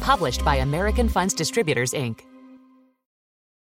Published 0.00 0.44
by 0.44 0.56
American 0.56 1.08
Funds 1.08 1.34
Distributors, 1.34 1.92
Inc. 1.92 2.20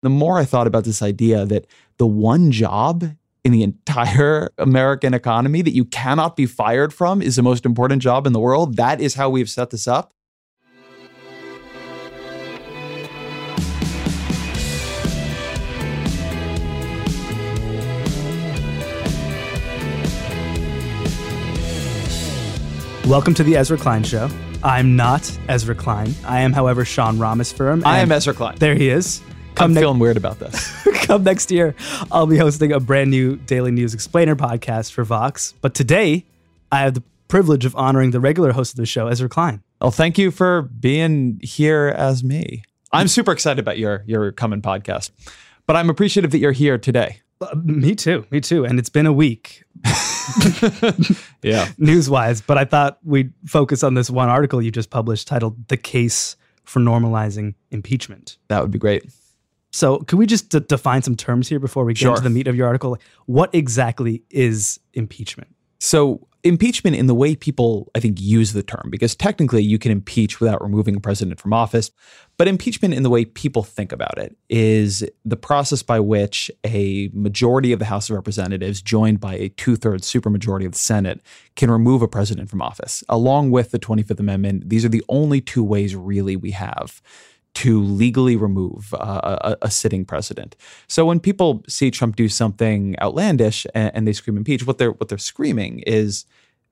The 0.02 0.10
more 0.10 0.38
I 0.38 0.44
thought 0.44 0.66
about 0.66 0.84
this 0.84 1.02
idea 1.02 1.44
that 1.44 1.66
the 1.98 2.06
one 2.06 2.50
job 2.50 3.04
in 3.44 3.52
the 3.52 3.62
entire 3.64 4.50
American 4.56 5.12
economy 5.12 5.62
that 5.62 5.74
you 5.74 5.84
cannot 5.84 6.36
be 6.36 6.46
fired 6.46 6.94
from 6.94 7.20
is 7.20 7.36
the 7.36 7.42
most 7.42 7.66
important 7.66 8.00
job 8.00 8.26
in 8.26 8.32
the 8.32 8.40
world. 8.40 8.76
That 8.76 9.00
is 9.00 9.14
how 9.14 9.28
we've 9.28 9.50
set 9.50 9.70
this 9.70 9.88
up. 9.88 10.14
Welcome 23.10 23.34
to 23.34 23.42
the 23.42 23.56
Ezra 23.56 23.76
Klein 23.76 24.04
Show. 24.04 24.28
I'm 24.62 24.94
not 24.94 25.36
Ezra 25.48 25.74
Klein. 25.74 26.14
I 26.24 26.42
am, 26.42 26.52
however, 26.52 26.84
Sean 26.84 27.16
Rameswaram. 27.16 27.84
I 27.84 27.98
am 27.98 28.12
Ezra 28.12 28.32
Klein. 28.32 28.54
There 28.60 28.76
he 28.76 28.88
is. 28.88 29.20
I'm 29.56 29.74
ne- 29.74 29.80
feeling 29.80 29.98
weird 29.98 30.16
about 30.16 30.38
this. 30.38 30.70
come 31.06 31.24
next 31.24 31.50
year, 31.50 31.74
I'll 32.12 32.28
be 32.28 32.36
hosting 32.36 32.70
a 32.70 32.78
brand 32.78 33.10
new 33.10 33.34
Daily 33.34 33.72
News 33.72 33.94
Explainer 33.94 34.36
podcast 34.36 34.92
for 34.92 35.02
Vox. 35.02 35.54
But 35.60 35.74
today, 35.74 36.24
I 36.70 36.82
have 36.82 36.94
the 36.94 37.02
privilege 37.26 37.64
of 37.64 37.74
honoring 37.74 38.12
the 38.12 38.20
regular 38.20 38.52
host 38.52 38.74
of 38.74 38.76
the 38.76 38.86
show, 38.86 39.08
Ezra 39.08 39.28
Klein. 39.28 39.60
Well, 39.80 39.90
thank 39.90 40.16
you 40.16 40.30
for 40.30 40.62
being 40.62 41.40
here 41.42 41.92
as 41.96 42.22
me. 42.22 42.62
I'm 42.92 43.08
super 43.08 43.32
excited 43.32 43.58
about 43.58 43.76
your 43.76 44.04
your 44.06 44.30
coming 44.30 44.62
podcast, 44.62 45.10
but 45.66 45.74
I'm 45.74 45.90
appreciative 45.90 46.30
that 46.30 46.38
you're 46.38 46.52
here 46.52 46.78
today. 46.78 47.22
Uh, 47.40 47.56
me 47.56 47.96
too. 47.96 48.24
Me 48.30 48.40
too. 48.40 48.64
And 48.64 48.78
it's 48.78 48.90
been 48.90 49.06
a 49.06 49.12
week. 49.12 49.64
yeah. 51.42 51.68
News 51.78 52.08
wise, 52.10 52.40
but 52.40 52.58
I 52.58 52.64
thought 52.64 52.98
we'd 53.04 53.32
focus 53.46 53.82
on 53.82 53.94
this 53.94 54.10
one 54.10 54.28
article 54.28 54.60
you 54.62 54.70
just 54.70 54.90
published 54.90 55.28
titled 55.28 55.68
The 55.68 55.76
Case 55.76 56.36
for 56.64 56.80
Normalizing 56.80 57.54
Impeachment. 57.70 58.38
That 58.48 58.62
would 58.62 58.70
be 58.70 58.78
great. 58.78 59.04
So, 59.72 59.98
can 59.98 60.18
we 60.18 60.26
just 60.26 60.48
d- 60.48 60.60
define 60.60 61.02
some 61.02 61.16
terms 61.16 61.48
here 61.48 61.60
before 61.60 61.84
we 61.84 61.94
get 61.94 62.00
sure. 62.00 62.10
into 62.10 62.22
the 62.22 62.30
meat 62.30 62.48
of 62.48 62.56
your 62.56 62.66
article? 62.66 62.98
What 63.26 63.54
exactly 63.54 64.24
is 64.30 64.80
impeachment? 64.94 65.54
So, 65.78 66.26
impeachment 66.42 66.96
in 66.96 67.06
the 67.06 67.14
way 67.14 67.34
people, 67.34 67.90
I 67.94 68.00
think, 68.00 68.20
use 68.20 68.52
the 68.52 68.62
term, 68.62 68.88
because 68.90 69.14
technically 69.14 69.62
you 69.62 69.78
can 69.78 69.92
impeach 69.92 70.40
without 70.40 70.62
removing 70.62 70.96
a 70.96 71.00
president 71.00 71.40
from 71.40 71.52
office. 71.52 71.90
But 72.36 72.48
impeachment 72.48 72.94
in 72.94 73.02
the 73.02 73.10
way 73.10 73.24
people 73.24 73.62
think 73.62 73.92
about 73.92 74.16
it 74.18 74.36
is 74.48 75.04
the 75.24 75.36
process 75.36 75.82
by 75.82 76.00
which 76.00 76.50
a 76.64 77.10
majority 77.12 77.72
of 77.72 77.78
the 77.78 77.84
House 77.84 78.08
of 78.08 78.16
Representatives, 78.16 78.80
joined 78.80 79.20
by 79.20 79.34
a 79.34 79.50
two 79.50 79.76
thirds 79.76 80.10
supermajority 80.10 80.64
of 80.64 80.72
the 80.72 80.78
Senate, 80.78 81.20
can 81.56 81.70
remove 81.70 82.00
a 82.00 82.08
president 82.08 82.48
from 82.48 82.62
office. 82.62 83.04
Along 83.08 83.50
with 83.50 83.70
the 83.70 83.78
25th 83.78 84.20
Amendment, 84.20 84.70
these 84.70 84.84
are 84.84 84.88
the 84.88 85.04
only 85.08 85.40
two 85.40 85.62
ways 85.62 85.94
really 85.94 86.36
we 86.36 86.52
have 86.52 87.02
to 87.54 87.82
legally 87.82 88.36
remove 88.36 88.94
uh, 88.94 89.38
a, 89.42 89.56
a, 89.62 89.70
sitting 89.70 90.04
president. 90.04 90.56
So 90.86 91.04
when 91.04 91.18
people 91.18 91.64
see 91.68 91.90
Trump 91.90 92.16
do 92.16 92.28
something 92.28 92.94
outlandish 93.00 93.66
and, 93.74 93.90
and, 93.94 94.06
they 94.06 94.12
scream 94.12 94.36
impeach, 94.36 94.66
what 94.66 94.78
they're 94.78 94.92
what 94.92 95.08
they're 95.08 95.18
screaming 95.18 95.80
is 95.80 96.24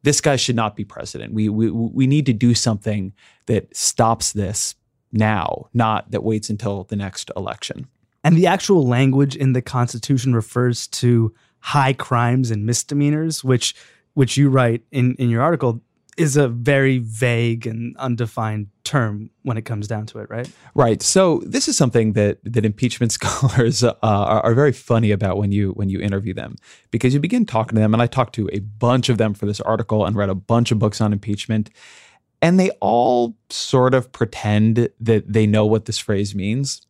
this 0.02 0.20
guy 0.20 0.36
should 0.36 0.56
not 0.56 0.76
be 0.76 0.84
president. 0.84 1.34
We 1.34 1.48
we 1.48 1.70
we 1.70 2.06
need 2.06 2.26
to 2.26 2.32
do 2.32 2.54
something 2.54 3.12
that 3.46 3.74
stops 3.76 4.32
this 4.32 4.76
now, 5.12 5.68
not 5.74 6.10
that 6.10 6.22
waits 6.22 6.48
until 6.50 6.84
the 6.84 6.96
next 6.96 7.30
election. 7.36 7.88
And 8.22 8.36
the 8.36 8.46
actual 8.46 8.86
language 8.86 9.36
in 9.36 9.52
the 9.52 9.62
Constitution 9.62 10.34
refers 10.34 10.86
to 10.88 11.34
high 11.60 11.92
crimes 11.92 12.50
and 12.50 12.66
misdemeanors, 12.66 13.42
which 13.42 13.74
which 14.14 14.36
you 14.36 14.48
write 14.48 14.82
in 14.92 15.14
in 15.16 15.28
your 15.28 15.42
article 15.42 15.82
is 16.16 16.36
a 16.36 16.48
very 16.48 16.98
vague 16.98 17.66
and 17.66 17.96
undefined 17.96 18.66
term 18.88 19.30
when 19.42 19.58
it 19.58 19.62
comes 19.62 19.86
down 19.86 20.06
to 20.06 20.18
it, 20.18 20.30
right? 20.30 20.50
Right. 20.74 21.02
So 21.02 21.42
this 21.44 21.68
is 21.68 21.76
something 21.76 22.14
that 22.14 22.38
that 22.42 22.64
impeachment 22.64 23.12
scholars 23.18 23.84
uh, 23.84 23.94
are, 24.02 24.40
are, 24.40 24.54
very 24.54 24.72
funny 24.72 25.10
about 25.10 25.36
when 25.36 25.52
you 25.52 25.72
when 25.72 25.90
you 25.90 26.00
interview 26.00 26.32
them 26.32 26.56
because 26.90 27.12
you 27.12 27.20
begin 27.20 27.44
talking 27.44 27.76
to 27.76 27.80
them, 27.80 27.92
and 27.92 28.02
I 28.02 28.06
talked 28.06 28.34
to 28.36 28.48
a 28.52 28.60
bunch 28.60 29.08
of 29.08 29.18
them 29.18 29.34
for 29.34 29.46
this 29.46 29.60
article 29.60 30.06
and 30.06 30.16
read 30.16 30.30
a 30.30 30.34
bunch 30.34 30.72
of 30.72 30.78
books 30.78 31.00
on 31.00 31.12
impeachment, 31.12 31.70
and 32.40 32.58
they 32.58 32.70
all 32.80 33.36
sort 33.50 33.94
of 33.94 34.10
pretend 34.10 34.88
that 35.00 35.32
they 35.32 35.46
know 35.46 35.66
what 35.66 35.84
this 35.84 35.98
phrase 35.98 36.34
means. 36.34 36.86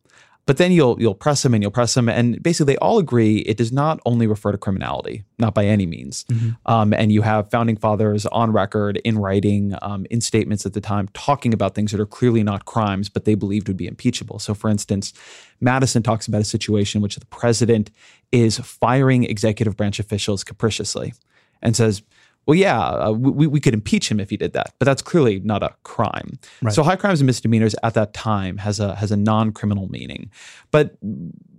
But 0.49 0.57
then 0.57 0.71
you'll 0.71 0.99
you'll 0.99 1.13
press 1.13 1.43
them 1.43 1.53
and 1.53 1.61
you'll 1.61 1.69
press 1.69 1.93
them, 1.93 2.09
and 2.09 2.41
basically 2.41 2.73
they 2.73 2.77
all 2.79 2.97
agree 2.97 3.37
it 3.41 3.55
does 3.55 3.71
not 3.71 3.99
only 4.03 4.25
refer 4.25 4.51
to 4.51 4.57
criminality, 4.57 5.23
not 5.37 5.53
by 5.53 5.67
any 5.67 5.85
means. 5.85 6.23
Mm-hmm. 6.23 6.49
Um, 6.65 6.91
and 6.91 7.11
you 7.11 7.21
have 7.21 7.51
founding 7.51 7.77
fathers 7.77 8.25
on 8.25 8.51
record 8.51 8.97
in 9.05 9.19
writing, 9.19 9.75
um, 9.83 10.07
in 10.09 10.21
statements 10.21 10.65
at 10.65 10.73
the 10.73 10.81
time, 10.81 11.07
talking 11.13 11.53
about 11.53 11.75
things 11.75 11.91
that 11.91 11.99
are 12.01 12.07
clearly 12.07 12.41
not 12.41 12.65
crimes, 12.65 13.09
but 13.09 13.25
they 13.25 13.35
believed 13.35 13.67
would 13.67 13.77
be 13.77 13.85
impeachable. 13.85 14.39
So, 14.39 14.55
for 14.55 14.71
instance, 14.71 15.13
Madison 15.61 16.01
talks 16.01 16.25
about 16.25 16.41
a 16.41 16.45
situation 16.45 16.97
in 16.97 17.03
which 17.03 17.17
the 17.17 17.27
president 17.27 17.91
is 18.31 18.57
firing 18.57 19.25
executive 19.25 19.77
branch 19.77 19.99
officials 19.99 20.43
capriciously, 20.43 21.13
and 21.61 21.75
says 21.75 22.01
well, 22.49 22.57
yeah, 22.57 22.79
uh, 22.79 23.11
we, 23.11 23.45
we 23.45 23.59
could 23.59 23.75
impeach 23.75 24.09
him 24.09 24.19
if 24.19 24.31
he 24.31 24.35
did 24.35 24.53
that, 24.53 24.73
but 24.79 24.85
that's 24.85 25.03
clearly 25.03 25.39
not 25.41 25.61
a 25.61 25.69
crime. 25.83 26.39
Right. 26.63 26.73
So 26.73 26.81
high 26.81 26.95
crimes 26.95 27.21
and 27.21 27.27
misdemeanors 27.27 27.75
at 27.83 27.93
that 27.93 28.15
time 28.15 28.57
has 28.57 28.79
a 28.79 28.95
has 28.95 29.11
a 29.11 29.17
non 29.17 29.51
criminal 29.51 29.87
meaning, 29.87 30.31
but 30.71 30.97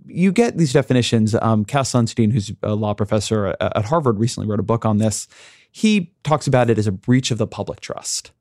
you 0.05 0.33
get 0.33 0.57
these 0.57 0.73
definitions. 0.73 1.33
Um, 1.33 1.63
Cass 1.63 1.93
Sunstein, 1.93 2.33
who's 2.33 2.51
a 2.61 2.75
law 2.75 2.93
professor 2.93 3.55
at 3.61 3.85
Harvard, 3.85 4.19
recently 4.19 4.49
wrote 4.49 4.59
a 4.59 4.63
book 4.63 4.85
on 4.85 4.97
this. 4.97 5.29
He 5.71 6.11
talks 6.25 6.45
about 6.45 6.69
it 6.69 6.77
as 6.77 6.87
a 6.87 6.91
breach 6.91 7.31
of 7.31 7.37
the 7.37 7.47
public 7.47 7.79
trust, 7.79 8.33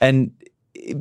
and 0.00 0.30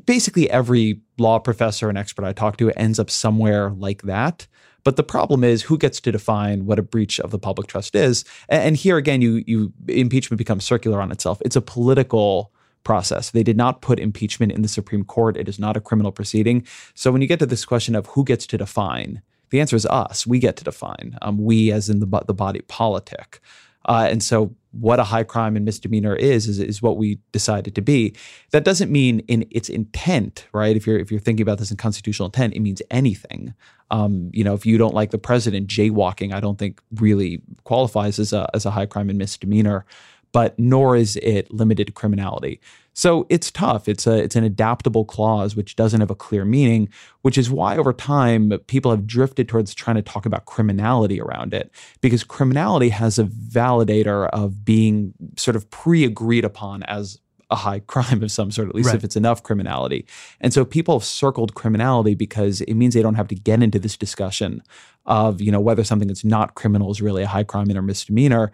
basically 0.04 0.50
every 0.50 1.02
law 1.20 1.38
professor 1.38 1.90
and 1.90 1.98
expert 2.00 2.26
I 2.26 2.34
talk 2.34 2.58
to 2.58 2.72
ends 2.72 2.98
up 2.98 3.12
somewhere 3.12 3.70
like 3.70 4.02
that. 4.02 4.48
But 4.88 4.96
the 4.96 5.04
problem 5.04 5.44
is 5.44 5.64
who 5.64 5.78
gets 5.78 6.00
to 6.00 6.14
define 6.14 6.66
what 6.66 6.80
a 6.80 6.82
breach 6.82 7.20
of 7.20 7.32
the 7.32 7.38
public 7.38 7.68
trust 7.68 7.94
is. 7.94 8.24
And 8.48 8.78
here 8.78 8.96
again, 8.96 9.22
you 9.22 9.44
you 9.46 9.74
impeachment 9.90 10.38
becomes 10.38 10.64
circular 10.64 11.02
on 11.02 11.12
itself. 11.12 11.42
It's 11.44 11.58
a 11.58 11.62
political 11.62 12.54
process. 12.86 13.32
They 13.32 13.44
did 13.44 13.58
not 13.58 13.82
put 13.82 14.00
impeachment 14.00 14.54
in 14.54 14.62
the 14.62 14.70
Supreme 14.70 15.04
Court. 15.04 15.36
It 15.36 15.50
is 15.50 15.60
not 15.60 15.76
a 15.76 15.82
criminal 15.82 16.14
proceeding. 16.14 16.66
So 16.94 17.12
when 17.12 17.22
you 17.22 17.28
get 17.28 17.40
to 17.40 17.46
this 17.46 17.66
question 17.66 17.96
of 17.96 18.06
who 18.06 18.24
gets 18.24 18.48
to 18.48 18.58
define, 18.58 19.22
the 19.50 19.60
answer 19.60 19.76
is 19.76 19.86
us. 19.88 20.26
We 20.26 20.40
get 20.40 20.56
to 20.56 20.64
define. 20.64 21.18
Um, 21.22 21.38
we, 21.38 21.70
as 21.70 21.90
in 21.90 22.00
the 22.00 22.24
the 22.26 22.34
body 22.34 22.62
politic. 22.70 23.42
Uh, 23.88 24.08
and 24.10 24.24
so, 24.24 24.56
what 24.80 25.00
a 25.00 25.04
high 25.04 25.24
crime 25.24 25.56
and 25.56 25.66
misdemeanor 25.66 26.16
is, 26.16 26.48
is 26.48 26.60
is 26.60 26.82
what 26.82 26.98
we 26.98 27.20
decided 27.32 27.76
to 27.76 27.82
be. 27.82 28.16
That 28.52 28.64
doesn't 28.64 28.92
mean 28.92 29.20
in 29.22 29.46
its 29.50 29.70
intent, 29.70 30.48
right? 30.54 30.76
If 30.76 30.86
you're 30.86 31.00
if 31.00 31.12
you're 31.12 31.20
thinking 31.20 31.42
about 31.42 31.58
this 31.58 31.72
in 31.72 31.78
constitutional 31.78 32.28
intent, 32.28 32.54
it 32.54 32.60
means 32.60 32.82
anything. 32.92 33.54
Um, 33.90 34.30
you 34.34 34.44
know, 34.44 34.54
if 34.54 34.66
you 34.66 34.78
don't 34.78 34.94
like 34.94 35.12
the 35.12 35.18
president, 35.18 35.68
jaywalking, 35.68 36.34
I 36.34 36.40
don't 36.40 36.60
think 36.60 36.82
really 36.96 37.42
qualifies 37.64 38.20
as 38.20 38.34
a 38.34 38.50
as 38.54 38.66
a 38.66 38.72
high 38.72 38.86
crime 38.86 39.10
and 39.10 39.18
misdemeanor. 39.18 39.86
But 40.34 40.60
nor 40.60 40.96
is 40.96 41.16
it 41.18 41.52
limited 41.54 41.88
to 41.88 41.94
criminality. 41.94 42.60
So 42.98 43.28
it's 43.30 43.52
tough. 43.52 43.88
It's 43.88 44.08
a 44.08 44.16
it's 44.18 44.36
an 44.36 44.44
adaptable 44.44 45.06
clause 45.06 45.56
which 45.56 45.76
doesn't 45.76 46.00
have 46.00 46.10
a 46.10 46.16
clear 46.16 46.44
meaning, 46.44 46.90
which 47.22 47.38
is 47.38 47.48
why 47.48 47.78
over 47.78 47.94
time 47.94 48.52
people 48.66 48.90
have 48.90 49.06
drifted 49.06 49.48
towards 49.48 49.76
trying 49.76 49.98
to 49.98 50.02
talk 50.02 50.26
about 50.26 50.46
criminality 50.46 51.22
around 51.22 51.54
it 51.54 51.70
because 52.02 52.24
criminality 52.24 52.90
has 52.90 53.20
a 53.20 53.26
validator 53.26 54.28
of 54.30 54.66
being 54.66 55.14
sort 55.38 55.56
of 55.56 55.70
pre-agreed 55.70 56.44
upon 56.44 56.82
as 56.84 57.20
a 57.52 57.56
high 57.56 57.80
crime 57.80 58.24
of 58.24 58.32
some 58.32 58.50
sort, 58.50 58.68
at 58.68 58.74
least 58.74 58.88
Right. 58.88 58.96
if 58.96 59.04
it's 59.04 59.16
enough 59.16 59.44
criminality. 59.44 60.08
And 60.42 60.52
so 60.52 60.66
people 60.66 60.98
have 60.98 61.06
circled 61.06 61.54
criminality 61.54 62.16
because 62.16 62.62
it 62.62 62.74
means 62.74 62.96
they 62.96 63.04
don't 63.04 63.14
have 63.14 63.28
to 63.28 63.36
get 63.36 63.62
into 63.62 63.78
this 63.78 63.96
discussion 63.96 64.64
of, 65.06 65.40
you 65.40 65.52
know, 65.52 65.62
whether 65.62 65.84
something 65.84 66.08
that's 66.08 66.26
not 66.26 66.56
criminal 66.56 66.90
is 66.90 67.00
really 67.00 67.22
a 67.22 67.28
high 67.28 67.44
crime 67.44 67.70
or 67.70 67.84
misdemeanor. 67.84 68.52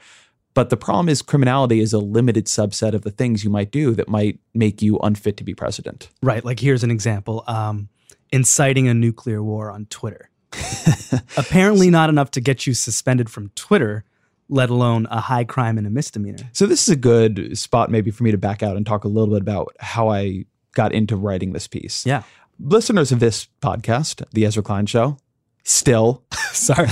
But 0.54 0.70
the 0.70 0.78
problem 0.78 1.10
is 1.10 1.22
criminality 1.22 1.80
is 1.80 1.94
a 1.94 2.00
limited 2.00 2.46
subset 2.46 2.94
of 2.94 3.02
the 3.02 3.12
things 3.12 3.44
you 3.44 3.50
might 3.50 3.72
do 3.72 3.96
that 3.96 4.08
might 4.08 4.40
make 4.54 4.82
you 4.82 5.00
unfit 5.00 5.38
to 5.38 5.44
be 5.44 5.56
president. 5.56 6.10
Right. 6.22 6.46
Like 6.46 6.60
here's 6.60 6.84
an 6.84 6.92
example: 6.92 7.44
um, 7.48 7.90
inciting 8.32 8.88
a 8.88 8.94
nuclear 8.94 9.42
war 9.42 9.72
on 9.72 9.86
Twitter. 9.88 10.30
Apparently, 11.38 11.90
not 11.90 12.10
enough 12.10 12.32
to 12.32 12.42
get 12.42 12.68
you 12.68 12.74
suspended 12.74 13.30
from 13.30 13.50
Twitter, 13.56 14.04
let 14.50 14.70
alone 14.70 15.08
a 15.10 15.20
high 15.20 15.44
crime 15.44 15.78
and 15.78 15.88
a 15.88 15.90
misdemeanor. 15.90 16.50
So 16.52 16.68
this 16.68 16.84
is 16.84 16.90
a 16.90 16.96
good 16.96 17.58
spot 17.58 17.90
maybe 17.90 18.12
for 18.12 18.24
me 18.24 18.32
to 18.32 18.38
back 18.38 18.62
out 18.62 18.78
and 18.78 18.86
talk 18.86 19.04
a 19.04 19.08
little 19.08 19.34
bit 19.34 19.42
about 19.42 19.76
how 19.80 20.10
I 20.10 20.46
got 20.74 20.92
into 20.92 21.16
writing 21.16 21.54
this 21.54 21.68
piece. 21.68 22.06
Yeah. 22.06 22.24
Listeners 22.60 23.12
of 23.12 23.20
this 23.20 23.48
podcast, 23.62 24.24
The 24.32 24.46
Ezra 24.46 24.62
Klein 24.62 24.86
Show, 24.86 25.18
still 25.64 26.24
Sorry. 26.54 26.88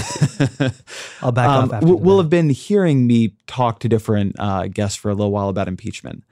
I'll 1.22 1.32
back 1.32 1.50
um, 1.50 1.66
off 1.66 1.74
after 1.74 1.86
will 1.86 1.98
the 1.98 2.04
will 2.04 2.18
have 2.18 2.30
been 2.30 2.50
hearing 2.50 3.08
me 3.08 3.36
talk 3.48 3.80
to 3.80 3.90
different 3.90 4.36
uh, 4.40 4.68
guests 4.68 4.98
for 4.98 5.10
a 5.10 5.14
little 5.14 5.32
while 5.32 5.50
about 5.50 5.68
impeachment. 5.68 6.24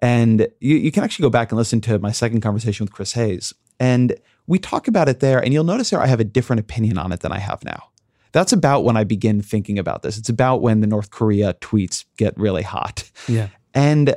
And 0.00 0.48
you, 0.58 0.76
you 0.76 0.90
can 0.90 1.04
actually 1.04 1.24
go 1.24 1.30
back 1.30 1.52
and 1.52 1.58
listen 1.58 1.80
to 1.82 1.98
my 1.98 2.10
second 2.10 2.40
conversation 2.40 2.84
with 2.84 2.92
Chris 2.92 3.12
Hayes. 3.12 3.54
And 3.78 4.16
we 4.46 4.58
talk 4.58 4.88
about 4.88 5.08
it 5.08 5.20
there. 5.20 5.38
And 5.38 5.52
you'll 5.52 5.64
notice 5.64 5.90
there 5.90 6.00
I 6.00 6.06
have 6.06 6.18
a 6.18 6.24
different 6.24 6.60
opinion 6.60 6.98
on 6.98 7.12
it 7.12 7.20
than 7.20 7.30
I 7.30 7.38
have 7.38 7.64
now. 7.64 7.90
That's 8.32 8.52
about 8.52 8.84
when 8.84 8.96
I 8.96 9.04
begin 9.04 9.42
thinking 9.42 9.78
about 9.78 10.02
this. 10.02 10.18
It's 10.18 10.30
about 10.30 10.62
when 10.62 10.80
the 10.80 10.86
North 10.86 11.10
Korea 11.10 11.54
tweets 11.54 12.04
get 12.16 12.36
really 12.38 12.62
hot. 12.62 13.10
Yeah. 13.28 13.48
And 13.74 14.16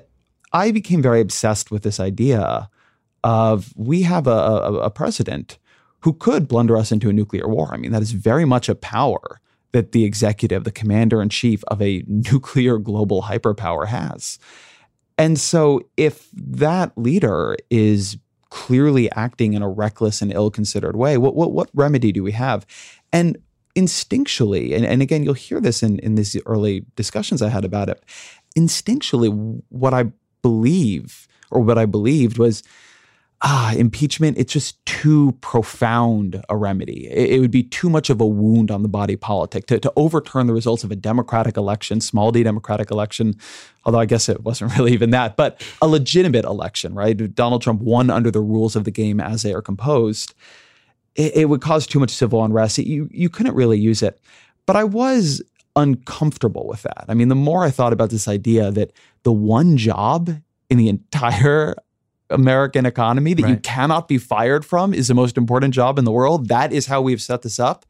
I 0.53 0.71
became 0.71 1.01
very 1.01 1.19
obsessed 1.19 1.69
with 1.69 1.83
this 1.83 1.99
idea 1.99 2.69
of 3.23 3.73
we 3.75 4.03
have 4.03 4.27
a, 4.27 4.31
a, 4.31 4.73
a 4.75 4.89
president 4.89 5.57
who 6.05 6.13
could 6.13 6.47
blunder 6.47 6.77
us 6.77 6.91
into 6.91 7.09
a 7.09 7.13
nuclear 7.13 7.47
war. 7.47 7.73
I 7.73 7.77
mean, 7.77 7.91
that 7.91 8.03
is 8.03 8.11
very 8.11 8.45
much 8.45 8.69
a 8.69 8.75
power 8.75 9.41
that 9.71 9.91
the 9.91 10.05
executive, 10.05 10.63
the 10.63 10.71
commander 10.71 11.19
in 11.19 11.29
chief 11.29 11.63
of 11.67 11.81
a 11.81 12.03
nuclear 12.07 12.77
global 12.77 13.23
hyperpower 13.23 13.87
has. 13.87 14.37
And 15.17 15.39
so, 15.39 15.81
if 15.97 16.29
that 16.31 16.95
leader 16.95 17.57
is 17.71 18.17
clearly 18.51 19.11
acting 19.13 19.53
in 19.53 19.63
a 19.63 19.67
reckless 19.67 20.21
and 20.21 20.31
ill-considered 20.31 20.95
way, 20.95 21.17
what 21.17 21.35
what, 21.35 21.51
what 21.53 21.71
remedy 21.73 22.11
do 22.11 22.21
we 22.21 22.33
have? 22.33 22.67
And 23.11 23.39
instinctually, 23.75 24.75
and, 24.75 24.85
and 24.85 25.01
again, 25.01 25.23
you'll 25.23 25.33
hear 25.33 25.59
this 25.59 25.81
in, 25.81 25.97
in 25.99 26.13
these 26.13 26.37
early 26.45 26.85
discussions 26.95 27.41
I 27.41 27.49
had 27.49 27.65
about 27.65 27.89
it. 27.89 28.03
Instinctually, 28.55 29.63
what 29.69 29.95
I 29.95 30.11
believe 30.43 31.27
or 31.49 31.61
what 31.61 31.79
I 31.79 31.87
believed 31.87 32.37
was 32.37 32.61
ah, 33.41 33.73
impeachment, 33.75 34.37
it's 34.37 34.53
just 34.53 34.83
too 34.85 35.33
profound 35.41 36.43
a 36.49 36.57
remedy. 36.57 37.07
It, 37.07 37.33
it 37.33 37.39
would 37.39 37.51
be 37.51 37.63
too 37.63 37.89
much 37.89 38.09
of 38.09 38.21
a 38.21 38.25
wound 38.25 38.71
on 38.71 38.81
the 38.81 38.87
body 38.87 39.15
politic 39.15 39.67
to, 39.67 39.79
to 39.79 39.93
overturn 39.95 40.47
the 40.47 40.53
results 40.53 40.83
of 40.83 40.91
a 40.91 40.95
democratic 40.95 41.57
election, 41.57 42.01
small 42.01 42.31
d 42.31 42.43
democratic 42.43 42.91
election, 42.91 43.35
although 43.83 43.99
I 43.99 44.05
guess 44.05 44.29
it 44.29 44.43
wasn't 44.43 44.73
really 44.77 44.93
even 44.93 45.11
that, 45.11 45.35
but 45.37 45.61
a 45.81 45.87
legitimate 45.87 46.45
election, 46.45 46.93
right? 46.93 47.35
Donald 47.35 47.61
Trump 47.61 47.81
won 47.81 48.09
under 48.09 48.31
the 48.31 48.41
rules 48.41 48.75
of 48.75 48.83
the 48.83 48.91
game 48.91 49.19
as 49.19 49.43
they 49.43 49.53
are 49.53 49.61
composed. 49.61 50.33
It, 51.15 51.35
it 51.35 51.45
would 51.49 51.61
cause 51.61 51.85
too 51.87 51.99
much 51.99 52.11
civil 52.11 52.43
unrest. 52.43 52.77
you, 52.77 53.09
you 53.11 53.29
couldn't 53.29 53.55
really 53.55 53.79
use 53.79 54.01
it. 54.01 54.19
But 54.65 54.75
I 54.75 54.83
was 54.83 55.43
uncomfortable 55.75 56.67
with 56.67 56.81
that. 56.83 57.05
I 57.07 57.13
mean, 57.13 57.27
the 57.27 57.35
more 57.35 57.63
I 57.63 57.69
thought 57.69 57.93
about 57.93 58.09
this 58.09 58.27
idea 58.27 58.71
that 58.71 58.91
the 59.23 59.33
one 59.33 59.77
job 59.77 60.29
in 60.69 60.77
the 60.77 60.89
entire 60.89 61.75
American 62.29 62.85
economy 62.85 63.33
that 63.33 63.47
you 63.47 63.57
cannot 63.57 64.07
be 64.07 64.17
fired 64.17 64.65
from 64.65 64.93
is 64.93 65.07
the 65.07 65.13
most 65.13 65.37
important 65.37 65.73
job 65.73 65.99
in 65.99 66.05
the 66.05 66.11
world. 66.11 66.47
That 66.47 66.73
is 66.73 66.87
how 66.87 67.01
we've 67.01 67.21
set 67.21 67.43
this 67.43 67.59
up. 67.59 67.85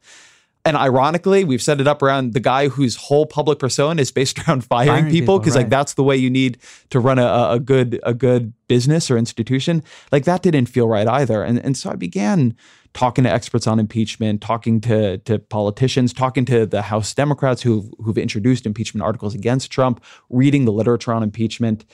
And 0.66 0.76
ironically, 0.76 1.44
we've 1.44 1.62
set 1.62 1.80
it 1.80 1.86
up 1.86 2.02
around 2.02 2.34
the 2.34 2.40
guy 2.40 2.66
whose 2.66 2.96
whole 2.96 3.24
public 3.24 3.60
persona 3.60 4.02
is 4.02 4.10
based 4.10 4.36
around 4.48 4.64
firing, 4.64 4.88
Firing 4.88 5.10
people 5.12 5.38
because 5.38 5.54
like 5.54 5.70
that's 5.70 5.94
the 5.94 6.02
way 6.02 6.16
you 6.16 6.28
need 6.28 6.58
to 6.90 6.98
run 6.98 7.20
a, 7.20 7.50
a 7.52 7.60
good 7.60 8.00
a 8.02 8.12
good 8.12 8.52
business 8.66 9.08
or 9.08 9.16
institution. 9.16 9.84
Like 10.10 10.24
that 10.24 10.42
didn't 10.42 10.66
feel 10.66 10.88
right 10.88 11.06
either. 11.06 11.44
And 11.44 11.60
and 11.60 11.76
so 11.76 11.90
I 11.90 11.94
began 11.94 12.56
talking 12.94 13.22
to 13.24 13.30
experts 13.30 13.68
on 13.68 13.78
impeachment, 13.78 14.40
talking 14.40 14.80
to 14.80 15.18
to 15.18 15.38
politicians, 15.38 16.12
talking 16.12 16.44
to 16.46 16.66
the 16.66 16.82
House 16.82 17.14
Democrats 17.14 17.62
who've 17.62 17.88
who've 18.02 18.18
introduced 18.18 18.66
impeachment 18.66 19.04
articles 19.04 19.36
against 19.36 19.70
Trump, 19.70 20.02
reading 20.30 20.64
the 20.64 20.72
literature 20.72 21.12
on 21.12 21.22
impeachment. 21.22 21.84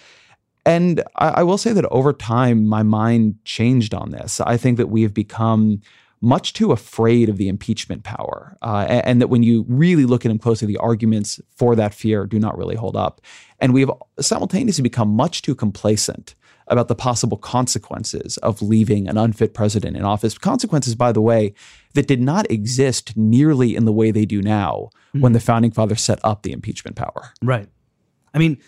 And 0.64 1.02
I, 1.16 1.28
I 1.28 1.42
will 1.42 1.58
say 1.58 1.72
that 1.72 1.84
over 1.86 2.12
time, 2.12 2.66
my 2.66 2.82
mind 2.82 3.36
changed 3.44 3.94
on 3.94 4.10
this. 4.10 4.40
I 4.40 4.56
think 4.56 4.76
that 4.78 4.88
we 4.88 5.02
have 5.02 5.14
become 5.14 5.80
much 6.20 6.52
too 6.52 6.70
afraid 6.70 7.28
of 7.28 7.36
the 7.36 7.48
impeachment 7.48 8.04
power, 8.04 8.56
uh, 8.62 8.86
and, 8.88 9.06
and 9.06 9.20
that 9.20 9.26
when 9.26 9.42
you 9.42 9.64
really 9.68 10.04
look 10.04 10.24
at 10.24 10.28
them 10.28 10.38
closely, 10.38 10.68
the 10.68 10.76
arguments 10.76 11.40
for 11.56 11.74
that 11.74 11.92
fear 11.92 12.26
do 12.26 12.38
not 12.38 12.56
really 12.56 12.76
hold 12.76 12.96
up. 12.96 13.20
And 13.58 13.74
we 13.74 13.80
have 13.80 13.90
simultaneously 14.20 14.82
become 14.82 15.08
much 15.08 15.42
too 15.42 15.56
complacent 15.56 16.36
about 16.68 16.86
the 16.86 16.94
possible 16.94 17.36
consequences 17.36 18.36
of 18.38 18.62
leaving 18.62 19.08
an 19.08 19.18
unfit 19.18 19.52
president 19.52 19.96
in 19.96 20.04
office. 20.04 20.38
Consequences, 20.38 20.94
by 20.94 21.10
the 21.10 21.20
way, 21.20 21.54
that 21.94 22.06
did 22.06 22.20
not 22.20 22.48
exist 22.52 23.16
nearly 23.16 23.74
in 23.74 23.84
the 23.84 23.92
way 23.92 24.12
they 24.12 24.24
do 24.24 24.40
now 24.40 24.90
when 25.12 25.32
the 25.32 25.40
founding 25.40 25.72
fathers 25.72 26.00
set 26.00 26.20
up 26.22 26.42
the 26.42 26.52
impeachment 26.52 26.96
power. 26.96 27.32
Right. 27.42 27.68
I 28.32 28.38
mean, 28.38 28.58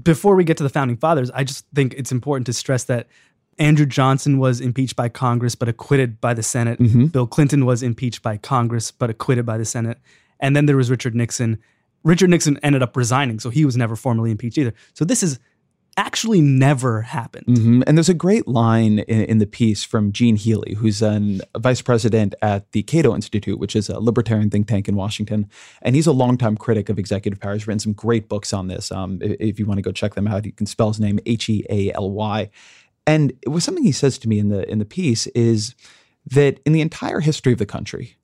before 0.00 0.36
we 0.36 0.44
get 0.44 0.56
to 0.58 0.62
the 0.62 0.68
founding 0.68 0.96
fathers, 0.96 1.30
I 1.32 1.44
just 1.44 1.66
think 1.74 1.94
it's 1.94 2.12
important 2.12 2.46
to 2.46 2.52
stress 2.52 2.84
that 2.84 3.08
Andrew 3.58 3.86
Johnson 3.86 4.38
was 4.38 4.60
impeached 4.60 4.96
by 4.96 5.08
Congress 5.08 5.54
but 5.54 5.68
acquitted 5.68 6.20
by 6.20 6.34
the 6.34 6.42
Senate. 6.42 6.78
Mm-hmm. 6.78 7.06
Bill 7.06 7.26
Clinton 7.26 7.66
was 7.66 7.82
impeached 7.82 8.22
by 8.22 8.36
Congress 8.38 8.90
but 8.90 9.10
acquitted 9.10 9.44
by 9.44 9.58
the 9.58 9.64
Senate. 9.64 9.98
And 10.40 10.56
then 10.56 10.66
there 10.66 10.76
was 10.76 10.90
Richard 10.90 11.14
Nixon. 11.14 11.58
Richard 12.02 12.30
Nixon 12.30 12.58
ended 12.62 12.82
up 12.82 12.96
resigning, 12.96 13.38
so 13.38 13.50
he 13.50 13.64
was 13.64 13.76
never 13.76 13.94
formally 13.94 14.30
impeached 14.30 14.58
either. 14.58 14.74
So 14.94 15.04
this 15.04 15.22
is 15.22 15.38
actually 15.96 16.40
never 16.40 17.02
happened. 17.02 17.46
Mhm. 17.46 17.82
And 17.86 17.98
there's 17.98 18.08
a 18.08 18.14
great 18.14 18.48
line 18.48 19.00
in, 19.00 19.22
in 19.24 19.38
the 19.38 19.46
piece 19.46 19.84
from 19.84 20.10
Gene 20.12 20.36
Healy, 20.36 20.74
who's 20.74 21.02
a 21.02 21.40
vice 21.58 21.82
president 21.82 22.34
at 22.40 22.70
the 22.72 22.82
Cato 22.82 23.14
Institute, 23.14 23.58
which 23.58 23.76
is 23.76 23.88
a 23.88 24.00
libertarian 24.00 24.48
think 24.50 24.66
tank 24.68 24.88
in 24.88 24.96
Washington. 24.96 25.48
And 25.82 25.94
he's 25.94 26.06
a 26.06 26.12
longtime 26.12 26.56
critic 26.56 26.88
of 26.88 26.98
executive 26.98 27.40
power. 27.40 27.52
He's 27.54 27.66
written 27.66 27.78
some 27.78 27.92
great 27.92 28.28
books 28.28 28.52
on 28.52 28.68
this. 28.68 28.90
Um, 28.90 29.18
i- 29.22 29.36
if 29.38 29.58
you 29.58 29.66
want 29.66 29.78
to 29.78 29.82
go 29.82 29.92
check 29.92 30.14
them 30.14 30.26
out, 30.26 30.46
you 30.46 30.52
can 30.52 30.66
spell 30.66 30.88
his 30.88 31.00
name 31.00 31.18
H 31.26 31.48
E 31.50 31.64
A 31.68 31.92
L 31.92 32.10
Y. 32.10 32.50
And 33.06 33.32
it 33.42 33.48
was 33.50 33.64
something 33.64 33.84
he 33.84 33.92
says 33.92 34.16
to 34.18 34.28
me 34.28 34.38
in 34.38 34.48
the 34.48 34.68
in 34.70 34.78
the 34.78 34.84
piece 34.84 35.26
is 35.28 35.74
that 36.30 36.60
in 36.64 36.72
the 36.72 36.80
entire 36.80 37.20
history 37.20 37.52
of 37.52 37.58
the 37.58 37.66
country 37.66 38.16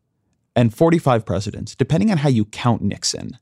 and 0.55 0.73
45 0.73 1.27
presidents, 1.27 1.75
depending 1.75 2.11
on 2.13 2.19
how 2.19 2.29
you 2.29 2.45
count 2.45 2.81
Nixon, 2.83 3.39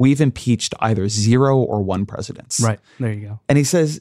we've 0.00 0.22
impeached 0.22 0.74
either 0.80 1.10
zero 1.10 1.58
or 1.58 1.82
one 1.82 2.06
presidents. 2.06 2.58
Right. 2.58 2.80
There 2.98 3.12
you 3.12 3.28
go. 3.28 3.40
And 3.50 3.58
he 3.58 3.64
says, 3.64 4.00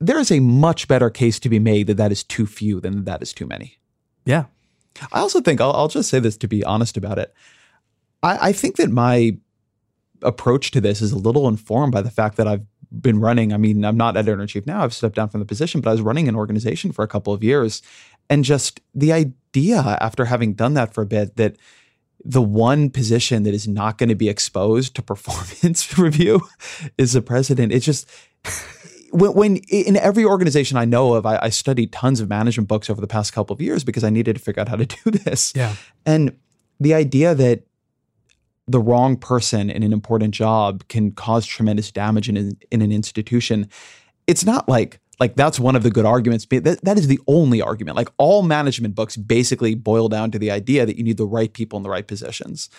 there 0.00 0.18
is 0.18 0.32
a 0.32 0.40
much 0.40 0.88
better 0.88 1.10
case 1.10 1.38
to 1.40 1.50
be 1.50 1.58
made 1.58 1.86
that 1.88 1.98
that 1.98 2.10
is 2.10 2.24
too 2.24 2.46
few 2.46 2.80
than 2.80 3.04
that 3.04 3.20
is 3.20 3.34
too 3.34 3.46
many. 3.46 3.78
Yeah. 4.24 4.46
I 5.12 5.20
also 5.20 5.42
think, 5.42 5.60
I'll, 5.60 5.72
I'll 5.72 5.88
just 5.88 6.08
say 6.08 6.18
this 6.18 6.38
to 6.38 6.48
be 6.48 6.64
honest 6.64 6.96
about 6.96 7.18
it. 7.18 7.34
I, 8.22 8.48
I 8.48 8.52
think 8.52 8.76
that 8.76 8.88
my 8.88 9.36
approach 10.22 10.70
to 10.70 10.80
this 10.80 11.02
is 11.02 11.12
a 11.12 11.18
little 11.18 11.46
informed 11.46 11.92
by 11.92 12.00
the 12.00 12.10
fact 12.10 12.38
that 12.38 12.48
I've 12.48 12.64
been 12.90 13.20
running. 13.20 13.52
I 13.52 13.58
mean, 13.58 13.84
I'm 13.84 13.98
not 13.98 14.16
editor 14.16 14.40
in 14.40 14.46
chief 14.46 14.66
now, 14.66 14.82
I've 14.82 14.94
stepped 14.94 15.16
down 15.16 15.28
from 15.28 15.40
the 15.40 15.46
position, 15.46 15.82
but 15.82 15.90
I 15.90 15.92
was 15.92 16.00
running 16.00 16.28
an 16.28 16.36
organization 16.36 16.90
for 16.90 17.02
a 17.02 17.08
couple 17.08 17.34
of 17.34 17.44
years. 17.44 17.82
And 18.30 18.44
just 18.44 18.80
the 18.94 19.12
idea 19.12 19.98
after 20.00 20.24
having 20.24 20.54
done 20.54 20.72
that 20.72 20.94
for 20.94 21.02
a 21.02 21.06
bit 21.06 21.36
that 21.36 21.56
the 22.24 22.42
one 22.42 22.90
position 22.90 23.44
that 23.44 23.54
is 23.54 23.68
not 23.68 23.98
going 23.98 24.08
to 24.08 24.14
be 24.14 24.28
exposed 24.28 24.94
to 24.96 25.02
performance 25.12 25.98
review 25.98 26.40
is 26.96 27.12
the 27.12 27.22
president. 27.22 27.72
It's 27.72 27.86
just 27.86 28.08
when, 29.10 29.32
when 29.32 29.56
in 29.68 29.96
every 29.96 30.24
organization 30.24 30.76
I 30.76 30.84
know 30.84 31.14
of, 31.14 31.26
I, 31.26 31.38
I 31.42 31.48
studied 31.48 31.92
tons 31.92 32.20
of 32.20 32.28
management 32.28 32.68
books 32.68 32.90
over 32.90 33.00
the 33.00 33.06
past 33.06 33.32
couple 33.32 33.54
of 33.54 33.60
years 33.60 33.84
because 33.84 34.04
I 34.04 34.10
needed 34.10 34.36
to 34.36 34.42
figure 34.42 34.60
out 34.60 34.68
how 34.68 34.76
to 34.76 34.86
do 34.86 35.10
this. 35.10 35.52
Yeah. 35.54 35.74
And 36.04 36.36
the 36.80 36.94
idea 36.94 37.34
that 37.34 37.64
the 38.66 38.80
wrong 38.80 39.16
person 39.16 39.70
in 39.70 39.82
an 39.82 39.92
important 39.92 40.34
job 40.34 40.86
can 40.88 41.12
cause 41.12 41.46
tremendous 41.46 41.90
damage 41.90 42.28
in 42.28 42.36
an, 42.36 42.58
in 42.70 42.82
an 42.82 42.92
institution, 42.92 43.68
it's 44.26 44.44
not 44.44 44.68
like 44.68 45.00
like 45.20 45.34
that's 45.36 45.58
one 45.58 45.76
of 45.76 45.82
the 45.82 45.90
good 45.90 46.04
arguments. 46.04 46.46
But 46.46 46.64
that, 46.64 46.84
that 46.84 46.98
is 46.98 47.06
the 47.08 47.20
only 47.26 47.60
argument. 47.60 47.96
Like 47.96 48.08
all 48.18 48.42
management 48.42 48.94
books 48.94 49.16
basically 49.16 49.74
boil 49.74 50.08
down 50.08 50.30
to 50.30 50.38
the 50.38 50.50
idea 50.50 50.86
that 50.86 50.96
you 50.96 51.04
need 51.04 51.16
the 51.16 51.26
right 51.26 51.52
people 51.52 51.76
in 51.76 51.82
the 51.82 51.90
right 51.90 52.06
positions. 52.06 52.70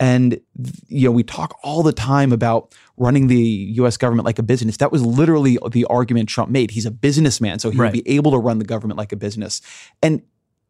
And 0.00 0.40
you 0.88 1.06
know, 1.06 1.12
we 1.12 1.22
talk 1.22 1.56
all 1.62 1.82
the 1.82 1.92
time 1.92 2.32
about 2.32 2.74
running 2.96 3.28
the 3.28 3.36
U.S. 3.76 3.96
government 3.96 4.26
like 4.26 4.38
a 4.38 4.42
business. 4.42 4.78
That 4.78 4.90
was 4.90 5.04
literally 5.04 5.58
the 5.70 5.84
argument 5.84 6.28
Trump 6.28 6.50
made. 6.50 6.70
He's 6.72 6.86
a 6.86 6.90
businessman, 6.90 7.58
so 7.58 7.70
he 7.70 7.78
Right. 7.78 7.92
would 7.94 8.04
be 8.04 8.16
able 8.16 8.32
to 8.32 8.38
run 8.38 8.58
the 8.58 8.64
government 8.64 8.98
like 8.98 9.12
a 9.12 9.16
business. 9.16 9.60
And 10.02 10.22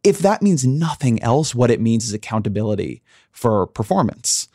if 0.04 0.18
that 0.18 0.42
means 0.42 0.66
nothing 0.66 1.22
else, 1.22 1.54
what 1.54 1.70
it 1.70 1.80
means 1.80 2.04
is 2.04 2.12
accountability 2.12 3.02
for 3.30 3.68
performance. 3.68 4.48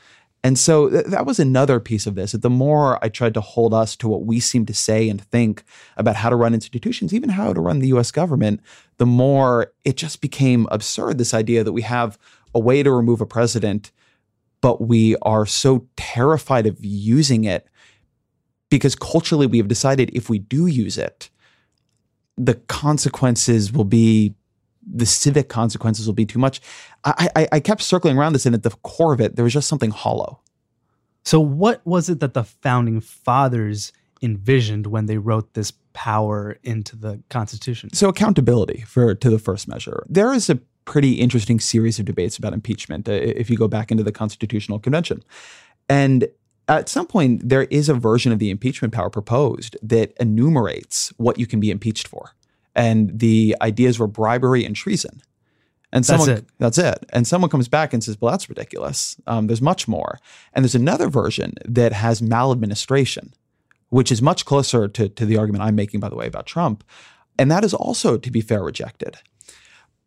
And 0.44 0.58
so 0.58 0.90
th- 0.90 1.06
that 1.08 1.26
was 1.26 1.40
another 1.40 1.80
piece 1.80 2.06
of 2.06 2.16
this. 2.16 2.32
The 2.32 2.50
more 2.50 3.04
I 3.04 3.10
tried 3.10 3.34
to 3.34 3.42
hold 3.42 3.74
us 3.74 3.96
to 3.98 4.08
what 4.08 4.26
we 4.26 4.40
seem 4.40 4.66
to 4.68 4.74
say 4.74 5.10
and 5.10 5.22
think 5.22 5.64
about 5.98 6.16
how 6.16 6.30
to 6.30 6.36
run 6.36 6.54
institutions, 6.54 7.14
even 7.14 7.30
how 7.30 7.54
to 7.54 7.60
run 7.60 7.80
the 7.80 7.88
US 7.90 8.12
government, 8.12 8.62
the 8.98 9.06
more 9.06 9.74
it 9.84 9.98
just 9.98 10.22
became 10.22 10.68
absurd 10.72 11.18
this 11.18 11.34
idea 11.34 11.64
that 11.64 11.74
we 11.74 11.82
have 11.82 12.18
a 12.54 12.60
way 12.60 12.84
to 12.84 12.92
remove 12.92 13.22
a 13.22 13.26
president, 13.26 13.92
but 14.62 14.82
we 14.82 15.16
are 15.22 15.46
so 15.46 15.88
terrified 15.96 16.66
of 16.66 16.84
using 16.84 17.44
it 17.44 17.68
because 18.70 18.96
culturally 18.96 19.48
we 19.48 19.58
have 19.58 19.68
decided 19.68 20.12
if 20.14 20.30
we 20.30 20.40
do 20.40 20.68
use 20.68 20.98
it, 20.98 21.30
the 22.38 22.56
consequences 22.56 23.72
will 23.72 23.86
be 23.86 24.34
the 24.90 25.06
civic 25.06 25.50
consequences 25.50 26.08
will 26.08 26.14
be 26.14 26.26
too 26.26 26.40
much. 26.40 26.62
I, 27.04 27.30
I, 27.36 27.48
I 27.54 27.60
kept 27.60 27.82
circling 27.82 28.18
around 28.18 28.34
this, 28.34 28.46
and 28.46 28.56
at 28.56 28.64
the 28.64 28.70
core 28.70 29.14
of 29.14 29.22
it, 29.22 29.36
there 29.36 29.44
was 29.44 29.54
just 29.54 29.68
something 29.68 29.92
hollow. 29.92 30.42
So, 31.24 31.40
what 31.40 31.86
was 31.86 32.10
it 32.10 32.20
that 32.22 32.34
the 32.34 32.44
founding 32.44 33.02
fathers 33.02 33.92
envisioned 34.22 34.88
when 34.88 35.06
they 35.06 35.18
wrote 35.18 35.54
this 35.54 35.74
power 35.94 36.58
into 36.64 36.96
the 36.96 37.22
Constitution? 37.30 37.94
So, 37.94 38.08
accountability 38.10 38.82
for 38.88 39.14
to 39.14 39.30
the 39.30 39.40
first 39.40 39.68
measure. 39.68 40.06
There 40.08 40.34
is 40.34 40.50
a 40.50 40.56
pretty 40.86 41.16
interesting 41.16 41.60
series 41.60 42.00
of 42.00 42.06
debates 42.06 42.38
about 42.38 42.54
impeachment 42.54 43.10
uh, 43.10 43.12
if 43.12 43.50
you 43.50 43.58
go 43.58 43.68
back 43.68 43.92
into 43.92 44.04
the 44.04 44.12
Constitutional 44.12 44.80
Convention, 44.80 45.22
and 45.90 46.30
at 46.70 46.90
some 46.90 47.08
point 47.08 47.48
there 47.48 47.64
is 47.64 47.90
a 47.90 47.94
version 47.94 48.32
of 48.32 48.40
the 48.40 48.50
impeachment 48.50 48.94
power 48.94 49.10
proposed 49.10 49.78
that 49.82 50.14
enumerates 50.20 51.14
what 51.18 51.38
you 51.38 51.46
can 51.46 51.60
be 51.60 51.72
impeached 51.72 52.08
for 52.08 52.34
and 52.78 53.20
the 53.20 53.56
ideas 53.62 54.00
were 54.00 54.08
bribery 54.08 54.64
and 54.64 54.76
treason. 54.76 55.22
And 55.92 56.06
someone, 56.06 56.28
that's 56.28 56.40
it. 56.40 56.48
That's 56.60 56.78
it. 56.78 57.06
And 57.12 57.26
someone 57.26 57.50
comes 57.50 57.68
back 57.68 57.94
and 57.94 58.04
says, 58.04 58.18
"Well, 58.20 58.32
that's 58.32 58.50
ridiculous. 58.50 59.18
Um, 59.26 59.48
there's 59.48 59.62
much 59.62 59.88
more." 59.88 60.20
And 60.54 60.64
there's 60.64 60.76
another 60.76 61.10
version 61.10 61.54
that 61.66 61.94
has 61.94 62.22
maladministration, 62.22 63.34
which 63.90 64.12
is 64.12 64.22
much 64.22 64.46
closer 64.46 64.88
to, 64.88 65.10
to 65.10 65.26
the 65.26 65.38
argument 65.38 65.64
I'm 65.64 65.76
making, 65.76 66.00
by 66.00 66.10
the 66.10 66.16
way, 66.16 66.28
about 66.28 66.46
Trump. 66.46 66.84
And 67.40 67.50
that 67.52 67.64
is 67.64 67.74
also, 67.74 68.18
to 68.18 68.32
be 68.32 68.42
fair, 68.42 68.62
rejected. 68.64 69.18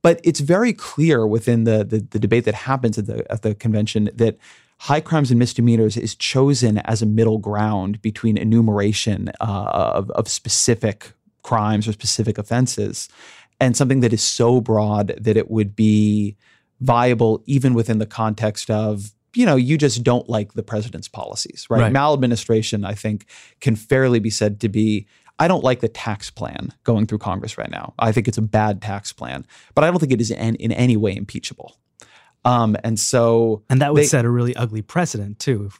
But 0.03 0.21
it's 0.23 0.41
very 0.41 0.73
clear 0.73 1.27
within 1.27 1.65
the, 1.65 1.85
the, 1.85 2.00
the 2.00 2.19
debate 2.19 2.45
that 2.45 2.55
happens 2.55 2.99
at 2.99 3.07
the 3.07 3.31
at 3.33 3.43
the 3.43 3.55
convention 3.55 4.11
that 4.15 4.39
high 4.81 5.00
crimes 5.00 5.31
and 5.31 5.39
misdemeanors 5.39 5.97
is 5.97 6.15
chosen 6.15 6.79
as 6.79 7.03
a 7.03 7.07
middle 7.07 7.39
ground 7.39 8.00
between 8.00 8.39
enumeration 8.39 9.31
uh, 9.41 9.71
of, 9.95 10.11
of 10.12 10.27
specific 10.27 11.12
crimes 11.43 11.87
or 11.89 11.93
specific 11.93 12.39
offenses, 12.39 13.09
and 13.61 13.77
something 13.77 14.01
that 14.01 14.13
is 14.13 14.23
so 14.23 14.61
broad 14.61 15.15
that 15.21 15.37
it 15.37 15.51
would 15.51 15.75
be 15.77 16.37
viable 16.81 17.43
even 17.47 17.75
within 17.75 17.99
the 17.99 18.07
context 18.07 18.71
of 18.71 19.13
you 19.35 19.45
know 19.47 19.55
you 19.57 19.77
just 19.77 20.03
don't 20.03 20.29
like 20.31 20.55
the 20.55 20.63
president's 20.63 21.09
policies 21.09 21.67
right? 21.69 21.83
Right. 21.83 21.93
maladministration 21.93 22.85
i 22.87 22.95
think 22.95 23.27
can 23.61 23.77
fairly 23.77 24.19
be 24.19 24.31
said 24.31 24.61
to 24.61 24.69
be 24.71 25.07
i 25.39 25.47
don't 25.47 25.63
like 25.63 25.81
the 25.81 25.89
tax 25.89 26.31
plan 26.31 26.73
going 26.85 27.07
through 27.07 27.19
congress 27.19 27.59
right 27.59 27.71
now 27.71 27.93
i 27.99 28.13
think 28.13 28.29
it's 28.29 28.39
a 28.39 28.43
bad 28.43 28.81
tax 28.81 29.13
plan 29.13 29.45
but 29.75 29.85
i 29.85 29.89
don't 29.91 29.99
think 30.01 30.11
it 30.11 30.23
is 30.23 30.31
in, 30.31 30.55
in 30.57 30.73
any 30.73 30.97
way 30.97 31.15
impeachable 31.15 31.77
um, 32.47 32.75
and 32.83 32.99
so 32.99 33.63
And 33.69 33.83
that 33.83 33.93
would 33.93 34.01
they- 34.05 34.07
set 34.07 34.25
a 34.25 34.31
really 34.31 34.57
ugly 34.57 34.81
precedent, 34.81 35.39
too. 35.39 35.71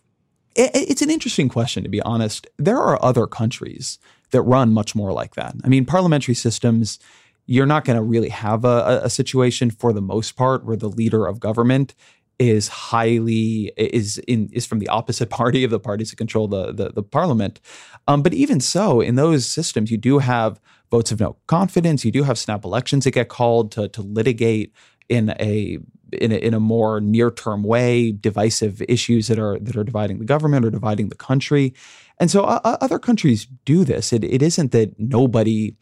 it, 0.55 0.71
it's 0.75 1.01
an 1.01 1.09
interesting 1.09 1.49
question, 1.49 1.83
to 1.85 1.89
be 1.89 2.03
honest. 2.03 2.47
There 2.59 2.77
are 2.77 3.03
other 3.03 3.27
countries 3.27 3.99
that 4.31 4.43
run 4.43 4.73
much 4.73 4.95
more 4.95 5.13
like 5.13 5.35
that. 5.35 5.55
I 5.65 5.69
mean, 5.69 5.85
parliamentary 5.85 6.35
systems, 6.35 6.99
you're 7.47 7.67
not 7.67 7.85
going 7.85 7.97
to 7.97 8.03
really 8.03 8.29
have 8.29 8.65
a, 8.65 9.01
a 9.05 9.11
situation 9.11 9.71
for 9.71 9.93
the 9.93 10.01
most 10.01 10.37
part 10.37 10.65
where 10.65 10.77
the 10.77 10.89
leader 10.89 11.27
of 11.27 11.41
government 11.41 11.95
is 12.39 12.69
highly 12.69 13.71
is 13.77 14.17
in 14.27 14.49
is 14.53 14.65
from 14.65 14.79
the 14.79 14.89
opposite 14.89 15.29
party 15.41 15.63
of 15.63 15.71
the 15.71 15.79
parties 15.79 16.11
that 16.11 16.17
control 16.17 16.49
the 16.49 16.73
the, 16.73 16.91
the 16.91 17.03
parliament. 17.03 17.61
Um, 18.09 18.23
but 18.23 18.33
even 18.33 18.61
so, 18.61 19.01
in 19.01 19.15
those 19.15 19.47
systems, 19.47 19.91
you 19.91 19.99
do 19.99 20.19
have 20.19 20.61
votes 20.91 21.13
of 21.13 21.21
no 21.21 21.37
confidence. 21.47 22.05
You 22.05 22.11
do 22.11 22.23
have 22.23 22.39
snap 22.39 22.65
elections 22.65 23.05
that 23.05 23.13
get 23.13 23.29
called 23.29 23.73
to 23.73 23.89
to 23.89 24.03
litigate 24.03 24.73
in 25.09 25.31
a 25.39 25.79
in 26.15 26.33
a, 26.33 26.37
in 26.37 26.55
a 26.55 26.61
more 26.61 27.01
near 27.01 27.31
term 27.31 27.63
way 27.63 28.13
divisive 28.13 28.83
issues 28.89 29.29
that 29.29 29.39
are 29.39 29.59
that 29.61 29.77
are 29.77 29.85
dividing 29.85 30.19
the 30.19 30.25
government 30.25 30.65
or 30.65 30.71
dividing 30.71 31.09
the 31.09 31.17
country. 31.17 31.75
And 32.19 32.31
so 32.31 32.45
uh, 32.45 32.77
other 32.81 32.99
countries 32.99 33.47
do 33.65 33.85
this. 33.85 34.13
It, 34.13 34.25
it 34.25 34.43
isn't 34.43 34.73
that 34.73 34.99
nobody 34.99 35.77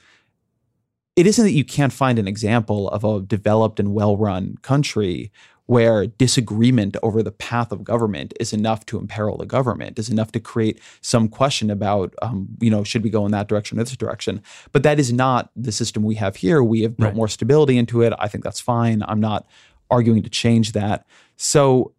it 1.17 1.27
isn't 1.27 1.45
that 1.45 1.53
you 1.53 1.65
can't 1.65 1.93
find 1.93 2.19
an 2.19 2.29
example 2.29 2.89
of 2.91 3.03
a 3.05 3.21
developed 3.21 3.81
and 3.81 3.93
well 3.93 4.17
run 4.17 4.57
country 4.63 5.33
where 5.67 6.07
disagreement 6.07 6.97
over 7.03 7.23
the 7.23 7.31
path 7.33 7.73
of 7.73 7.85
government 7.85 8.33
is 8.41 8.55
enough 8.55 8.87
to 8.87 8.97
imperil 8.97 9.37
the 9.37 9.45
government, 9.45 9.99
is 9.99 10.09
enough 10.09 10.33
to 10.33 10.41
create 10.41 10.81
some 11.03 11.29
question 11.29 11.71
about, 11.71 12.15
um, 12.23 12.49
you 12.59 12.71
know, 12.71 12.83
should 12.83 13.05
we 13.05 13.11
go 13.11 13.27
in 13.27 13.33
that 13.33 13.49
direction 13.49 13.79
or 13.79 13.85
this 13.85 13.95
direction? 13.95 14.41
But 14.73 14.83
that 14.85 14.99
is 14.99 15.13
not 15.13 15.51
the 15.55 15.71
system 15.71 16.03
we 16.05 16.15
have 16.15 16.37
here. 16.37 16.63
We 16.65 16.81
have 16.83 16.97
built 16.97 17.09
Right. 17.09 17.17
more 17.17 17.29
stability 17.29 17.77
into 17.77 18.01
it. 18.01 18.15
I 18.19 18.29
think 18.29 18.45
that's 18.45 18.61
fine. 18.61 19.03
I'm 19.07 19.21
not 19.21 19.47
arguing 19.91 20.23
to 20.23 20.31
change 20.31 20.73
that. 20.73 21.07
So 21.37 21.93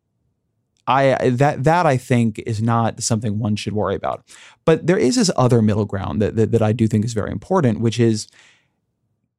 I 0.87 1.29
that 1.29 1.63
that 1.63 1.85
I 1.85 1.97
think 1.97 2.39
is 2.39 2.61
not 2.61 3.01
something 3.03 3.37
one 3.37 3.55
should 3.55 3.73
worry 3.73 3.95
about. 3.95 4.25
But 4.65 4.87
there 4.87 4.97
is 4.97 5.15
this 5.15 5.31
other 5.37 5.61
middle 5.61 5.85
ground 5.85 6.21
that, 6.21 6.35
that 6.35 6.51
that 6.51 6.61
I 6.61 6.73
do 6.73 6.87
think 6.87 7.05
is 7.05 7.13
very 7.13 7.31
important, 7.31 7.79
which 7.79 7.99
is 7.99 8.27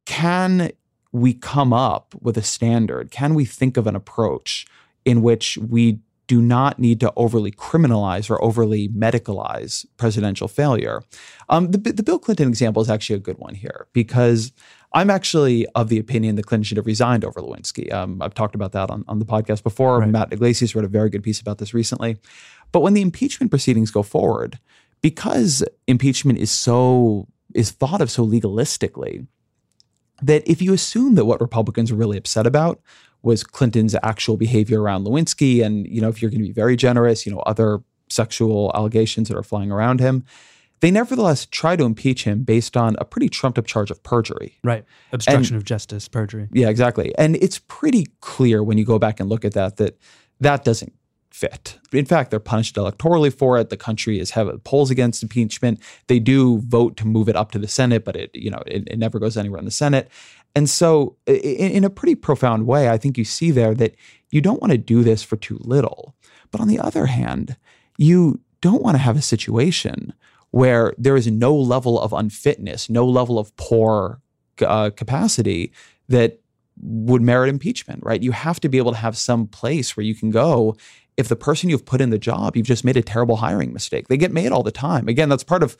can 0.06 0.70
we 1.12 1.34
come 1.34 1.72
up 1.72 2.14
with 2.20 2.38
a 2.38 2.42
standard? 2.42 3.10
Can 3.10 3.34
we 3.34 3.44
think 3.44 3.76
of 3.76 3.86
an 3.86 3.96
approach 3.96 4.66
in 5.04 5.22
which 5.22 5.58
we 5.58 5.98
do 6.28 6.40
not 6.40 6.78
need 6.78 7.00
to 7.00 7.12
overly 7.16 7.50
criminalize 7.50 8.30
or 8.30 8.42
overly 8.42 8.88
medicalize 8.90 9.84
presidential 9.96 10.46
failure? 10.46 11.02
Um, 11.48 11.72
the, 11.72 11.78
the 11.78 12.04
Bill 12.04 12.20
Clinton 12.20 12.46
example 12.46 12.80
is 12.80 12.88
actually 12.88 13.16
a 13.16 13.20
good 13.20 13.38
one 13.38 13.56
here 13.56 13.88
because 13.92 14.52
I'm 14.92 15.10
actually 15.10 15.66
of 15.74 15.88
the 15.88 15.98
opinion 15.98 16.36
that 16.36 16.46
Clinton 16.46 16.64
should 16.64 16.76
have 16.76 16.86
resigned 16.86 17.24
over 17.24 17.40
Lewinsky. 17.40 17.92
Um, 17.92 18.20
I've 18.20 18.34
talked 18.34 18.54
about 18.54 18.72
that 18.72 18.90
on, 18.90 19.04
on 19.06 19.20
the 19.20 19.24
podcast 19.24 19.62
before. 19.62 20.00
Right. 20.00 20.08
Matt 20.08 20.32
Yglesias 20.32 20.74
wrote 20.74 20.84
a 20.84 20.88
very 20.88 21.10
good 21.10 21.22
piece 21.22 21.40
about 21.40 21.58
this 21.58 21.72
recently. 21.72 22.16
But 22.72 22.80
when 22.80 22.94
the 22.94 23.02
impeachment 23.02 23.50
proceedings 23.50 23.90
go 23.90 24.02
forward, 24.02 24.58
because 25.00 25.62
impeachment 25.86 26.38
is 26.38 26.50
so 26.50 27.28
is 27.54 27.70
thought 27.70 28.00
of 28.00 28.10
so 28.10 28.26
legalistically, 28.26 29.26
that 30.22 30.48
if 30.48 30.60
you 30.62 30.72
assume 30.72 31.14
that 31.16 31.24
what 31.24 31.40
Republicans 31.40 31.90
are 31.90 31.96
really 31.96 32.18
upset 32.18 32.46
about 32.46 32.80
was 33.22 33.44
Clinton's 33.44 33.96
actual 34.02 34.36
behavior 34.36 34.80
around 34.80 35.04
Lewinsky, 35.04 35.64
and 35.64 35.86
you 35.86 36.00
know, 36.00 36.08
if 36.08 36.20
you're 36.20 36.30
going 36.30 36.42
to 36.42 36.46
be 36.46 36.52
very 36.52 36.76
generous, 36.76 37.26
you 37.26 37.32
know, 37.32 37.40
other 37.40 37.80
sexual 38.08 38.72
allegations 38.74 39.28
that 39.28 39.36
are 39.36 39.42
flying 39.42 39.70
around 39.70 40.00
him, 40.00 40.24
they 40.80 40.90
nevertheless 40.90 41.46
try 41.46 41.76
to 41.76 41.84
impeach 41.84 42.24
him 42.24 42.42
based 42.42 42.76
on 42.76 42.96
a 42.98 43.04
pretty 43.04 43.28
trumped 43.28 43.58
up 43.58 43.66
charge 43.66 43.90
of 43.90 44.02
perjury. 44.02 44.58
Right. 44.64 44.84
Obstruction 45.12 45.56
of 45.56 45.64
justice, 45.64 46.08
perjury. 46.08 46.48
Yeah, 46.52 46.68
exactly. 46.68 47.14
And 47.16 47.36
it's 47.36 47.58
pretty 47.68 48.06
clear 48.20 48.62
when 48.62 48.78
you 48.78 48.84
go 48.84 48.98
back 48.98 49.20
and 49.20 49.28
look 49.28 49.44
at 49.44 49.52
that 49.52 49.76
that 49.76 49.98
that 50.40 50.64
doesn't 50.64 50.94
fit. 51.30 51.78
In 51.92 52.06
fact, 52.06 52.30
they're 52.30 52.40
punished 52.40 52.76
electorally 52.76 53.32
for 53.32 53.58
it. 53.58 53.70
The 53.70 53.76
country 53.76 54.18
is 54.18 54.30
have 54.30 54.62
polls 54.64 54.90
against 54.90 55.22
impeachment. 55.22 55.80
They 56.06 56.18
do 56.18 56.58
vote 56.60 56.96
to 56.98 57.06
move 57.06 57.28
it 57.28 57.36
up 57.36 57.52
to 57.52 57.58
the 57.58 57.68
Senate, 57.68 58.04
but 58.04 58.16
it 58.16 58.30
you 58.34 58.50
know 58.50 58.62
it, 58.66 58.88
it 58.88 58.98
never 58.98 59.18
goes 59.18 59.36
anywhere 59.36 59.58
in 59.58 59.64
the 59.64 59.70
Senate. 59.70 60.08
And 60.56 60.68
so, 60.68 61.16
in, 61.26 61.70
in 61.70 61.84
a 61.84 61.90
pretty 61.90 62.16
profound 62.16 62.66
way, 62.66 62.88
I 62.88 62.98
think 62.98 63.16
you 63.16 63.24
see 63.24 63.50
there 63.50 63.74
that 63.74 63.94
you 64.30 64.40
don't 64.40 64.60
want 64.60 64.72
to 64.72 64.78
do 64.78 65.02
this 65.02 65.22
for 65.22 65.36
too 65.36 65.58
little. 65.60 66.14
But 66.50 66.60
on 66.60 66.68
the 66.68 66.80
other 66.80 67.06
hand, 67.06 67.56
you 67.98 68.40
don't 68.60 68.82
want 68.82 68.94
to 68.94 69.02
have 69.02 69.16
a 69.16 69.22
situation 69.22 70.12
where 70.50 70.94
there 70.98 71.16
is 71.16 71.26
no 71.26 71.54
level 71.54 72.00
of 72.00 72.12
unfitness, 72.12 72.90
no 72.90 73.06
level 73.06 73.38
of 73.38 73.54
poor 73.56 74.20
uh, 74.62 74.90
capacity 74.90 75.72
that 76.08 76.40
would 76.82 77.22
merit 77.22 77.48
impeachment, 77.48 78.02
right? 78.02 78.22
You 78.22 78.32
have 78.32 78.60
to 78.60 78.68
be 78.68 78.78
able 78.78 78.92
to 78.92 78.98
have 78.98 79.16
some 79.16 79.46
place 79.46 79.96
where 79.96 80.04
you 80.04 80.14
can 80.14 80.30
go. 80.30 80.76
If 81.16 81.28
the 81.28 81.36
person 81.36 81.68
you've 81.68 81.84
put 81.84 82.00
in 82.00 82.10
the 82.10 82.18
job, 82.18 82.56
you've 82.56 82.66
just 82.66 82.84
made 82.84 82.96
a 82.96 83.02
terrible 83.02 83.36
hiring 83.36 83.72
mistake. 83.72 84.08
They 84.08 84.16
get 84.16 84.32
made 84.32 84.52
all 84.52 84.62
the 84.62 84.72
time. 84.72 85.06
Again, 85.08 85.28
that's 85.28 85.44
part 85.44 85.62
of 85.62 85.76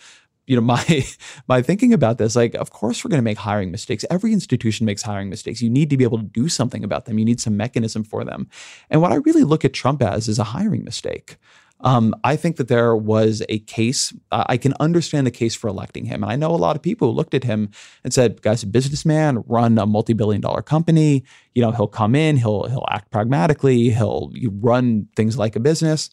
you 0.47 0.57
know 0.57 0.63
my 0.75 1.05
my 1.49 1.63
thinking 1.63 1.93
about 1.93 2.19
this. 2.19 2.37
Like 2.37 2.55
of 2.55 2.71
course 2.71 3.05
we're 3.05 3.11
going 3.11 3.19
to 3.19 3.25
make 3.25 3.39
hiring 3.39 3.71
mistakes. 3.71 4.05
Every 4.11 4.33
institution 4.33 4.87
makes 4.87 5.03
hiring 5.03 5.31
mistakes. 5.31 5.63
You 5.63 5.71
need 5.71 5.91
to 5.91 5.97
be 5.97 6.05
able 6.05 6.19
to 6.19 6.25
do 6.25 6.49
something 6.49 6.85
about 6.85 7.07
them. 7.07 7.19
You 7.19 7.25
need 7.25 7.41
some 7.41 7.57
mechanism 7.57 8.05
for 8.05 8.25
them. 8.25 8.49
And 8.91 9.01
what 9.01 9.13
i 9.13 9.17
really 9.17 9.45
look 9.45 9.65
at 9.65 9.73
trump 9.73 10.03
as 10.03 10.29
is 10.29 10.39
a 10.39 10.45
hiring 10.45 10.85
mistake 10.85 11.37
um, 11.83 12.15
I 12.25 12.37
think 12.37 12.57
that 12.57 12.69
there 12.69 12.95
was 12.95 13.43
a 13.49 13.61
case. 13.61 14.13
Uh, 14.31 14.45
I 14.47 14.57
can 14.57 14.75
understand 14.81 15.27
the 15.27 15.31
case 15.31 15.55
for 15.55 15.69
electing 15.69 16.05
him. 16.05 16.23
And 16.23 16.31
I 16.31 16.37
know 16.37 16.51
a 16.51 16.57
lot 16.57 16.77
of 16.77 16.83
people 16.83 17.09
who 17.09 17.15
looked 17.15 17.35
at 17.35 17.45
him 17.45 17.71
and 18.05 18.13
said, 18.13 18.43
"Guy's 18.43 18.63
a 18.63 18.67
businessman, 18.67 19.43
run 19.47 19.79
a 19.79 19.87
multi-billion-dollar 19.87 20.63
company. 20.63 21.25
You 21.55 21.63
know, 21.63 21.73
he'll 21.73 21.87
come 21.87 22.15
in, 22.15 22.37
he'll 22.37 22.69
he'll 22.69 22.87
act 22.91 23.11
pragmatically, 23.11 23.91
he'll 23.91 24.31
you 24.35 24.51
run 24.51 25.09
things 25.17 25.39
like 25.39 25.57
a 25.57 25.61
business." 25.61 26.11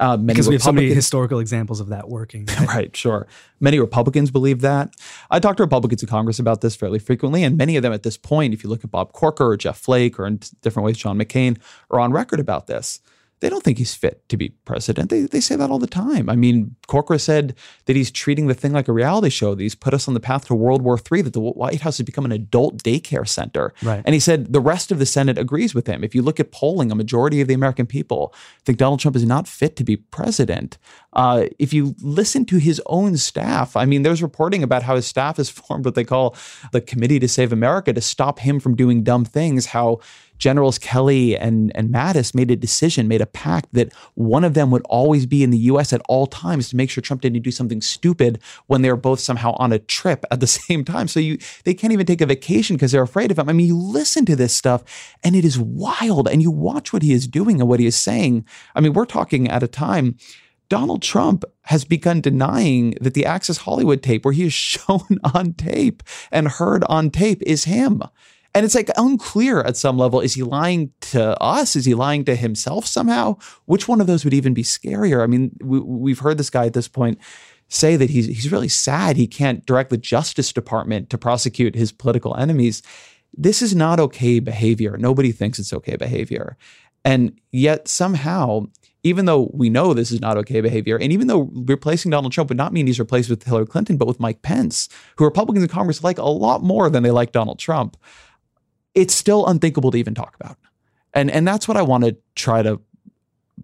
Uh, 0.00 0.16
many 0.16 0.28
Because 0.28 0.48
we 0.48 0.54
have 0.54 0.62
so 0.62 0.72
many 0.72 0.94
historical 0.94 1.40
examples 1.40 1.78
of 1.78 1.88
that 1.88 2.08
working. 2.08 2.48
Right, 2.60 2.96
sure. 2.96 3.26
Many 3.58 3.78
Republicans 3.78 4.30
believe 4.30 4.62
that. 4.62 4.94
I 5.30 5.40
talk 5.40 5.56
to 5.58 5.62
Republicans 5.62 6.02
in 6.02 6.08
Congress 6.08 6.38
about 6.38 6.62
this 6.62 6.74
fairly 6.74 6.98
frequently, 6.98 7.42
and 7.42 7.58
many 7.58 7.76
of 7.76 7.82
them 7.82 7.92
at 7.92 8.02
this 8.02 8.16
point, 8.16 8.54
if 8.54 8.64
you 8.64 8.70
look 8.70 8.82
at 8.82 8.90
Bob 8.90 9.12
Corker 9.12 9.48
or 9.48 9.56
Jeff 9.58 9.76
Flake 9.76 10.18
or 10.18 10.26
in 10.26 10.40
different 10.62 10.86
ways, 10.86 10.96
John 10.96 11.18
McCain, 11.18 11.58
are 11.90 12.00
on 12.00 12.12
record 12.12 12.40
about 12.40 12.66
this. 12.66 13.00
They 13.40 13.48
don't 13.48 13.62
think 13.62 13.78
he's 13.78 13.94
fit 13.94 14.28
to 14.28 14.36
be 14.36 14.50
president. 14.64 15.10
They, 15.10 15.22
they 15.22 15.40
say 15.40 15.56
that 15.56 15.70
all 15.70 15.78
the 15.78 15.86
time. 15.86 16.28
I 16.28 16.36
mean, 16.36 16.76
Corker 16.86 17.18
said 17.18 17.54
that 17.86 17.96
he's 17.96 18.10
treating 18.10 18.46
the 18.46 18.54
thing 18.54 18.72
like 18.72 18.86
a 18.86 18.92
reality 18.92 19.30
show, 19.30 19.54
that 19.54 19.62
he's 19.62 19.74
put 19.74 19.94
us 19.94 20.06
on 20.06 20.14
the 20.14 20.20
path 20.20 20.46
to 20.46 20.54
World 20.54 20.82
War 20.82 20.98
III, 20.98 21.22
that 21.22 21.32
the 21.32 21.40
White 21.40 21.80
House 21.80 21.96
has 21.96 22.04
become 22.04 22.26
an 22.26 22.32
adult 22.32 22.82
daycare 22.82 23.26
center. 23.26 23.72
Right. 23.82 24.02
And 24.04 24.12
he 24.14 24.20
said 24.20 24.52
the 24.52 24.60
rest 24.60 24.92
of 24.92 24.98
the 24.98 25.06
Senate 25.06 25.38
agrees 25.38 25.74
with 25.74 25.86
him. 25.86 26.04
If 26.04 26.14
you 26.14 26.20
look 26.22 26.38
at 26.38 26.52
polling, 26.52 26.92
a 26.92 26.94
majority 26.94 27.40
of 27.40 27.48
the 27.48 27.54
American 27.54 27.86
people 27.86 28.34
think 28.64 28.76
Donald 28.76 29.00
Trump 29.00 29.16
is 29.16 29.24
not 29.24 29.48
fit 29.48 29.74
to 29.76 29.84
be 29.84 29.96
president. 29.96 30.76
Uh, 31.14 31.46
if 31.58 31.72
you 31.72 31.94
listen 32.02 32.44
to 32.44 32.58
his 32.58 32.80
own 32.86 33.16
staff, 33.16 33.74
I 33.74 33.86
mean, 33.86 34.02
there's 34.02 34.22
reporting 34.22 34.62
about 34.62 34.82
how 34.82 34.96
his 34.96 35.06
staff 35.06 35.38
has 35.38 35.48
formed 35.50 35.86
what 35.86 35.94
they 35.94 36.04
call 36.04 36.36
the 36.72 36.80
Committee 36.80 37.18
to 37.20 37.28
Save 37.28 37.52
America 37.52 37.92
to 37.92 38.00
stop 38.02 38.40
him 38.40 38.60
from 38.60 38.76
doing 38.76 39.02
dumb 39.02 39.24
things, 39.24 39.66
how 39.66 40.00
Generals 40.40 40.78
Kelly 40.78 41.36
and, 41.36 41.70
and 41.76 41.90
Mattis 41.90 42.34
made 42.34 42.50
a 42.50 42.56
decision, 42.56 43.06
made 43.06 43.20
a 43.20 43.26
pact 43.26 43.68
that 43.74 43.92
one 44.14 44.42
of 44.42 44.54
them 44.54 44.70
would 44.70 44.82
always 44.86 45.26
be 45.26 45.44
in 45.44 45.50
the 45.50 45.58
US 45.58 45.92
at 45.92 46.00
all 46.08 46.26
times 46.26 46.70
to 46.70 46.76
make 46.76 46.90
sure 46.90 47.02
Trump 47.02 47.20
didn't 47.20 47.42
do 47.42 47.50
something 47.50 47.82
stupid 47.82 48.40
when 48.66 48.82
they 48.82 48.90
were 48.90 48.96
both 48.96 49.20
somehow 49.20 49.52
on 49.58 49.72
a 49.72 49.78
trip 49.78 50.24
at 50.30 50.40
the 50.40 50.46
same 50.60 50.84
time. 50.84 51.06
So 51.06 51.20
you 51.20 51.38
they 51.64 51.74
can't 51.74 51.92
even 51.92 52.06
take 52.06 52.22
a 52.22 52.26
vacation 52.26 52.74
because 52.74 52.90
they're 52.90 53.02
afraid 53.02 53.30
of 53.30 53.38
him. 53.38 53.48
I 53.48 53.52
mean, 53.52 53.66
you 53.66 53.76
listen 53.76 54.24
to 54.24 54.34
this 54.34 54.56
stuff 54.56 54.82
and 55.22 55.36
it 55.36 55.44
is 55.44 55.58
wild 55.58 56.26
and 56.26 56.42
you 56.42 56.50
watch 56.50 56.92
what 56.92 57.02
he 57.02 57.12
is 57.12 57.28
doing 57.28 57.60
and 57.60 57.68
what 57.68 57.78
he 57.78 57.86
is 57.86 57.96
saying. 57.96 58.46
I 58.74 58.80
mean, 58.80 58.94
we're 58.94 59.04
talking 59.04 59.48
at 59.48 59.62
a 59.62 59.68
time 59.68 60.16
Donald 60.70 61.02
Trump 61.02 61.44
has 61.64 61.84
begun 61.84 62.22
denying 62.22 62.94
that 63.00 63.12
the 63.12 63.26
Access 63.26 63.58
Hollywood 63.58 64.02
tape, 64.02 64.24
where 64.24 64.32
he 64.32 64.44
is 64.44 64.52
shown 64.54 65.18
on 65.34 65.52
tape 65.52 66.02
and 66.32 66.48
heard 66.48 66.82
on 66.84 67.10
tape, 67.10 67.42
is 67.42 67.64
him. 67.64 68.02
And 68.54 68.64
it's 68.64 68.74
like 68.74 68.90
unclear 68.96 69.60
at 69.60 69.76
some 69.76 69.96
level. 69.96 70.20
Is 70.20 70.34
he 70.34 70.42
lying 70.42 70.92
to 71.02 71.40
us? 71.40 71.76
Is 71.76 71.84
he 71.84 71.94
lying 71.94 72.24
to 72.24 72.34
himself 72.34 72.84
somehow? 72.86 73.36
Which 73.66 73.86
one 73.86 74.00
of 74.00 74.06
those 74.06 74.24
would 74.24 74.34
even 74.34 74.54
be 74.54 74.64
scarier? 74.64 75.22
I 75.22 75.26
mean, 75.26 75.56
we, 75.62 76.10
have 76.10 76.18
heard 76.18 76.38
this 76.38 76.50
guy 76.50 76.66
at 76.66 76.72
this 76.72 76.88
point 76.88 77.18
say 77.68 77.94
that 77.94 78.10
he's 78.10 78.26
he's 78.26 78.50
really 78.50 78.68
sad 78.68 79.16
he 79.16 79.28
can't 79.28 79.64
direct 79.64 79.90
the 79.90 79.96
Justice 79.96 80.52
Department 80.52 81.08
to 81.10 81.18
prosecute 81.18 81.76
his 81.76 81.92
political 81.92 82.36
enemies. 82.36 82.82
This 83.32 83.62
is 83.62 83.76
not 83.76 84.00
okay 84.00 84.40
behavior. 84.40 84.96
Nobody 84.98 85.30
thinks 85.30 85.60
it's 85.60 85.72
okay 85.72 85.94
behavior. 85.94 86.56
And 87.04 87.40
yet 87.52 87.86
somehow, 87.86 88.66
even 89.04 89.24
though 89.24 89.50
we 89.54 89.70
know 89.70 89.94
this 89.94 90.10
is 90.10 90.20
not 90.20 90.36
okay 90.38 90.60
behavior, 90.60 90.96
and 90.96 91.12
even 91.12 91.28
though 91.28 91.50
replacing 91.52 92.10
Donald 92.10 92.32
Trump 92.32 92.50
would 92.50 92.58
not 92.58 92.72
mean 92.72 92.88
he's 92.88 92.98
replaced 92.98 93.30
with 93.30 93.44
Hillary 93.44 93.66
Clinton, 93.66 93.96
but 93.96 94.08
with 94.08 94.20
Mike 94.20 94.42
Pence, 94.42 94.88
who 95.16 95.24
Republicans 95.24 95.62
in 95.62 95.70
Congress 95.70 96.02
like 96.02 96.18
a 96.18 96.24
lot 96.24 96.62
more 96.62 96.90
than 96.90 97.04
they 97.04 97.12
like 97.12 97.32
Donald 97.32 97.60
Trump, 97.60 97.96
it's 98.94 99.14
still 99.14 99.46
unthinkable 99.46 99.90
to 99.90 99.98
even 99.98 100.14
talk 100.14 100.34
about. 100.40 100.56
And 101.14 101.30
and 101.30 101.46
that's 101.46 101.66
what 101.66 101.76
I 101.76 101.82
want 101.82 102.04
to 102.04 102.16
try 102.34 102.62
to 102.62 102.80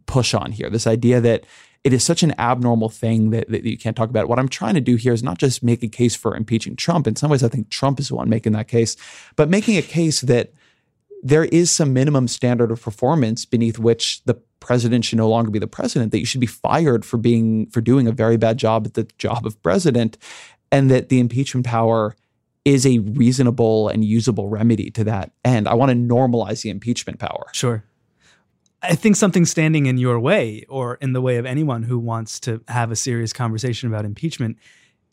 push 0.06 0.34
on 0.34 0.52
here. 0.52 0.70
This 0.70 0.86
idea 0.86 1.20
that 1.20 1.44
it 1.84 1.92
is 1.92 2.02
such 2.02 2.24
an 2.24 2.34
abnormal 2.38 2.88
thing 2.88 3.30
that, 3.30 3.48
that 3.48 3.64
you 3.64 3.78
can't 3.78 3.96
talk 3.96 4.10
about. 4.10 4.28
What 4.28 4.40
I'm 4.40 4.48
trying 4.48 4.74
to 4.74 4.80
do 4.80 4.96
here 4.96 5.12
is 5.12 5.22
not 5.22 5.38
just 5.38 5.62
make 5.62 5.84
a 5.84 5.88
case 5.88 6.16
for 6.16 6.34
impeaching 6.34 6.74
Trump. 6.74 7.06
In 7.06 7.14
some 7.14 7.30
ways, 7.30 7.44
I 7.44 7.48
think 7.48 7.70
Trump 7.70 8.00
is 8.00 8.08
the 8.08 8.16
one 8.16 8.28
making 8.28 8.54
that 8.54 8.66
case, 8.66 8.96
but 9.36 9.48
making 9.48 9.76
a 9.76 9.82
case 9.82 10.20
that 10.22 10.52
there 11.22 11.44
is 11.44 11.70
some 11.70 11.92
minimum 11.92 12.26
standard 12.26 12.72
of 12.72 12.82
performance 12.82 13.44
beneath 13.44 13.78
which 13.78 14.22
the 14.24 14.34
president 14.58 15.04
should 15.04 15.18
no 15.18 15.28
longer 15.28 15.50
be 15.50 15.60
the 15.60 15.68
president, 15.68 16.10
that 16.10 16.18
you 16.18 16.26
should 16.26 16.40
be 16.40 16.46
fired 16.46 17.04
for 17.04 17.18
being 17.18 17.66
for 17.66 17.80
doing 17.80 18.08
a 18.08 18.12
very 18.12 18.36
bad 18.36 18.58
job 18.58 18.86
at 18.86 18.94
the 18.94 19.04
job 19.18 19.46
of 19.46 19.60
president, 19.62 20.18
and 20.72 20.90
that 20.90 21.08
the 21.08 21.20
impeachment 21.20 21.64
power 21.64 22.16
is 22.66 22.84
a 22.84 22.98
reasonable 22.98 23.88
and 23.88 24.04
usable 24.04 24.48
remedy 24.48 24.90
to 24.90 25.04
that 25.04 25.30
end. 25.44 25.68
I 25.68 25.74
want 25.74 25.90
to 25.90 25.96
normalize 25.96 26.62
the 26.62 26.70
impeachment 26.70 27.20
power. 27.20 27.46
Sure. 27.52 27.84
I 28.82 28.96
think 28.96 29.14
something 29.14 29.44
standing 29.44 29.86
in 29.86 29.98
your 29.98 30.18
way 30.18 30.64
or 30.68 30.96
in 30.96 31.12
the 31.12 31.20
way 31.20 31.36
of 31.36 31.46
anyone 31.46 31.84
who 31.84 31.96
wants 31.96 32.40
to 32.40 32.60
have 32.66 32.90
a 32.90 32.96
serious 32.96 33.32
conversation 33.32 33.88
about 33.88 34.04
impeachment 34.04 34.58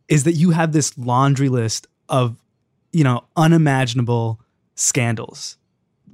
is 0.10 0.24
that 0.24 0.34
you 0.34 0.50
have 0.50 0.72
this 0.72 0.98
laundry 0.98 1.48
list 1.48 1.86
of, 2.10 2.38
you 2.92 3.04
know, 3.04 3.24
unimaginable 3.38 4.42
scandals 4.74 5.58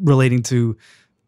relating 0.01 0.43
to 0.43 0.75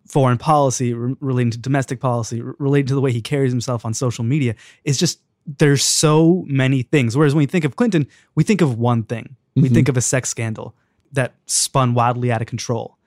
foreign 0.08 0.38
policy, 0.38 0.94
re- 0.94 1.16
relating 1.22 1.52
to 1.52 1.58
domestic 1.58 2.02
policy, 2.02 2.42
re- 2.42 2.54
relating 2.60 2.88
to 2.88 2.96
the 2.96 3.02
way 3.02 3.14
he 3.14 3.22
carries 3.22 3.52
himself 3.52 3.86
on 3.86 3.94
social 3.94 4.26
media. 4.26 4.56
It's 4.84 4.98
just 4.98 5.22
there's 5.58 5.84
so 5.84 6.44
many 6.48 6.84
things. 6.84 7.16
Whereas 7.16 7.34
when 7.34 7.44
we 7.44 7.46
think 7.46 7.64
of 7.64 7.78
Clinton, 7.78 8.08
we 8.36 8.44
think 8.44 8.60
of 8.60 8.78
one 8.78 9.04
thing. 9.04 9.38
We 9.56 9.64
mm-hmm. 9.64 9.74
think 9.74 9.90
of 9.90 9.98
a 9.98 10.02
sex 10.02 10.30
scandal 10.30 10.76
that 11.12 11.34
spun 11.46 11.94
wildly 11.94 12.32
out 12.32 12.42
of 12.42 12.48
control. 12.48 12.98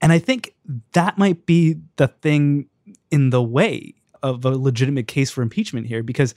And 0.00 0.12
I 0.12 0.18
think 0.18 0.54
that 0.92 1.18
might 1.18 1.46
be 1.46 1.76
the 1.96 2.08
thing 2.08 2.66
in 3.10 3.30
the 3.30 3.42
way 3.42 3.94
of 4.22 4.44
a 4.44 4.50
legitimate 4.50 5.08
case 5.08 5.30
for 5.30 5.42
impeachment 5.42 5.86
here 5.86 6.02
because 6.02 6.34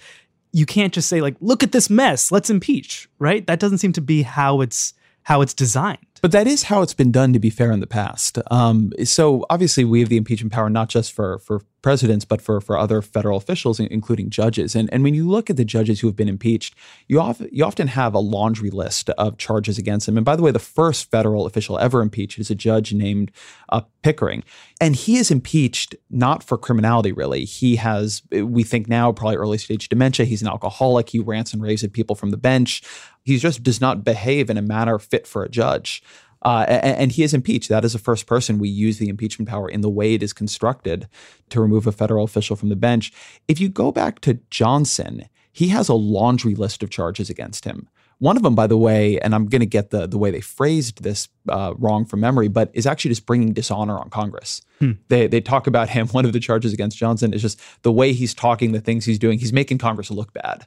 you 0.51 0.65
can't 0.65 0.93
just 0.93 1.09
say 1.09 1.21
like 1.21 1.35
look 1.39 1.63
at 1.63 1.71
this 1.71 1.89
mess, 1.89 2.31
let's 2.31 2.49
impeach, 2.49 3.09
right? 3.19 3.45
That 3.47 3.59
doesn't 3.59 3.79
seem 3.79 3.93
to 3.93 4.01
be 4.01 4.21
how 4.21 4.61
it's 4.61 4.93
how 5.23 5.41
it's 5.41 5.53
designed. 5.53 6.12
But 6.23 6.31
that 6.31 6.47
is 6.47 6.63
how 6.63 6.81
it's 6.81 6.93
been 6.93 7.11
done, 7.11 7.33
to 7.33 7.39
be 7.39 7.49
fair, 7.49 7.69
in 7.69 7.81
the 7.81 7.85
past. 7.85 8.39
Um, 8.49 8.93
so 9.03 9.45
obviously, 9.49 9.83
we 9.83 9.99
have 9.99 10.07
the 10.07 10.15
impeachment 10.15 10.53
power 10.53 10.69
not 10.69 10.87
just 10.87 11.11
for 11.11 11.37
for 11.39 11.59
presidents, 11.81 12.23
but 12.23 12.41
for 12.41 12.61
for 12.61 12.77
other 12.77 13.01
federal 13.01 13.35
officials, 13.35 13.77
including 13.77 14.29
judges. 14.29 14.73
And 14.73 14.89
and 14.93 15.03
when 15.03 15.13
you 15.13 15.29
look 15.29 15.49
at 15.49 15.57
the 15.57 15.65
judges 15.65 15.99
who 15.99 16.07
have 16.07 16.15
been 16.15 16.29
impeached, 16.29 16.75
you 17.09 17.19
often 17.19 17.49
you 17.51 17.65
often 17.65 17.87
have 17.89 18.13
a 18.13 18.19
laundry 18.19 18.69
list 18.69 19.09
of 19.09 19.37
charges 19.37 19.77
against 19.77 20.05
them. 20.05 20.15
And 20.15 20.25
by 20.25 20.37
the 20.37 20.41
way, 20.41 20.51
the 20.51 20.59
first 20.59 21.11
federal 21.11 21.45
official 21.45 21.77
ever 21.77 22.01
impeached 22.01 22.39
is 22.39 22.49
a 22.49 22.55
judge 22.55 22.93
named 22.93 23.29
uh, 23.67 23.81
Pickering, 24.01 24.45
and 24.79 24.95
he 24.95 25.17
is 25.17 25.29
impeached 25.29 25.93
not 26.09 26.41
for 26.41 26.57
criminality. 26.57 27.11
Really, 27.11 27.43
he 27.43 27.75
has 27.75 28.21
we 28.31 28.63
think 28.63 28.87
now 28.87 29.11
probably 29.11 29.35
early 29.35 29.57
stage 29.57 29.89
dementia. 29.89 30.25
He's 30.25 30.41
an 30.41 30.47
alcoholic. 30.47 31.09
He 31.09 31.19
rants 31.19 31.51
and 31.51 31.61
raves 31.61 31.83
at 31.83 31.91
people 31.91 32.15
from 32.15 32.31
the 32.31 32.37
bench. 32.37 32.81
He 33.25 33.37
just 33.37 33.63
does 33.63 33.79
not 33.79 34.03
behave 34.03 34.49
in 34.49 34.57
a 34.57 34.61
manner 34.61 34.99
fit 34.99 35.25
for 35.25 35.43
a 35.43 35.49
judge. 35.49 36.03
Uh, 36.43 36.65
and, 36.67 36.97
and, 36.97 37.11
he 37.13 37.23
is 37.23 37.33
impeached. 37.33 37.69
That 37.69 37.85
is 37.85 37.93
the 37.93 37.99
first 37.99 38.27
person 38.27 38.59
we 38.59 38.67
use 38.67 38.97
the 38.97 39.07
impeachment 39.07 39.47
power 39.47 39.69
in 39.69 39.81
the 39.81 39.89
way 39.89 40.13
it 40.13 40.21
is 40.21 40.33
constructed 40.33 41.07
to 41.49 41.61
remove 41.61 41.87
a 41.87 41.91
federal 41.91 42.25
official 42.25 42.57
from 42.57 42.67
the 42.69 42.75
bench. 42.75 43.13
If 43.47 43.61
you 43.61 43.69
go 43.69 43.93
back 43.93 44.19
to 44.21 44.39
Johnson, 44.49 45.29
he 45.53 45.69
has 45.69 45.87
a 45.87 45.93
laundry 45.93 46.53
list 46.53 46.83
of 46.83 46.89
charges 46.89 47.29
against 47.29 47.63
him. 47.63 47.87
One 48.19 48.37
of 48.37 48.43
them, 48.43 48.55
by 48.55 48.67
the 48.67 48.77
way, 48.77 49.19
and 49.19 49.35
I'm 49.35 49.47
going 49.47 49.59
to 49.61 49.65
get 49.65 49.89
the 49.89 50.07
the 50.07 50.17
way 50.17 50.31
they 50.31 50.39
phrased 50.39 51.03
this 51.03 51.27
uh, 51.49 51.73
wrong 51.77 52.05
from 52.05 52.21
memory, 52.21 52.47
but 52.47 52.71
is 52.73 52.87
actually 52.87 53.09
just 53.11 53.25
bringing 53.25 53.51
dishonor 53.51 53.97
on 53.99 54.09
Congress. 54.09 54.61
Hmm. 54.79 54.91
They 55.09 55.27
they 55.27 55.41
talk 55.41 55.67
about 55.67 55.89
him. 55.89 56.07
One 56.11 56.25
of 56.25 56.31
the 56.31 56.39
charges 56.39 56.71
against 56.73 56.97
Johnson 56.97 57.33
is 57.33 57.41
just 57.41 57.59
the 57.81 57.91
way 57.91 58.13
he's 58.13 58.33
talking, 58.33 58.71
the 58.71 58.79
things 58.79 59.05
he's 59.05 59.19
doing. 59.19 59.39
He's 59.39 59.53
making 59.53 59.79
Congress 59.79 60.09
look 60.09 60.31
bad. 60.33 60.65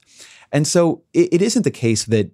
And 0.52 0.66
so 0.66 1.02
it, 1.12 1.34
it 1.34 1.42
isn't 1.42 1.62
the 1.62 1.70
case 1.70 2.04
that 2.04 2.30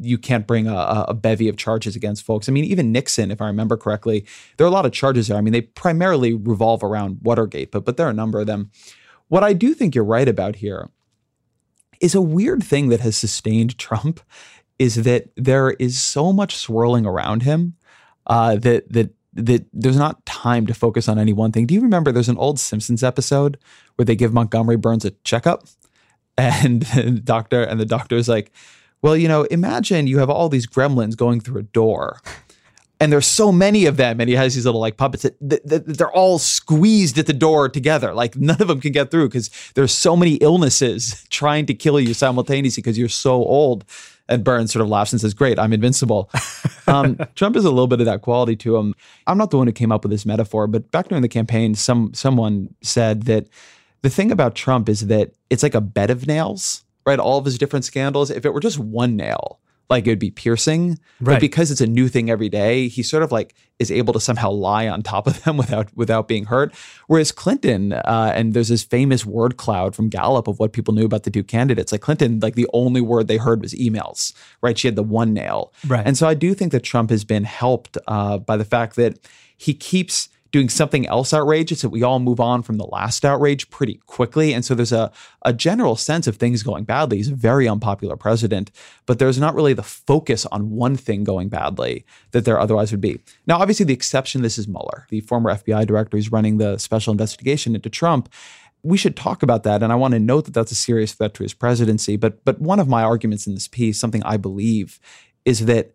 you 0.00 0.18
can't 0.18 0.46
bring 0.46 0.66
a, 0.66 1.04
a, 1.08 1.14
bevy 1.14 1.48
of 1.48 1.56
charges 1.56 1.96
against 1.96 2.24
folks. 2.24 2.48
I 2.48 2.52
mean, 2.52 2.64
even 2.64 2.92
Nixon, 2.92 3.30
if 3.30 3.40
I 3.40 3.46
remember 3.46 3.76
correctly, 3.76 4.26
there 4.56 4.66
are 4.66 4.68
a 4.68 4.72
lot 4.72 4.86
of 4.86 4.92
charges 4.92 5.28
there. 5.28 5.36
I 5.36 5.40
mean, 5.40 5.52
they 5.52 5.62
primarily 5.62 6.34
revolve 6.34 6.82
around 6.82 7.18
Watergate, 7.22 7.70
but 7.70 7.84
but 7.84 7.96
there 7.96 8.06
are 8.06 8.10
a 8.10 8.14
number 8.14 8.40
of 8.40 8.46
them. 8.46 8.70
What 9.28 9.44
I 9.44 9.52
do 9.52 9.74
think 9.74 9.94
you're 9.94 10.04
right 10.04 10.28
about 10.28 10.56
here 10.56 10.90
is 12.00 12.14
a 12.14 12.20
weird 12.20 12.62
thing 12.62 12.88
that 12.88 13.00
has 13.00 13.16
sustained 13.16 13.78
Trump 13.78 14.20
is 14.78 14.96
that 15.04 15.28
there 15.36 15.70
is 15.70 16.00
so 16.00 16.32
much 16.32 16.56
swirling 16.56 17.06
around 17.06 17.42
him 17.42 17.74
uh, 18.26 18.56
that 18.56 18.92
that 18.92 19.10
that 19.34 19.66
there's 19.72 19.96
not 19.96 20.24
time 20.26 20.66
to 20.66 20.74
focus 20.74 21.08
on 21.08 21.18
any 21.18 21.32
one 21.32 21.50
thing. 21.50 21.66
Do 21.66 21.74
you 21.74 21.80
remember 21.80 22.12
there's 22.12 22.28
an 22.28 22.38
old 22.38 22.60
Simpsons 22.60 23.02
episode 23.02 23.58
where 23.96 24.06
they 24.06 24.14
give 24.14 24.32
Montgomery 24.32 24.76
Burns 24.76 25.04
a 25.04 25.10
checkup? 25.24 25.64
And 26.36 26.82
the 26.82 27.20
doctor 27.22 27.62
and 27.62 27.78
the 27.78 27.86
doctor 27.86 28.16
is 28.16 28.28
like, 28.28 28.50
well, 29.02 29.16
you 29.16 29.28
know, 29.28 29.42
imagine 29.44 30.06
you 30.06 30.18
have 30.18 30.30
all 30.30 30.48
these 30.48 30.66
gremlins 30.66 31.16
going 31.16 31.40
through 31.40 31.60
a 31.60 31.62
door. 31.64 32.20
And 33.00 33.12
there's 33.12 33.26
so 33.26 33.52
many 33.52 33.86
of 33.86 33.98
them, 33.98 34.18
and 34.18 34.30
he 34.30 34.36
has 34.36 34.54
these 34.54 34.64
little 34.64 34.80
like 34.80 34.96
puppets 34.96 35.24
that, 35.24 35.36
that, 35.40 35.66
that 35.68 35.98
they're 35.98 36.10
all 36.12 36.38
squeezed 36.38 37.18
at 37.18 37.26
the 37.26 37.32
door 37.32 37.68
together. 37.68 38.14
Like 38.14 38.34
none 38.36 38.62
of 38.62 38.68
them 38.68 38.80
can 38.80 38.92
get 38.92 39.10
through 39.10 39.28
because 39.28 39.50
there's 39.74 39.92
so 39.92 40.16
many 40.16 40.36
illnesses 40.36 41.26
trying 41.30 41.66
to 41.66 41.74
kill 41.74 42.00
you 42.00 42.14
simultaneously 42.14 42.80
because 42.80 42.96
you're 42.96 43.08
so 43.08 43.32
old. 43.32 43.84
And 44.26 44.42
Burns 44.42 44.72
sort 44.72 44.82
of 44.82 44.88
laughs 44.88 45.12
and 45.12 45.20
says, 45.20 45.34
Great, 45.34 45.58
I'm 45.58 45.72
invincible. 45.72 46.30
Um, 46.86 47.18
Trump 47.34 47.54
has 47.54 47.64
a 47.64 47.70
little 47.70 47.86
bit 47.86 48.00
of 48.00 48.06
that 48.06 48.20
quality 48.20 48.56
to 48.56 48.76
him. 48.76 48.94
I'm 49.26 49.38
not 49.38 49.50
the 49.50 49.56
one 49.56 49.66
who 49.66 49.72
came 49.72 49.90
up 49.90 50.04
with 50.04 50.10
this 50.10 50.26
metaphor, 50.26 50.66
but 50.66 50.90
back 50.90 51.08
during 51.08 51.22
the 51.22 51.30
campaign, 51.30 51.74
some 51.74 52.12
someone 52.12 52.74
said 52.82 53.22
that 53.22 53.48
the 54.04 54.10
thing 54.10 54.30
about 54.30 54.54
Trump 54.54 54.90
is 54.90 55.06
that 55.06 55.32
it's 55.48 55.62
like 55.62 55.74
a 55.74 55.80
bed 55.80 56.10
of 56.10 56.26
nails, 56.26 56.84
right? 57.06 57.18
All 57.18 57.38
of 57.38 57.46
his 57.46 57.56
different 57.56 57.86
scandals. 57.86 58.30
If 58.30 58.44
it 58.44 58.52
were 58.52 58.60
just 58.60 58.78
one 58.78 59.16
nail, 59.16 59.60
like 59.88 60.06
it 60.06 60.10
would 60.10 60.18
be 60.18 60.30
piercing. 60.30 60.98
Right. 61.20 61.36
But 61.36 61.40
because 61.40 61.70
it's 61.70 61.80
a 61.80 61.86
new 61.86 62.08
thing 62.08 62.28
every 62.28 62.50
day, 62.50 62.88
he 62.88 63.02
sort 63.02 63.22
of 63.22 63.32
like 63.32 63.54
is 63.78 63.90
able 63.90 64.12
to 64.12 64.20
somehow 64.20 64.50
lie 64.50 64.88
on 64.88 65.02
top 65.02 65.26
of 65.26 65.42
them 65.44 65.56
without 65.56 65.88
without 65.96 66.28
being 66.28 66.44
hurt. 66.44 66.74
Whereas 67.06 67.32
Clinton, 67.32 67.94
uh, 67.94 68.32
and 68.34 68.52
there's 68.52 68.68
this 68.68 68.84
famous 68.84 69.24
word 69.24 69.56
cloud 69.56 69.96
from 69.96 70.10
Gallup 70.10 70.48
of 70.48 70.58
what 70.58 70.74
people 70.74 70.92
knew 70.92 71.06
about 71.06 71.22
the 71.22 71.30
two 71.30 71.42
candidates. 71.42 71.90
Like 71.90 72.02
Clinton, 72.02 72.40
like 72.40 72.56
the 72.56 72.68
only 72.74 73.00
word 73.00 73.26
they 73.26 73.38
heard 73.38 73.62
was 73.62 73.72
emails, 73.72 74.34
right? 74.60 74.76
She 74.76 74.86
had 74.86 74.96
the 74.96 75.02
one 75.02 75.32
nail. 75.32 75.72
Right. 75.86 76.06
And 76.06 76.18
so 76.18 76.28
I 76.28 76.34
do 76.34 76.52
think 76.52 76.72
that 76.72 76.80
Trump 76.80 77.08
has 77.08 77.24
been 77.24 77.44
helped 77.44 77.96
uh, 78.06 78.36
by 78.36 78.58
the 78.58 78.66
fact 78.66 78.96
that 78.96 79.18
he 79.56 79.72
keeps 79.72 80.28
doing 80.54 80.68
something 80.68 81.04
else 81.08 81.34
outrageous 81.34 81.82
that 81.82 81.88
we 81.88 82.04
all 82.04 82.20
move 82.20 82.38
on 82.38 82.62
from 82.62 82.76
the 82.76 82.86
last 82.86 83.24
outrage 83.24 83.68
pretty 83.70 84.00
quickly. 84.06 84.54
And 84.54 84.64
so 84.64 84.72
there's 84.76 84.92
a, 84.92 85.10
a 85.42 85.52
general 85.52 85.96
sense 85.96 86.28
of 86.28 86.36
things 86.36 86.62
going 86.62 86.84
badly. 86.84 87.16
He's 87.16 87.26
a 87.26 87.34
very 87.34 87.66
unpopular 87.66 88.16
president, 88.16 88.70
but 89.04 89.18
there's 89.18 89.36
not 89.36 89.56
really 89.56 89.72
the 89.72 89.82
focus 89.82 90.46
on 90.46 90.70
one 90.70 90.94
thing 90.94 91.24
going 91.24 91.48
badly 91.48 92.06
that 92.30 92.44
there 92.44 92.60
otherwise 92.60 92.92
would 92.92 93.00
be. 93.00 93.18
Now, 93.48 93.58
obviously, 93.58 93.84
the 93.84 93.94
exception 93.94 94.42
this 94.42 94.56
is 94.56 94.68
Mueller, 94.68 95.08
the 95.08 95.22
former 95.22 95.52
FBI 95.52 95.88
director 95.88 96.16
who's 96.16 96.30
running 96.30 96.58
the 96.58 96.78
special 96.78 97.10
investigation 97.10 97.74
into 97.74 97.90
Trump 97.90 98.28
we 98.86 98.98
should 98.98 99.16
talk 99.16 99.42
about 99.42 99.62
that. 99.62 99.82
And 99.82 99.90
I 99.90 99.96
want 99.96 100.12
to 100.12 100.20
note 100.20 100.44
that 100.44 100.52
that's 100.52 100.70
a 100.70 100.74
serious 100.74 101.14
threat 101.14 101.32
to 101.34 101.42
his 101.42 101.54
presidency. 101.54 102.18
But 102.18 102.44
but 102.44 102.60
one 102.60 102.78
of 102.78 102.86
my 102.86 103.02
arguments 103.02 103.46
in 103.46 103.54
this 103.54 103.66
piece, 103.66 103.98
something 103.98 104.22
I 104.24 104.36
believe, 104.36 105.00
is 105.46 105.64
that 105.64 105.94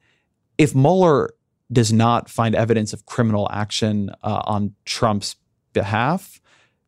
if 0.58 0.74
Mueller 0.74 1.30
does 1.71 1.93
not 1.93 2.29
find 2.29 2.55
evidence 2.55 2.93
of 2.93 3.05
criminal 3.05 3.47
action 3.51 4.10
uh, 4.23 4.41
on 4.45 4.73
Trump's 4.86 5.36
behalf, 5.73 6.41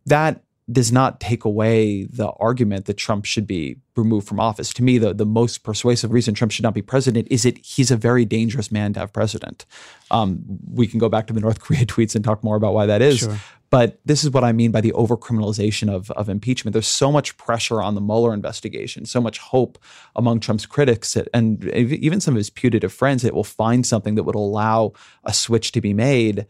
that 0.06 0.44
does 0.72 0.92
not 0.92 1.20
take 1.20 1.44
away 1.44 2.04
the 2.04 2.30
argument 2.40 2.86
that 2.86 2.96
Trump 2.96 3.26
should 3.26 3.48
be 3.48 3.78
removed 3.96 4.28
from 4.28 4.40
office. 4.40 4.74
To 4.74 4.84
me, 4.84 4.98
the, 4.98 5.14
the 5.14 5.26
most 5.26 5.64
persuasive 5.64 6.12
reason 6.12 6.34
Trump 6.34 6.52
should 6.52 6.64
not 6.64 6.74
be 6.74 6.82
president 6.82 7.28
is 7.32 7.44
that 7.44 7.58
he's 7.58 7.92
a 7.92 7.98
very 7.98 8.26
dangerous 8.26 8.72
man 8.72 8.94
to 8.94 9.00
have 9.00 9.12
president. 9.12 9.66
Um, 10.12 10.44
we 10.72 10.88
can 10.88 11.00
go 11.00 11.10
back 11.10 11.28
to 11.28 11.34
the 11.34 11.40
North 11.42 11.60
Korea 11.62 11.86
tweets 11.86 12.16
and 12.16 12.24
talk 12.24 12.44
more 12.44 12.56
about 12.56 12.74
why 12.74 12.86
that 12.86 13.02
is. 13.02 13.20
Sure. 13.20 13.38
But 13.72 14.02
this 14.04 14.26
is 14.26 14.32
what 14.32 14.44
I 14.44 14.52
mean 14.52 14.72
by 14.72 14.82
the 14.82 14.92
overcriminalization 14.92 15.90
of, 15.90 16.12
of 16.12 16.28
impeachment. 16.28 16.74
There's 16.74 16.88
so 16.88 17.10
much 17.10 17.38
pressure 17.38 17.82
on 17.82 17.96
the 17.96 18.02
Mueller 18.02 18.34
investigation, 18.34 19.06
so 19.06 19.22
much 19.22 19.40
hope 19.40 19.80
among 20.14 20.42
Trump's 20.42 20.66
critics 20.66 21.14
that, 21.14 21.30
and 21.34 21.64
even 21.74 22.20
some 22.20 22.34
of 22.34 22.38
his 22.38 22.50
putative 22.50 22.92
friends 22.92 23.24
that 23.24 23.34
will 23.34 23.46
find 23.46 23.86
something 23.86 24.16
that 24.16 24.24
would 24.24 24.36
allow 24.36 24.92
a 25.24 25.34
switch 25.34 25.72
to 25.72 25.80
be 25.80 25.94
made. 25.94 26.46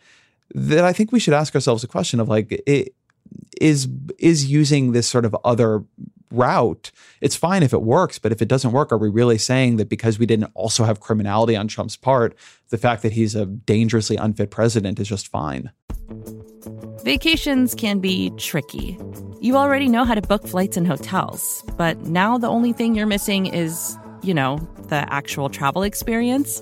That 0.53 0.83
I 0.83 0.93
think 0.93 1.11
we 1.11 1.19
should 1.19 1.35
ask 1.35 1.53
ourselves 1.53 1.83
a 1.83 1.87
question 1.87 2.19
of 2.19 2.27
like, 2.27 2.51
it, 2.65 2.95
is 3.59 3.87
is 4.17 4.45
using 4.45 4.91
this 4.91 5.07
sort 5.07 5.25
of 5.25 5.35
other 5.43 5.83
route. 6.31 6.91
It's 7.19 7.35
fine 7.35 7.63
if 7.63 7.73
it 7.73 7.81
works, 7.81 8.17
but 8.17 8.31
if 8.31 8.41
it 8.41 8.47
doesn't 8.47 8.71
work, 8.71 8.91
are 8.91 8.97
we 8.97 9.09
really 9.09 9.37
saying 9.37 9.77
that 9.77 9.89
because 9.89 10.17
we 10.17 10.25
didn't 10.25 10.51
also 10.53 10.83
have 10.83 10.99
criminality 10.99 11.55
on 11.55 11.67
Trump's 11.67 11.97
part, 11.97 12.35
the 12.69 12.77
fact 12.77 13.03
that 13.03 13.11
he's 13.11 13.35
a 13.35 13.45
dangerously 13.45 14.15
unfit 14.15 14.49
president 14.49 14.99
is 14.99 15.07
just 15.07 15.27
fine? 15.27 15.71
Vacations 17.03 17.75
can 17.75 17.99
be 17.99 18.31
tricky. 18.37 18.97
You 19.41 19.57
already 19.57 19.87
know 19.87 20.05
how 20.05 20.13
to 20.13 20.21
book 20.21 20.47
flights 20.47 20.77
and 20.77 20.87
hotels, 20.87 21.63
but 21.75 21.99
now 22.01 22.37
the 22.37 22.47
only 22.47 22.73
thing 22.73 22.95
you're 22.95 23.07
missing 23.07 23.47
is, 23.47 23.97
you 24.21 24.33
know, 24.33 24.57
the 24.87 25.11
actual 25.11 25.49
travel 25.49 25.83
experience. 25.83 26.61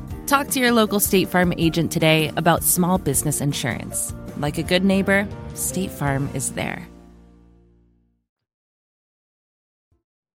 Talk 0.31 0.47
to 0.51 0.61
your 0.61 0.71
local 0.71 1.01
State 1.01 1.27
Farm 1.27 1.53
agent 1.57 1.91
today 1.91 2.31
about 2.37 2.63
small 2.63 2.97
business 2.97 3.41
insurance. 3.41 4.15
Like 4.37 4.57
a 4.57 4.63
good 4.63 4.81
neighbor, 4.81 5.27
State 5.55 5.91
Farm 5.91 6.29
is 6.33 6.53
there. 6.53 6.87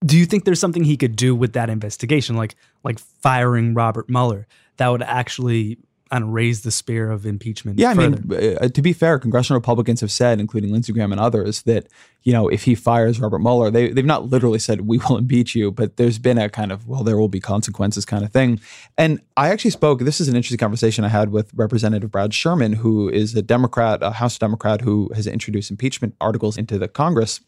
Do 0.05 0.19
you 0.19 0.27
think 0.27 0.45
there's 0.45 0.61
something 0.61 0.85
he 0.85 0.99
could 0.99 1.17
do 1.17 1.35
with 1.35 1.55
that 1.55 1.71
investigation, 1.71 2.37
like 2.37 2.57
like 2.85 2.99
firing 2.99 3.73
Robert 3.73 4.11
Mueller, 4.11 4.47
that 4.77 4.89
would 4.89 5.01
actually 5.01 5.79
and 6.11 6.33
raise 6.33 6.62
the 6.62 6.71
spear 6.71 7.11
of 7.11 7.27
impeachment. 7.27 7.79
Yeah, 7.79 7.92
further. 7.95 8.16
I 8.16 8.40
mean, 8.40 8.59
uh, 8.61 8.69
to 8.69 8.83
be 8.83 8.92
fair, 8.92 9.19
congressional 9.19 9.59
Republicans 9.59 10.01
have 10.01 10.12
said, 10.12 10.40
including 10.40 10.73
Lindsey 10.73 10.92
Graham 10.92 11.12
and 11.12 11.21
others, 11.21 11.62
that 11.62 11.88
you 12.23 12.33
know 12.33 12.49
if 12.49 12.64
he 12.64 12.75
fires 12.75 13.19
Robert 13.21 13.40
Mueller, 13.40 13.71
they 13.71 13.88
they've 13.88 14.05
not 14.05 14.27
literally 14.27 14.59
said 14.59 14.83
we 14.83 14.99
will 14.99 15.16
impeach 15.16 15.55
you, 15.55 15.73
but 15.73 15.97
there's 15.97 16.19
been 16.19 16.38
a 16.38 16.49
kind 16.49 16.71
of 16.71 16.87
well, 16.87 17.03
there 17.03 17.16
will 17.16 17.29
be 17.29 17.40
consequences 17.40 18.05
kind 18.05 18.25
of 18.25 18.33
thing. 18.33 18.61
And 18.97 19.21
I 19.37 19.49
actually 19.49 19.73
spoke. 19.73 20.01
This 20.01 20.21
is 20.21 20.29
an 20.29 20.37
interesting 20.37 20.59
conversation 20.59 21.05
I 21.05 21.09
had 21.09 21.31
with 21.31 21.53
Representative 21.55 22.11
Brad 22.11 22.33
Sherman, 22.33 22.75
who 22.75 23.09
is 23.09 23.35
a 23.35 23.42
Democrat, 23.42 24.03
a 24.03 24.12
House 24.12 24.38
Democrat, 24.38 24.83
who 24.83 25.11
has 25.14 25.27
introduced 25.27 25.71
impeachment 25.71 26.14
articles 26.21 26.57
into 26.57 26.79
the 26.79 26.88
Congress. 26.88 27.40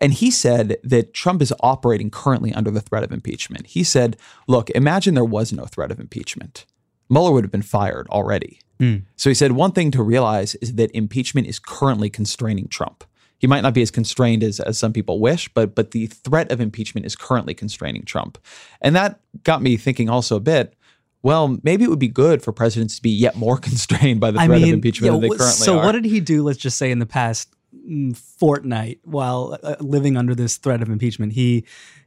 And 0.00 0.12
he 0.12 0.30
said 0.30 0.76
that 0.82 1.14
Trump 1.14 1.40
is 1.40 1.54
operating 1.60 2.10
currently 2.10 2.52
under 2.52 2.70
the 2.70 2.80
threat 2.80 3.04
of 3.04 3.12
impeachment. 3.12 3.68
He 3.68 3.84
said, 3.84 4.16
look, 4.48 4.68
imagine 4.70 5.14
there 5.14 5.24
was 5.24 5.52
no 5.52 5.64
threat 5.64 5.92
of 5.92 6.00
impeachment 6.00 6.66
Mueller 7.14 7.32
would 7.32 7.44
have 7.44 7.52
been 7.52 7.62
fired 7.62 8.08
already. 8.08 8.58
Mm. 8.80 9.04
So 9.14 9.30
he 9.30 9.34
said 9.34 9.52
one 9.52 9.70
thing 9.70 9.92
to 9.92 10.02
realize 10.02 10.56
is 10.56 10.74
that 10.74 10.90
impeachment 10.92 11.46
is 11.46 11.60
currently 11.60 12.10
constraining 12.10 12.66
Trump. 12.66 13.04
He 13.38 13.46
might 13.46 13.60
not 13.60 13.72
be 13.72 13.82
as 13.82 13.90
constrained 13.90 14.42
as, 14.42 14.58
as 14.58 14.78
some 14.78 14.92
people 14.92 15.20
wish, 15.20 15.48
but 15.54 15.74
but 15.74 15.92
the 15.92 16.06
threat 16.06 16.50
of 16.50 16.60
impeachment 16.60 17.06
is 17.06 17.14
currently 17.14 17.54
constraining 17.54 18.04
Trump. 18.04 18.36
And 18.80 18.96
that 18.96 19.20
got 19.44 19.62
me 19.62 19.76
thinking 19.76 20.08
also 20.08 20.36
a 20.36 20.40
bit, 20.40 20.74
well, 21.22 21.58
maybe 21.62 21.84
it 21.84 21.90
would 21.90 21.98
be 21.98 22.08
good 22.08 22.42
for 22.42 22.52
presidents 22.52 22.96
to 22.96 23.02
be 23.02 23.10
yet 23.10 23.36
more 23.36 23.58
constrained 23.68 24.20
by 24.20 24.30
the 24.30 24.38
threat 24.38 24.50
I 24.50 24.54
mean, 24.54 24.64
of 24.64 24.74
impeachment 24.74 25.12
than 25.12 25.20
they 25.20 25.28
currently 25.28 25.46
so 25.46 25.78
are. 25.78 25.82
So 25.82 25.86
what 25.86 25.92
did 25.92 26.04
he 26.04 26.20
do, 26.20 26.42
let's 26.42 26.58
just 26.58 26.78
say 26.78 26.90
in 26.90 26.98
the 26.98 27.06
past 27.06 27.48
mm, 27.74 28.16
fortnight 28.16 28.98
while 29.04 29.58
uh, 29.62 29.76
living 29.78 30.16
under 30.16 30.34
this 30.34 30.56
threat 30.56 30.82
of 30.82 30.88
impeachment? 30.88 31.32
He 31.32 31.64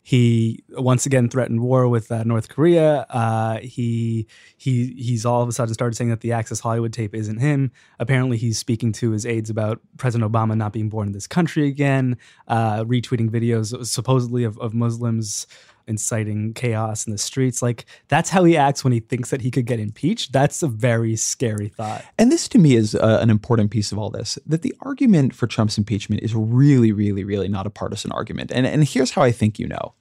he 0.07 0.63
once 0.69 1.05
again 1.05 1.27
threatened 1.27 1.59
war 1.59 1.89
with 1.89 2.09
uh, 2.13 2.23
North 2.23 2.47
Korea. 2.47 3.05
Uh, 3.09 3.59
he 3.59 4.25
he 4.55 4.93
he's 4.93 5.25
all 5.25 5.41
of 5.41 5.49
a 5.49 5.51
sudden 5.51 5.73
started 5.73 5.97
saying 5.97 6.11
that 6.11 6.21
the 6.21 6.31
Access 6.31 6.61
Hollywood 6.61 6.93
tape 6.93 7.13
isn't 7.13 7.39
him. 7.39 7.73
Apparently, 7.99 8.37
he's 8.37 8.57
speaking 8.57 8.93
to 8.93 9.11
his 9.11 9.25
aides 9.25 9.49
about 9.49 9.81
President 9.97 10.31
Obama 10.31 10.55
not 10.55 10.71
being 10.71 10.87
born 10.87 11.07
in 11.07 11.13
this 11.13 11.27
country 11.27 11.67
again. 11.67 12.15
Uh, 12.47 12.85
retweeting 12.85 13.29
videos 13.29 13.85
supposedly 13.85 14.45
of, 14.45 14.57
of 14.59 14.73
Muslims 14.73 15.45
inciting 15.87 16.53
chaos 16.53 17.05
in 17.05 17.11
the 17.11 17.17
streets. 17.17 17.61
Like 17.61 17.85
that's 18.07 18.29
how 18.29 18.43
he 18.43 18.57
acts 18.57 18.83
when 18.83 18.93
he 18.93 18.99
thinks 18.99 19.29
that 19.29 19.41
he 19.41 19.51
could 19.51 19.65
get 19.65 19.79
impeached. 19.79 20.33
That's 20.33 20.61
a 20.61 20.67
very 20.67 21.15
scary 21.15 21.69
thought. 21.69 22.03
And 22.17 22.31
this 22.31 22.47
to 22.49 22.57
me 22.57 22.75
is 22.75 22.95
uh, 22.95 23.19
an 23.21 23.29
important 23.29 23.71
piece 23.71 23.91
of 23.91 23.97
all 23.97 24.09
this 24.09 24.37
that 24.45 24.61
the 24.61 24.75
argument 24.81 25.33
for 25.33 25.47
Trump's 25.47 25.77
impeachment 25.77 26.21
is 26.23 26.35
really, 26.35 26.91
really, 26.91 27.23
really 27.23 27.47
not 27.47 27.65
a 27.67 27.69
partisan 27.69 28.11
argument. 28.11 28.51
And, 28.51 28.67
and 28.67 28.83
here's 28.83 29.11
how 29.11 29.21
I 29.21 29.31
think 29.31 29.59
you 29.59 29.67
know. 29.67 29.93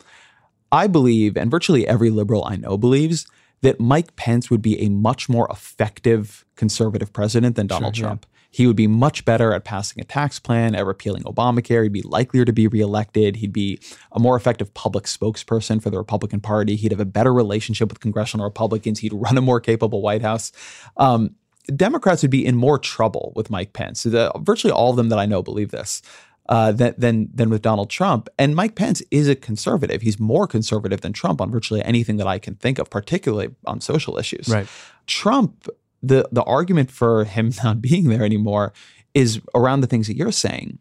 I 0.73 0.89
believe, 0.89 1.37
and 1.37 1.51
virtually 1.51 1.87
every 1.87 2.11
liberal 2.11 2.45
I 2.45 2.57
know 2.57 2.77
believes, 2.77 3.27
that 3.63 3.81
Mike 3.81 4.17
Pence 4.17 4.51
would 4.51 4.63
be 4.63 4.81
a 4.81 4.89
much 4.89 5.29
more 5.29 5.49
effective 5.51 6.45
conservative 6.57 7.13
president 7.13 7.57
than 7.57 7.67
Donald 7.67 7.97
sure, 7.97 8.07
Trump. 8.07 8.27
Yeah. 8.29 8.36
He 8.51 8.67
would 8.67 8.77
be 8.77 8.87
much 8.87 9.25
better 9.25 9.53
at 9.53 9.65
passing 9.65 10.01
a 10.01 10.05
tax 10.05 10.39
plan, 10.39 10.75
at 10.75 10.87
repealing 10.87 11.25
Obamacare. 11.25 11.83
He'd 11.83 11.93
be 11.93 12.03
likelier 12.03 12.45
to 12.45 12.53
be 12.53 12.67
reelected. 12.67 13.37
He'd 13.37 13.53
be 13.53 13.79
a 14.13 14.19
more 14.19 14.37
effective 14.37 14.73
public 14.75 15.05
spokesperson 15.05 15.83
for 15.83 15.91
the 15.91 15.99
Republican 15.99 16.41
Party. 16.41 16.77
He'd 16.77 16.93
have 16.93 17.01
a 17.01 17.05
better 17.05 17.35
relationship 17.35 17.89
with 17.91 18.01
congressional 18.01 18.45
Republicans. 18.45 19.01
He'd 19.01 19.13
run 19.13 19.37
a 19.37 19.43
more 19.43 19.61
capable 19.61 20.01
White 20.01 20.23
House. 20.23 20.53
Um, 20.97 21.35
Democrats 21.75 22.23
would 22.23 22.31
be 22.31 22.47
in 22.47 22.57
more 22.57 22.79
trouble 22.79 23.33
with 23.35 23.51
Mike 23.51 23.73
Pence. 23.73 24.05
The, 24.05 24.33
virtually 24.39 24.73
all 24.73 24.91
of 24.91 24.97
them 24.97 25.09
that 25.09 25.19
I 25.19 25.27
know 25.27 25.43
believe 25.43 25.71
this. 25.71 26.01
uh, 26.49 26.73
than, 26.73 26.95
than 26.97 27.29
than 27.35 27.51
with 27.51 27.63
Donald 27.63 27.91
Trump. 27.91 28.29
And 28.39 28.55
Mike 28.55 28.75
Pence 28.75 29.03
is 29.11 29.29
a 29.29 29.35
conservative. 29.35 30.03
He's 30.03 30.19
more 30.19 30.47
conservative 30.47 31.01
than 31.01 31.13
Trump 31.13 31.41
on 31.41 31.51
virtually 31.51 31.83
anything 31.83 32.17
that 32.19 32.27
I 32.27 32.39
can 32.39 32.55
think 32.55 32.79
of, 32.79 32.91
particularly 32.91 33.55
on 33.67 33.81
social 33.81 34.19
issues. 34.19 34.49
Right. 34.49 34.69
Trump, 35.07 35.69
the 36.07 36.29
the 36.33 36.43
argument 36.43 36.91
for 36.91 37.25
him 37.25 37.53
not 37.65 37.81
being 37.81 38.09
there 38.09 38.25
anymore 38.25 38.73
is 39.15 39.41
around 39.55 39.81
the 39.81 39.87
things 39.87 40.07
that 40.07 40.17
you're 40.17 40.33
saying. 40.33 40.79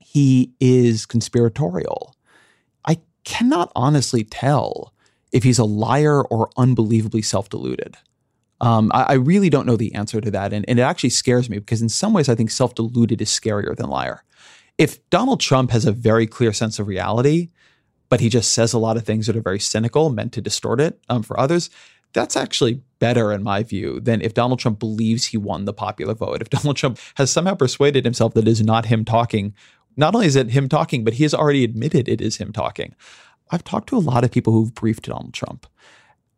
He 0.00 0.52
is 0.60 1.06
conspiratorial. 1.06 2.16
I 2.84 2.98
cannot 3.24 3.70
honestly 3.76 4.24
tell 4.24 4.92
if 5.32 5.44
he's 5.44 5.58
a 5.58 5.64
liar 5.64 6.22
or 6.22 6.50
unbelievably 6.56 7.22
self 7.22 7.48
deluded. 7.48 7.96
Um, 8.60 8.90
I, 8.92 9.02
I, 9.02 9.12
really 9.12 9.50
don't 9.50 9.66
know 9.66 9.76
the 9.76 9.94
answer 9.94 10.20
to 10.20 10.32
that. 10.32 10.52
And, 10.52 10.64
and 10.66 10.80
it 10.80 10.82
actually 10.82 11.10
scares 11.10 11.48
me 11.48 11.60
because, 11.60 11.80
in 11.80 11.88
some 11.88 12.12
ways, 12.12 12.28
I 12.28 12.34
think 12.34 12.50
self 12.50 12.74
deluded 12.74 13.20
is 13.22 13.30
scarier 13.30 13.76
than 13.76 13.88
liar. 13.88 14.24
If 14.78 15.08
Donald 15.10 15.40
Trump 15.40 15.70
has 15.70 15.84
a 15.84 15.92
very 15.92 16.26
clear 16.26 16.52
sense 16.52 16.80
of 16.80 16.88
reality, 16.88 17.50
but 18.08 18.20
he 18.20 18.28
just 18.28 18.52
says 18.52 18.72
a 18.72 18.78
lot 18.78 18.96
of 18.96 19.04
things 19.04 19.26
that 19.26 19.36
are 19.36 19.42
very 19.42 19.60
cynical, 19.60 20.10
meant 20.10 20.32
to 20.32 20.40
distort 20.40 20.80
it 20.80 20.98
um, 21.08 21.22
for 21.22 21.38
others, 21.38 21.70
that's 22.12 22.36
actually 22.36 22.80
better 22.98 23.32
in 23.32 23.42
my 23.42 23.62
view 23.62 24.00
than 24.00 24.20
if 24.22 24.34
Donald 24.34 24.58
Trump 24.58 24.78
believes 24.78 25.26
he 25.26 25.36
won 25.36 25.64
the 25.64 25.72
popular 25.72 26.14
vote. 26.14 26.40
If 26.40 26.50
Donald 26.50 26.76
Trump 26.76 26.98
has 27.16 27.30
somehow 27.30 27.54
persuaded 27.54 28.04
himself 28.04 28.34
that 28.34 28.46
it 28.46 28.48
is 28.48 28.62
not 28.62 28.86
him 28.86 29.04
talking, 29.04 29.54
not 29.96 30.14
only 30.14 30.26
is 30.26 30.36
it 30.36 30.50
him 30.50 30.68
talking, 30.68 31.04
but 31.04 31.14
he 31.14 31.24
has 31.24 31.34
already 31.34 31.64
admitted 31.64 32.08
it 32.08 32.20
is 32.20 32.36
him 32.36 32.52
talking. 32.52 32.94
I've 33.50 33.64
talked 33.64 33.88
to 33.90 33.96
a 33.96 34.00
lot 34.00 34.24
of 34.24 34.30
people 34.30 34.52
who've 34.52 34.74
briefed 34.74 35.06
Donald 35.06 35.32
Trump, 35.32 35.66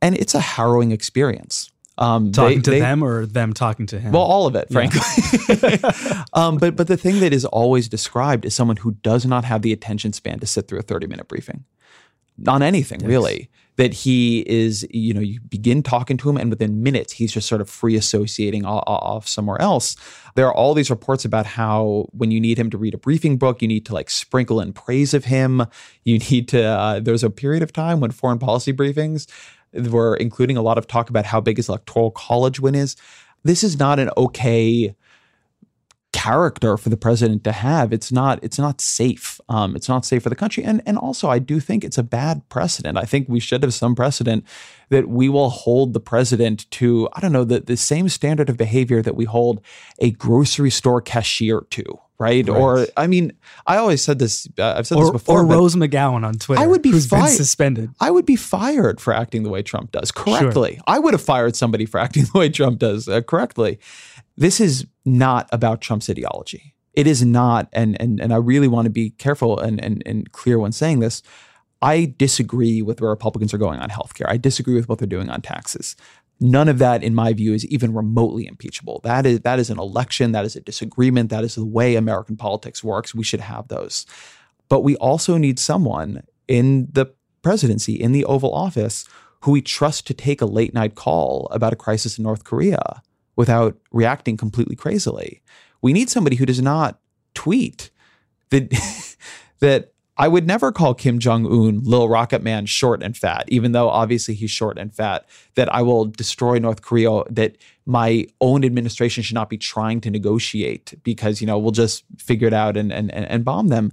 and 0.00 0.16
it's 0.16 0.34
a 0.34 0.40
harrowing 0.40 0.92
experience. 0.92 1.70
Um, 1.98 2.32
talking 2.32 2.58
they, 2.58 2.62
to 2.62 2.70
they, 2.70 2.80
them 2.80 3.04
or 3.04 3.26
them 3.26 3.52
talking 3.52 3.84
to 3.86 4.00
him? 4.00 4.12
Well, 4.12 4.22
all 4.22 4.46
of 4.46 4.54
it, 4.54 4.70
frankly. 4.70 5.00
Yeah. 5.48 6.24
um, 6.32 6.56
but 6.56 6.74
but 6.74 6.86
the 6.86 6.96
thing 6.96 7.20
that 7.20 7.34
is 7.34 7.44
always 7.44 7.88
described 7.88 8.46
is 8.46 8.54
someone 8.54 8.78
who 8.78 8.92
does 8.92 9.26
not 9.26 9.44
have 9.44 9.60
the 9.60 9.72
attention 9.72 10.14
span 10.14 10.38
to 10.38 10.46
sit 10.46 10.66
through 10.66 10.78
a 10.78 10.82
thirty 10.82 11.06
minute 11.06 11.28
briefing 11.28 11.64
on 12.46 12.62
anything 12.62 13.00
yes. 13.00 13.08
really. 13.08 13.50
That 13.80 13.94
he 13.94 14.40
is, 14.40 14.86
you 14.90 15.14
know, 15.14 15.20
you 15.20 15.40
begin 15.40 15.82
talking 15.82 16.18
to 16.18 16.28
him, 16.28 16.36
and 16.36 16.50
within 16.50 16.82
minutes 16.82 17.14
he's 17.14 17.32
just 17.32 17.48
sort 17.48 17.62
of 17.62 17.70
free 17.70 17.96
associating 17.96 18.66
off 18.66 19.26
somewhere 19.26 19.60
else. 19.60 19.96
There 20.34 20.46
are 20.46 20.54
all 20.54 20.74
these 20.74 20.90
reports 20.90 21.24
about 21.24 21.46
how 21.46 22.06
when 22.12 22.30
you 22.30 22.40
need 22.40 22.58
him 22.58 22.68
to 22.70 22.78
read 22.78 22.92
a 22.92 22.98
briefing 22.98 23.38
book, 23.38 23.62
you 23.62 23.68
need 23.68 23.86
to 23.86 23.94
like 23.94 24.10
sprinkle 24.10 24.60
in 24.60 24.74
praise 24.74 25.14
of 25.14 25.24
him. 25.24 25.64
You 26.04 26.18
need 26.18 26.46
to. 26.48 26.62
Uh, 26.62 27.00
there's 27.00 27.24
a 27.24 27.30
period 27.30 27.62
of 27.62 27.72
time 27.72 28.00
when 28.00 28.10
foreign 28.10 28.38
policy 28.38 28.72
briefings 28.72 29.26
were 29.72 30.14
including 30.16 30.58
a 30.58 30.62
lot 30.62 30.76
of 30.76 30.86
talk 30.86 31.08
about 31.08 31.24
how 31.24 31.40
big 31.40 31.56
his 31.56 31.70
electoral 31.70 32.10
college 32.10 32.60
win 32.60 32.74
is. 32.74 32.96
This 33.44 33.64
is 33.64 33.78
not 33.78 33.98
an 33.98 34.10
okay 34.16 34.94
character 36.20 36.76
for 36.76 36.90
the 36.90 36.96
president 36.96 37.44
to 37.44 37.52
have. 37.52 37.92
It's 37.92 38.12
not 38.12 38.38
it's 38.42 38.58
not 38.58 38.80
safe. 38.80 39.40
Um, 39.48 39.74
it's 39.74 39.88
not 39.88 40.04
safe 40.04 40.22
for 40.22 40.28
the 40.28 40.36
country. 40.36 40.62
And 40.62 40.82
and 40.84 40.98
also 40.98 41.30
I 41.30 41.38
do 41.38 41.60
think 41.60 41.82
it's 41.82 41.98
a 41.98 42.02
bad 42.02 42.46
precedent. 42.48 42.98
I 42.98 43.04
think 43.04 43.28
we 43.28 43.40
should 43.40 43.62
have 43.62 43.72
some 43.72 43.94
precedent 43.94 44.44
that 44.90 45.08
we 45.08 45.28
will 45.28 45.50
hold 45.50 45.94
the 45.94 46.00
president 46.00 46.70
to, 46.72 47.08
I 47.14 47.20
don't 47.20 47.32
know, 47.32 47.44
the, 47.44 47.60
the 47.60 47.76
same 47.76 48.08
standard 48.08 48.50
of 48.50 48.56
behavior 48.56 49.00
that 49.02 49.14
we 49.14 49.24
hold 49.24 49.60
a 49.98 50.10
grocery 50.10 50.70
store 50.70 51.00
cashier 51.00 51.62
to. 51.70 51.84
Right? 52.18 52.46
right. 52.46 52.54
Or 52.54 52.86
I 52.98 53.06
mean, 53.06 53.32
I 53.66 53.78
always 53.78 54.02
said 54.02 54.18
this. 54.18 54.46
Uh, 54.58 54.74
I've 54.76 54.86
said 54.86 54.98
or, 54.98 55.04
this 55.04 55.12
before. 55.12 55.40
Or 55.40 55.46
Rose 55.46 55.74
McGowan 55.74 56.22
on 56.22 56.34
Twitter. 56.34 56.60
I 56.60 56.66
would 56.66 56.82
be 56.82 56.92
fired. 57.00 57.30
suspended. 57.30 57.94
I 57.98 58.10
would 58.10 58.26
be 58.26 58.36
fired 58.36 59.00
for 59.00 59.14
acting 59.14 59.42
the 59.42 59.48
way 59.48 59.62
Trump 59.62 59.90
does 59.90 60.12
correctly. 60.12 60.74
Sure. 60.74 60.84
I 60.86 60.98
would 60.98 61.14
have 61.14 61.22
fired 61.22 61.56
somebody 61.56 61.86
for 61.86 61.98
acting 61.98 62.24
the 62.30 62.38
way 62.38 62.50
Trump 62.50 62.78
does 62.78 63.08
uh, 63.08 63.22
correctly. 63.22 63.78
This 64.40 64.58
is 64.58 64.86
not 65.04 65.50
about 65.52 65.82
Trump's 65.82 66.08
ideology. 66.08 66.74
It 66.94 67.06
is 67.06 67.22
not, 67.22 67.68
and 67.74 68.00
and 68.00 68.18
and 68.18 68.32
I 68.32 68.36
really 68.36 68.68
want 68.68 68.86
to 68.86 68.90
be 68.90 69.10
careful 69.10 69.60
and 69.60 69.84
and, 69.84 70.02
and 70.06 70.32
clear 70.32 70.58
when 70.58 70.72
saying 70.72 71.00
this. 71.00 71.22
I 71.82 72.14
disagree 72.16 72.80
with 72.80 73.00
where 73.00 73.10
Republicans 73.10 73.52
are 73.54 73.58
going 73.58 73.80
on 73.80 73.90
healthcare. 73.90 74.26
I 74.28 74.38
disagree 74.38 74.74
with 74.74 74.88
what 74.88 74.98
they're 74.98 75.06
doing 75.06 75.28
on 75.28 75.42
taxes. 75.42 75.94
None 76.40 76.68
of 76.68 76.78
that, 76.78 77.02
in 77.02 77.14
my 77.14 77.34
view, 77.34 77.52
is 77.52 77.66
even 77.66 77.92
remotely 77.92 78.46
impeachable. 78.46 79.02
That 79.04 79.26
is 79.26 79.40
that 79.40 79.58
is 79.58 79.68
an 79.68 79.78
election. 79.78 80.32
That 80.32 80.46
is 80.46 80.56
a 80.56 80.60
disagreement. 80.62 81.28
That 81.28 81.44
is 81.44 81.54
the 81.54 81.66
way 81.66 81.96
American 81.96 82.38
politics 82.38 82.82
works. 82.82 83.14
We 83.14 83.24
should 83.24 83.42
have 83.42 83.68
those. 83.68 84.06
But 84.70 84.80
we 84.80 84.96
also 84.96 85.36
need 85.36 85.58
someone 85.58 86.22
in 86.48 86.88
the 86.90 87.12
presidency, 87.42 87.92
in 87.92 88.12
the 88.12 88.24
Oval 88.24 88.54
Office, 88.54 89.04
who 89.42 89.50
we 89.50 89.60
trust 89.60 90.06
to 90.06 90.14
take 90.14 90.40
a 90.40 90.46
late 90.46 90.72
night 90.72 90.94
call 90.94 91.46
about 91.50 91.74
a 91.74 91.76
crisis 91.76 92.16
in 92.16 92.24
North 92.24 92.44
Korea 92.44 93.02
without 93.40 93.74
reacting 93.90 94.36
completely 94.36 94.76
crazily. 94.76 95.40
We 95.80 95.94
need 95.94 96.10
somebody 96.10 96.36
who 96.36 96.44
does 96.44 96.60
not 96.60 97.00
tweet 97.32 97.90
that 98.50 98.68
that 99.60 99.94
I 100.18 100.28
would 100.28 100.46
never 100.46 100.70
call 100.72 100.92
Kim 100.92 101.18
Jong 101.18 101.46
Un, 101.46 101.80
Lil 101.82 102.06
Rocket 102.06 102.42
Man, 102.42 102.66
short 102.66 103.02
and 103.02 103.16
fat, 103.16 103.46
even 103.48 103.72
though 103.72 103.88
obviously 103.88 104.34
he's 104.34 104.50
short 104.50 104.76
and 104.76 104.94
fat. 104.94 105.26
That 105.54 105.74
I 105.74 105.80
will 105.80 106.04
destroy 106.04 106.58
North 106.58 106.82
Korea. 106.82 107.22
That 107.30 107.56
my 107.86 108.26
own 108.42 108.62
administration 108.62 109.22
should 109.22 109.36
not 109.36 109.48
be 109.48 109.56
trying 109.56 110.02
to 110.02 110.10
negotiate 110.10 110.92
because 111.02 111.40
you 111.40 111.46
know 111.46 111.58
we'll 111.58 111.70
just 111.70 112.04
figure 112.18 112.46
it 112.46 112.52
out 112.52 112.76
and 112.76 112.92
and 112.92 113.10
and 113.10 113.42
bomb 113.42 113.68
them. 113.68 113.90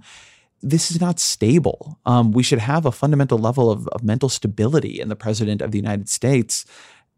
This 0.61 0.91
is 0.91 0.99
not 0.99 1.21
stable. 1.21 1.97
Um, 2.05 2.33
we 2.33 2.43
should 2.43 2.59
have 2.59 2.85
a 2.85 2.91
fundamental 2.91 3.37
level 3.37 3.71
of, 3.71 3.87
of 3.89 4.03
mental 4.03 4.27
stability 4.27 4.99
in 4.99 5.07
the 5.07 5.15
president 5.15 5.61
of 5.61 5.71
the 5.71 5.77
United 5.77 6.09
States, 6.09 6.65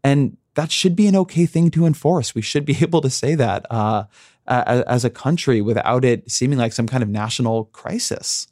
and 0.04 0.36
that 0.54 0.70
should 0.70 0.96
be 0.96 1.06
an 1.06 1.16
okay 1.16 1.46
thing 1.46 1.70
to 1.72 1.86
enforce. 1.86 2.34
We 2.34 2.42
should 2.42 2.64
be 2.64 2.76
able 2.82 3.00
to 3.00 3.10
say 3.10 3.34
that 3.34 3.66
uh, 3.70 4.04
as 4.46 5.04
a 5.04 5.10
country 5.10 5.60
without 5.60 6.04
it 6.04 6.30
seeming 6.30 6.58
like 6.58 6.72
some 6.72 6.86
kind 6.86 7.02
of 7.02 7.08
national 7.08 7.66
crisis. 7.66 8.48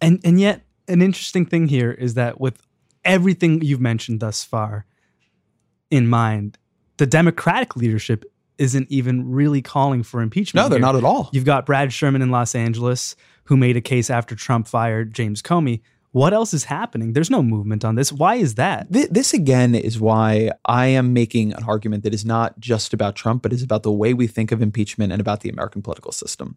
And 0.00 0.20
and 0.24 0.40
yet, 0.40 0.62
an 0.86 1.02
interesting 1.02 1.44
thing 1.46 1.68
here 1.68 1.90
is 1.90 2.14
that 2.14 2.40
with 2.40 2.62
everything 3.04 3.62
you've 3.62 3.80
mentioned 3.80 4.20
thus 4.20 4.44
far 4.44 4.86
in 5.90 6.06
mind, 6.06 6.58
the 6.98 7.06
Democratic 7.06 7.76
leadership 7.76 8.24
isn't 8.58 8.90
even 8.90 9.30
really 9.30 9.62
calling 9.62 10.02
for 10.02 10.20
impeachment. 10.20 10.64
No, 10.64 10.68
they're 10.68 10.78
here. 10.78 10.86
not 10.86 10.96
at 10.96 11.04
all. 11.04 11.30
You've 11.32 11.44
got 11.44 11.64
Brad 11.64 11.92
Sherman 11.92 12.22
in 12.22 12.30
Los 12.30 12.54
Angeles 12.54 13.16
who 13.44 13.56
made 13.56 13.76
a 13.76 13.80
case 13.80 14.10
after 14.10 14.34
Trump 14.34 14.68
fired 14.68 15.14
James 15.14 15.40
Comey. 15.40 15.80
What 16.12 16.32
else 16.32 16.54
is 16.54 16.64
happening? 16.64 17.12
There's 17.12 17.30
no 17.30 17.42
movement 17.42 17.84
on 17.84 17.94
this. 17.94 18.12
Why 18.12 18.36
is 18.36 18.54
that? 18.54 18.86
This, 18.90 19.34
again 19.34 19.74
is 19.74 20.00
why 20.00 20.52
I 20.64 20.86
am 20.86 21.12
making 21.12 21.52
an 21.52 21.64
argument 21.64 22.02
that 22.04 22.14
is 22.14 22.24
not 22.24 22.58
just 22.58 22.94
about 22.94 23.14
Trump, 23.14 23.42
but 23.42 23.52
is 23.52 23.62
about 23.62 23.82
the 23.82 23.92
way 23.92 24.14
we 24.14 24.26
think 24.26 24.50
of 24.50 24.62
impeachment 24.62 25.12
and 25.12 25.20
about 25.20 25.40
the 25.40 25.50
American 25.50 25.82
political 25.82 26.12
system. 26.12 26.56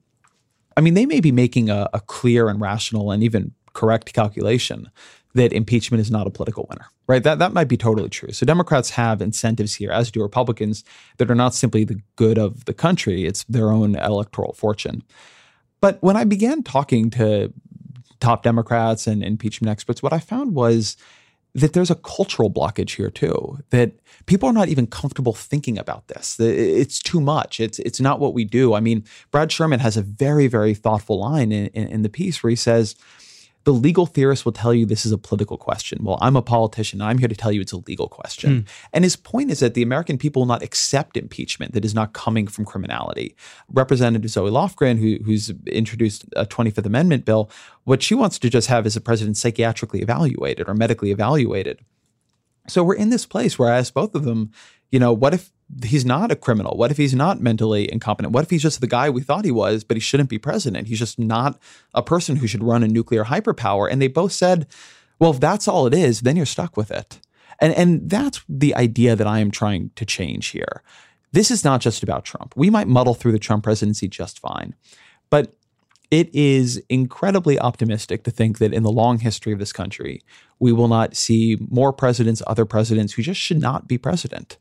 I 0.78 0.82
mean, 0.82 0.94
they 0.94 1.06
may 1.06 1.20
be 1.20 1.34
making 1.34 1.70
a, 1.70 1.90
a 1.94 2.00
clear 2.00 2.48
and 2.48 2.62
rational 2.62 3.12
and 3.12 3.24
even 3.24 3.54
correct 3.74 4.14
calculation 4.14 4.90
that 5.34 5.54
impeachment 5.54 6.02
is 6.02 6.12
not 6.12 6.28
a 6.28 6.32
political 6.32 6.68
winner, 6.70 6.88
right? 7.08 7.24
That 7.24 7.40
that 7.40 7.54
might 7.54 7.68
be 7.68 7.78
totally 7.78 8.10
true. 8.10 8.32
So 8.32 8.46
Democrats 8.46 8.92
have 8.92 9.22
incentives 9.22 9.76
here, 9.76 9.92
as 9.92 10.12
do 10.12 10.22
Republicans, 10.22 10.84
that 11.18 11.32
are 11.32 11.36
not 11.36 11.54
simply 11.54 11.84
the 11.84 12.02
good 12.16 12.38
of 12.38 12.66
the 12.66 12.74
country; 12.74 13.26
it's 13.26 13.44
their 13.46 13.72
own 13.72 13.96
electoral 13.96 14.54
fortune. 14.54 15.04
But 15.80 15.98
when 16.02 16.18
I 16.18 16.26
began 16.26 16.64
talking 16.64 17.10
to 17.12 17.54
top 18.22 18.44
Democrats 18.44 19.08
and 19.08 19.24
impeachment 19.24 19.70
experts, 19.70 20.02
what 20.02 20.14
I 20.14 20.20
found 20.20 20.56
was 20.56 20.96
that 21.54 21.74
there's 21.74 21.92
a 21.92 21.96
cultural 21.96 22.50
blockage 22.50 22.96
here 22.96 23.10
too. 23.10 23.60
That 23.72 23.92
people 24.26 24.48
are 24.48 24.54
not 24.54 24.70
even 24.70 24.88
comfortable 24.88 25.34
thinking 25.34 25.78
about 25.78 26.08
this. 26.08 26.40
It's 26.40 27.00
too 27.00 27.20
much. 27.20 27.60
It's 27.60 27.80
it's 27.80 28.00
not 28.00 28.20
what 28.20 28.34
we 28.34 28.46
do. 28.46 28.74
I 28.74 28.80
mean, 28.80 29.04
Brad 29.32 29.52
Sherman 29.52 29.82
has 29.82 29.98
a 29.98 30.02
very 30.02 30.48
very 30.48 30.74
thoughtful 30.74 31.20
line 31.20 31.52
in, 31.52 31.68
in, 31.68 31.88
in 31.88 32.02
the 32.04 32.10
piece 32.10 32.42
where 32.42 32.50
he 32.50 32.56
says, 32.56 32.96
the 33.64 33.74
legal 33.74 34.06
theorist 34.06 34.44
will 34.44 34.52
tell 34.52 34.74
you 34.74 34.86
this 34.86 35.06
is 35.06 35.12
a 35.12 35.18
political 35.18 35.58
question. 35.58 36.04
Well, 36.04 36.18
I'm 36.22 36.36
a 36.36 36.42
politician. 36.42 37.02
I'm 37.02 37.18
here 37.18 37.28
to 37.28 37.36
tell 37.36 37.52
you 37.52 37.62
it's 37.62 37.72
a 37.72 37.78
legal 37.78 38.08
question. 38.08 38.62
Mm. 38.62 38.68
And 38.94 39.04
his 39.04 39.16
point 39.16 39.52
is 39.52 39.60
that 39.60 39.76
the 39.76 39.84
American 39.84 40.18
people 40.18 40.42
will 40.42 40.48
not 40.48 40.64
accept 40.64 41.16
impeachment 41.16 41.74
that 41.74 41.86
is 41.86 41.94
not 41.94 42.14
coming 42.14 42.48
from 42.48 42.66
criminality. 42.66 43.36
Representative 43.72 44.30
Zoe 44.30 44.50
Lofgren, 44.50 44.98
who, 44.98 45.24
who's 45.24 45.52
introduced 45.68 46.26
a 46.36 46.46
25th 46.46 46.86
Amendment 46.86 47.26
bill, 47.26 47.52
what 47.84 48.02
she 48.02 48.16
wants 48.16 48.40
to 48.40 48.50
just 48.50 48.68
have 48.68 48.86
is 48.86 48.96
a 48.96 49.02
president 49.02 49.38
psychiatrically 49.38 50.02
evaluated 50.02 50.68
or 50.68 50.74
medically 50.74 51.12
evaluated. 51.12 51.80
So 52.68 52.84
we're 52.84 52.96
in 52.96 53.10
this 53.10 53.26
place 53.26 53.58
where 53.58 53.72
I 53.72 53.78
ask 53.78 53.94
both 53.94 54.16
of 54.16 54.24
them, 54.24 54.52
you 54.92 55.00
know, 55.00 55.14
what 55.14 55.34
if 55.34 55.52
he's 55.84 56.06
not 56.06 56.32
a 56.32 56.36
criminal? 56.36 56.78
What 56.78 56.92
if 56.92 56.98
he's 56.98 57.16
not 57.16 57.42
mentally 57.42 57.92
incompetent? 57.92 58.34
What 58.34 58.44
if 58.44 58.50
he's 58.50 58.62
just 58.62 58.82
the 58.82 58.88
guy 58.88 59.10
we 59.10 59.22
thought 59.22 59.46
he 59.46 59.52
was, 59.52 59.84
but 59.84 59.98
he 59.98 60.02
shouldn't 60.02 60.30
be 60.30 60.38
president? 60.38 60.88
He's 60.88 61.00
just 61.00 61.18
not 61.18 61.60
a 61.94 62.04
person 62.04 62.36
who 62.36 62.48
should 62.48 62.64
run 62.64 62.84
a 62.84 62.88
nuclear 62.88 63.26
hyperpower. 63.26 63.90
And 63.90 64.02
they 64.02 64.08
both 64.08 64.34
said, 64.34 64.68
well, 65.20 65.32
if 65.32 65.40
that's 65.40 65.68
all 65.68 65.88
it 65.88 65.94
is, 65.94 66.22
then 66.22 66.36
you're 66.36 66.46
stuck 66.46 66.76
with 66.76 66.92
it. 66.92 67.20
And, 67.60 67.74
and 67.76 68.10
that's 68.10 68.42
the 68.50 68.76
idea 68.76 69.16
that 69.16 69.28
I 69.28 69.40
am 69.40 69.52
trying 69.52 69.92
to 69.96 70.06
change 70.06 70.48
here. 70.48 70.84
This 71.32 71.52
is 71.52 71.64
not 71.64 71.80
just 71.80 72.04
about 72.04 72.26
Trump. 72.26 72.54
We 72.58 72.70
might 72.70 72.88
muddle 72.88 73.14
through 73.14 73.32
the 73.32 73.40
Trump 73.40 73.64
presidency 73.64 74.08
just 74.08 74.40
fine. 74.40 74.76
But 75.30 75.56
it 76.12 76.30
is 76.36 76.84
incredibly 76.90 77.58
optimistic 77.58 78.24
to 78.26 78.32
think 78.32 78.60
that 78.60 78.74
in 78.74 78.84
the 78.84 78.92
long 78.92 79.20
history 79.20 79.54
of 79.54 79.60
this 79.60 79.72
country, 79.72 80.22
we 80.60 80.74
will 80.74 80.90
not 80.90 81.16
see 81.16 81.58
more 81.70 81.94
presidents, 81.94 82.44
other 82.46 82.66
presidents 82.66 83.14
who 83.14 83.24
just 83.24 83.40
should 83.40 83.62
not 83.62 83.88
be 83.88 83.98
president. 83.98 84.58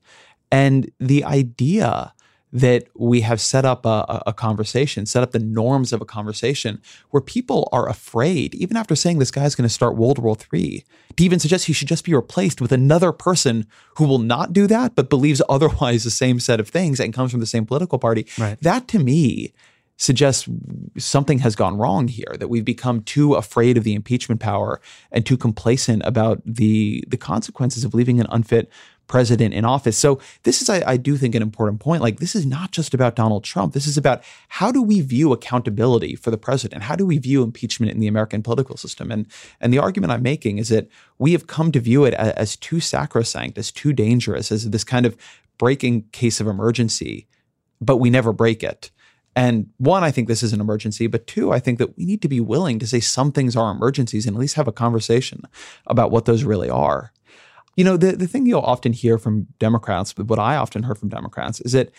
And 0.53 0.91
the 0.99 1.25
idea 1.25 2.15
that 2.53 2.85
we 2.97 3.21
have 3.21 3.41
set 3.41 3.65
up 3.65 3.87
a, 3.87 4.23
a, 4.27 4.33
conversation, 4.33 5.07
set 5.07 5.23
up 5.23 5.31
the 5.31 5.39
norms 5.39 5.93
of 5.93 6.01
a 6.01 6.05
conversation 6.05 6.81
where 7.11 7.21
people 7.21 7.69
are 7.71 7.89
afraid, 7.89 8.55
even 8.57 8.77
after 8.77 8.97
saying 8.97 9.19
this 9.19 9.31
guy's 9.31 9.55
going 9.55 9.69
to 9.69 9.73
start 9.73 9.97
World 9.97 10.19
War 10.19 10.37
III, 10.53 10.85
to 11.17 11.25
even 11.25 11.39
suggest 11.39 11.67
he 11.67 11.73
should 11.73 11.87
just 11.87 12.05
be 12.05 12.13
replaced 12.13 12.61
with 12.61 12.73
another 12.73 13.13
person 13.13 13.67
who 13.97 14.05
will 14.05 14.19
not 14.19 14.53
do 14.53 14.67
that, 14.67 14.97
but 14.97 15.09
believes 15.09 15.41
otherwise 15.49 16.03
the 16.03 16.11
same 16.11 16.41
set 16.41 16.59
of 16.59 16.69
things 16.69 16.99
and 16.99 17.15
comes 17.15 17.31
from 17.31 17.41
the 17.41 17.47
same 17.47 17.67
political 17.67 18.01
party. 18.01 18.27
Right. 18.37 18.61
That 18.61 18.89
to 18.89 18.99
me 18.99 19.53
suggests 20.01 20.49
something 20.97 21.41
has 21.41 21.55
gone 21.55 21.77
wrong 21.77 22.09
here, 22.09 22.35
that 22.39 22.49
we've 22.49 22.65
become 22.65 23.03
too 23.03 23.35
afraid 23.35 23.77
of 23.77 23.85
the 23.85 23.95
impeachment 23.95 24.41
power 24.41 24.81
and 25.13 25.27
too 25.27 25.37
complacent 25.37 26.03
about 26.07 26.41
the, 26.47 27.05
the 27.07 27.19
consequences 27.19 27.85
of 27.85 27.93
leaving 27.93 28.19
an 28.19 28.27
unfit 28.31 28.71
president 29.09 29.53
in 29.53 29.67
office. 29.67 29.99
So 29.99 30.19
this 30.45 30.63
is, 30.63 30.71
I, 30.71 30.83
I, 30.87 30.97
do 30.97 31.19
think, 31.19 31.35
an 31.35 31.43
important 31.43 31.81
point. 31.81 32.01
Like 32.01 32.19
this 32.19 32.35
is 32.35 32.47
not 32.47 32.71
just 32.71 32.95
about 32.95 33.15
Donald 33.15 33.45
Trump. 33.45 33.75
This 33.75 33.87
is 33.87 33.99
about 33.99 34.23
how 34.49 34.73
do 34.73 34.83
we 34.83 35.03
view 35.03 35.35
accountability 35.35 36.17
for 36.17 36.31
the 36.31 36.39
president? 36.39 36.85
How 36.85 36.97
do 36.97 37.05
we 37.05 37.19
view 37.19 37.43
impeachment 37.43 37.93
in 37.93 38.01
the 38.01 38.07
American 38.07 38.43
political 38.43 38.79
system? 38.79 39.11
And 39.11 39.27
and 39.61 39.71
the 39.71 39.79
argument 39.79 40.13
I'm 40.13 40.23
making 40.23 40.57
is 40.59 40.71
that 40.71 40.89
we 41.19 41.33
have 41.33 41.47
come 41.47 41.73
to 41.73 41.81
view 41.81 42.07
it 42.07 42.15
as, 42.15 42.33
as 42.33 42.57
too 42.57 42.81
sacrosanct, 42.81 43.59
as 43.59 43.71
too 43.71 43.93
dangerous, 43.93 44.51
as 44.51 44.71
this 44.71 44.85
kind 44.85 45.05
of 45.05 45.17
breaking 45.59 46.05
case 46.13 46.41
of 46.41 46.47
emergency, 46.47 47.27
but 47.81 47.99
we 47.99 48.09
never 48.09 48.33
break 48.33 48.63
it. 48.63 48.91
And 49.37 49.71
one, 49.79 50.03
I 50.03 50.11
think 50.11 50.29
this 50.29 50.43
is 50.43 50.53
an 50.53 50.61
emergency, 50.61 51.07
but 51.07 51.27
two, 51.27 51.53
I 51.53 51.61
think 51.61 51.79
that 51.79 51.97
we 51.97 52.05
need 52.05 52.23
to 52.23 52.29
be 52.29 52.41
willing 52.41 52.79
to 52.81 52.87
say 52.87 53.01
some 53.01 53.31
things 53.31 53.57
are 53.57 53.71
emergencies 53.71 54.27
and 54.27 54.37
at 54.37 54.41
least 54.41 54.57
have 54.57 54.69
a 54.69 54.73
conversation 54.73 55.43
about 55.87 56.11
what 56.11 56.25
those 56.25 56.43
really 56.43 56.69
are. 56.69 57.13
You 57.77 57.85
know, 57.85 57.97
the, 57.97 58.13
the 58.13 58.27
thing 58.27 58.47
you'll 58.47 58.61
often 58.61 58.93
hear 58.93 59.19
from 59.19 59.47
Democrats, 59.59 60.13
but 60.13 60.27
what 60.27 60.41
I 60.41 60.57
often 60.57 60.83
heard 60.83 60.99
from 60.99 61.09
Democrats, 61.09 61.61
is 61.61 61.73
that 61.73 61.93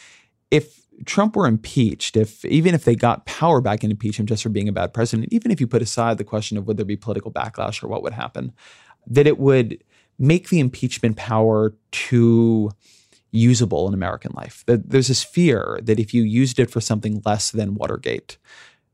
if 0.52 0.82
Trump 1.06 1.36
were 1.36 1.48
impeached, 1.48 2.18
if 2.18 2.44
even 2.46 2.76
if 2.76 2.84
they 2.84 2.96
got 2.96 3.26
power 3.26 3.62
back 3.62 3.84
and 3.84 3.92
impeach 3.92 4.20
him 4.20 4.26
just 4.26 4.44
for 4.44 4.50
being 4.50 4.68
a 4.68 4.74
bad 4.74 4.94
president, 4.94 5.32
even 5.32 5.52
if 5.52 5.62
you 5.62 5.68
put 5.68 5.82
aside 5.82 6.18
the 6.18 6.24
question 6.24 6.58
of 6.58 6.68
would 6.68 6.78
there 6.78 6.86
be 6.86 6.98
political 6.98 7.32
backlash 7.32 7.82
or 7.82 7.88
what 7.88 8.04
would 8.04 8.14
happen, 8.14 8.52
that 9.08 9.26
it 9.26 9.40
would 9.40 9.82
make 10.20 10.50
the 10.50 10.60
impeachment 10.60 11.18
power 11.18 11.74
too 11.92 12.72
usable 13.32 13.88
in 13.88 13.94
American 13.94 14.32
life. 14.36 14.64
That 14.68 14.90
there's 14.90 15.08
this 15.08 15.24
fear 15.24 15.80
that 15.84 16.00
if 16.00 16.14
you 16.14 16.24
used 16.24 16.60
it 16.60 16.70
for 16.70 16.82
something 16.82 17.22
less 17.26 17.52
than 17.52 17.76
Watergate, 17.76 18.38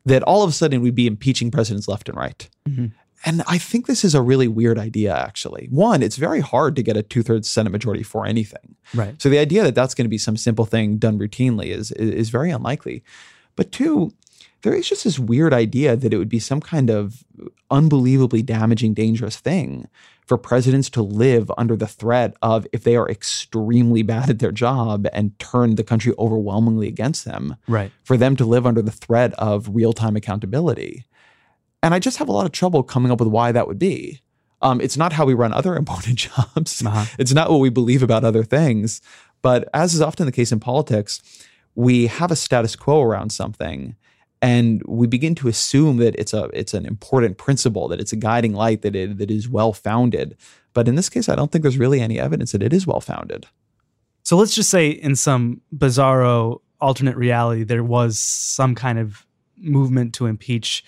that 0.05 0.23
all 0.23 0.43
of 0.43 0.49
a 0.49 0.53
sudden 0.53 0.81
we'd 0.81 0.95
be 0.95 1.07
impeaching 1.07 1.51
presidents 1.51 1.87
left 1.87 2.07
and 2.07 2.17
right. 2.17 2.49
Mm-hmm. 2.67 2.87
And 3.25 3.43
I 3.47 3.57
think 3.57 3.87
this 3.87 4.05
is 4.05 4.13
a 4.13 4.21
really 4.21 4.47
weird 4.47 4.77
idea, 4.77 5.13
actually. 5.13 5.67
One, 5.71 6.03
it's 6.03 6.17
very 6.17 6.39
hard 6.39 6.75
to 6.75 6.83
get 6.83 6.95
a 6.95 7.03
two 7.03 7.23
thirds 7.23 7.49
Senate 7.49 7.71
majority 7.71 8.03
for 8.03 8.25
anything. 8.25 8.75
Right. 8.93 9.19
So 9.21 9.27
the 9.29 9.39
idea 9.39 9.63
that 9.63 9.75
that's 9.75 9.95
going 9.95 10.05
to 10.05 10.09
be 10.09 10.19
some 10.19 10.37
simple 10.37 10.65
thing 10.65 10.97
done 10.97 11.17
routinely 11.17 11.67
is, 11.67 11.91
is, 11.93 12.11
is 12.11 12.29
very 12.29 12.51
unlikely. 12.51 13.03
But 13.55 13.71
two, 13.71 14.13
there 14.61 14.73
is 14.73 14.87
just 14.87 15.03
this 15.03 15.19
weird 15.19 15.53
idea 15.53 15.95
that 15.95 16.13
it 16.13 16.17
would 16.17 16.29
be 16.29 16.39
some 16.39 16.59
kind 16.59 16.89
of 16.89 17.23
unbelievably 17.69 18.41
damaging, 18.41 18.93
dangerous 18.93 19.37
thing 19.37 19.87
for 20.25 20.37
presidents 20.37 20.89
to 20.89 21.01
live 21.01 21.49
under 21.57 21.75
the 21.75 21.87
threat 21.87 22.35
of 22.41 22.67
if 22.73 22.83
they 22.83 22.95
are 22.95 23.09
extremely 23.09 24.03
bad 24.03 24.29
at 24.29 24.39
their 24.39 24.51
job 24.51 25.07
and 25.13 25.37
turn 25.39 25.75
the 25.75 25.83
country 25.83 26.13
overwhelmingly 26.19 26.87
against 26.87 27.23
them, 27.23 27.55
right. 27.67 27.91
for 28.03 28.17
them 28.17 28.35
to 28.35 28.45
live 28.45 28.65
under 28.65 28.81
the 28.81 28.91
threat 28.91 29.33
of 29.35 29.69
real 29.73 29.93
time 29.93 30.17
accountability. 30.17 31.05
And 31.81 31.93
I 31.93 31.99
just 31.99 32.17
have 32.17 32.27
a 32.27 32.33
lot 32.33 32.45
of 32.45 32.51
trouble 32.51 32.83
coming 32.83 33.11
up 33.11 33.19
with 33.19 33.29
why 33.29 33.53
that 33.53 33.67
would 33.67 33.79
be. 33.79 34.21
Um, 34.61 34.81
it's 34.81 34.97
not 34.97 35.13
how 35.13 35.25
we 35.25 35.33
run 35.33 35.53
other 35.53 35.75
important 35.77 36.17
jobs. 36.17 36.85
Uh-huh. 36.85 37.05
It's 37.17 37.33
not 37.33 37.49
what 37.49 37.59
we 37.59 37.69
believe 37.69 38.03
about 38.03 38.25
other 38.25 38.43
things. 38.43 39.01
But 39.41 39.69
as 39.73 39.93
is 39.93 40.01
often 40.01 40.25
the 40.25 40.31
case 40.31 40.51
in 40.51 40.59
politics, 40.59 41.21
we 41.75 42.07
have 42.07 42.31
a 42.31 42.35
status 42.35 42.75
quo 42.75 43.01
around 43.01 43.29
something 43.31 43.95
and 44.41 44.83
we 44.87 45.07
begin 45.07 45.35
to 45.35 45.47
assume 45.47 45.97
that 45.97 46.15
it's 46.15 46.33
a 46.33 46.45
it's 46.53 46.73
an 46.73 46.85
important 46.85 47.37
principle 47.37 47.87
that 47.87 47.99
it's 47.99 48.13
a 48.13 48.17
guiding 48.17 48.53
light 48.53 48.81
that 48.81 48.95
it 48.95 49.17
that 49.17 49.31
is 49.31 49.49
well 49.49 49.73
founded 49.73 50.35
but 50.73 50.87
in 50.87 50.95
this 50.95 51.09
case 51.09 51.27
i 51.29 51.35
don't 51.35 51.51
think 51.51 51.63
there's 51.63 51.77
really 51.77 52.01
any 52.01 52.19
evidence 52.19 52.51
that 52.51 52.63
it 52.63 52.73
is 52.73 52.85
well 52.85 53.01
founded 53.01 53.47
so 54.23 54.35
let's 54.35 54.53
just 54.53 54.69
say 54.69 54.89
in 54.89 55.15
some 55.15 55.61
bizarro 55.75 56.59
alternate 56.79 57.15
reality 57.15 57.63
there 57.63 57.83
was 57.83 58.19
some 58.19 58.75
kind 58.75 58.99
of 58.99 59.25
movement 59.57 60.13
to 60.15 60.25
impeach. 60.25 60.83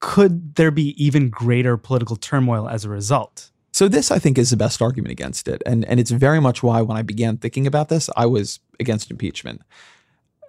Could 0.00 0.56
there 0.56 0.70
be 0.70 1.02
even 1.02 1.30
greater 1.30 1.76
political 1.76 2.16
turmoil 2.16 2.68
as 2.68 2.84
a 2.84 2.88
result? 2.88 3.50
So 3.72 3.88
this 3.88 4.10
i 4.10 4.18
think 4.18 4.38
is 4.38 4.50
the 4.50 4.56
best 4.56 4.80
argument 4.80 5.12
against 5.12 5.48
it. 5.48 5.62
And 5.66 5.84
and 5.84 6.00
it's 6.00 6.10
very 6.10 6.40
much 6.40 6.62
why 6.62 6.80
when 6.82 6.96
i 6.96 7.02
began 7.02 7.36
thinking 7.36 7.66
about 7.66 7.88
this 7.88 8.08
i 8.16 8.26
was 8.26 8.60
against 8.80 9.10
impeachment 9.10 9.62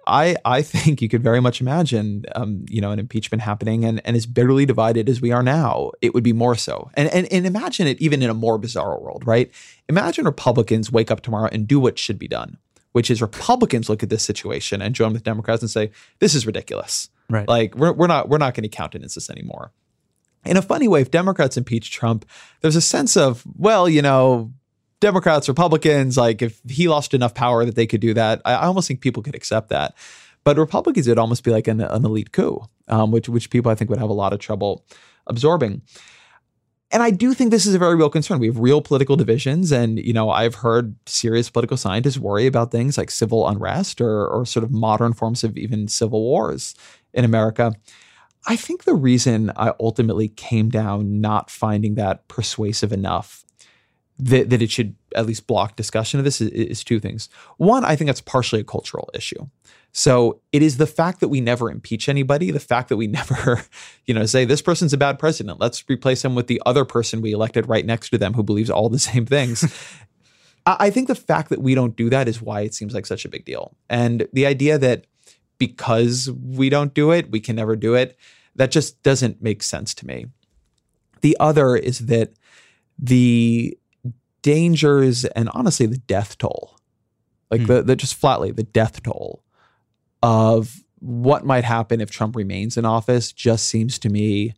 I 0.08 0.36
I 0.44 0.62
think 0.62 1.00
you 1.02 1.08
could 1.08 1.22
very 1.22 1.40
much 1.40 1.60
imagine, 1.60 2.24
um, 2.34 2.64
you 2.68 2.80
know, 2.80 2.90
an 2.90 2.98
impeachment 2.98 3.42
happening, 3.42 3.84
and 3.84 4.00
and 4.04 4.16
as 4.16 4.26
bitterly 4.26 4.66
divided 4.66 5.08
as 5.08 5.20
we 5.20 5.30
are 5.30 5.42
now, 5.42 5.92
it 6.00 6.14
would 6.14 6.24
be 6.24 6.32
more 6.32 6.56
so. 6.56 6.90
And 6.94 7.08
and 7.10 7.30
and 7.32 7.46
imagine 7.46 7.86
it 7.86 8.00
even 8.00 8.22
in 8.22 8.30
a 8.30 8.34
more 8.34 8.58
bizarre 8.58 8.98
world, 8.98 9.26
right? 9.26 9.50
Imagine 9.88 10.24
Republicans 10.24 10.90
wake 10.90 11.10
up 11.10 11.20
tomorrow 11.20 11.48
and 11.52 11.68
do 11.68 11.78
what 11.78 11.98
should 11.98 12.18
be 12.18 12.28
done, 12.28 12.56
which 12.92 13.10
is 13.10 13.20
Republicans 13.20 13.88
look 13.88 14.02
at 14.02 14.08
this 14.08 14.24
situation 14.24 14.82
and 14.82 14.94
join 14.94 15.12
with 15.12 15.22
Democrats 15.22 15.62
and 15.62 15.70
say, 15.70 15.90
"This 16.18 16.34
is 16.34 16.46
ridiculous." 16.46 17.10
Right. 17.30 17.46
Like 17.46 17.74
we're 17.74 17.92
we're 17.92 18.06
not 18.06 18.28
we're 18.28 18.38
not 18.38 18.54
going 18.54 18.62
to 18.62 18.68
countenance 18.68 19.14
this 19.14 19.28
anymore. 19.30 19.72
In 20.44 20.56
a 20.56 20.62
funny 20.62 20.88
way, 20.88 21.02
if 21.02 21.10
Democrats 21.10 21.56
impeach 21.56 21.90
Trump, 21.90 22.24
there's 22.60 22.76
a 22.76 22.80
sense 22.80 23.16
of, 23.16 23.44
well, 23.56 23.88
you 23.88 24.00
know, 24.00 24.52
Democrats, 25.00 25.48
Republicans, 25.48 26.16
like 26.16 26.42
if 26.42 26.60
he 26.68 26.88
lost 26.88 27.14
enough 27.14 27.34
power 27.34 27.64
that 27.64 27.76
they 27.76 27.86
could 27.86 28.00
do 28.00 28.14
that, 28.14 28.42
I, 28.44 28.54
I 28.54 28.66
almost 28.66 28.88
think 28.88 29.00
people 29.00 29.22
could 29.22 29.34
accept 29.34 29.68
that. 29.68 29.94
But 30.44 30.56
Republicans, 30.56 31.06
it'd 31.06 31.18
almost 31.18 31.44
be 31.44 31.50
like 31.50 31.68
an, 31.68 31.80
an 31.80 32.04
elite 32.04 32.32
coup, 32.32 32.64
um, 32.88 33.10
which 33.10 33.28
which 33.28 33.50
people 33.50 33.70
I 33.70 33.74
think 33.74 33.90
would 33.90 33.98
have 33.98 34.10
a 34.10 34.14
lot 34.14 34.32
of 34.32 34.38
trouble 34.38 34.84
absorbing. 35.26 35.82
And 36.90 37.02
I 37.02 37.10
do 37.10 37.34
think 37.34 37.50
this 37.50 37.66
is 37.66 37.74
a 37.74 37.78
very 37.78 37.94
real 37.96 38.08
concern. 38.08 38.38
We 38.38 38.46
have 38.46 38.58
real 38.58 38.80
political 38.80 39.14
divisions, 39.14 39.72
and 39.72 39.98
you 39.98 40.12
know 40.12 40.30
I've 40.30 40.56
heard 40.56 40.96
serious 41.06 41.50
political 41.50 41.76
scientists 41.76 42.18
worry 42.18 42.46
about 42.46 42.70
things 42.70 42.96
like 42.96 43.10
civil 43.10 43.46
unrest 43.46 44.00
or 44.00 44.26
or 44.26 44.46
sort 44.46 44.64
of 44.64 44.72
modern 44.72 45.12
forms 45.12 45.44
of 45.44 45.56
even 45.56 45.86
civil 45.86 46.22
wars 46.22 46.74
in 47.12 47.24
America. 47.24 47.74
I 48.46 48.56
think 48.56 48.84
the 48.84 48.94
reason 48.94 49.52
I 49.56 49.74
ultimately 49.78 50.28
came 50.28 50.70
down 50.70 51.20
not 51.20 51.50
finding 51.50 51.96
that 51.96 52.26
persuasive 52.28 52.92
enough 52.92 53.44
that, 54.18 54.50
that 54.50 54.62
it 54.62 54.70
should 54.70 54.94
at 55.14 55.26
least 55.26 55.46
block 55.46 55.76
discussion 55.76 56.18
of 56.18 56.24
this 56.24 56.40
is, 56.40 56.50
is 56.50 56.84
two 56.84 57.00
things. 57.00 57.28
One, 57.56 57.84
I 57.84 57.96
think 57.96 58.08
that's 58.08 58.20
partially 58.20 58.60
a 58.60 58.64
cultural 58.64 59.10
issue. 59.14 59.46
So 59.92 60.40
it 60.52 60.62
is 60.62 60.76
the 60.76 60.86
fact 60.86 61.20
that 61.20 61.28
we 61.28 61.40
never 61.40 61.70
impeach 61.70 62.08
anybody, 62.08 62.50
the 62.50 62.60
fact 62.60 62.88
that 62.88 62.96
we 62.96 63.06
never, 63.18 63.62
you 64.06 64.14
know, 64.14 64.26
say 64.26 64.44
this 64.44 64.62
person's 64.62 64.92
a 64.92 64.98
bad 64.98 65.18
president. 65.18 65.60
Let's 65.60 65.84
replace 65.88 66.24
him 66.24 66.34
with 66.34 66.46
the 66.46 66.60
other 66.66 66.84
person 66.84 67.20
we 67.20 67.32
elected 67.32 67.68
right 67.68 67.86
next 67.86 68.10
to 68.10 68.18
them 68.18 68.34
who 68.34 68.42
believes 68.42 68.70
all 68.70 68.88
the 68.88 68.98
same 68.98 69.26
things. 69.26 69.64
I 70.66 70.90
think 70.90 71.08
the 71.08 71.14
fact 71.14 71.48
that 71.48 71.62
we 71.62 71.74
don't 71.74 71.96
do 71.96 72.10
that 72.10 72.28
is 72.28 72.42
why 72.42 72.60
it 72.60 72.74
seems 72.74 72.92
like 72.92 73.06
such 73.06 73.24
a 73.24 73.28
big 73.28 73.46
deal. 73.46 73.74
And 73.88 74.28
the 74.34 74.44
idea 74.44 74.76
that 74.76 75.06
because 75.56 76.30
we 76.30 76.68
don't 76.68 76.92
do 76.92 77.10
it, 77.10 77.30
we 77.30 77.40
can 77.40 77.56
never 77.56 77.74
do 77.74 77.94
it, 77.94 78.18
that 78.54 78.70
just 78.70 79.02
doesn't 79.02 79.42
make 79.42 79.62
sense 79.62 79.94
to 79.94 80.06
me. 80.06 80.26
The 81.22 81.36
other 81.40 81.74
is 81.74 82.00
that 82.00 82.34
the 82.98 83.78
dangers 84.42 85.24
and 85.24 85.48
honestly 85.52 85.86
the 85.86 85.98
death 85.98 86.38
toll, 86.38 86.78
like 87.50 87.62
mm. 87.62 87.66
the, 87.66 87.82
the 87.82 87.96
just 87.96 88.14
flatly 88.14 88.50
the 88.50 88.62
death 88.62 89.02
toll 89.02 89.42
of 90.22 90.82
what 91.00 91.44
might 91.44 91.64
happen 91.64 92.00
if 92.00 92.10
Trump 92.10 92.34
remains 92.34 92.76
in 92.76 92.84
office 92.84 93.32
just 93.32 93.66
seems 93.66 93.98
to 94.00 94.08
me 94.08 94.54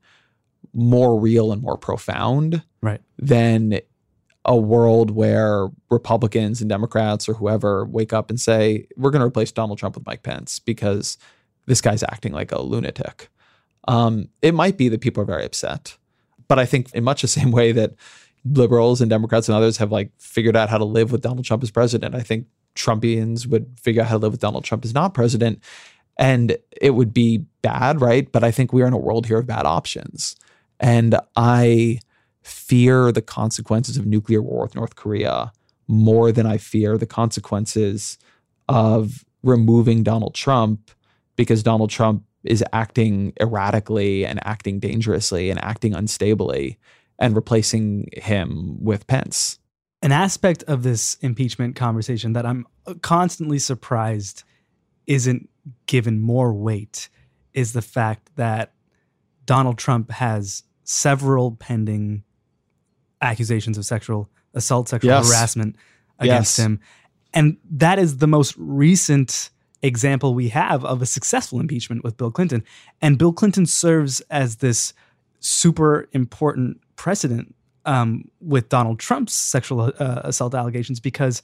more 0.73 1.19
real 1.19 1.53
and 1.53 1.63
more 1.63 1.77
profound 1.77 2.63
right. 2.81 3.01
than 3.19 3.81
a 4.45 4.57
world 4.57 5.11
where 5.11 5.69
Republicans 5.91 6.61
and 6.61 6.71
Democrats 6.71 7.29
or 7.29 7.35
whoever 7.35 7.85
wake 7.85 8.13
up 8.13 8.31
and 8.31 8.41
say, 8.41 8.87
we're 8.97 9.11
going 9.11 9.21
to 9.21 9.27
replace 9.27 9.53
Donald 9.53 9.79
Trump 9.79 9.97
with 9.97 10.07
Mike 10.07 10.23
Pence 10.23 10.59
because 10.59 11.19
this 11.67 11.81
guy's 11.81 12.03
acting 12.05 12.33
like 12.33 12.53
a 12.53 12.61
lunatic. 12.61 13.29
Um, 13.87 14.29
it 14.41 14.55
might 14.55 14.77
be 14.77 14.89
that 14.89 15.01
people 15.01 15.23
are 15.23 15.27
very 15.27 15.45
upset. 15.45 15.97
But 16.49 16.59
I 16.59 16.67
think, 16.67 16.93
in 16.95 17.05
much 17.05 17.23
the 17.23 17.29
same 17.29 17.51
way 17.51 17.73
that 17.73 17.95
liberals 18.45 19.01
and 19.01 19.11
Democrats 19.11 19.49
and 19.49 19.57
others 19.57 19.77
have 19.77 19.93
like 19.93 20.11
figured 20.19 20.57
out 20.57 20.69
how 20.69 20.79
to 20.79 20.85
live 20.85 21.13
with 21.13 21.21
Donald 21.21 21.45
Trump 21.45 21.63
as 21.63 21.71
president. 21.71 22.15
I 22.15 22.21
think 22.21 22.47
Trumpians 22.75 23.47
would 23.47 23.79
figure 23.81 24.03
out 24.03 24.09
how 24.09 24.17
to 24.17 24.23
live 24.23 24.33
with 24.33 24.41
Donald 24.41 24.65
Trump 24.65 24.85
as 24.85 24.95
not 24.95 25.15
president. 25.15 25.63
And 26.17 26.57
it 26.81 26.91
would 26.91 27.13
be 27.13 27.45
bad, 27.63 28.01
right? 28.01 28.31
But 28.31 28.45
I 28.45 28.51
think 28.51 28.73
we 28.73 28.83
are 28.83 28.87
in 28.87 28.93
a 28.93 28.99
world 28.99 29.27
here 29.27 29.39
of 29.39 29.47
bad 29.47 29.67
options. 29.67 30.37
And 30.79 31.17
I 31.37 32.01
fear 32.43 33.13
the 33.13 33.23
consequences 33.23 33.97
of 33.97 34.07
nuclear 34.07 34.43
war 34.43 34.63
with 34.63 34.75
North 34.75 34.97
Korea 34.97 35.53
more 35.89 36.33
than 36.33 36.47
I 36.47 36.57
fear 36.57 36.97
the 36.97 37.07
consequences 37.07 38.19
of 38.69 39.25
removing 39.43 40.03
Donald 40.03 40.35
Trump 40.35 40.91
because 41.37 41.63
Donald 41.63 41.91
Trump 41.91 42.25
is 42.45 42.65
acting 42.73 43.33
erratically 43.41 44.25
and 44.25 44.45
acting 44.47 44.79
dangerously 44.79 45.51
and 45.51 45.63
acting 45.63 45.93
unstably 45.93 46.77
and 47.21 47.37
replacing 47.37 48.09
him 48.15 48.83
with 48.83 49.07
Pence. 49.07 49.59
An 50.03 50.11
aspect 50.13 50.63
of 50.65 50.83
this 50.83 51.17
impeachment 51.21 51.77
conversation 51.77 52.33
that 52.33 52.47
I'm 52.47 52.67
constantly 53.03 53.59
surprised 53.59 54.43
isn't 55.07 55.49
given 55.87 56.21
more 56.21 56.53
weight 56.55 57.11
is 57.53 57.75
the 57.75 57.83
fact 57.83 58.31
that 58.37 58.73
Donald 59.45 59.77
Trump 59.77 60.11
has 60.11 60.63
several 60.85 61.53
pending 61.53 62.25
accusations 63.21 63.77
of 63.77 63.85
sexual 63.85 64.31
assault, 64.55 64.89
sexual 64.89 65.11
Yes. 65.11 65.29
harassment 65.29 65.77
against 66.19 66.59
Yes. 66.59 66.65
him. 66.65 66.81
And 67.35 67.59
that 67.71 67.99
is 67.99 68.17
the 68.17 68.27
most 68.27 68.55
recent 68.57 69.51
example 69.83 70.35
we 70.35 70.49
have 70.49 70.85
of 70.85 71.03
a 71.03 71.07
successful 71.07 71.61
impeachment 71.61 72.03
with 72.03 72.17
Bill 72.17 72.31
Clinton. 72.31 72.65
And 73.01 73.19
Bill 73.19 73.33
Clinton 73.33 73.67
serves 73.67 74.21
as 74.31 74.57
this 74.57 74.93
super 75.41 76.09
important 76.13 76.81
precedent 77.01 77.55
um, 77.87 78.31
with 78.43 78.69
Donald 78.69 78.99
Trump's 78.99 79.33
sexual 79.33 79.91
uh, 79.99 80.21
assault 80.23 80.55
allegations 80.55 81.01
because 81.01 81.41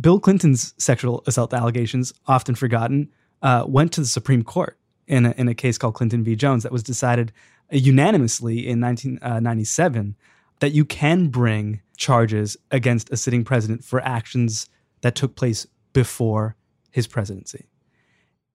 Bill 0.00 0.18
Clinton's 0.18 0.72
sexual 0.78 1.22
assault 1.26 1.52
allegations, 1.52 2.14
often 2.26 2.54
forgotten, 2.54 3.10
uh, 3.42 3.64
went 3.68 3.92
to 3.92 4.00
the 4.00 4.06
Supreme 4.06 4.42
Court 4.42 4.78
in 5.06 5.26
a, 5.26 5.34
in 5.36 5.46
a 5.46 5.54
case 5.54 5.76
called 5.76 5.92
Clinton 5.92 6.24
v. 6.24 6.34
Jones 6.34 6.62
that 6.62 6.72
was 6.72 6.82
decided 6.82 7.32
unanimously 7.70 8.66
in 8.66 8.80
1997 8.80 10.16
that 10.60 10.72
you 10.72 10.86
can 10.86 11.28
bring 11.28 11.82
charges 11.98 12.56
against 12.70 13.12
a 13.12 13.18
sitting 13.18 13.44
president 13.44 13.84
for 13.84 14.00
actions 14.00 14.70
that 15.02 15.14
took 15.14 15.36
place 15.36 15.66
before 15.92 16.56
his 16.92 17.06
presidency. 17.06 17.66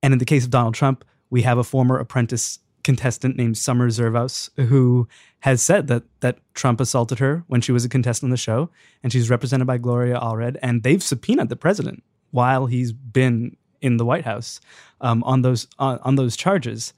And 0.01 0.13
in 0.13 0.17
the 0.17 0.25
case 0.25 0.45
of 0.45 0.49
Donald 0.49 0.73
Trump, 0.73 1.05
we 1.29 1.43
have 1.43 1.59
a 1.59 1.63
former 1.63 1.99
apprentice 1.99 2.57
contestant 2.83 3.35
named 3.35 3.57
Summer 3.57 3.89
Zervos 3.89 4.49
who 4.67 5.07
has 5.41 5.61
said 5.61 5.87
that 5.87 6.03
that 6.21 6.39
Trump 6.53 6.79
assaulted 6.81 7.19
her 7.19 7.43
when 7.47 7.61
she 7.61 7.71
was 7.71 7.85
a 7.85 7.89
contestant 7.89 8.27
on 8.27 8.31
the 8.31 8.37
show, 8.37 8.69
and 9.03 9.11
she's 9.11 9.29
represented 9.29 9.67
by 9.67 9.77
Gloria 9.77 10.19
Allred, 10.19 10.57
and 10.61 10.83
they've 10.83 11.03
subpoenaed 11.03 11.49
the 11.49 11.55
president 11.55 12.03
while 12.31 12.65
he's 12.67 12.91
been 12.91 13.55
in 13.81 13.97
the 13.97 14.05
White 14.05 14.25
House 14.25 14.59
um, 15.01 15.23
on 15.23 15.41
those 15.41 15.67
on, 15.77 15.99
on 16.03 16.15
those 16.15 16.35
charges. 16.35 16.93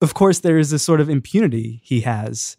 Of 0.00 0.14
course, 0.14 0.40
there 0.40 0.58
is 0.58 0.70
this 0.70 0.82
sort 0.82 1.00
of 1.00 1.08
impunity 1.08 1.80
he 1.82 2.00
has. 2.02 2.56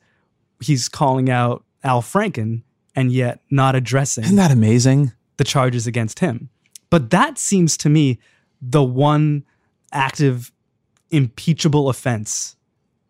He's 0.60 0.90
calling 0.90 1.30
out 1.30 1.64
Al 1.84 2.02
Franken 2.02 2.64
and 2.96 3.12
yet 3.12 3.42
not 3.52 3.76
addressing 3.76 4.24
Isn't 4.24 4.38
that 4.38 4.52
amazing? 4.52 5.12
the 5.38 5.44
charges 5.44 5.86
against 5.86 6.20
him. 6.20 6.50
But 6.90 7.12
that 7.12 7.38
seems 7.38 7.78
to 7.78 7.90
me 7.90 8.18
the 8.60 8.84
one 8.84 9.46
active 9.92 10.52
impeachable 11.12 11.90
offense 11.90 12.56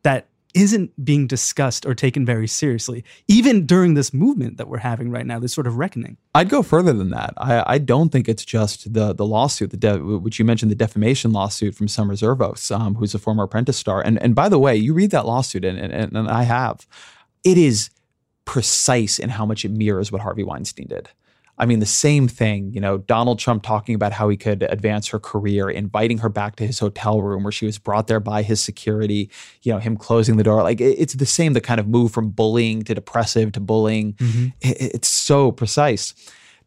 that 0.04 0.28
isn't 0.54 1.06
being 1.06 1.28
discussed 1.28 1.86
or 1.86 1.94
taken 1.94 2.26
very 2.26 2.48
seriously, 2.48 3.04
even 3.28 3.66
during 3.66 3.94
this 3.94 4.14
movement 4.14 4.58
that 4.58 4.68
we're 4.68 4.80
having 4.80 5.12
right 5.12 5.26
now, 5.26 5.38
this 5.38 5.54
sort 5.54 5.68
of 5.68 5.78
reckoning. 5.78 6.18
I'd 6.34 6.50
go 6.50 6.64
further 6.64 6.94
than 6.94 7.12
that. 7.12 7.34
I, 7.38 7.64
I 7.74 7.78
don't 7.78 8.10
think 8.10 8.28
it's 8.28 8.46
just 8.46 8.92
the 8.94 9.14
the 9.14 9.26
lawsuit, 9.26 9.70
the 9.70 9.78
de- 9.78 10.00
which 10.00 10.40
you 10.40 10.46
mentioned, 10.46 10.72
the 10.72 10.76
defamation 10.76 11.32
lawsuit 11.32 11.76
from 11.76 11.88
Summer 11.88 12.16
Zervos, 12.16 12.76
um, 12.76 12.96
who's 12.96 13.14
a 13.14 13.20
former 13.20 13.44
Apprentice 13.44 13.78
star. 13.78 14.02
And 14.02 14.20
and 14.22 14.34
by 14.34 14.50
the 14.50 14.58
way, 14.58 14.76
you 14.76 14.94
read 14.94 15.12
that 15.12 15.26
lawsuit, 15.26 15.64
and, 15.64 15.78
and 15.78 16.16
and 16.16 16.28
I 16.28 16.44
have, 16.44 16.88
it 17.44 17.58
is 17.58 17.92
precise 18.46 19.20
in 19.20 19.30
how 19.30 19.46
much 19.46 19.64
it 19.66 19.72
mirrors 19.72 20.12
what 20.12 20.22
Harvey 20.22 20.44
Weinstein 20.44 20.88
did. 20.88 21.10
I 21.60 21.66
mean, 21.66 21.80
the 21.80 21.86
same 21.88 22.28
thing, 22.28 22.72
you 22.72 22.80
know, 22.80 23.00
Donald 23.00 23.40
Trump 23.40 23.64
talking 23.64 23.96
about 23.96 24.12
how 24.12 24.30
he 24.30 24.38
could 24.38 24.62
advance 24.64 25.08
her 25.08 25.20
career, 25.20 25.70
inviting 25.70 26.20
her 26.20 26.30
back 26.30 26.56
to 26.58 26.68
his 26.68 26.78
hotel 26.80 27.22
room 27.22 27.44
where 27.44 27.52
she 27.52 27.66
was 27.66 27.80
brought 27.80 28.06
there 28.08 28.20
by 28.20 28.44
his 28.44 28.62
security, 28.62 29.30
you 29.64 29.72
know, 29.74 29.80
him 29.80 29.98
closing 29.98 30.38
the 30.38 30.44
door. 30.44 30.62
Like 30.62 30.80
it's 30.80 31.16
the 31.16 31.26
same, 31.26 31.54
the 31.54 31.62
kind 31.62 31.80
of 31.80 31.88
move 31.88 32.12
from 32.12 32.30
bullying 32.30 32.84
to 32.84 32.94
depressive 32.94 33.52
to 33.54 33.60
bullying. 33.60 34.16
It- 34.62 34.94
it's 34.96 35.08
so 35.08 35.52
precise. 35.52 36.14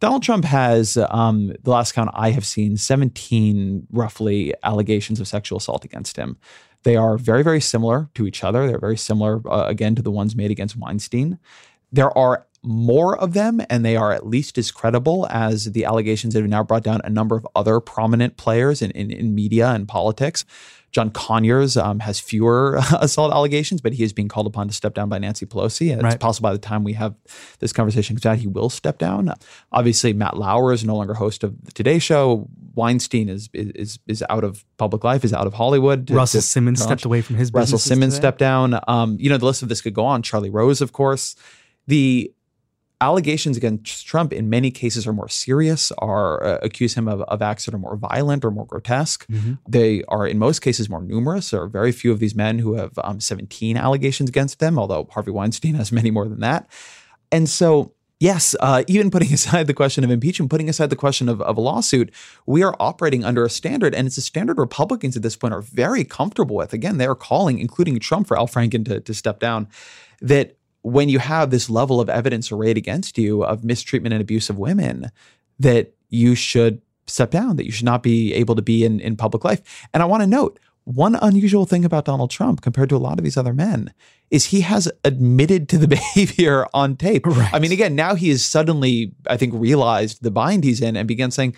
Donald 0.01 0.23
Trump 0.23 0.45
has, 0.47 0.97
um, 1.11 1.53
the 1.63 1.71
last 1.71 1.93
count 1.93 2.11
I 2.15 2.31
have 2.31 2.47
seen, 2.47 2.77
17 2.77 3.87
roughly 3.93 4.55
allegations 4.63 5.21
of 5.21 5.29
sexual 5.29 5.59
assault 5.59 5.85
against 5.85 6.17
him. 6.17 6.37
They 6.83 6.97
are 6.97 7.19
very, 7.19 7.43
very 7.43 7.61
similar 7.61 8.09
to 8.15 8.27
each 8.27 8.43
other. 8.43 8.67
They're 8.67 8.79
very 8.79 8.97
similar, 8.97 9.41
uh, 9.49 9.67
again, 9.67 9.95
to 9.97 10.03
the 10.03 10.11
ones 10.11 10.35
made 10.35 10.51
against 10.51 10.77
Weinstein. 10.77 11.39
There 11.93 12.17
are 12.17 12.47
more 12.63 13.17
of 13.19 13.33
them, 13.33 13.61
and 13.71 13.85
they 13.85 13.97
are 13.97 14.13
at 14.13 14.27
least 14.27 14.59
as 14.59 14.71
credible 14.71 15.27
as 15.31 15.73
the 15.73 15.85
allegations 15.85 16.35
that 16.35 16.41
have 16.41 16.51
now 16.51 16.63
brought 16.63 16.83
down 16.83 17.01
a 17.05 17.11
number 17.11 17.37
of 17.37 17.47
other 17.55 17.81
prominent 17.81 18.37
players 18.37 18.83
in, 18.83 18.91
in, 18.93 19.11
in 19.11 19.35
media 19.35 19.69
and 19.71 19.89
politics. 19.89 20.45
John 20.93 21.11
Conyers 21.11 21.77
um, 21.77 22.01
has 22.01 22.19
fewer 22.19 22.81
assault 23.01 23.33
allegations, 23.33 23.81
but 23.81 23.93
he 23.93 24.03
is 24.03 24.13
being 24.13 24.29
called 24.29 24.47
upon 24.47 24.69
to 24.69 24.75
step 24.75 24.93
down 24.95 25.09
by 25.09 25.19
Nancy 25.19 25.47
Pelosi. 25.47 25.93
And 25.93 26.03
It's 26.05 26.17
possible 26.17 26.49
by 26.49 26.53
the 26.53 26.59
time 26.59 26.83
we 26.83 26.95
have 26.95 27.15
this 27.61 27.73
conversation 27.73 28.17
comes 28.17 28.27
out, 28.27 28.39
he 28.39 28.49
will 28.49 28.69
step 28.69 28.99
down. 28.99 29.33
Obviously, 29.73 30.13
Matt 30.13 30.37
Lauer 30.37 30.73
is 30.73 30.85
no 30.85 30.97
longer 30.97 31.15
host 31.15 31.45
of 31.45 31.65
the 31.65 31.73
Today 31.73 31.99
Show. 31.99 32.49
Weinstein 32.75 33.29
is 33.29 33.49
is 33.53 33.99
is 34.07 34.25
out 34.29 34.45
of 34.45 34.65
public 34.79 35.05
life, 35.05 35.25
is 35.25 35.33
out 35.33 35.47
of 35.47 35.55
Hollywood. 35.55 36.11
Russell 36.11 36.41
Simmons 36.41 36.83
stepped 36.83 37.05
away 37.05 37.21
from 37.21 37.37
his 37.37 37.53
Russell 37.53 37.79
Simmons 37.79 38.15
today. 38.15 38.23
stepped 38.23 38.39
down. 38.39 38.81
Um, 38.89 39.17
you 39.21 39.31
know, 39.31 39.37
the 39.37 39.47
list 39.47 39.63
of 39.63 39.69
this 39.69 39.81
could 39.81 39.95
go 39.95 40.05
on. 40.05 40.23
Charlie 40.23 40.51
Rose, 40.51 40.81
of 40.81 40.93
course. 40.93 41.37
The 41.87 42.33
allegations 43.01 43.57
against 43.57 44.07
Trump 44.07 44.33
in 44.33 44.51
many 44.51 44.71
cases 44.71 45.07
are 45.07 45.13
more 45.13 45.29
serious, 45.29 45.91
are 45.99 46.45
uh, 46.45 46.59
accuse 46.63 46.95
him 46.95 47.09
of, 47.09 47.23
of 47.23 47.41
acts 47.41 47.65
that 47.65 47.75
are 47.75 47.79
more 47.79 47.97
violent 47.97 48.45
or 48.45 48.51
more 48.51 48.67
grotesque. 48.67 49.27
Mm-hmm. 49.29 49.55
They 49.69 50.03
are 50.09 50.27
in 50.27 50.39
most 50.39 50.61
cases 50.61 50.89
more 50.89 51.03
numerous. 51.03 51.51
There 51.51 51.63
are 51.63 51.69
very 51.69 51.93
few 51.93 52.13
of 52.13 52.19
these 52.19 52.35
men 52.35 52.59
who 52.59 52.75
have 52.75 52.93
um, 53.03 53.21
17 53.21 53.77
allegations 53.77 54.29
against 54.29 54.59
them, 54.59 54.79
although 54.79 55.09
Harvey 55.13 55.31
Weinstein 55.31 55.75
has 55.75 55.91
many 56.01 56.11
more 56.11 56.29
than 56.29 56.41
that. 56.41 56.69
And 57.33 57.49
so, 57.49 57.95
yes, 58.19 58.55
uh, 58.61 58.85
even 58.87 59.11
putting 59.11 59.33
aside 59.33 59.67
the 59.67 59.75
question 59.75 60.05
of 60.05 60.11
impeachment, 60.11 60.51
putting 60.51 60.69
aside 60.69 60.91
the 60.91 60.97
question 60.97 61.29
of, 61.29 61.41
of 61.41 61.57
a 61.57 61.61
lawsuit, 61.61 62.13
we 62.47 62.63
are 62.63 62.75
operating 62.79 63.25
under 63.25 63.45
a 63.45 63.51
standard, 63.51 63.95
and 63.95 64.07
it's 64.07 64.19
a 64.19 64.23
standard 64.23 64.59
Republicans 64.59 65.17
at 65.17 65.23
this 65.23 65.37
point 65.37 65.55
are 65.55 65.63
very 65.63 66.05
comfortable 66.05 66.57
with. 66.57 66.73
Again, 66.73 66.99
they 66.99 67.07
are 67.07 67.15
calling, 67.15 67.59
including 67.59 67.99
Trump, 67.99 68.27
for 68.27 68.39
Al 68.39 68.47
Franken 68.47 68.85
to, 68.85 69.01
to 69.01 69.15
step 69.15 69.41
down, 69.41 69.69
that 70.21 70.57
when 70.83 71.09
you 71.09 71.19
have 71.19 71.51
this 71.51 71.69
level 71.69 72.01
of 72.01 72.09
evidence 72.09 72.51
arrayed 72.51 72.79
against 72.79 73.19
you 73.19 73.43
of 73.45 73.65
mistreatment 73.65 74.13
and 74.13 74.23
abuse 74.23 74.49
of 74.49 74.59
women, 74.59 75.11
that 75.59 75.95
you 76.09 76.35
should 76.35 76.81
step 77.07 77.31
down, 77.31 77.57
that 77.57 77.67
you 77.67 77.73
should 77.73 77.85
not 77.85 78.03
be 78.03 78.33
able 78.35 78.55
to 78.55 78.63
be 78.63 78.85
in, 78.85 79.01
in 79.01 79.17
public 79.17 79.45
life. 79.45 79.87
And 79.93 80.03
I 80.03 80.07
want 80.07 80.23
to 80.23 80.27
note, 80.27 80.59
one 80.85 81.15
unusual 81.17 81.67
thing 81.67 81.85
about 81.85 82.07
Donald 82.07 82.31
Trump 82.31 82.63
compared 82.63 82.89
to 82.89 82.97
a 82.97 82.99
lot 82.99 83.19
of 83.19 83.25
these 83.25 83.37
other 83.37 83.53
men 83.53 83.93
is 84.31 84.47
he 84.47 84.63
has 84.63 84.91
admitted 85.05 85.69
to 85.69 85.79
the 85.79 85.89
behavior 85.97 86.67
on 86.73 86.97
tape. 86.97 87.27
I 87.53 87.59
mean, 87.59 87.73
again, 87.73 87.95
now 87.95 88.15
he 88.15 88.31
has 88.31 88.45
suddenly, 88.45 89.13
I 89.27 89.37
think, 89.37 89.53
realized 89.55 90.23
the 90.23 90.31
bind 90.31 90.65
he's 90.65 90.81
in 90.81 90.97
and 90.97 91.07
began 91.07 91.31
saying, 91.31 91.55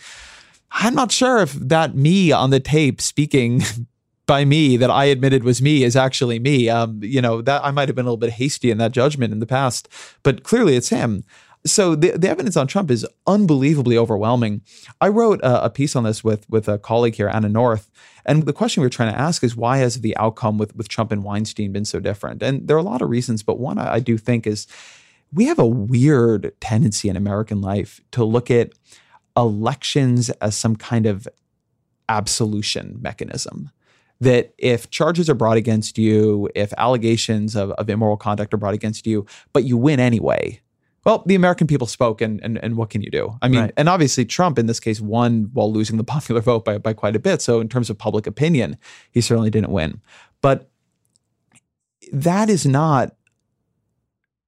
I'm 0.70 0.95
not 0.95 1.12
sure 1.12 1.39
if 1.39 1.53
that 1.53 1.95
me 1.95 2.33
on 2.33 2.51
the 2.51 2.61
tape 2.61 3.01
speaking 3.01 3.62
by 4.33 4.47
me 4.47 4.78
that 4.78 4.91
I 4.91 5.05
admitted 5.05 5.45
was 5.45 5.61
me 5.61 5.85
is 5.85 5.95
actually 5.95 6.39
me. 6.39 6.70
Um, 6.70 7.01
you 7.03 7.20
know, 7.20 7.43
that 7.43 7.62
I 7.62 7.70
might 7.70 7.91
have 7.91 7.95
been 7.95 8.07
a 8.07 8.09
little 8.09 8.16
bit 8.16 8.33
hasty 8.33 8.70
in 8.70 8.78
that 8.78 8.93
judgment 8.93 9.30
in 9.30 9.41
the 9.41 9.47
past, 9.47 9.91
but 10.22 10.43
clearly 10.43 10.74
it's 10.74 10.89
him. 10.89 11.22
So 11.66 11.95
the, 11.95 12.12
the 12.12 12.30
evidence 12.30 12.57
on 12.57 12.66
Trump 12.66 12.91
is 12.91 13.07
unbelievably 13.26 13.99
overwhelming. 13.99 14.62
I 15.03 15.09
wrote 15.09 15.41
a, 15.43 15.66
a 15.66 15.68
piece 15.68 15.95
on 15.95 16.05
this 16.05 16.24
with 16.24 16.49
with 16.49 16.66
a 16.66 16.78
colleague 16.78 17.14
here, 17.16 17.28
Anna 17.28 17.51
North, 17.51 17.91
and 18.24 18.47
the 18.47 18.55
question 18.55 18.80
we 18.80 18.87
were 18.87 18.97
trying 18.97 19.12
to 19.12 19.20
ask 19.20 19.45
is 19.45 19.55
why 19.55 19.76
has 19.85 20.01
the 20.01 20.16
outcome 20.16 20.57
with 20.57 20.74
with 20.74 20.89
Trump 20.89 21.12
and 21.12 21.22
Weinstein 21.22 21.70
been 21.70 21.85
so 21.85 22.01
different? 22.01 22.43
And 22.43 22.66
there 22.66 22.74
are 22.74 22.87
a 22.87 22.91
lot 22.95 23.03
of 23.03 23.11
reasons, 23.11 23.43
but 23.43 23.59
one 23.59 23.76
I, 23.76 23.97
I 23.97 24.01
do 24.01 24.16
think 24.16 24.47
is 24.47 24.66
we 25.30 25.45
have 25.45 25.59
a 25.59 25.66
weird 25.66 26.55
tendency 26.59 27.11
in 27.11 27.16
American 27.16 27.61
life 27.61 28.01
to 28.12 28.24
look 28.24 28.51
at 28.51 28.72
elections 29.37 30.30
as 30.41 30.57
some 30.57 30.74
kind 30.74 31.05
of 31.05 31.28
absolution 32.09 32.97
mechanism. 33.03 33.70
That 34.23 34.55
if 34.59 34.89
charges 34.91 35.29
are 35.29 35.35
brought 35.35 35.57
against 35.57 35.99
you, 35.99 36.49
if 36.55 36.73
allegations 36.79 37.57
of, 37.57 37.70
of 37.73 37.91
immoral 37.91 38.16
conduct 38.16 38.55
are 38.55 38.57
brought 38.57 38.75
against 38.75 39.07
you, 39.07 39.27
but 39.53 39.64
you 39.64 39.77
win 39.77 39.99
anyway, 39.99 40.61
well, 41.05 41.25
the 41.27 41.35
American 41.35 41.66
people 41.66 41.89
spoke, 41.89 42.20
and 42.20 42.41
and, 42.45 42.57
and 42.62 42.77
what 42.77 42.89
can 42.91 43.03
you 43.03 43.11
do? 43.11 43.37
I 43.43 43.49
mean, 43.49 43.61
Right. 43.61 43.73
and 43.77 43.89
obviously 43.89 44.25
Trump 44.25 44.59
in 44.59 44.66
this 44.66 44.79
case 44.79 45.01
won 45.01 45.51
while 45.53 45.73
losing 45.73 45.97
the 45.97 46.05
popular 46.16 46.41
vote 46.41 46.64
by, 46.64 46.79
by 46.79 46.93
quite 46.93 47.16
a 47.16 47.18
bit. 47.18 47.43
So 47.43 47.61
in 47.61 47.68
terms 47.68 47.91
of 47.91 47.99
public 47.99 48.27
opinion, 48.29 48.77
he 49.11 49.20
certainly 49.20 49.51
didn't 49.51 49.73
win. 49.73 50.01
But 50.41 50.70
that 52.12 52.49
is 52.49 52.64
not 52.64 53.16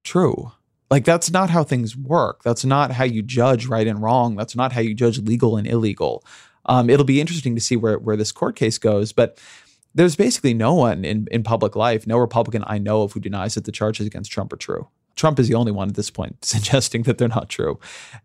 true. 0.04 0.52
Like 0.90 1.04
that's 1.04 1.30
not 1.30 1.50
how 1.50 1.64
things 1.64 1.96
work. 1.96 2.42
That's 2.44 2.64
not 2.64 2.92
how 2.92 3.04
you 3.04 3.22
judge 3.22 3.66
right 3.66 3.86
and 3.86 4.00
wrong. 4.02 4.36
That's 4.36 4.54
not 4.54 4.72
how 4.72 4.80
you 4.80 4.94
judge 4.94 5.18
legal 5.18 5.56
and 5.56 5.66
illegal. 5.66 6.24
Um, 6.66 6.88
it'll 6.88 7.04
be 7.04 7.20
interesting 7.20 7.54
to 7.56 7.60
see 7.60 7.76
where 7.76 7.98
where 7.98 8.16
this 8.16 8.32
court 8.32 8.54
case 8.56 8.78
goes, 8.78 9.12
but 9.12 9.38
there's 9.94 10.16
basically 10.16 10.54
no 10.54 10.74
one 10.74 11.04
in 11.04 11.28
in 11.30 11.42
public 11.42 11.76
life, 11.76 12.06
no 12.06 12.18
Republican 12.18 12.64
I 12.66 12.78
know 12.78 13.02
of 13.02 13.12
who 13.12 13.20
denies 13.20 13.54
that 13.54 13.64
the 13.64 13.72
charges 13.72 14.06
against 14.06 14.32
Trump 14.32 14.52
are 14.52 14.56
true. 14.56 14.88
Trump 15.16 15.38
is 15.38 15.48
the 15.48 15.54
only 15.54 15.72
one 15.72 15.88
at 15.88 15.94
this 15.94 16.10
point 16.10 16.44
suggesting 16.44 17.02
that 17.04 17.18
they're 17.18 17.28
not 17.28 17.48
true. 17.48 17.78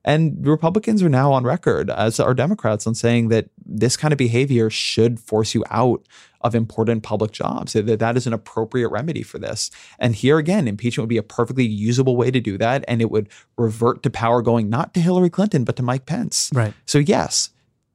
And 0.04 0.46
Republicans 0.46 1.04
are 1.04 1.10
now 1.10 1.32
on 1.32 1.44
record, 1.44 1.90
as 1.90 2.20
are 2.20 2.34
Democrats, 2.34 2.88
on 2.88 2.96
saying 2.96 3.30
that 3.30 3.50
this 3.66 3.96
kind 3.96 4.12
of 4.12 4.18
behavior 4.18 4.70
should 4.70 5.20
force 5.20 5.54
you 5.54 5.64
out 5.70 6.08
of 6.42 6.56
important 6.56 7.04
public 7.04 7.32
jobs, 7.32 7.74
that 7.74 8.00
that 8.00 8.16
is 8.16 8.26
an 8.26 8.34
appropriate 8.34 8.88
remedy 8.90 9.24
for 9.24 9.38
this. 9.40 9.70
And 10.00 10.16
here 10.16 10.38
again, 10.38 10.68
impeachment 10.68 11.04
would 11.04 11.10
be 11.10 11.18
a 11.18 11.24
perfectly 11.24 11.66
usable 11.66 12.16
way 12.16 12.32
to 12.32 12.40
do 12.40 12.58
that. 12.58 12.86
And 12.88 13.02
it 13.02 13.12
would 13.12 13.30
revert 13.58 14.04
to 14.04 14.10
power 14.10 14.42
going 14.42 14.70
not 14.70 14.94
to 14.94 15.02
Hillary 15.02 15.30
Clinton, 15.30 15.66
but 15.66 15.76
to 15.76 15.84
Mike 15.84 16.06
Pence. 16.06 16.50
Right. 16.54 16.74
So, 16.86 16.98
yes, 16.98 17.50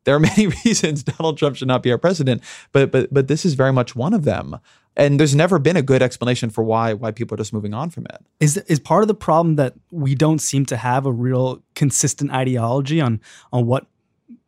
there 0.04 0.14
are 0.14 0.20
many 0.20 0.46
reasons 0.64 1.02
Donald 1.02 1.38
Trump 1.38 1.56
should 1.56 1.68
not 1.68 1.82
be 1.82 1.90
our 1.90 1.98
president, 1.98 2.42
but 2.72 2.90
but 2.90 3.12
but 3.12 3.28
this 3.28 3.44
is 3.44 3.54
very 3.54 3.72
much 3.72 3.96
one 3.96 4.14
of 4.14 4.24
them. 4.24 4.58
And 4.96 5.18
there's 5.18 5.34
never 5.34 5.58
been 5.58 5.76
a 5.76 5.82
good 5.82 6.02
explanation 6.02 6.50
for 6.50 6.62
why 6.62 6.92
why 6.92 7.10
people 7.10 7.34
are 7.34 7.38
just 7.38 7.52
moving 7.52 7.74
on 7.74 7.90
from 7.90 8.06
it. 8.06 8.24
Is 8.40 8.56
is 8.56 8.78
part 8.78 9.02
of 9.02 9.08
the 9.08 9.14
problem 9.14 9.56
that 9.56 9.74
we 9.90 10.14
don't 10.14 10.38
seem 10.38 10.66
to 10.66 10.76
have 10.76 11.06
a 11.06 11.12
real 11.12 11.62
consistent 11.74 12.30
ideology 12.30 13.00
on 13.00 13.20
on 13.52 13.66
what 13.66 13.86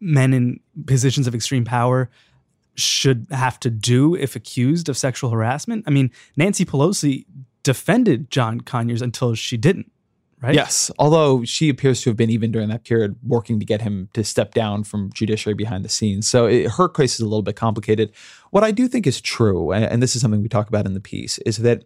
men 0.01 0.33
in 0.33 0.61
positions 0.87 1.27
of 1.27 1.35
extreme 1.35 1.65
power 1.65 2.11
should 2.75 3.27
have 3.31 3.59
to 3.59 3.71
do 3.71 4.15
if 4.15 4.37
accused 4.37 4.89
of 4.89 4.97
sexual 4.97 5.31
harassment? 5.31 5.85
I 5.87 5.91
mean, 5.91 6.11
Nancy 6.37 6.65
Pelosi 6.65 7.25
defended 7.63 8.31
John 8.31 8.61
Conyers 8.61 9.03
until 9.03 9.35
she 9.35 9.57
didn't 9.57 9.91
right? 10.47 10.55
Yes, 10.55 10.91
although 10.99 11.45
she 11.45 11.69
appears 11.69 12.03
to 12.03 12.11
have 12.11 12.17
been 12.17 12.31
even 12.31 12.53
during 12.53 12.69
that 12.69 12.85
period 12.85 13.17
working 13.23 13.59
to 13.59 13.67
get 13.67 13.83
him 13.83 14.09
to 14.13 14.23
step 14.23 14.55
down 14.55 14.85
from 14.85 15.13
judiciary 15.13 15.55
behind 15.55 15.85
the 15.85 15.89
scenes. 15.89 16.29
So 16.29 16.47
it, 16.47 16.71
her 16.73 16.89
case 16.89 17.15
is 17.15 17.21
a 17.21 17.25
little 17.25 17.43
bit 17.43 17.57
complicated. 17.57 18.13
What 18.51 18.65
I 18.65 18.71
do 18.71 18.89
think 18.89 19.07
is 19.07 19.21
true, 19.21 19.73
and, 19.73 20.03
this 20.03 20.15
is 20.15 20.23
something 20.23 20.43
we 20.43 20.49
talk 20.49 20.69
about 20.69 20.87
in 20.87 20.95
the 20.95 21.01
piece, 21.01 21.39
is 21.39 21.59
that 21.59 21.85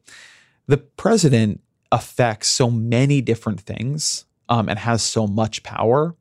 the 0.67 0.77
president 0.77 1.61
affects 1.91 2.49
so 2.49 2.71
many 2.71 3.21
different 3.21 3.61
things 3.61 4.27
um, 4.49 4.69
and 4.69 4.79
has 4.79 5.03
so 5.03 5.27
much 5.27 5.63
power 5.63 6.15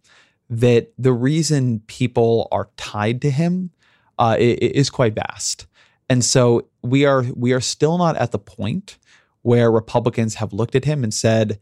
that 0.49 0.93
the 0.97 1.13
reason 1.13 1.81
people 1.87 2.47
are 2.51 2.69
tied 2.77 3.21
to 3.21 3.29
him 3.29 3.71
uh, 4.17 4.35
is 4.39 4.89
quite 4.89 5.13
vast. 5.13 5.67
And 6.09 6.25
so 6.25 6.67
we 6.81 7.05
are 7.05 7.23
we 7.35 7.53
are 7.53 7.61
still 7.61 7.97
not 7.97 8.15
at 8.17 8.31
the 8.31 8.39
point 8.39 8.97
where 9.41 9.71
Republicans 9.71 10.35
have 10.35 10.53
looked 10.53 10.75
at 10.75 10.85
him 10.85 11.03
and 11.03 11.13
said, 11.13 11.59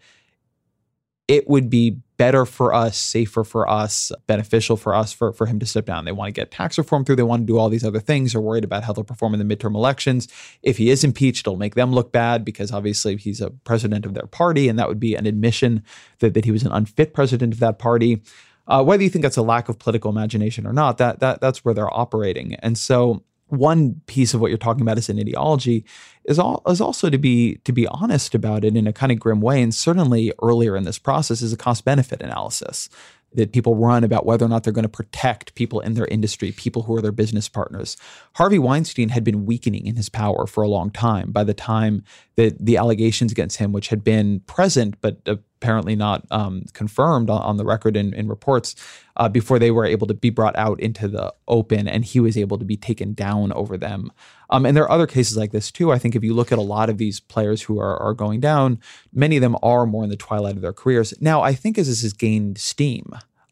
it 1.27 1.49
would 1.49 1.69
be 1.69 1.97
better 2.17 2.45
for 2.45 2.73
us, 2.73 2.97
safer 2.97 3.43
for 3.43 3.69
us, 3.69 4.11
beneficial 4.25 4.75
for 4.77 4.95
us 4.95 5.13
for, 5.13 5.31
for 5.33 5.45
him 5.45 5.59
to 5.59 5.65
step 5.65 5.85
down. 5.85 6.05
They 6.05 6.11
want 6.11 6.29
to 6.29 6.31
get 6.41 6.51
tax 6.51 6.77
reform 6.77 7.05
through. 7.05 7.17
They 7.17 7.23
want 7.23 7.43
to 7.43 7.45
do 7.45 7.57
all 7.57 7.69
these 7.69 7.83
other 7.83 7.99
things. 7.99 8.31
They're 8.31 8.41
worried 8.41 8.63
about 8.63 8.83
how 8.83 8.93
they'll 8.93 9.03
perform 9.03 9.35
in 9.35 9.45
the 9.45 9.55
midterm 9.55 9.75
elections. 9.75 10.27
If 10.63 10.77
he 10.77 10.89
is 10.89 11.03
impeached, 11.03 11.45
it'll 11.45 11.57
make 11.57 11.75
them 11.75 11.91
look 11.91 12.11
bad 12.11 12.43
because 12.43 12.71
obviously 12.71 13.17
he's 13.17 13.41
a 13.41 13.51
president 13.51 14.05
of 14.05 14.13
their 14.13 14.25
party, 14.25 14.67
and 14.67 14.79
that 14.79 14.87
would 14.87 14.99
be 14.99 15.15
an 15.15 15.27
admission 15.27 15.83
that, 16.19 16.33
that 16.33 16.45
he 16.45 16.51
was 16.51 16.63
an 16.63 16.71
unfit 16.71 17.13
president 17.13 17.53
of 17.53 17.59
that 17.59 17.77
party. 17.77 18.21
Uh, 18.67 18.83
whether 18.83 19.03
you 19.03 19.09
think 19.09 19.23
that's 19.23 19.37
a 19.37 19.41
lack 19.41 19.69
of 19.69 19.79
political 19.79 20.11
imagination 20.11 20.65
or 20.65 20.73
not, 20.73 20.97
that 20.97 21.19
that 21.19 21.39
that's 21.39 21.63
where 21.63 21.73
they're 21.73 21.93
operating. 21.93 22.55
And 22.55 22.77
so 22.77 23.23
one 23.47 24.01
piece 24.07 24.33
of 24.33 24.41
what 24.41 24.49
you're 24.49 24.57
talking 24.57 24.81
about 24.81 24.97
as 24.97 25.09
an 25.09 25.19
ideology 25.19 25.85
is 26.25 26.37
all 26.37 26.61
is 26.67 26.81
also 26.81 27.09
to 27.09 27.17
be 27.17 27.55
to 27.63 27.71
be 27.71 27.87
honest 27.87 28.35
about 28.35 28.65
it 28.65 28.75
in 28.75 28.87
a 28.87 28.93
kind 28.93 29.11
of 29.11 29.19
grim 29.19 29.39
way 29.39 29.61
and 29.61 29.73
certainly 29.73 30.33
earlier 30.41 30.75
in 30.75 30.83
this 30.83 30.99
process 30.99 31.41
is 31.41 31.53
a 31.53 31.57
cost 31.57 31.85
benefit 31.85 32.21
analysis 32.21 32.89
that 33.33 33.51
people 33.51 33.75
run 33.75 34.03
about 34.03 34.25
whether 34.25 34.45
or 34.45 34.49
not 34.49 34.63
they're 34.63 34.73
going 34.73 34.83
to 34.83 34.89
protect 34.89 35.53
people 35.55 35.79
in 35.81 35.93
their 35.93 36.07
industry, 36.07 36.51
people 36.51 36.83
who 36.83 36.95
are 36.95 37.01
their 37.01 37.11
business 37.11 37.49
partners. 37.49 37.97
Harvey 38.35 38.57
Weinstein 38.57 39.09
had 39.09 39.23
been 39.23 39.45
weakening 39.45 39.85
in 39.85 39.95
his 39.95 40.09
power 40.09 40.47
for 40.47 40.63
a 40.63 40.67
long 40.67 40.89
time 40.89 41.31
by 41.31 41.43
the 41.43 41.53
time 41.53 42.03
that 42.35 42.57
the 42.57 42.77
allegations 42.77 43.31
against 43.31 43.57
him, 43.57 43.73
which 43.73 43.89
had 43.89 44.03
been 44.03 44.39
present 44.41 44.95
but 45.01 45.17
uh, 45.27 45.35
apparently 45.61 45.95
not 45.95 46.25
um, 46.31 46.63
confirmed 46.73 47.29
on, 47.29 47.41
on, 47.41 47.57
the 47.57 47.65
record 47.65 47.97
in, 47.97 48.13
in 48.13 48.27
reports, 48.27 48.75
uh, 49.15 49.27
before 49.27 49.57
they 49.57 49.71
were 49.71 49.85
able 49.85 50.05
to 50.05 50.13
be 50.13 50.29
brought 50.29 50.55
out 50.55 50.79
into 50.79 51.07
the 51.07 51.33
open 51.47 51.87
and 51.87 52.05
he 52.05 52.19
was 52.19 52.37
able 52.37 52.57
to 52.57 52.65
be 52.65 52.77
taken 52.77 53.13
down 53.13 53.51
over 53.53 53.77
them. 53.77 54.11
Um, 54.49 54.65
and 54.65 54.77
there 54.77 54.83
are 54.83 54.91
other 54.91 55.07
cases 55.07 55.35
like 55.35 55.51
this 55.51 55.71
too. 55.71 55.91
I 55.91 55.97
think 55.97 56.15
if 56.15 56.23
you 56.23 56.33
look 56.33 56.51
at 56.51 56.59
a 56.59 56.61
lot 56.61 56.89
of 56.89 56.97
these 56.97 57.19
players 57.19 57.63
who 57.63 57.79
are, 57.79 57.97
are 57.97 58.13
going 58.13 58.39
down, 58.39 58.79
many 59.11 59.37
of 59.37 59.41
them 59.41 59.57
are 59.63 59.85
more 59.85 60.03
in 60.03 60.09
the 60.09 60.15
twilight 60.15 60.55
of 60.55 60.61
their 60.61 60.73
careers. 60.73 61.13
Now, 61.19 61.41
I 61.41 61.53
think 61.53 61.77
as 61.77 61.87
this 61.87 62.03
has 62.03 62.13
gained 62.13 62.59
steam, 62.59 63.11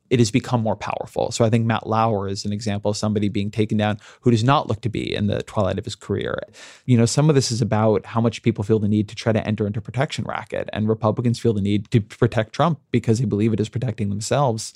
it 0.09 0.19
has 0.19 0.31
become 0.31 0.61
more 0.61 0.75
powerful. 0.75 1.31
So 1.31 1.43
I 1.43 1.49
think 1.49 1.65
Matt 1.65 1.87
Lauer 1.87 2.27
is 2.27 2.45
an 2.45 2.53
example 2.53 2.91
of 2.91 2.97
somebody 2.97 3.27
being 3.29 3.49
taken 3.49 3.77
down 3.77 3.99
who 4.21 4.31
does 4.31 4.43
not 4.43 4.67
look 4.67 4.81
to 4.81 4.89
be 4.89 5.13
in 5.13 5.27
the 5.27 5.41
twilight 5.43 5.79
of 5.79 5.85
his 5.85 5.95
career. 5.95 6.39
You 6.85 6.97
know, 6.97 7.05
some 7.05 7.29
of 7.29 7.35
this 7.35 7.51
is 7.51 7.61
about 7.61 8.05
how 8.05 8.21
much 8.21 8.43
people 8.43 8.63
feel 8.63 8.79
the 8.79 8.87
need 8.87 9.09
to 9.09 9.15
try 9.15 9.31
to 9.31 9.45
enter 9.47 9.65
into 9.65 9.81
protection 9.81 10.25
racket, 10.25 10.69
and 10.73 10.87
Republicans 10.87 11.39
feel 11.39 11.53
the 11.53 11.61
need 11.61 11.89
to 11.91 12.01
protect 12.01 12.53
Trump 12.53 12.79
because 12.91 13.19
they 13.19 13.25
believe 13.25 13.53
it 13.53 13.59
is 13.59 13.69
protecting 13.69 14.09
themselves. 14.09 14.73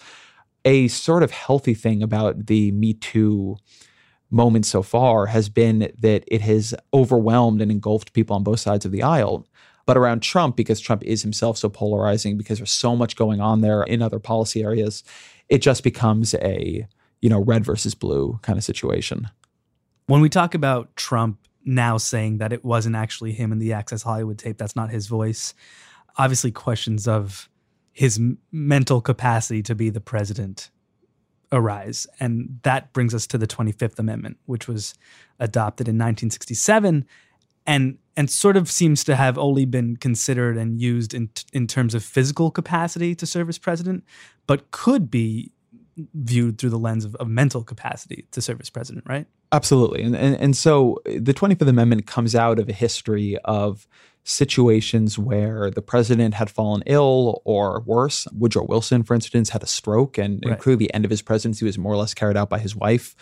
A 0.65 0.87
sort 0.89 1.23
of 1.23 1.31
healthy 1.31 1.73
thing 1.73 2.03
about 2.03 2.47
the 2.47 2.71
Me 2.71 2.93
Too 2.93 3.57
moment 4.31 4.65
so 4.65 4.83
far 4.83 5.27
has 5.27 5.49
been 5.49 5.91
that 5.99 6.23
it 6.27 6.41
has 6.41 6.75
overwhelmed 6.93 7.61
and 7.61 7.71
engulfed 7.71 8.13
people 8.13 8.35
on 8.35 8.43
both 8.43 8.59
sides 8.59 8.85
of 8.85 8.91
the 8.91 9.03
aisle. 9.03 9.47
But 9.89 9.97
around 9.97 10.21
Trump, 10.21 10.55
because 10.55 10.79
Trump 10.79 11.03
is 11.03 11.23
himself 11.23 11.57
so 11.57 11.67
polarizing, 11.67 12.37
because 12.37 12.59
there's 12.59 12.69
so 12.69 12.95
much 12.95 13.15
going 13.15 13.41
on 13.41 13.61
there 13.61 13.81
in 13.81 14.03
other 14.03 14.19
policy 14.19 14.61
areas, 14.61 15.03
it 15.49 15.63
just 15.63 15.83
becomes 15.83 16.35
a, 16.35 16.87
you 17.21 17.27
know, 17.27 17.43
red 17.43 17.65
versus 17.65 17.95
blue 17.95 18.37
kind 18.43 18.55
of 18.59 18.63
situation. 18.63 19.31
When 20.05 20.21
we 20.21 20.29
talk 20.29 20.53
about 20.53 20.95
Trump 20.95 21.39
now 21.65 21.97
saying 21.97 22.37
that 22.37 22.53
it 22.53 22.63
wasn't 22.63 22.97
actually 22.97 23.31
him 23.31 23.51
in 23.51 23.57
the 23.57 23.73
Access 23.73 24.03
Hollywood 24.03 24.37
tape, 24.37 24.59
that's 24.59 24.75
not 24.75 24.91
his 24.91 25.07
voice, 25.07 25.55
obviously 26.19 26.51
questions 26.51 27.07
of 27.07 27.49
his 27.91 28.21
mental 28.51 29.01
capacity 29.01 29.63
to 29.63 29.73
be 29.73 29.89
the 29.89 29.99
president 29.99 30.69
arise. 31.51 32.05
And 32.19 32.59
that 32.61 32.93
brings 32.93 33.15
us 33.15 33.25
to 33.25 33.39
the 33.39 33.47
25th 33.47 33.97
Amendment, 33.97 34.37
which 34.45 34.67
was 34.67 34.93
adopted 35.39 35.87
in 35.87 35.95
1967 35.95 37.07
and 37.69 37.99
and 38.17 38.29
sort 38.29 38.57
of 38.57 38.69
seems 38.69 39.03
to 39.05 39.15
have 39.15 39.37
only 39.37 39.63
been 39.63 39.95
considered 39.95 40.57
and 40.57 40.81
used 40.81 41.13
in 41.13 41.29
in 41.53 41.67
terms 41.67 41.93
of 41.93 42.03
physical 42.03 42.49
capacity 42.49 43.13
to 43.15 43.25
serve 43.25 43.47
as 43.47 43.59
president, 43.59 44.03
but 44.47 44.71
could 44.71 45.11
be 45.11 45.51
viewed 46.15 46.57
through 46.57 46.71
the 46.71 46.79
lens 46.79 47.05
of, 47.05 47.15
of 47.15 47.27
mental 47.27 47.63
capacity 47.63 48.25
to 48.31 48.41
serve 48.41 48.59
as 48.59 48.69
president, 48.69 49.05
right? 49.07 49.27
Absolutely. 49.51 50.01
And, 50.01 50.15
and 50.15 50.35
and 50.35 50.57
so 50.57 50.99
uh, 51.05 51.11
the 51.21 51.33
25th 51.33 51.67
Amendment 51.67 52.07
comes 52.07 52.35
out 52.35 52.57
of 52.57 52.67
a 52.67 52.73
history 52.73 53.37
of 53.45 53.87
situations 54.23 55.19
where 55.19 55.69
the 55.69 55.81
president 55.81 56.33
had 56.33 56.49
fallen 56.49 56.81
ill 56.87 57.41
or 57.45 57.81
worse. 57.85 58.27
Woodrow 58.33 58.65
Wilson, 58.65 59.03
for 59.03 59.13
instance, 59.13 59.49
had 59.49 59.63
a 59.63 59.67
stroke, 59.67 60.17
and, 60.17 60.41
right. 60.43 60.53
and 60.53 60.61
clearly 60.61 60.85
the 60.85 60.93
end 60.93 61.05
of 61.05 61.11
his 61.11 61.21
presidency 61.21 61.65
was 61.65 61.77
more 61.77 61.93
or 61.93 61.97
less 61.97 62.15
carried 62.15 62.37
out 62.37 62.49
by 62.49 62.59
his 62.59 62.75
wife. 62.75 63.15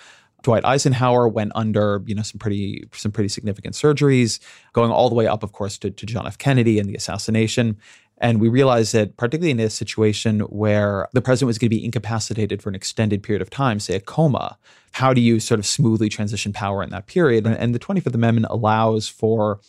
Dwight 0.47 0.63
Eisenhower 0.63 1.27
went 1.27 1.51
under, 1.55 2.01
you 2.05 2.15
know, 2.15 2.21
some 2.21 2.39
pretty 2.39 2.87
some 2.93 3.11
pretty 3.11 3.27
significant 3.27 3.75
surgeries, 3.75 4.39
going 4.71 4.91
all 4.91 5.09
the 5.09 5.15
way 5.15 5.27
up, 5.27 5.43
of 5.43 5.51
course, 5.51 5.77
to, 5.79 5.91
to 5.91 6.05
John 6.05 6.25
F. 6.25 6.37
Kennedy 6.37 6.79
and 6.79 6.87
the 6.87 6.95
assassination. 6.95 7.75
And 8.19 8.39
we 8.39 8.47
realized 8.47 8.93
that, 8.93 9.17
particularly 9.17 9.51
in 9.51 9.59
a 9.59 9.69
situation 9.69 10.39
where 10.39 11.09
the 11.11 11.21
president 11.21 11.47
was 11.47 11.57
going 11.57 11.69
to 11.69 11.75
be 11.75 11.83
incapacitated 11.83 12.61
for 12.61 12.69
an 12.69 12.75
extended 12.75 13.23
period 13.23 13.41
of 13.41 13.49
time, 13.49 13.81
say 13.81 13.95
a 13.95 13.99
coma, 13.99 14.57
how 14.93 15.13
do 15.13 15.19
you 15.19 15.41
sort 15.41 15.59
of 15.59 15.65
smoothly 15.65 16.07
transition 16.07 16.53
power 16.53 16.81
in 16.81 16.91
that 16.91 17.07
period? 17.07 17.45
And, 17.45 17.57
and 17.57 17.75
the 17.75 17.79
25th 17.79 18.15
Amendment 18.15 18.47
allows 18.49 19.09
for 19.09 19.59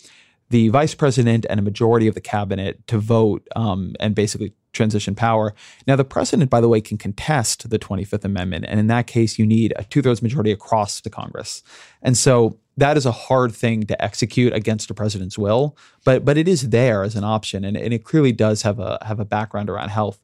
the 0.50 0.68
vice 0.68 0.94
president 0.94 1.44
and 1.50 1.58
a 1.58 1.62
majority 1.62 2.06
of 2.06 2.14
the 2.14 2.20
cabinet 2.20 2.86
to 2.86 2.98
vote 2.98 3.48
um, 3.56 3.96
and 3.98 4.14
basically 4.14 4.52
transition 4.78 5.14
power. 5.14 5.54
Now, 5.86 5.96
the 5.96 6.04
president, 6.04 6.48
by 6.48 6.62
the 6.62 6.68
way, 6.68 6.80
can 6.80 6.96
contest 6.96 7.68
the 7.68 7.78
25th 7.78 8.24
Amendment. 8.24 8.64
And 8.68 8.80
in 8.80 8.86
that 8.86 9.06
case, 9.06 9.38
you 9.38 9.44
need 9.44 9.74
a 9.76 9.84
two 9.84 10.00
thirds 10.00 10.22
majority 10.22 10.52
across 10.52 11.00
the 11.00 11.10
Congress. 11.10 11.62
And 12.00 12.16
so 12.16 12.58
that 12.78 12.96
is 12.96 13.04
a 13.04 13.12
hard 13.12 13.52
thing 13.52 13.82
to 13.84 14.02
execute 14.02 14.54
against 14.54 14.90
a 14.90 14.94
president's 14.94 15.36
will, 15.36 15.76
but 16.04 16.24
but 16.24 16.38
it 16.38 16.46
is 16.46 16.70
there 16.70 17.02
as 17.02 17.16
an 17.16 17.24
option, 17.24 17.64
and, 17.64 17.76
and 17.76 17.92
it 17.92 18.04
clearly 18.04 18.32
does 18.32 18.62
have 18.62 18.78
a 18.78 18.98
have 19.02 19.18
a 19.20 19.24
background 19.24 19.68
around 19.68 19.88
health. 19.88 20.20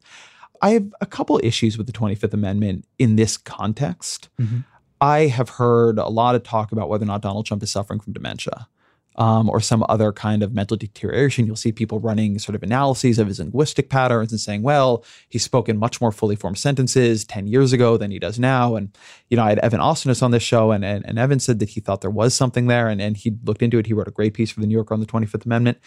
I 0.62 0.70
have 0.70 0.94
a 1.00 1.06
couple 1.06 1.38
issues 1.42 1.76
with 1.76 1.86
the 1.86 1.92
25th 1.92 2.32
Amendment 2.32 2.86
in 2.98 3.16
this 3.16 3.36
context. 3.36 4.28
Mm-hmm. 4.40 4.60
I 5.00 5.26
have 5.26 5.50
heard 5.50 5.98
a 5.98 6.08
lot 6.08 6.36
of 6.36 6.44
talk 6.44 6.72
about 6.72 6.88
whether 6.88 7.02
or 7.02 7.06
not 7.06 7.22
Donald 7.22 7.44
Trump 7.44 7.62
is 7.62 7.72
suffering 7.72 8.00
from 8.00 8.12
dementia 8.12 8.68
um, 9.16 9.48
or 9.48 9.60
some 9.60 9.84
other 9.88 10.12
kind 10.12 10.42
of 10.42 10.52
mental 10.52 10.76
deterioration, 10.76 11.46
you'll 11.46 11.56
see 11.56 11.72
people 11.72 12.00
running 12.00 12.38
sort 12.38 12.56
of 12.56 12.62
analyses 12.62 13.18
of 13.18 13.28
his 13.28 13.38
linguistic 13.38 13.88
patterns 13.88 14.32
and 14.32 14.40
saying, 14.40 14.62
well, 14.62 15.04
he's 15.28 15.44
spoken 15.44 15.76
much 15.76 16.00
more 16.00 16.10
fully 16.10 16.36
formed 16.36 16.58
sentences 16.58 17.24
10 17.24 17.46
years 17.46 17.72
ago 17.72 17.96
than 17.96 18.10
he 18.10 18.18
does 18.18 18.38
now. 18.38 18.74
And, 18.74 18.96
you 19.28 19.36
know, 19.36 19.44
I 19.44 19.50
had 19.50 19.60
Evan 19.60 19.80
Osnos 19.80 20.22
on 20.22 20.32
this 20.32 20.42
show, 20.42 20.72
and, 20.72 20.84
and, 20.84 21.06
and 21.06 21.18
Evan 21.18 21.40
said 21.40 21.58
that 21.60 21.70
he 21.70 21.80
thought 21.80 22.00
there 22.00 22.10
was 22.10 22.34
something 22.34 22.66
there, 22.66 22.88
and, 22.88 23.00
and 23.00 23.16
he 23.16 23.36
looked 23.44 23.62
into 23.62 23.78
it. 23.78 23.86
He 23.86 23.94
wrote 23.94 24.08
a 24.08 24.12
great 24.12 24.34
piece 24.34 24.50
for 24.50 24.60
the 24.60 24.66
New 24.66 24.74
Yorker 24.74 24.94
on 24.94 25.00
the 25.00 25.06
25th 25.06 25.46
Amendment. 25.46 25.78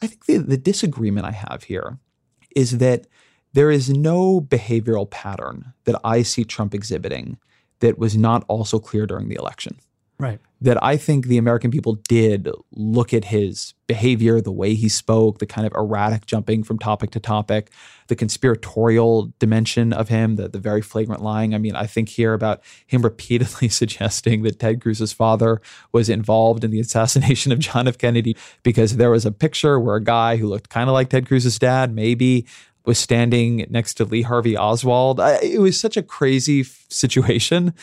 I 0.00 0.06
think 0.06 0.26
the, 0.26 0.38
the 0.38 0.56
disagreement 0.56 1.26
I 1.26 1.32
have 1.32 1.64
here 1.64 1.98
is 2.54 2.78
that 2.78 3.06
there 3.52 3.70
is 3.70 3.90
no 3.90 4.40
behavioral 4.40 5.10
pattern 5.10 5.72
that 5.84 6.00
I 6.04 6.22
see 6.22 6.44
Trump 6.44 6.74
exhibiting 6.74 7.38
that 7.80 7.98
was 7.98 8.16
not 8.16 8.44
also 8.48 8.78
clear 8.78 9.06
during 9.06 9.28
the 9.28 9.36
election. 9.36 9.78
Right. 10.20 10.40
That 10.60 10.82
I 10.82 10.96
think 10.96 11.26
the 11.26 11.38
American 11.38 11.70
people 11.70 11.94
did 12.08 12.50
look 12.72 13.14
at 13.14 13.26
his 13.26 13.74
behavior, 13.86 14.40
the 14.40 14.50
way 14.50 14.74
he 14.74 14.88
spoke, 14.88 15.38
the 15.38 15.46
kind 15.46 15.64
of 15.64 15.72
erratic 15.74 16.26
jumping 16.26 16.64
from 16.64 16.80
topic 16.80 17.12
to 17.12 17.20
topic, 17.20 17.70
the 18.08 18.16
conspiratorial 18.16 19.32
dimension 19.38 19.92
of 19.92 20.08
him, 20.08 20.34
the, 20.34 20.48
the 20.48 20.58
very 20.58 20.82
flagrant 20.82 21.22
lying. 21.22 21.54
I 21.54 21.58
mean, 21.58 21.76
I 21.76 21.86
think 21.86 22.08
here 22.08 22.34
about 22.34 22.62
him 22.86 23.02
repeatedly 23.04 23.68
suggesting 23.68 24.42
that 24.42 24.58
Ted 24.58 24.80
Cruz's 24.80 25.12
father 25.12 25.62
was 25.92 26.08
involved 26.08 26.64
in 26.64 26.72
the 26.72 26.80
assassination 26.80 27.52
of 27.52 27.60
John 27.60 27.86
F. 27.86 27.96
Kennedy 27.96 28.36
because 28.64 28.96
there 28.96 29.10
was 29.10 29.24
a 29.24 29.30
picture 29.30 29.78
where 29.78 29.96
a 29.96 30.02
guy 30.02 30.36
who 30.36 30.48
looked 30.48 30.68
kind 30.68 30.90
of 30.90 30.94
like 30.94 31.10
Ted 31.10 31.28
Cruz's 31.28 31.60
dad, 31.60 31.94
maybe 31.94 32.44
was 32.84 32.98
standing 32.98 33.66
next 33.68 33.94
to 33.94 34.04
Lee 34.04 34.22
Harvey 34.22 34.56
Oswald. 34.56 35.20
I, 35.20 35.38
it 35.42 35.60
was 35.60 35.78
such 35.78 35.96
a 35.96 36.02
crazy 36.02 36.62
f- 36.62 36.86
situation. 36.88 37.74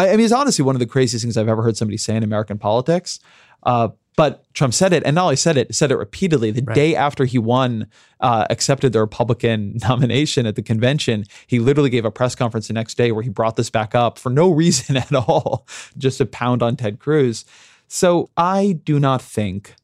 I, 0.00 0.12
I, 0.12 0.16
mean, 0.16 0.24
it's 0.24 0.32
honestly 0.32 0.64
one 0.64 0.74
of 0.74 0.80
the 0.80 0.86
craziest 0.86 1.22
things 1.22 1.36
I've 1.36 1.48
ever 1.48 1.62
heard 1.62 1.76
somebody 1.76 1.98
say 1.98 2.16
in 2.16 2.22
American 2.22 2.58
politics. 2.58 3.20
Uh, 3.62 3.88
but 4.16 4.52
Trump 4.54 4.74
said 4.74 4.92
it, 4.92 5.02
and 5.04 5.14
not 5.14 5.24
only 5.24 5.36
said 5.36 5.56
it, 5.56 5.74
said 5.74 5.90
it 5.90 5.96
repeatedly. 5.96 6.50
The 6.50 6.62
right. 6.62 6.74
day 6.74 6.96
after 6.96 7.24
he 7.24 7.38
won, 7.38 7.86
uh, 8.20 8.46
accepted 8.50 8.92
the 8.92 9.00
Republican 9.00 9.76
nomination 9.88 10.46
at 10.46 10.56
the 10.56 10.62
convention, 10.62 11.24
he 11.46 11.58
literally 11.58 11.90
gave 11.90 12.04
a 12.04 12.10
press 12.10 12.34
conference 12.34 12.68
the 12.68 12.74
next 12.74 12.96
day 12.96 13.12
where 13.12 13.22
he 13.22 13.28
brought 13.28 13.56
this 13.56 13.70
back 13.70 13.94
up 13.94 14.18
for 14.18 14.30
no 14.30 14.50
reason 14.62 14.96
at 14.96 15.14
all, 15.14 15.66
just 15.98 16.18
to 16.18 16.26
pound 16.26 16.62
on 16.62 16.76
Ted 16.76 16.98
Cruz. 16.98 17.44
So 17.88 18.30
I 18.36 18.78
do 18.84 18.98
not 19.00 19.20
think 19.20 19.74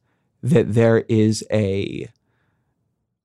that 0.41 0.73
there 0.73 0.99
is 1.09 1.43
a 1.51 2.09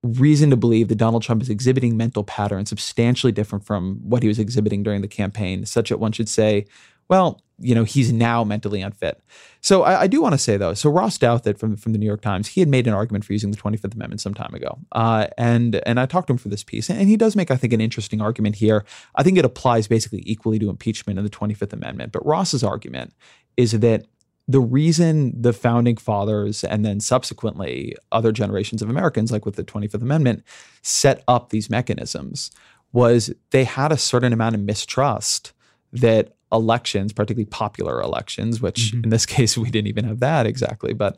reason 0.03 0.51
to 0.51 0.57
believe 0.57 0.89
that 0.89 0.97
Donald 0.97 1.23
Trump 1.23 1.43
is 1.43 1.49
exhibiting 1.49 1.97
mental 1.97 2.25
patterns 2.25 2.69
substantially 2.69 3.33
different 3.33 3.65
from 3.65 4.01
what 4.03 4.23
he 4.23 4.29
was 4.29 4.39
exhibiting 4.39 4.83
during 4.83 5.01
the 5.01 5.09
campaign, 5.09 5.65
such 5.65 5.91
that 5.91 5.99
one 5.99 6.13
should 6.13 6.29
say, 6.29 6.67
well, 7.09 7.43
you 7.59 7.75
know, 7.75 7.85
he's 7.85 8.13
now 8.13 8.43
mentally 8.43 8.81
unfit. 8.81 9.23
So 9.61 9.83
I, 9.83 10.03
I 10.03 10.07
do 10.09 10.21
want 10.21 10.33
to 10.33 10.39
say 10.39 10.57
though, 10.57 10.75
so 10.75 10.91
Ross 10.91 11.17
Douthat 11.19 11.59
from 11.59 11.77
from 11.77 11.93
the 11.93 11.99
New 11.99 12.07
York 12.07 12.21
Times, 12.21 12.49
he 12.49 12.61
had 12.61 12.69
made 12.69 12.89
an 12.89 12.95
argument 12.95 13.25
for 13.25 13.33
using 13.33 13.53
the 13.53 13.57
Twenty 13.57 13.77
Fifth 13.77 13.95
Amendment 13.95 14.21
some 14.21 14.35
time 14.35 14.53
ago, 14.55 14.79
uh, 14.93 15.29
and 15.39 15.81
and 15.87 16.01
I 16.01 16.07
talked 16.07 16.27
to 16.29 16.33
him 16.33 16.39
for 16.39 16.49
this 16.49 16.65
piece, 16.65 16.91
and 16.91 17.09
he 17.09 17.17
does 17.17 17.37
make 17.37 17.51
I 17.51 17.57
think 17.57 17.73
an 17.73 17.81
interesting 17.81 18.21
argument 18.21 18.57
here. 18.57 18.85
I 19.15 19.23
think 19.23 19.39
it 19.39 19.45
applies 19.45 19.87
basically 19.87 20.23
equally 20.27 20.59
to 20.59 20.71
impeachment 20.71 21.19
and 21.19 21.27
the 21.27 21.31
Twenty 21.31 21.55
Fifth 21.55 21.73
Amendment, 21.73 22.11
but 22.13 22.27
Ross's 22.27 22.65
argument 22.65 23.13
is 23.57 23.73
that 23.73 24.07
the 24.49 24.61
reason 24.61 25.41
the 25.41 25.53
founding 25.53 25.97
fathers 25.97 26.65
and 26.65 26.85
then 26.85 27.01
subsequently 27.01 27.95
other 28.11 28.33
generations 28.33 28.83
of 28.83 28.91
Americans, 28.91 29.31
like 29.31 29.47
with 29.47 29.57
the 29.57 29.65
25th 29.65 30.03
Amendment, 30.03 30.43
set 30.83 31.23
up 31.29 31.51
these 31.51 31.71
mechanisms 31.71 32.51
was 32.93 33.33
they 33.51 33.65
had 33.65 33.93
a 33.93 33.97
certain 33.97 34.33
amount 34.33 34.55
of 34.55 34.61
mistrust 34.61 35.53
that 35.93 36.35
elections, 36.53 37.13
particularly 37.13 37.47
popular 37.47 38.01
elections, 38.01 38.61
which 38.61 38.93
mm-hmm. 38.93 39.05
in 39.05 39.11
this 39.11 39.27
case 39.35 39.57
we 39.57 39.71
didn't 39.71 39.89
even 39.89 40.05
have 40.05 40.21
that 40.21 40.47
exactly, 40.47 40.93
but 40.93 41.17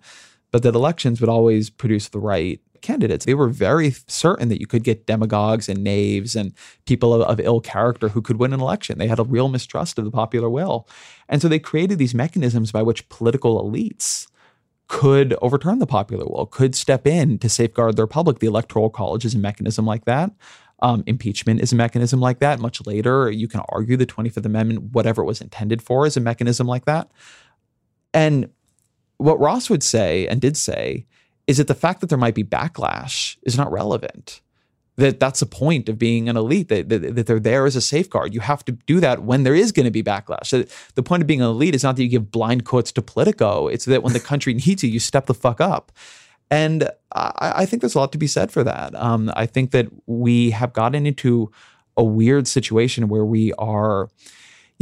but 0.50 0.62
that 0.62 0.76
elections 0.76 1.20
would 1.20 1.30
always 1.30 1.68
produce 1.68 2.08
the 2.10 2.20
right 2.20 2.60
candidates. 2.84 3.24
They 3.24 3.34
were 3.34 3.48
very 3.48 3.90
certain 4.06 4.48
that 4.48 4.60
you 4.60 4.66
could 4.66 4.84
get 4.84 5.06
demagogues 5.06 5.68
and 5.68 5.82
knaves 5.82 6.36
and 6.36 6.52
people 6.84 7.12
of, 7.12 7.22
of, 7.22 7.40
ill 7.40 7.60
character 7.60 8.10
who 8.10 8.22
could 8.22 8.38
win 8.38 8.52
an 8.52 8.60
election. 8.60 8.98
They 8.98 9.08
had 9.08 9.18
a 9.18 9.24
real 9.24 9.48
mistrust 9.48 9.98
of 9.98 10.04
the 10.04 10.12
popular 10.12 10.48
will. 10.48 10.86
And 11.28 11.42
so 11.42 11.48
they 11.48 11.58
created 11.58 11.98
these 11.98 12.14
mechanisms 12.14 12.70
by 12.70 12.82
which 12.82 13.08
political 13.08 13.60
elites 13.62 14.28
could 14.86 15.34
overturn 15.40 15.78
the 15.78 15.86
popular 15.86 16.26
will, 16.26 16.46
could 16.46 16.74
step 16.74 17.06
in 17.06 17.38
to 17.38 17.48
safeguard 17.48 17.96
the 17.96 18.02
republic. 18.02 18.38
The 18.38 18.46
Electoral 18.46 18.90
College 18.90 19.24
is 19.24 19.34
a 19.34 19.38
mechanism 19.38 19.86
like 19.86 20.04
that. 20.04 20.30
Um, 20.80 21.02
impeachment 21.06 21.62
is 21.62 21.72
a 21.72 21.76
mechanism 21.76 22.20
like 22.20 22.40
that. 22.40 22.60
Much 22.60 22.84
later, 22.86 23.30
you 23.30 23.48
can 23.48 23.62
argue 23.70 23.96
the 23.96 24.06
25th 24.06 24.44
Amendment, 24.44 24.92
whatever 24.92 25.22
it 25.22 25.26
was 25.26 25.40
intended 25.40 25.80
for, 25.80 26.06
is 26.06 26.16
a 26.16 26.20
mechanism 26.20 26.66
like 26.66 26.84
that. 26.84 27.10
And 28.12 28.50
what 29.16 29.40
Ross 29.40 29.70
would 29.70 29.82
say 29.82 30.26
and 30.26 30.40
did 30.40 30.56
say 30.56 31.06
is 31.46 31.58
that 31.58 31.68
the 31.68 31.74
fact 31.74 32.00
that 32.00 32.08
there 32.08 32.18
might 32.18 32.34
be 32.34 32.44
backlash 32.44 33.36
is 33.42 33.56
not 33.56 33.70
relevant. 33.70 34.40
That 34.96 35.18
that's 35.18 35.40
the 35.40 35.46
point 35.46 35.88
of 35.88 35.98
being 35.98 36.28
an 36.28 36.36
elite, 36.36 36.68
that, 36.68 36.88
that, 36.88 37.16
that 37.16 37.26
they're 37.26 37.40
there 37.40 37.66
as 37.66 37.74
a 37.74 37.80
safeguard. 37.80 38.32
You 38.32 38.40
have 38.40 38.64
to 38.66 38.72
do 38.72 39.00
that 39.00 39.24
when 39.24 39.42
there 39.42 39.54
is 39.54 39.72
going 39.72 39.84
to 39.84 39.90
be 39.90 40.04
backlash. 40.04 40.46
So 40.46 40.64
the 40.94 41.02
point 41.02 41.22
of 41.22 41.26
being 41.26 41.40
an 41.40 41.48
elite 41.48 41.74
is 41.74 41.82
not 41.82 41.96
that 41.96 42.02
you 42.02 42.08
give 42.08 42.30
blind 42.30 42.64
quotes 42.64 42.92
to 42.92 43.02
Politico, 43.02 43.66
it's 43.66 43.86
that 43.86 44.02
when 44.02 44.12
the 44.12 44.20
country 44.20 44.54
needs 44.66 44.84
you, 44.84 44.90
you 44.90 45.00
step 45.00 45.26
the 45.26 45.34
fuck 45.34 45.60
up. 45.60 45.90
And 46.50 46.88
I, 47.12 47.52
I 47.56 47.66
think 47.66 47.82
there's 47.82 47.96
a 47.96 47.98
lot 47.98 48.12
to 48.12 48.18
be 48.18 48.28
said 48.28 48.52
for 48.52 48.62
that. 48.62 48.94
Um, 48.94 49.32
I 49.34 49.46
think 49.46 49.72
that 49.72 49.88
we 50.06 50.50
have 50.50 50.72
gotten 50.72 51.06
into 51.06 51.50
a 51.96 52.04
weird 52.04 52.46
situation 52.46 53.08
where 53.08 53.24
we 53.24 53.52
are 53.54 54.08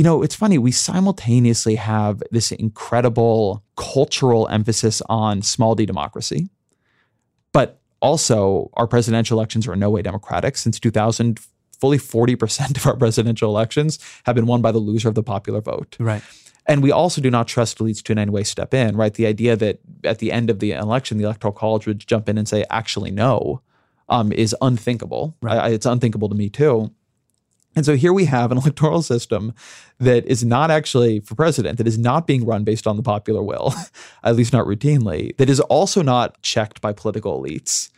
you 0.03 0.05
know, 0.05 0.21
it's 0.21 0.35
funny, 0.35 0.59
we 0.59 0.73
simultaneously 0.73 1.77
have 1.77 2.25
this 2.33 2.51
incredible 2.51 3.63
cultural 3.77 4.49
emphasis 4.49 5.01
on 5.09 5.43
small 5.43 5.77
d 5.77 5.87
democracy, 5.87 6.49
but 7.53 7.81
also 8.01 8.69
our 8.75 8.89
presidential 8.89 9.39
elections 9.39 9.69
are 9.69 9.75
in 9.75 9.79
no 9.79 9.91
way 9.91 10.03
democratic. 10.03 10.57
Since 10.57 10.81
2000, 10.81 11.39
fully 11.79 11.99
40% 11.99 12.77
of 12.79 12.85
our 12.85 12.97
presidential 12.97 13.49
elections 13.49 14.01
have 14.25 14.35
been 14.35 14.47
won 14.47 14.61
by 14.61 14.73
the 14.73 14.81
loser 14.81 15.09
of 15.09 15.15
the 15.15 15.23
popular 15.23 15.61
vote. 15.61 15.97
Right. 16.01 16.25
And 16.67 16.83
we 16.83 16.91
also 16.91 17.21
do 17.21 17.31
not 17.31 17.47
trust 17.47 17.79
elites 17.79 18.03
to 18.03 18.11
in 18.11 18.19
any 18.19 18.33
way 18.33 18.43
step 18.43 18.75
in, 18.75 18.97
right? 18.97 19.15
The 19.15 19.27
idea 19.27 19.55
that 19.55 19.79
at 20.03 20.19
the 20.19 20.33
end 20.33 20.51
of 20.51 20.59
the 20.59 20.73
election, 20.73 21.19
the 21.19 21.25
electoral 21.27 21.53
college 21.53 21.87
would 21.87 22.05
jump 22.05 22.29
in 22.29 22.39
and 22.39 22.49
say, 22.49 22.65
actually, 22.71 23.13
no, 23.13 23.63
um, 24.09 24.33
is 24.33 24.53
unthinkable. 24.61 25.37
Right. 25.41 25.59
I, 25.59 25.69
it's 25.69 25.87
unthinkable 25.87 26.29
to 26.29 26.35
me 26.35 26.51
too. 26.51 26.93
And 27.75 27.87
so 27.87 27.97
here 27.97 28.13
we 28.13 28.27
have 28.27 28.53
an 28.53 28.59
electoral 28.63 29.03
system 29.03 29.55
that 29.99 30.27
is 30.27 30.45
not 30.45 30.71
actually 30.71 31.21
for 31.21 31.35
president, 31.35 31.79
that 31.79 31.87
is 31.87 31.99
not 31.99 32.27
being 32.27 32.45
run 32.45 32.65
based 32.65 32.87
on 32.87 32.97
the 32.97 33.03
popular 33.03 33.43
will, 33.43 33.75
at 34.25 34.37
least 34.37 34.53
not 34.53 34.67
routinely, 34.67 35.37
that 35.37 35.49
is 35.49 35.61
also 35.61 36.03
not 36.03 36.41
checked 36.43 36.81
by 36.81 36.93
political 36.93 37.43
elites. 37.43 37.91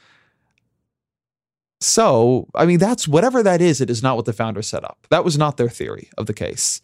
So, 1.81 2.49
I 2.55 2.65
mean, 2.65 2.79
that's 2.79 3.07
whatever 3.07 3.43
that 3.43 3.61
is, 3.61 3.81
it 3.81 3.91
is 3.91 4.03
not 4.03 4.17
what 4.17 4.25
the 4.25 4.33
founders 4.33 4.69
set 4.69 4.85
up. 4.85 5.07
That 5.11 5.25
was 5.25 5.37
not 5.37 5.59
their 5.59 5.69
theory 5.69 6.09
of 6.17 6.27
the 6.27 6.33
case. 6.33 6.81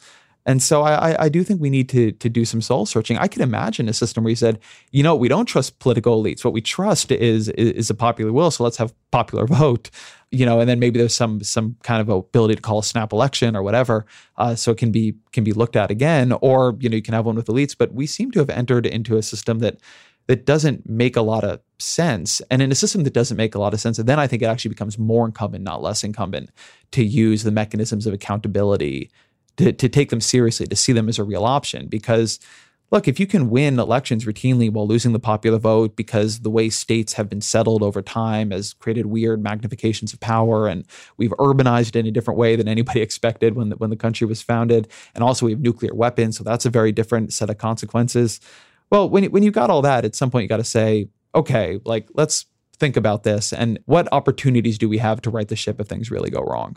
And 0.47 0.63
so 0.63 0.83
I, 0.83 1.25
I 1.25 1.29
do 1.29 1.45
think 1.45 1.61
we 1.61 1.69
need 1.69 1.89
to, 1.91 2.13
to 2.13 2.29
do 2.29 2.45
some 2.45 2.63
soul 2.63 2.87
searching. 2.87 3.19
I 3.19 3.29
could 3.29 3.43
imagine 3.43 3.89
a 3.89 3.93
system 3.93 4.25
where 4.25 4.31
you 4.31 4.37
said, 4.37 4.59
you 4.91 5.03
know, 5.03 5.15
we 5.15 5.29
don't 5.29 5.47
trust 5.47 5.79
political 5.81 6.23
elites. 6.23 6.45
What 6.45 6.55
we 6.55 6.63
trust 6.63 7.13
is, 7.13 7.49
is, 7.51 7.91
a 7.91 7.95
popular 7.95 8.33
will. 8.33 8.51
So 8.51 8.65
let's 8.65 8.79
have 8.79 8.95
popular 9.11 9.47
vote, 9.59 9.91
you 10.31 10.47
know, 10.47 10.61
and 10.61 10.69
then 10.69 10.79
maybe 10.79 10.99
there's 10.99 11.15
some 11.15 11.43
some 11.43 11.77
kind 11.83 12.01
of 12.01 12.09
ability 12.09 12.55
to 12.55 12.63
call 12.63 12.79
a 12.79 12.85
snap 12.85 13.13
election 13.13 13.55
or 13.55 13.63
whatever, 13.63 14.07
uh, 14.39 14.55
so 14.55 14.71
it 14.71 14.79
can 14.79 14.91
be 14.91 15.15
can 15.33 15.45
be 15.45 15.53
looked 15.53 15.77
at 15.77 15.91
again. 15.91 16.33
Or 16.41 16.77
you 16.81 16.89
know, 16.89 16.97
you 16.97 17.03
can 17.03 17.15
have 17.15 17.27
one 17.27 17.37
with 17.37 17.47
elites. 17.47 17.77
But 17.77 17.93
we 17.93 18.07
seem 18.07 18.31
to 18.33 18.39
have 18.39 18.51
entered 18.51 18.87
into 18.87 19.17
a 19.17 19.23
system 19.23 19.59
that 19.59 19.79
that 20.27 20.47
doesn't 20.47 20.89
make 20.89 21.17
a 21.17 21.23
lot 21.23 21.43
of 21.43 21.61
sense. 21.79 22.41
And 22.51 22.63
in 22.63 22.71
a 22.71 22.77
system 22.77 23.03
that 23.05 23.13
doesn't 23.13 23.37
make 23.37 23.55
a 23.55 23.59
lot 23.59 23.75
of 23.75 23.81
sense, 23.81 23.97
then 23.97 24.19
I 24.21 24.29
think 24.29 24.43
it 24.43 24.47
actually 24.47 24.69
becomes 24.69 24.97
more 24.97 25.27
incumbent, 25.27 25.65
not 25.65 25.83
less 25.83 26.05
incumbent, 26.05 26.51
to 26.93 27.05
use 27.05 27.43
the 27.43 27.51
mechanisms 27.51 28.07
of 28.07 28.15
accountability 28.15 29.11
to, 29.61 29.73
to 29.73 29.89
take 29.89 30.11
them 30.11 30.21
seriously, 30.21 30.67
to 30.67 30.77
see 30.77 30.93
them 30.93 31.09
as 31.09 31.19
a 31.19 31.25
real 31.25 31.45
option. 31.45 31.87
Because 31.87 32.41
look, 32.91 33.07
if 33.07 33.21
you 33.21 33.27
can 33.27 33.51
win 33.51 33.79
elections 33.79 34.25
routinely 34.25 34.71
while 34.73 34.87
losing 34.87 35.13
the 35.13 35.21
popular 35.21 35.59
vote 35.59 35.97
because 35.97 36.41
the 36.41 36.51
way 36.51 36.71
states 36.71 37.13
have 37.13 37.29
been 37.29 37.43
settled 37.43 37.83
over 37.83 38.03
time 38.03 38.51
has 38.51 38.73
created 38.73 39.07
weird 39.07 39.43
magnifications 39.43 40.13
of 40.13 40.21
power 40.21 40.67
and 40.67 40.85
we've 41.19 41.31
urbanized 41.33 41.95
in 41.95 42.07
a 42.07 42.11
different 42.11 42.39
way 42.39 42.57
than 42.57 42.69
anybody 42.69 43.01
expected 43.03 43.55
when 43.55 43.69
the, 43.69 43.77
when 43.77 43.91
the 43.91 43.97
country 43.97 44.27
was 44.27 44.43
founded. 44.43 44.89
And 45.15 45.23
also 45.23 45.47
we 45.47 45.53
have 45.53 45.61
nuclear 45.61 45.95
weapons. 45.95 46.39
So 46.39 46.45
that's 46.45 46.67
a 46.67 46.71
very 46.71 46.91
different 46.91 47.33
set 47.33 47.51
of 47.51 47.59
consequences. 47.59 48.41
Well, 48.91 49.09
when, 49.09 49.25
when 49.27 49.43
you 49.43 49.51
got 49.51 49.71
all 49.71 49.83
that, 49.83 50.05
at 50.05 50.17
some 50.17 50.31
point 50.31 50.43
you 50.43 50.49
got 50.49 50.57
to 50.57 50.65
say, 50.65 51.09
okay, 51.35 51.81
like 51.85 52.09
let's 52.15 52.47
think 52.79 52.97
about 52.97 53.25
this 53.25 53.53
and 53.53 53.79
what 53.85 54.09
opportunities 54.11 54.79
do 54.79 54.89
we 54.89 54.97
have 54.97 55.21
to 55.21 55.31
right 55.31 55.49
the 55.49 55.55
ship 55.55 55.79
if 55.81 55.87
things 55.87 56.11
really 56.11 56.31
go 56.31 56.41
wrong? 56.41 56.77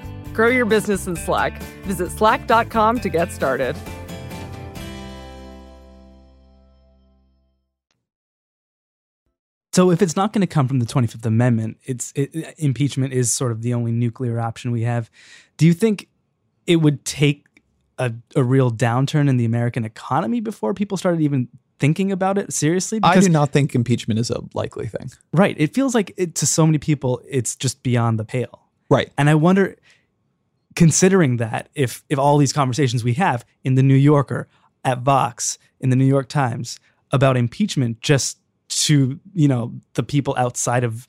Grow 0.33 0.47
your 0.47 0.65
business 0.65 1.07
in 1.07 1.15
Slack. 1.15 1.61
Visit 1.83 2.11
slack.com 2.11 2.99
to 2.99 3.09
get 3.09 3.31
started. 3.31 3.75
So 9.73 9.89
if 9.89 10.01
it's 10.01 10.15
not 10.15 10.33
going 10.33 10.41
to 10.41 10.47
come 10.47 10.67
from 10.67 10.79
the 10.79 10.85
25th 10.85 11.25
Amendment, 11.25 11.77
it's 11.85 12.11
it, 12.15 12.55
impeachment 12.57 13.13
is 13.13 13.31
sort 13.31 13.51
of 13.51 13.61
the 13.61 13.73
only 13.73 13.91
nuclear 13.91 14.39
option 14.39 14.71
we 14.71 14.81
have. 14.81 15.09
Do 15.57 15.65
you 15.65 15.73
think 15.73 16.09
it 16.67 16.77
would 16.77 17.05
take 17.05 17.45
a, 17.97 18.13
a 18.35 18.43
real 18.43 18.69
downturn 18.71 19.29
in 19.29 19.37
the 19.37 19.45
American 19.45 19.85
economy 19.85 20.41
before 20.41 20.73
people 20.73 20.97
started 20.97 21.21
even 21.21 21.47
thinking 21.79 22.11
about 22.11 22.37
it 22.37 22.51
seriously? 22.51 22.99
I 23.01 23.19
do 23.19 23.29
not 23.29 23.51
think 23.51 23.73
impeachment 23.73 24.19
is 24.19 24.29
a 24.29 24.41
likely 24.53 24.87
thing. 24.87 25.09
Right. 25.31 25.55
It 25.57 25.73
feels 25.73 25.95
like 25.95 26.13
it, 26.17 26.35
to 26.35 26.45
so 26.45 26.65
many 26.65 26.77
people, 26.77 27.21
it's 27.27 27.55
just 27.55 27.81
beyond 27.81 28.19
the 28.19 28.25
pale. 28.25 28.67
Right. 28.89 29.09
And 29.17 29.29
I 29.29 29.35
wonder, 29.35 29.77
considering 30.75 31.37
that, 31.37 31.69
if 31.75 32.03
if 32.09 32.19
all 32.19 32.37
these 32.37 32.53
conversations 32.53 33.03
we 33.03 33.13
have 33.13 33.45
in 33.63 33.75
the 33.75 33.83
New 33.83 33.95
Yorker, 33.95 34.47
at 34.83 34.99
Vox, 34.99 35.57
in 35.79 35.89
the 35.89 35.95
New 35.95 36.05
York 36.05 36.27
Times 36.27 36.79
about 37.11 37.37
impeachment, 37.37 38.01
just 38.01 38.37
to 38.69 39.19
you 39.33 39.47
know 39.47 39.73
the 39.93 40.03
people 40.03 40.33
outside 40.37 40.83
of 40.83 41.07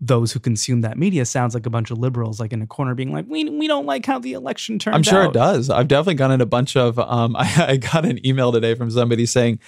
those 0.00 0.32
who 0.32 0.40
consume 0.40 0.80
that 0.82 0.98
media 0.98 1.24
sounds 1.24 1.54
like 1.54 1.64
a 1.64 1.70
bunch 1.70 1.90
of 1.90 1.98
liberals 1.98 2.40
like 2.40 2.52
in 2.52 2.60
a 2.60 2.66
corner 2.66 2.94
being 2.94 3.12
like 3.12 3.24
we 3.28 3.48
we 3.48 3.68
don't 3.68 3.86
like 3.86 4.04
how 4.04 4.18
the 4.18 4.32
election 4.32 4.78
turned 4.78 4.94
out. 4.94 4.98
I'm 4.98 5.02
sure 5.02 5.22
out. 5.22 5.30
it 5.30 5.34
does. 5.34 5.70
I've 5.70 5.88
definitely 5.88 6.14
gotten 6.14 6.40
a 6.40 6.46
bunch 6.46 6.76
of 6.76 6.98
um 6.98 7.36
I, 7.38 7.66
I 7.68 7.76
got 7.76 8.04
an 8.04 8.24
email 8.26 8.52
today 8.52 8.74
from 8.74 8.90
somebody 8.90 9.26
saying, 9.26 9.60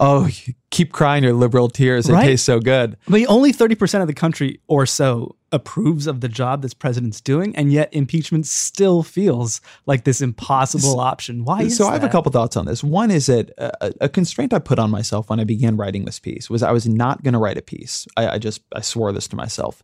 "Oh, 0.00 0.28
keep 0.70 0.92
crying 0.92 1.22
your 1.22 1.34
liberal 1.34 1.68
tears. 1.68 2.08
It 2.08 2.12
Right. 2.14 2.24
tastes 2.26 2.46
so 2.46 2.58
good." 2.58 2.96
Mean, 3.08 3.26
only 3.28 3.52
30% 3.52 4.00
of 4.00 4.08
the 4.08 4.14
country 4.14 4.60
or 4.66 4.86
so 4.86 5.36
approves 5.52 6.06
of 6.06 6.20
the 6.20 6.28
job 6.28 6.62
this 6.62 6.74
president's 6.74 7.20
doing, 7.20 7.54
and 7.56 7.72
yet 7.72 7.92
impeachment 7.92 8.46
still 8.46 9.02
feels 9.02 9.60
like 9.86 10.04
this 10.04 10.20
impossible 10.20 10.98
option. 11.00 11.44
Why 11.44 11.62
is 11.62 11.76
so 11.76 11.88
I 11.88 11.92
have 11.92 12.04
a 12.04 12.08
couple 12.08 12.32
thoughts 12.32 12.56
on 12.56 12.66
this. 12.66 12.82
One 12.82 13.10
is 13.10 13.26
that 13.26 13.50
a, 13.58 13.92
a 14.02 14.08
constraint 14.08 14.52
I 14.52 14.58
put 14.60 14.78
on 14.78 14.90
myself 14.90 15.28
when 15.28 15.40
I 15.40 15.44
began 15.44 15.76
writing 15.76 16.04
this 16.04 16.18
piece 16.18 16.48
was 16.48 16.62
I 16.62 16.72
was 16.72 16.88
not 16.88 17.22
going 17.22 17.34
to 17.34 17.38
write 17.38 17.58
a 17.58 17.62
piece. 17.62 18.06
I, 18.16 18.28
I 18.30 18.38
just 18.38 18.62
I 18.74 18.80
swore 18.80 19.12
this 19.12 19.28
to 19.28 19.36
myself 19.36 19.82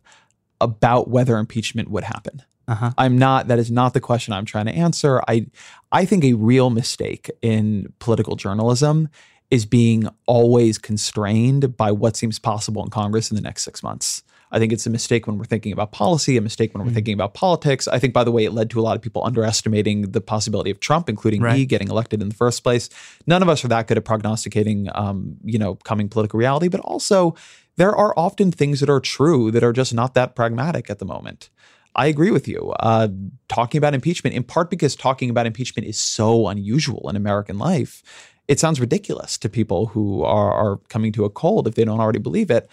about 0.61 1.09
whether 1.09 1.37
impeachment 1.37 1.89
would 1.89 2.03
happen. 2.03 2.41
Uh-huh. 2.69 2.91
I'm 2.97 3.17
not. 3.17 3.47
That 3.47 3.59
is 3.59 3.71
not 3.71 3.93
the 3.93 4.01
question 4.01 4.33
I'm 4.33 4.45
trying 4.45 4.65
to 4.65 4.73
answer. 4.73 5.21
I 5.27 5.47
I 5.91 6.05
think 6.05 6.23
a 6.23 6.33
real 6.33 6.69
mistake 6.69 7.29
in 7.41 7.93
political 7.99 8.35
journalism 8.35 9.09
is 9.49 9.65
being 9.65 10.09
always 10.25 10.77
constrained 10.77 11.77
by 11.77 11.91
what 11.91 12.15
seems 12.15 12.39
possible 12.39 12.83
in 12.83 12.89
Congress 12.89 13.31
in 13.31 13.35
the 13.35 13.41
next 13.41 13.63
six 13.63 13.81
months. 13.81 14.23
I 14.51 14.59
think 14.59 14.71
it's 14.71 14.85
a 14.85 14.89
mistake 14.89 15.27
when 15.27 15.37
we're 15.37 15.45
thinking 15.45 15.73
about 15.73 15.91
policy, 15.91 16.37
a 16.37 16.41
mistake 16.41 16.73
when 16.73 16.85
we're 16.85 16.93
thinking 16.93 17.13
about 17.13 17.33
politics. 17.33 17.85
I 17.87 17.99
think, 17.99 18.13
by 18.13 18.23
the 18.23 18.31
way, 18.31 18.45
it 18.45 18.53
led 18.53 18.69
to 18.69 18.79
a 18.79 18.81
lot 18.81 18.95
of 18.95 19.01
people 19.01 19.25
underestimating 19.25 20.11
the 20.11 20.21
possibility 20.21 20.71
of 20.71 20.79
Trump, 20.79 21.09
including 21.09 21.41
me, 21.57 21.65
getting 21.65 21.89
elected 21.89 22.21
in 22.21 22.29
the 22.29 22.35
first 22.35 22.63
place. 22.63 22.89
None 23.25 23.41
of 23.41 23.49
us 23.49 23.65
are 23.65 23.67
that 23.67 23.87
good 23.87 23.97
at 23.97 24.05
prognosticating, 24.05 24.87
um, 24.95 25.35
you 25.43 25.59
know, 25.59 25.75
coming 25.75 26.07
political 26.07 26.39
reality. 26.39 26.69
But 26.69 26.79
also, 26.81 27.35
there 27.75 27.93
are 27.93 28.17
often 28.17 28.51
things 28.51 28.79
that 28.79 28.89
are 28.89 29.01
true 29.01 29.51
that 29.51 29.63
are 29.63 29.73
just 29.73 29.93
not 29.93 30.13
that 30.13 30.33
pragmatic 30.33 30.89
at 30.89 30.99
the 30.99 31.05
moment. 31.05 31.49
I 31.93 32.07
agree 32.07 32.31
with 32.31 32.47
you. 32.47 32.73
Uh, 32.79 33.09
talking 33.49 33.79
about 33.79 33.95
impeachment, 33.95 34.35
in 34.35 34.43
part 34.43 34.69
because 34.69 34.95
talking 34.95 35.29
about 35.29 35.45
impeachment 35.45 35.87
is 35.87 35.99
so 35.99 36.47
unusual 36.47 37.09
in 37.09 37.15
American 37.15 37.57
life, 37.57 38.01
it 38.47 38.59
sounds 38.59 38.79
ridiculous 38.79 39.37
to 39.39 39.49
people 39.49 39.87
who 39.87 40.23
are, 40.23 40.51
are 40.51 40.77
coming 40.89 41.11
to 41.13 41.25
a 41.25 41.29
cold 41.29 41.67
if 41.67 41.75
they 41.75 41.83
don't 41.83 41.99
already 41.99 42.19
believe 42.19 42.49
it. 42.49 42.69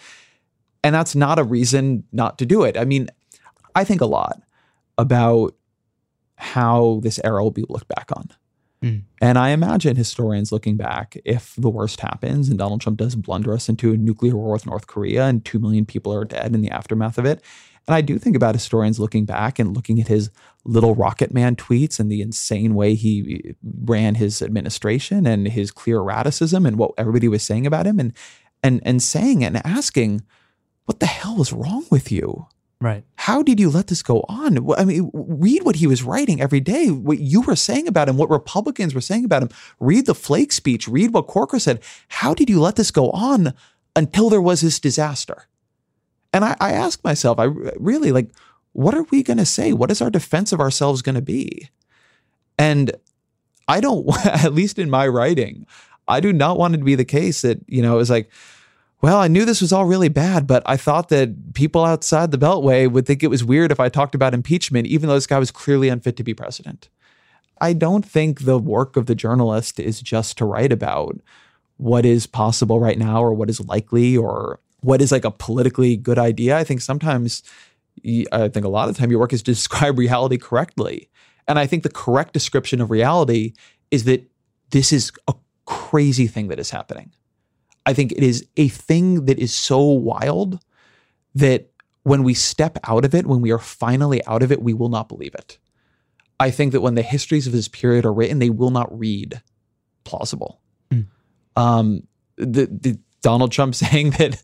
And 0.83 0.93
that's 0.93 1.15
not 1.15 1.39
a 1.39 1.43
reason 1.43 2.03
not 2.11 2.37
to 2.37 2.45
do 2.45 2.63
it. 2.63 2.77
I 2.77 2.85
mean, 2.85 3.09
I 3.75 3.83
think 3.83 4.01
a 4.01 4.05
lot 4.05 4.41
about 4.97 5.55
how 6.37 6.99
this 7.03 7.19
era 7.23 7.43
will 7.43 7.51
be 7.51 7.65
looked 7.67 7.87
back 7.87 8.09
on. 8.15 8.29
Mm. 8.81 9.03
And 9.21 9.37
I 9.37 9.49
imagine 9.49 9.95
historians 9.95 10.51
looking 10.51 10.77
back, 10.77 11.17
if 11.25 11.55
the 11.57 11.69
worst 11.69 12.01
happens 12.01 12.49
and 12.49 12.57
Donald 12.59 12.81
Trump 12.81 12.97
does 12.99 13.15
blunder 13.15 13.53
us 13.53 13.67
into 13.67 13.93
a 13.93 13.97
nuclear 13.97 14.35
war 14.35 14.53
with 14.53 14.65
North 14.65 14.87
Korea 14.87 15.25
and 15.25 15.43
2 15.43 15.59
million 15.59 15.85
people 15.85 16.13
are 16.13 16.25
dead 16.25 16.53
in 16.53 16.61
the 16.61 16.69
aftermath 16.69 17.17
of 17.17 17.25
it. 17.25 17.41
And 17.87 17.95
I 17.95 18.01
do 18.01 18.17
think 18.17 18.35
about 18.35 18.55
historians 18.55 18.99
looking 18.99 19.25
back 19.25 19.59
and 19.59 19.75
looking 19.75 19.99
at 19.99 20.07
his 20.07 20.31
little 20.63 20.95
rocket 20.95 21.33
man 21.33 21.55
tweets 21.55 21.99
and 21.99 22.11
the 22.11 22.21
insane 22.21 22.73
way 22.73 22.95
he 22.95 23.43
uh, 23.49 23.53
ran 23.83 24.15
his 24.15 24.41
administration 24.41 25.27
and 25.27 25.47
his 25.47 25.71
clear 25.71 25.97
erraticism 25.97 26.65
and 26.65 26.77
what 26.77 26.91
everybody 26.97 27.27
was 27.27 27.43
saying 27.43 27.67
about 27.67 27.85
him 27.85 27.99
and 27.99 28.13
and 28.63 28.81
and 28.83 29.03
saying 29.03 29.43
and 29.43 29.63
asking, 29.65 30.23
what 30.85 30.99
the 30.99 31.05
hell 31.05 31.37
was 31.37 31.53
wrong 31.53 31.85
with 31.91 32.11
you? 32.11 32.47
Right. 32.81 33.05
how 33.15 33.41
did 33.41 33.59
you 33.59 33.69
let 33.69 33.87
this 33.87 34.03
go 34.03 34.23
on? 34.27 34.59
I 34.77 34.83
mean, 34.83 35.09
read 35.13 35.63
what 35.63 35.77
he 35.77 35.87
was 35.87 36.03
writing 36.03 36.41
every 36.41 36.59
day, 36.59 36.91
what 36.91 37.19
you 37.19 37.41
were 37.41 37.55
saying 37.55 37.87
about 37.87 38.09
him, 38.09 38.17
what 38.17 38.29
Republicans 38.29 38.93
were 38.93 39.01
saying 39.01 39.25
about 39.25 39.43
him. 39.43 39.49
Read 39.79 40.05
the 40.05 40.13
Flake 40.13 40.51
speech, 40.51 40.87
read 40.87 41.13
what 41.13 41.25
Corker 41.25 41.57
said. 41.57 41.81
How 42.09 42.33
did 42.33 42.49
you 42.49 42.59
let 42.59 42.75
this 42.75 42.91
go 42.91 43.09
on 43.11 43.53
until 43.95 44.29
there 44.29 44.41
was 44.41 44.61
this 44.61 44.79
disaster? 44.79 45.47
And 46.35 46.43
I, 46.43 46.57
I 46.59 46.73
ask 46.73 47.01
myself, 47.01 47.39
I 47.39 47.45
really 47.77 48.11
like, 48.11 48.29
what 48.73 48.93
are 48.93 49.03
we 49.03 49.23
going 49.23 49.37
to 49.37 49.45
say? 49.45 49.71
What 49.71 49.89
is 49.89 50.01
our 50.01 50.09
defense 50.09 50.51
of 50.51 50.59
ourselves 50.59 51.01
going 51.01 51.15
to 51.15 51.21
be? 51.21 51.69
And 52.57 52.91
I 53.69 53.79
don't, 53.79 54.05
at 54.25 54.53
least 54.53 54.77
in 54.77 54.89
my 54.89 55.07
writing, 55.07 55.65
I 56.09 56.19
do 56.19 56.33
not 56.33 56.57
want 56.57 56.75
it 56.75 56.79
to 56.79 56.83
be 56.83 56.95
the 56.95 57.05
case 57.05 57.41
that, 57.43 57.61
you 57.69 57.81
know, 57.81 57.93
it 57.93 57.99
was 57.99 58.09
like, 58.09 58.29
well, 59.01 59.17
I 59.17 59.29
knew 59.29 59.45
this 59.45 59.61
was 59.61 59.71
all 59.71 59.85
really 59.85 60.09
bad, 60.09 60.45
but 60.45 60.61
I 60.65 60.75
thought 60.75 61.07
that 61.07 61.53
people 61.53 61.85
outside 61.85 62.31
the 62.31 62.37
Beltway 62.37 62.91
would 62.91 63.05
think 63.05 63.23
it 63.23 63.29
was 63.29 63.45
weird 63.45 63.71
if 63.71 63.79
I 63.79 63.87
talked 63.87 64.13
about 64.13 64.33
impeachment, 64.33 64.87
even 64.87 65.07
though 65.07 65.15
this 65.15 65.27
guy 65.27 65.39
was 65.39 65.51
clearly 65.51 65.87
unfit 65.87 66.17
to 66.17 66.23
be 66.23 66.33
president. 66.33 66.89
I 67.61 67.71
don't 67.71 68.05
think 68.05 68.41
the 68.41 68.59
work 68.59 68.97
of 68.97 69.05
the 69.05 69.15
journalist 69.15 69.79
is 69.79 70.01
just 70.01 70.37
to 70.39 70.45
write 70.45 70.73
about 70.73 71.17
what 71.77 72.05
is 72.05 72.27
possible 72.27 72.81
right 72.81 72.99
now 72.99 73.23
or 73.23 73.33
what 73.33 73.49
is 73.49 73.61
likely 73.61 74.17
or 74.17 74.59
what 74.85 75.01
is 75.01 75.11
like 75.11 75.25
a 75.25 75.31
politically 75.31 75.97
good 75.97 76.19
idea. 76.19 76.57
I 76.57 76.63
think 76.63 76.79
sometimes, 76.79 77.41
I 78.31 78.49
think 78.49 78.65
a 78.65 78.69
lot 78.69 78.87
of 78.87 78.93
the 78.93 78.99
time 78.99 79.09
your 79.09 79.19
work 79.19 79.33
is 79.33 79.41
to 79.43 79.51
describe 79.51 79.97
reality 79.97 80.37
correctly. 80.37 81.09
And 81.47 81.57
I 81.57 81.65
think 81.65 81.83
the 81.83 81.89
correct 81.89 82.33
description 82.33 82.81
of 82.81 82.91
reality 82.91 83.53
is 83.89 84.03
that 84.05 84.29
this 84.69 84.93
is 84.93 85.11
a 85.27 85.33
crazy 85.65 86.27
thing 86.27 86.47
that 86.49 86.59
is 86.59 86.69
happening. 86.69 87.11
I 87.85 87.93
think 87.93 88.11
it 88.11 88.23
is 88.23 88.47
a 88.57 88.67
thing 88.67 89.25
that 89.25 89.39
is 89.39 89.53
so 89.53 89.81
wild 89.81 90.59
that 91.33 91.71
when 92.03 92.23
we 92.23 92.33
step 92.33 92.77
out 92.83 93.05
of 93.05 93.15
it, 93.15 93.25
when 93.25 93.41
we 93.41 93.51
are 93.51 93.59
finally 93.59 94.23
out 94.25 94.43
of 94.43 94.51
it, 94.51 94.61
we 94.61 94.73
will 94.73 94.89
not 94.89 95.09
believe 95.09 95.33
it. 95.33 95.57
I 96.39 96.51
think 96.51 96.73
that 96.73 96.81
when 96.81 96.95
the 96.95 97.01
histories 97.01 97.47
of 97.47 97.53
this 97.53 97.67
period 97.67 98.05
are 98.05 98.13
written, 98.13 98.39
they 98.39 98.49
will 98.49 98.69
not 98.69 98.97
read 98.97 99.41
plausible. 100.03 100.59
Mm. 100.91 101.07
Um, 101.55 102.07
the, 102.37 102.67
the 102.67 102.99
Donald 103.25 103.51
Trump 103.51 103.73
saying 103.83 104.11
that 104.11 104.43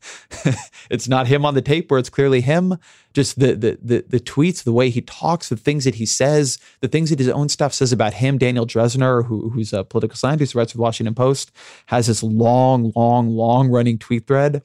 it's 0.90 1.08
not 1.08 1.28
him 1.28 1.46
on 1.46 1.54
the 1.54 1.62
tape, 1.62 1.92
where 1.92 2.00
it's 2.00 2.10
clearly 2.10 2.42
him. 2.42 2.78
Just 3.14 3.40
the, 3.40 3.54
the 3.54 3.78
the 3.82 4.06
the 4.08 4.20
tweets, 4.20 4.64
the 4.64 4.74
way 4.74 4.90
he 4.90 5.02
talks, 5.02 5.50
the 5.50 5.56
things 5.56 5.84
that 5.84 5.96
he 5.96 6.06
says, 6.06 6.58
the 6.80 6.88
things 6.88 7.12
that 7.12 7.20
his 7.20 7.30
own 7.30 7.48
staff 7.48 7.74
says 7.74 7.92
about 7.94 8.16
him. 8.16 8.40
Daniel 8.40 8.66
Drezner, 8.66 9.26
who, 9.26 9.50
who's 9.50 9.72
a 9.72 9.84
political 9.84 10.16
scientist 10.16 10.54
who 10.54 10.60
writes 10.60 10.72
for 10.72 10.80
the 10.80 10.82
Washington 10.82 11.14
Post, 11.14 11.52
has 11.88 12.08
this 12.08 12.24
long, 12.24 12.92
long, 12.96 13.30
long 13.30 13.70
running 13.70 14.00
tweet 14.00 14.26
thread 14.26 14.64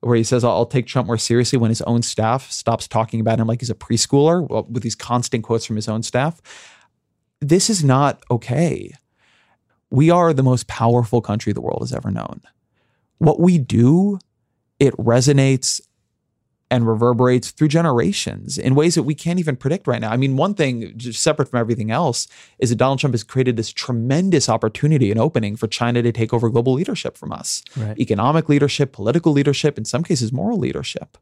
where 0.00 0.14
he 0.14 0.22
says, 0.22 0.44
I'll 0.44 0.66
take 0.66 0.86
Trump 0.86 1.08
more 1.08 1.18
seriously 1.18 1.58
when 1.58 1.70
his 1.70 1.82
own 1.82 2.02
staff 2.02 2.50
stops 2.52 2.86
talking 2.86 3.18
about 3.18 3.40
him 3.40 3.48
like 3.48 3.60
he's 3.60 3.70
a 3.70 3.74
preschooler 3.74 4.68
with 4.70 4.82
these 4.84 4.94
constant 4.94 5.42
quotes 5.42 5.64
from 5.64 5.74
his 5.74 5.88
own 5.88 6.04
staff. 6.04 6.40
This 7.40 7.68
is 7.68 7.82
not 7.82 8.22
okay. 8.30 8.92
We 9.90 10.10
are 10.10 10.32
the 10.32 10.44
most 10.44 10.68
powerful 10.68 11.20
country 11.20 11.52
the 11.52 11.60
world 11.60 11.80
has 11.80 11.92
ever 11.92 12.12
known. 12.12 12.42
What 13.18 13.40
we 13.40 13.58
do, 13.58 14.18
it 14.78 14.94
resonates 14.96 15.80
and 16.68 16.86
reverberates 16.86 17.52
through 17.52 17.68
generations 17.68 18.58
in 18.58 18.74
ways 18.74 18.96
that 18.96 19.04
we 19.04 19.14
can't 19.14 19.38
even 19.38 19.54
predict 19.54 19.86
right 19.86 20.00
now. 20.00 20.10
I 20.10 20.16
mean, 20.16 20.36
one 20.36 20.52
thing, 20.54 20.92
just 20.96 21.22
separate 21.22 21.48
from 21.48 21.60
everything 21.60 21.92
else, 21.92 22.26
is 22.58 22.70
that 22.70 22.76
Donald 22.76 22.98
Trump 22.98 23.14
has 23.14 23.22
created 23.22 23.56
this 23.56 23.70
tremendous 23.70 24.48
opportunity 24.48 25.12
and 25.12 25.20
opening 25.20 25.54
for 25.54 25.68
China 25.68 26.02
to 26.02 26.10
take 26.10 26.34
over 26.34 26.50
global 26.50 26.72
leadership 26.72 27.16
from 27.16 27.32
us 27.32 27.62
Right. 27.76 27.96
economic 28.00 28.48
leadership, 28.48 28.92
political 28.92 29.32
leadership, 29.32 29.78
in 29.78 29.84
some 29.84 30.02
cases, 30.02 30.32
moral 30.32 30.58
leadership. 30.58 31.16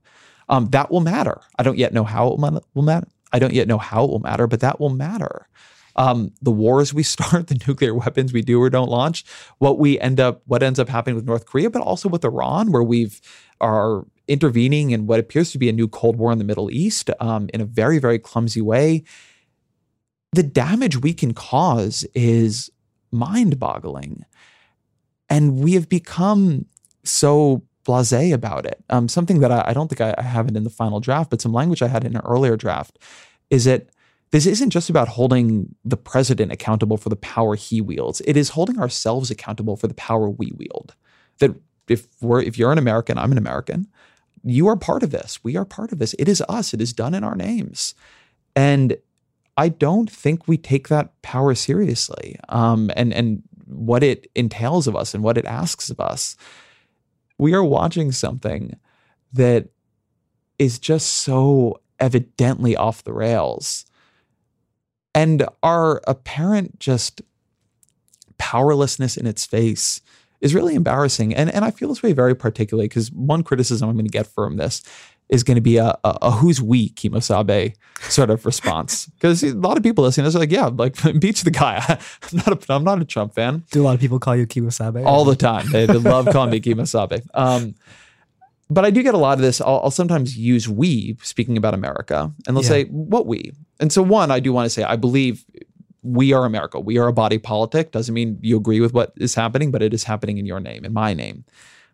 Um, 0.48 0.68
that 0.70 0.90
will 0.90 1.00
matter. 1.00 1.40
I 1.58 1.62
don't 1.62 1.78
yet 1.78 1.92
know 1.92 2.04
how 2.04 2.28
it 2.28 2.38
will 2.38 2.62
will 2.74 2.82
matter. 2.82 3.08
I 3.32 3.38
don't 3.38 3.52
yet 3.52 3.68
know 3.68 3.78
how 3.78 4.04
it 4.04 4.10
will 4.10 4.20
matter, 4.20 4.46
but 4.46 4.60
that 4.60 4.80
will 4.80 4.90
matter. 4.90 5.48
Um, 5.96 6.32
the 6.42 6.50
wars 6.50 6.92
we 6.92 7.02
start, 7.14 7.46
the 7.46 7.60
nuclear 7.66 7.94
weapons 7.94 8.32
we 8.32 8.42
do 8.42 8.60
or 8.60 8.70
don't 8.70 8.90
launch, 8.90 9.24
what 9.58 9.78
we 9.78 9.98
end 10.00 10.20
up, 10.20 10.42
what 10.46 10.62
ends 10.62 10.78
up 10.78 10.88
happening 10.88 11.16
with 11.16 11.26
North 11.26 11.46
Korea, 11.46 11.70
but 11.70 11.82
also 11.82 12.08
with 12.08 12.24
Iran, 12.24 12.72
where 12.72 12.82
we've 12.82 13.20
are 13.60 14.04
intervening 14.26 14.90
in 14.90 15.06
what 15.06 15.20
appears 15.20 15.52
to 15.52 15.58
be 15.58 15.68
a 15.68 15.72
new 15.72 15.88
Cold 15.88 16.16
War 16.16 16.32
in 16.32 16.38
the 16.38 16.44
Middle 16.44 16.70
East 16.70 17.10
um, 17.20 17.48
in 17.52 17.60
a 17.60 17.64
very, 17.64 17.98
very 17.98 18.18
clumsy 18.18 18.60
way. 18.60 19.04
The 20.32 20.42
damage 20.42 21.00
we 21.00 21.14
can 21.14 21.34
cause 21.34 22.04
is 22.14 22.70
mind-boggling. 23.12 24.24
And 25.28 25.58
we 25.58 25.74
have 25.74 25.88
become 25.88 26.66
so 27.04 27.62
blase 27.84 28.32
about 28.32 28.66
it. 28.66 28.82
Um, 28.90 29.08
something 29.08 29.40
that 29.40 29.52
I, 29.52 29.64
I 29.68 29.72
don't 29.74 29.88
think 29.88 30.00
I, 30.00 30.14
I 30.18 30.22
have 30.22 30.48
it 30.48 30.56
in 30.56 30.64
the 30.64 30.70
final 30.70 31.00
draft, 31.00 31.30
but 31.30 31.40
some 31.40 31.52
language 31.52 31.82
I 31.82 31.88
had 31.88 32.04
in 32.04 32.16
an 32.16 32.22
earlier 32.24 32.56
draft 32.56 32.98
is 33.50 33.64
that 33.64 33.88
this 34.34 34.46
isn't 34.46 34.70
just 34.70 34.90
about 34.90 35.06
holding 35.06 35.76
the 35.84 35.96
president 35.96 36.50
accountable 36.50 36.96
for 36.96 37.08
the 37.08 37.14
power 37.14 37.54
he 37.54 37.80
wields. 37.80 38.20
It 38.24 38.36
is 38.36 38.48
holding 38.48 38.80
ourselves 38.80 39.30
accountable 39.30 39.76
for 39.76 39.86
the 39.86 39.94
power 39.94 40.28
we 40.28 40.50
wield. 40.56 40.96
That 41.38 41.54
if 41.86 42.08
we're 42.20 42.42
if 42.42 42.58
you're 42.58 42.72
an 42.72 42.78
American, 42.78 43.16
I'm 43.16 43.30
an 43.30 43.38
American, 43.38 43.86
you 44.42 44.66
are 44.66 44.74
part 44.74 45.04
of 45.04 45.12
this. 45.12 45.38
We 45.44 45.56
are 45.56 45.64
part 45.64 45.92
of 45.92 46.00
this. 46.00 46.16
It 46.18 46.26
is 46.26 46.42
us. 46.48 46.74
It 46.74 46.80
is 46.80 46.92
done 46.92 47.14
in 47.14 47.22
our 47.22 47.36
names. 47.36 47.94
And 48.56 48.96
I 49.56 49.68
don't 49.68 50.10
think 50.10 50.48
we 50.48 50.56
take 50.56 50.88
that 50.88 51.22
power 51.22 51.54
seriously. 51.54 52.36
Um, 52.48 52.90
and 52.96 53.14
and 53.14 53.40
what 53.66 54.02
it 54.02 54.28
entails 54.34 54.88
of 54.88 54.96
us 54.96 55.14
and 55.14 55.22
what 55.22 55.38
it 55.38 55.46
asks 55.46 55.90
of 55.90 56.00
us. 56.00 56.36
We 57.38 57.54
are 57.54 57.62
watching 57.62 58.10
something 58.10 58.80
that 59.32 59.68
is 60.58 60.80
just 60.80 61.18
so 61.18 61.78
evidently 62.00 62.74
off 62.74 63.04
the 63.04 63.12
rails. 63.12 63.86
And 65.14 65.46
our 65.62 66.02
apparent 66.06 66.80
just 66.80 67.22
powerlessness 68.38 69.16
in 69.16 69.26
its 69.26 69.46
face 69.46 70.00
is 70.40 70.54
really 70.54 70.74
embarrassing. 70.74 71.34
And, 71.34 71.50
and 71.50 71.64
I 71.64 71.70
feel 71.70 71.88
this 71.88 72.02
way 72.02 72.12
very 72.12 72.34
particularly 72.34 72.88
because 72.88 73.10
one 73.12 73.42
criticism 73.42 73.88
I'm 73.88 73.94
going 73.94 74.06
to 74.06 74.10
get 74.10 74.26
from 74.26 74.56
this 74.56 74.82
is 75.30 75.42
going 75.42 75.54
to 75.54 75.62
be 75.62 75.78
a, 75.78 75.96
a, 76.04 76.18
a, 76.22 76.30
who's 76.30 76.60
we 76.60 76.90
Kimosabe 76.90 77.74
sort 78.02 78.30
of 78.30 78.44
response. 78.44 79.10
Because 79.24 79.42
a 79.42 79.54
lot 79.54 79.78
of 79.78 79.82
people 79.82 80.04
listening 80.04 80.26
is 80.26 80.34
like 80.34 80.50
yeah 80.50 80.66
like 80.66 81.02
impeach 81.06 81.42
the 81.42 81.50
guy. 81.50 81.82
I'm 82.32 82.36
not 82.36 82.48
a, 82.48 82.72
I'm 82.72 82.84
not 82.84 83.00
a 83.00 83.04
Trump 83.06 83.34
fan. 83.34 83.64
Do 83.70 83.82
a 83.82 83.84
lot 83.84 83.94
of 83.94 84.00
people 84.00 84.18
call 84.18 84.36
you 84.36 84.46
Kimosabe 84.46 85.04
all 85.06 85.24
the 85.24 85.36
time. 85.36 85.70
They, 85.70 85.86
they 85.86 85.94
love 85.94 86.28
calling 86.30 86.50
me 86.50 86.60
Kimosabe 86.60 87.26
um, 87.32 87.74
but 88.70 88.84
I 88.84 88.90
do 88.90 89.02
get 89.02 89.14
a 89.14 89.18
lot 89.18 89.38
of 89.38 89.42
this 89.42 89.60
I'll, 89.60 89.80
I'll, 89.84 89.90
sometimes 89.90 90.36
use 90.36 90.68
we 90.68 91.16
speaking 91.22 91.56
about 91.56 91.74
America 91.74 92.32
and 92.46 92.56
they'll 92.56 92.64
yeah. 92.64 92.68
say 92.68 92.84
what 92.84 93.26
we 93.26 93.52
and 93.80 93.92
so 93.92 94.02
one 94.02 94.30
I 94.30 94.40
do 94.40 94.52
want 94.52 94.66
to 94.66 94.70
say 94.70 94.82
I 94.82 94.96
believe 94.96 95.44
we 96.02 96.32
are 96.32 96.44
America 96.44 96.80
we 96.80 96.98
are 96.98 97.08
a 97.08 97.12
body 97.12 97.38
politic 97.38 97.92
doesn't 97.92 98.14
mean 98.14 98.38
you 98.40 98.56
agree 98.56 98.80
with 98.80 98.92
what 98.92 99.12
is 99.16 99.34
happening 99.34 99.70
but 99.70 99.82
it 99.82 99.94
is 99.94 100.04
happening 100.04 100.38
in 100.38 100.46
your 100.46 100.60
name 100.60 100.84
in 100.84 100.92
my 100.92 101.14
name 101.14 101.44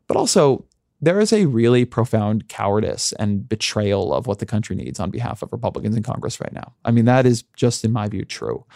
but 0.07 0.17
also 0.17 0.65
there 1.03 1.21
is 1.21 1.33
a 1.33 1.47
really 1.47 1.85
profound 1.85 2.49
cowardice 2.49 3.13
and 3.13 3.49
betrayal 3.49 4.13
of 4.13 4.27
what 4.27 4.39
the 4.39 4.47
country 4.47 4.77
needs 4.77 5.01
on 5.01 5.11
behalf 5.11 5.43
of 5.43 5.53
Republicans 5.53 5.97
in 5.97 6.03
Congress 6.03 6.41
right 6.41 6.53
now. 6.53 6.75
I 6.85 6.91
mean, 6.91 7.07
that 7.07 7.25
is 7.25 7.43
just, 7.57 7.85
in 7.85 7.93
my 7.93 8.07
view, 8.07 8.25
true. 8.25 8.67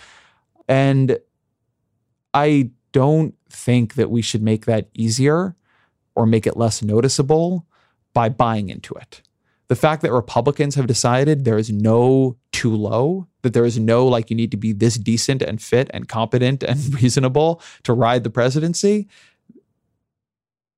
And 0.66 1.18
I 2.32 2.70
don't 2.92 3.34
think 3.50 3.94
that 3.94 4.10
we 4.10 4.22
should 4.22 4.42
make 4.42 4.64
that 4.64 4.88
easier 4.94 5.54
or 6.14 6.24
make 6.24 6.46
it 6.46 6.56
less 6.56 6.82
noticeable 6.82 7.66
by 8.14 8.28
buying 8.28 8.70
into 8.70 8.94
it. 8.94 9.20
The 9.68 9.76
fact 9.76 10.02
that 10.02 10.12
Republicans 10.12 10.74
have 10.74 10.86
decided 10.86 11.44
there 11.44 11.58
is 11.58 11.70
no 11.70 12.36
too 12.52 12.74
low, 12.74 13.26
that 13.42 13.54
there 13.54 13.64
is 13.64 13.78
no 13.78 14.06
like 14.06 14.30
you 14.30 14.36
need 14.36 14.50
to 14.50 14.56
be 14.56 14.72
this 14.72 14.96
decent 14.96 15.42
and 15.42 15.60
fit 15.60 15.90
and 15.92 16.08
competent 16.08 16.62
and 16.62 16.94
reasonable 17.02 17.60
to 17.82 17.92
ride 17.92 18.24
the 18.24 18.30
presidency, 18.30 19.08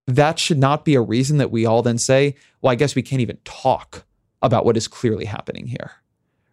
that 0.07 0.39
should 0.39 0.59
not 0.59 0.85
be 0.85 0.95
a 0.95 1.01
reason 1.01 1.39
that 1.39 1.51
we 1.51 1.67
all 1.67 1.83
then 1.83 1.99
say, 1.99 2.37
well, 2.61 2.73
I 2.73 2.77
guess 2.77 2.95
we 2.95 3.03
can't 3.03 3.21
even 3.21 3.39
talk 3.45 4.05
about 4.41 4.65
what 4.65 4.77
is 4.77 4.87
clearly 4.89 5.25
happening 5.25 5.67
here. 5.67 5.93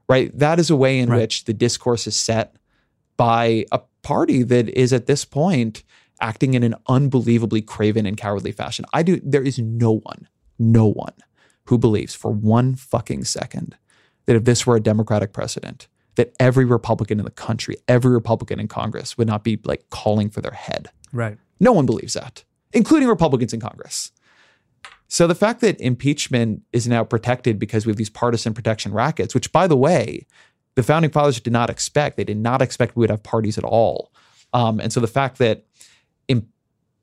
Right? 0.10 0.38
That 0.38 0.60
is 0.60 0.70
a 0.70 0.76
way 0.76 1.00
in 1.00 1.10
right. 1.10 1.20
which 1.20 1.46
the 1.46 1.54
discourse 1.54 2.08
is 2.08 2.18
set 2.18 2.56
by 3.16 3.66
a 3.72 3.80
party 4.02 4.44
that 4.44 4.70
is 4.70 4.92
at 4.92 5.06
this 5.06 5.24
point 5.24 5.84
acting 6.20 6.54
in 6.54 6.64
an 6.64 6.76
unbelievably 6.88 7.62
craven 7.62 8.06
and 8.06 8.18
cowardly 8.18 8.52
fashion. 8.52 8.86
I 8.94 9.04
do 9.04 9.20
there 9.24 9.44
is 9.44 9.60
no 9.60 10.00
one, 10.00 10.28
no 10.60 10.86
one 10.86 11.14
who 11.66 11.78
believes 11.78 12.14
for 12.14 12.32
one 12.32 12.76
fucking 12.76 13.24
second 13.24 13.78
that 14.26 14.36
if 14.36 14.44
this 14.44 14.66
were 14.66 14.76
a 14.76 14.82
democratic 14.82 15.34
president, 15.34 15.88
that 16.16 16.34
every 16.40 16.66
Republican 16.66 17.20
in 17.20 17.26
the 17.26 17.32
country, 17.32 17.76
every 17.88 18.12
Republican 18.12 18.60
in 18.60 18.68
Congress 18.68 19.18
would 19.18 19.28
not 19.28 19.44
be 19.44 19.60
like 19.64 19.90
calling 19.90 20.30
for 20.30 20.42
their 20.42 20.52
head. 20.52 20.90
Right. 21.12 21.38
No 21.60 21.72
one 21.72 21.86
believes 21.86 22.14
that 22.14 22.44
including 22.74 23.08
Republicans 23.08 23.54
in 23.54 23.60
Congress. 23.60 24.12
So 25.08 25.28
the 25.28 25.36
fact 25.36 25.62
that 25.62 25.80
impeachment 25.80 26.64
is 26.74 26.88
now 26.88 27.04
protected 27.04 27.60
because 27.60 27.86
we 27.86 27.92
have 27.92 27.98
these 27.98 28.10
partisan 28.10 28.54
protection 28.54 28.94
rackets, 28.94 29.36
which, 29.36 29.52
by 29.52 29.68
the 29.68 29.78
way, 29.78 30.26
the 30.76 30.82
founding 30.82 31.12
fathers 31.12 31.40
did 31.40 31.54
not 31.54 31.70
expect. 31.70 32.18
They 32.18 32.24
did 32.24 32.38
not 32.38 32.62
expect 32.62 32.96
we 32.96 33.02
would 33.02 33.12
have 33.12 33.22
parties 33.22 33.60
at 33.60 33.64
all. 33.64 34.12
Um, 34.54 34.80
and 34.80 34.92
so 34.92 35.00
the 35.00 35.08
fact 35.08 35.38
that 35.38 35.66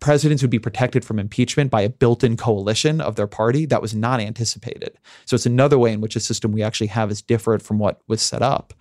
presidents 0.00 0.42
would 0.42 0.50
be 0.50 0.58
protected 0.58 1.04
from 1.04 1.18
impeachment 1.18 1.70
by 1.70 1.82
a 1.82 1.90
built-in 1.90 2.36
coalition 2.36 3.00
of 3.00 3.16
their 3.16 3.26
party 3.26 3.66
that 3.66 3.82
was 3.82 3.94
not 3.94 4.20
anticipated. 4.20 4.98
So 5.26 5.34
it's 5.34 5.46
another 5.46 5.78
way 5.78 5.92
in 5.92 6.00
which 6.00 6.16
a 6.16 6.20
system 6.20 6.52
we 6.52 6.62
actually 6.62 6.88
have 6.88 7.10
is 7.10 7.22
different 7.22 7.62
from 7.62 7.78
what 7.78 8.00
was 8.08 8.22
set 8.22 8.42
up. 8.42 8.74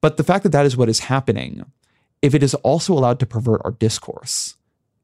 But 0.00 0.16
the 0.16 0.24
fact 0.24 0.42
that 0.44 0.52
that 0.52 0.66
is 0.66 0.76
what 0.76 0.88
is 0.88 1.00
happening, 1.00 1.64
if 2.22 2.34
it 2.34 2.42
is 2.42 2.54
also 2.56 2.94
allowed 2.94 3.20
to 3.20 3.26
pervert 3.26 3.60
our 3.64 3.72
discourse, 3.72 4.56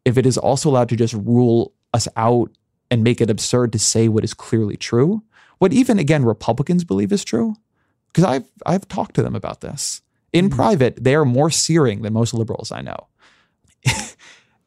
if 0.05 0.17
it 0.17 0.25
is 0.25 0.39
also 0.39 0.71
allowed 0.71 0.89
to 0.89 0.97
just 0.97 1.15
rule 1.15 1.73
us 1.93 2.09
out 2.17 2.51
and 2.91 3.05
make 3.05 3.21
it 3.21 3.31
absurd 3.31 3.73
to 3.73 3.79
say 3.79 4.09
what 4.09 4.25
is 4.25 4.33
clearly 4.33 4.77
true, 4.77 5.23
what 5.59 5.73
even 5.73 5.99
again 5.99 6.25
Republicans 6.25 6.85
believe 6.85 7.13
is 7.13 7.25
true, 7.25 7.57
because 8.09 8.25
I've 8.25 8.45
I've 8.65 8.89
talked 8.89 9.15
to 9.17 9.23
them 9.23 9.35
about 9.35 9.61
this 9.61 10.01
in 10.33 10.47
mm-hmm. 10.47 10.57
private. 10.57 11.03
They 11.03 11.15
are 11.15 11.25
more 11.25 11.51
searing 11.51 12.03
than 12.03 12.13
most 12.13 12.33
liberals 12.33 12.73
I 12.73 12.81
know. 12.81 13.09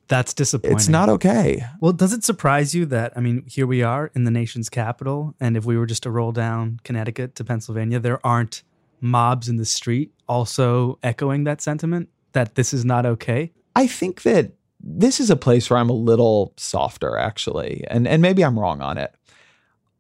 That's 0.10 0.34
disappointing. 0.34 0.76
It's 0.76 0.90
not 0.90 1.08
okay. 1.08 1.64
Well, 1.80 1.94
does 1.94 2.14
it 2.14 2.24
surprise 2.24 2.76
you 2.76 2.86
that 2.88 3.14
I 3.16 3.22
mean, 3.22 3.44
here 3.48 3.68
we 3.68 3.84
are 3.84 4.12
in 4.16 4.24
the 4.26 4.32
nation's 4.32 4.70
capital, 4.70 5.36
and 5.40 5.56
if 5.56 5.66
we 5.66 5.78
were 5.78 5.86
just 5.86 6.04
to 6.04 6.12
roll 6.12 6.32
down 6.32 6.80
Connecticut 6.84 7.36
to 7.36 7.44
Pennsylvania, 7.44 8.00
there 8.00 8.26
aren't 8.26 8.64
mobs 9.00 9.48
in 9.48 9.56
the 9.56 9.66
street 9.66 10.12
also 10.28 11.00
echoing 11.04 11.44
that 11.46 11.62
sentiment 11.62 12.10
that 12.34 12.56
this 12.56 12.74
is 12.74 12.84
not 12.84 13.06
okay. 13.06 13.52
I 13.76 13.88
think 13.88 14.24
that 14.24 14.54
this 14.82 15.20
is 15.20 15.30
a 15.30 15.36
place 15.36 15.70
where 15.70 15.80
I'm 15.80 15.90
a 15.90 15.94
little 15.94 16.54
softer, 16.58 17.18
actually, 17.18 17.84
and, 17.88 18.08
and 18.08 18.22
maybe 18.22 18.44
I'm 18.44 18.58
wrong 18.58 18.82
on 18.82 18.98
it. 18.98 19.14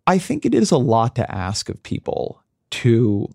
I 0.07 0.18
think 0.18 0.45
it 0.45 0.53
is 0.53 0.72
a 0.72 0.78
lot 0.78 1.16
to 1.18 1.32
ask 1.32 1.70
of 1.70 1.82
people 1.84 2.43
to 2.72 3.30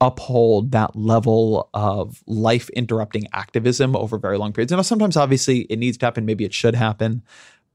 uphold 0.00 0.72
that 0.72 0.94
level 0.94 1.68
of 1.74 2.22
life 2.26 2.68
interrupting 2.70 3.26
activism 3.32 3.96
over 3.96 4.18
very 4.18 4.38
long 4.38 4.52
periods. 4.52 4.72
And 4.72 4.84
sometimes, 4.86 5.16
obviously, 5.16 5.60
it 5.62 5.78
needs 5.78 5.98
to 5.98 6.06
happen, 6.06 6.24
maybe 6.24 6.44
it 6.44 6.54
should 6.54 6.74
happen, 6.74 7.22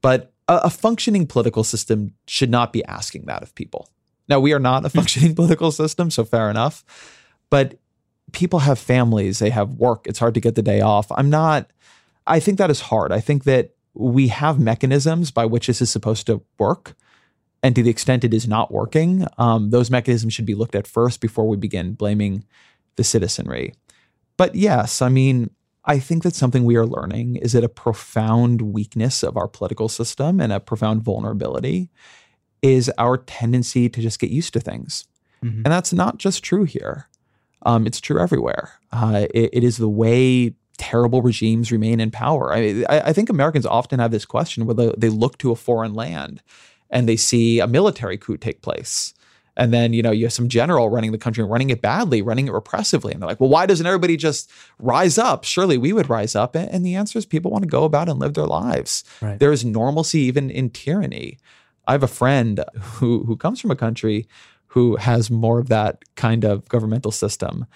but 0.00 0.32
a, 0.48 0.62
a 0.64 0.70
functioning 0.70 1.26
political 1.26 1.64
system 1.64 2.14
should 2.26 2.50
not 2.50 2.72
be 2.72 2.84
asking 2.86 3.26
that 3.26 3.42
of 3.42 3.54
people. 3.54 3.88
Now, 4.28 4.40
we 4.40 4.54
are 4.54 4.58
not 4.58 4.84
a 4.84 4.88
hmm. 4.88 4.98
functioning 4.98 5.34
political 5.36 5.70
system, 5.70 6.10
so 6.10 6.24
fair 6.24 6.50
enough. 6.50 6.84
But 7.50 7.78
people 8.32 8.60
have 8.60 8.78
families, 8.78 9.38
they 9.38 9.50
have 9.50 9.74
work, 9.74 10.06
it's 10.06 10.18
hard 10.18 10.34
to 10.34 10.40
get 10.40 10.54
the 10.54 10.62
day 10.62 10.80
off. 10.80 11.06
I'm 11.12 11.30
not 11.30 11.70
I 12.26 12.40
think 12.40 12.58
that 12.58 12.70
is 12.70 12.80
hard. 12.80 13.12
I 13.12 13.20
think 13.20 13.44
that 13.44 13.70
we 13.94 14.28
have 14.28 14.58
mechanisms 14.58 15.30
by 15.30 15.44
which 15.46 15.66
this 15.66 15.82
is 15.82 15.90
supposed 15.90 16.26
to 16.26 16.42
work. 16.58 16.94
And 17.64 17.74
to 17.76 17.82
the 17.82 17.88
extent 17.88 18.24
it 18.24 18.34
is 18.34 18.46
not 18.46 18.70
working, 18.70 19.26
um, 19.38 19.70
those 19.70 19.90
mechanisms 19.90 20.34
should 20.34 20.44
be 20.44 20.54
looked 20.54 20.74
at 20.74 20.86
first 20.86 21.22
before 21.22 21.48
we 21.48 21.56
begin 21.56 21.94
blaming 21.94 22.44
the 22.96 23.02
citizenry. 23.02 23.72
But 24.36 24.54
yes, 24.54 25.00
I 25.00 25.08
mean, 25.08 25.48
I 25.86 25.98
think 25.98 26.24
that 26.24 26.34
something 26.34 26.64
we 26.64 26.76
are 26.76 26.84
learning 26.84 27.36
is 27.36 27.52
that 27.52 27.64
a 27.64 27.70
profound 27.70 28.60
weakness 28.60 29.22
of 29.22 29.38
our 29.38 29.48
political 29.48 29.88
system 29.88 30.40
and 30.40 30.52
a 30.52 30.60
profound 30.60 31.02
vulnerability 31.02 31.90
is 32.60 32.90
our 32.98 33.16
tendency 33.16 33.88
to 33.88 34.00
just 34.02 34.20
get 34.20 34.28
used 34.28 34.52
to 34.52 34.60
things. 34.60 35.06
Mm-hmm. 35.42 35.62
And 35.64 35.72
that's 35.72 35.92
not 35.94 36.18
just 36.18 36.44
true 36.44 36.64
here. 36.64 37.08
Um, 37.62 37.86
it's 37.86 38.00
true 38.00 38.20
everywhere. 38.20 38.74
Uh, 38.92 39.26
it, 39.32 39.50
it 39.54 39.64
is 39.64 39.78
the 39.78 39.88
way 39.88 40.54
terrible 40.76 41.22
regimes 41.22 41.72
remain 41.72 41.98
in 41.98 42.10
power. 42.10 42.52
I, 42.52 42.84
I, 42.90 43.12
think 43.12 43.30
Americans 43.30 43.64
often 43.64 44.00
have 44.00 44.10
this 44.10 44.26
question 44.26 44.66
where 44.66 44.74
they, 44.74 44.92
they 44.98 45.08
look 45.08 45.38
to 45.38 45.52
a 45.52 45.56
foreign 45.56 45.94
land 45.94 46.42
and 46.94 47.08
they 47.08 47.16
see 47.16 47.60
a 47.60 47.66
military 47.66 48.16
coup 48.16 48.38
take 48.38 48.62
place. 48.62 49.12
And 49.56 49.72
then, 49.72 49.92
you 49.92 50.02
know, 50.02 50.10
you 50.10 50.24
have 50.24 50.32
some 50.32 50.48
general 50.48 50.88
running 50.88 51.12
the 51.12 51.18
country, 51.18 51.44
running 51.44 51.70
it 51.70 51.82
badly, 51.82 52.22
running 52.22 52.48
it 52.48 52.52
repressively. 52.52 53.12
And 53.12 53.20
they're 53.20 53.28
like, 53.28 53.40
well, 53.40 53.50
why 53.50 53.66
doesn't 53.66 53.86
everybody 53.86 54.16
just 54.16 54.50
rise 54.78 55.18
up? 55.18 55.44
Surely 55.44 55.78
we 55.78 55.92
would 55.92 56.08
rise 56.08 56.34
up. 56.34 56.56
And 56.56 56.84
the 56.84 56.94
answer 56.94 57.18
is 57.18 57.26
people 57.26 57.50
want 57.50 57.62
to 57.62 57.68
go 57.68 57.84
about 57.84 58.08
and 58.08 58.18
live 58.18 58.34
their 58.34 58.46
lives. 58.46 59.04
Right. 59.20 59.38
There 59.38 59.52
is 59.52 59.64
normalcy 59.64 60.20
even 60.20 60.50
in 60.50 60.70
tyranny. 60.70 61.38
I 61.86 61.92
have 61.92 62.02
a 62.02 62.08
friend 62.08 62.64
who, 62.80 63.24
who 63.24 63.36
comes 63.36 63.60
from 63.60 63.70
a 63.70 63.76
country 63.76 64.26
who 64.68 64.96
has 64.96 65.30
more 65.30 65.60
of 65.60 65.68
that 65.68 66.02
kind 66.16 66.44
of 66.44 66.68
governmental 66.68 67.12
system. 67.12 67.66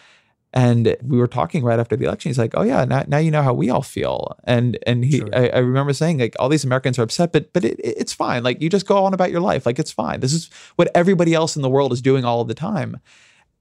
And 0.54 0.96
we 1.02 1.18
were 1.18 1.26
talking 1.26 1.62
right 1.62 1.78
after 1.78 1.94
the 1.94 2.06
election. 2.06 2.30
He's 2.30 2.38
like, 2.38 2.54
"Oh 2.54 2.62
yeah, 2.62 2.84
now, 2.86 3.04
now 3.06 3.18
you 3.18 3.30
know 3.30 3.42
how 3.42 3.52
we 3.52 3.68
all 3.68 3.82
feel." 3.82 4.34
And 4.44 4.78
and 4.86 5.04
he, 5.04 5.18
sure. 5.18 5.28
I, 5.34 5.48
I, 5.48 5.58
remember 5.58 5.92
saying 5.92 6.18
like, 6.18 6.34
all 6.38 6.48
these 6.48 6.64
Americans 6.64 6.98
are 6.98 7.02
upset, 7.02 7.32
but 7.32 7.52
but 7.52 7.64
it, 7.64 7.78
it's 7.82 8.14
fine. 8.14 8.42
Like 8.42 8.62
you 8.62 8.70
just 8.70 8.86
go 8.86 9.04
on 9.04 9.12
about 9.12 9.30
your 9.30 9.42
life. 9.42 9.66
Like 9.66 9.78
it's 9.78 9.92
fine. 9.92 10.20
This 10.20 10.32
is 10.32 10.48
what 10.76 10.90
everybody 10.94 11.34
else 11.34 11.54
in 11.54 11.60
the 11.60 11.68
world 11.68 11.92
is 11.92 12.00
doing 12.00 12.24
all 12.24 12.44
the 12.44 12.54
time. 12.54 12.98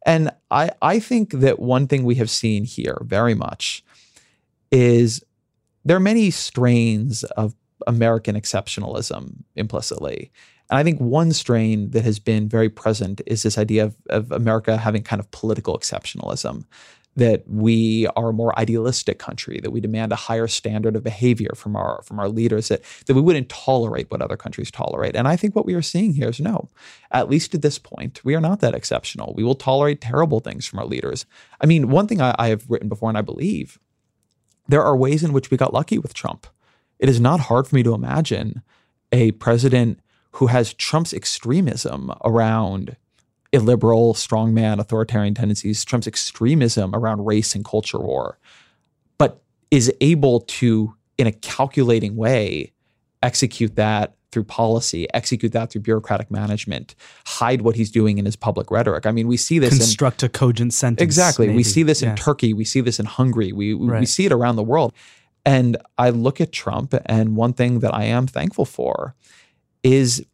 And 0.05 0.31
I 0.49 0.71
I 0.81 0.99
think 0.99 1.31
that 1.31 1.59
one 1.59 1.87
thing 1.87 2.05
we 2.05 2.15
have 2.15 2.29
seen 2.29 2.63
here 2.63 2.97
very 3.01 3.35
much 3.35 3.83
is 4.71 5.21
there 5.83 5.97
are 5.97 6.01
many 6.01 6.31
strains 6.31 7.23
of 7.23 7.53
American 7.85 8.35
exceptionalism 8.35 9.43
implicitly. 9.55 10.31
And 10.69 10.77
I 10.77 10.83
think 10.83 10.99
one 10.99 11.31
strain 11.33 11.91
that 11.91 12.03
has 12.03 12.19
been 12.19 12.49
very 12.49 12.69
present 12.69 13.21
is 13.25 13.43
this 13.43 13.57
idea 13.57 13.85
of, 13.85 13.95
of 14.09 14.31
America 14.31 14.77
having 14.77 15.03
kind 15.03 15.19
of 15.19 15.31
political 15.31 15.77
exceptionalism 15.77 16.65
that 17.17 17.43
we 17.47 18.05
are 18.15 18.29
a 18.29 18.33
more 18.33 18.57
idealistic 18.59 19.17
country, 19.17 19.59
that 19.59 19.71
we 19.71 19.81
demand 19.81 20.11
a 20.11 20.15
higher 20.15 20.47
standard 20.47 20.95
of 20.95 21.03
behavior 21.03 21.49
from 21.55 21.75
our 21.75 22.03
from 22.03 22.19
our 22.19 22.29
leaders, 22.29 22.67
that, 22.67 22.83
that 23.07 23.15
we 23.15 23.21
wouldn't 23.21 23.49
tolerate 23.49 24.09
what 24.11 24.21
other 24.21 24.37
countries 24.37 24.69
tolerate. 24.69 25.15
And 25.15 25.27
I 25.27 25.35
think 25.35 25.55
what 25.55 25.65
we 25.65 25.73
are 25.73 25.81
seeing 25.81 26.13
here 26.13 26.29
is 26.29 26.39
no, 26.39 26.69
at 27.11 27.27
least 27.27 27.55
at 27.55 27.63
this 27.63 27.79
point, 27.79 28.23
we 28.23 28.35
are 28.35 28.41
not 28.41 28.59
that 28.59 28.75
exceptional. 28.75 29.33
We 29.35 29.43
will 29.43 29.55
tolerate 29.55 29.99
terrible 29.99 30.39
things 30.39 30.67
from 30.67 30.77
our 30.77 30.85
leaders. 30.85 31.25
I 31.59 31.65
mean, 31.65 31.89
one 31.89 32.07
thing 32.07 32.21
I, 32.21 32.35
I 32.37 32.49
have 32.49 32.69
written 32.69 32.87
before, 32.87 33.09
and 33.09 33.17
I 33.17 33.21
believe 33.23 33.79
there 34.67 34.83
are 34.83 34.95
ways 34.95 35.23
in 35.23 35.33
which 35.33 35.49
we 35.49 35.57
got 35.57 35.73
lucky 35.73 35.97
with 35.97 36.13
Trump. 36.13 36.45
It 36.99 37.09
is 37.09 37.19
not 37.19 37.39
hard 37.39 37.67
for 37.67 37.75
me 37.75 37.83
to 37.83 37.95
imagine 37.95 38.61
a 39.11 39.31
president 39.31 39.99
who 40.37 40.47
has 40.47 40.73
Trump's 40.75 41.13
extremism 41.13 42.11
around 42.23 42.95
illiberal, 43.51 44.13
strongman, 44.13 44.79
authoritarian 44.79 45.33
tendencies, 45.33 45.83
Trump's 45.83 46.05
extremism 46.05 46.93
around 46.93 47.25
race 47.25 47.55
and 47.55 47.65
culture 47.65 47.97
war, 47.97 48.37
but 49.17 49.41
is 49.71 49.91
able 49.99 50.41
to, 50.41 50.95
in 51.17 51.25
a 51.25 51.31
calculating 51.31 52.15
way, 52.15 52.71
execute 53.23 53.75
that 53.77 54.13
through 54.31 54.43
policy, 54.43 55.11
execute 55.15 55.53
that 55.53 55.71
through 55.71 55.81
bureaucratic 55.81 56.29
management, 56.29 56.93
hide 57.25 57.63
what 57.63 57.75
he's 57.75 57.89
doing 57.89 58.19
in 58.19 58.25
his 58.25 58.35
public 58.35 58.69
rhetoric. 58.69 59.07
I 59.07 59.11
mean, 59.11 59.27
we 59.27 59.37
see 59.37 59.57
this 59.57 59.75
construct 59.75 60.21
in, 60.21 60.27
a 60.27 60.29
cogent 60.29 60.71
sentence. 60.71 61.01
Exactly. 61.01 61.47
Maybe. 61.47 61.57
We 61.57 61.63
see 61.63 61.81
this 61.81 62.03
yeah. 62.03 62.11
in 62.11 62.15
Turkey. 62.15 62.53
We 62.53 62.63
see 62.63 62.81
this 62.81 62.99
in 62.99 63.07
Hungary. 63.07 63.53
We 63.53 63.73
right. 63.73 64.01
we 64.01 64.05
see 64.05 64.27
it 64.27 64.31
around 64.31 64.57
the 64.57 64.63
world. 64.63 64.93
And 65.47 65.77
I 65.97 66.11
look 66.11 66.39
at 66.41 66.51
Trump, 66.51 66.93
and 67.05 67.35
one 67.35 67.53
thing 67.53 67.79
that 67.79 67.95
I 67.95 68.03
am 68.03 68.27
thankful 68.27 68.65
for 68.65 69.15
is 69.83 70.25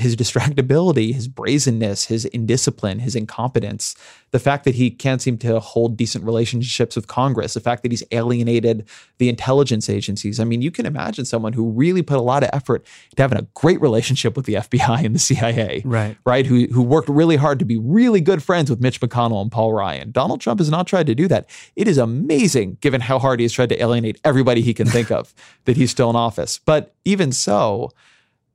his 0.00 0.16
distractibility, 0.16 1.12
his 1.14 1.28
brazenness, 1.28 2.06
his 2.06 2.24
indiscipline, 2.26 3.00
his 3.00 3.14
incompetence, 3.14 3.94
the 4.30 4.38
fact 4.38 4.64
that 4.64 4.74
he 4.74 4.90
can't 4.90 5.20
seem 5.20 5.36
to 5.36 5.60
hold 5.60 5.96
decent 5.96 6.24
relationships 6.24 6.96
with 6.96 7.06
Congress, 7.06 7.54
the 7.54 7.60
fact 7.60 7.82
that 7.82 7.92
he's 7.92 8.02
alienated 8.12 8.88
the 9.18 9.28
intelligence 9.28 9.90
agencies. 9.90 10.40
I 10.40 10.44
mean, 10.44 10.62
you 10.62 10.70
can 10.70 10.86
imagine 10.86 11.24
someone 11.24 11.52
who 11.52 11.70
really 11.70 12.02
put 12.02 12.16
a 12.16 12.22
lot 12.22 12.42
of 12.42 12.50
effort 12.52 12.86
to 13.16 13.22
having 13.22 13.38
a 13.38 13.46
great 13.54 13.80
relationship 13.80 14.36
with 14.36 14.46
the 14.46 14.54
FBI 14.54 15.04
and 15.04 15.14
the 15.14 15.18
CIA, 15.18 15.82
right? 15.84 16.16
Right? 16.24 16.46
Who 16.46 16.66
who 16.66 16.82
worked 16.82 17.08
really 17.08 17.36
hard 17.36 17.58
to 17.58 17.64
be 17.64 17.76
really 17.76 18.20
good 18.20 18.42
friends 18.42 18.70
with 18.70 18.80
Mitch 18.80 19.00
McConnell 19.00 19.42
and 19.42 19.52
Paul 19.52 19.74
Ryan. 19.74 20.12
Donald 20.12 20.40
Trump 20.40 20.60
has 20.60 20.70
not 20.70 20.86
tried 20.86 21.08
to 21.08 21.14
do 21.14 21.28
that. 21.28 21.50
It 21.76 21.88
is 21.88 21.98
amazing, 21.98 22.78
given 22.80 23.00
how 23.00 23.18
hard 23.18 23.40
he 23.40 23.44
has 23.44 23.52
tried 23.52 23.68
to 23.70 23.82
alienate 23.82 24.20
everybody 24.24 24.62
he 24.62 24.72
can 24.72 24.86
think 24.86 25.10
of, 25.10 25.34
that 25.64 25.76
he's 25.76 25.90
still 25.90 26.08
in 26.08 26.16
office. 26.16 26.58
But 26.64 26.94
even 27.04 27.32
so 27.32 27.90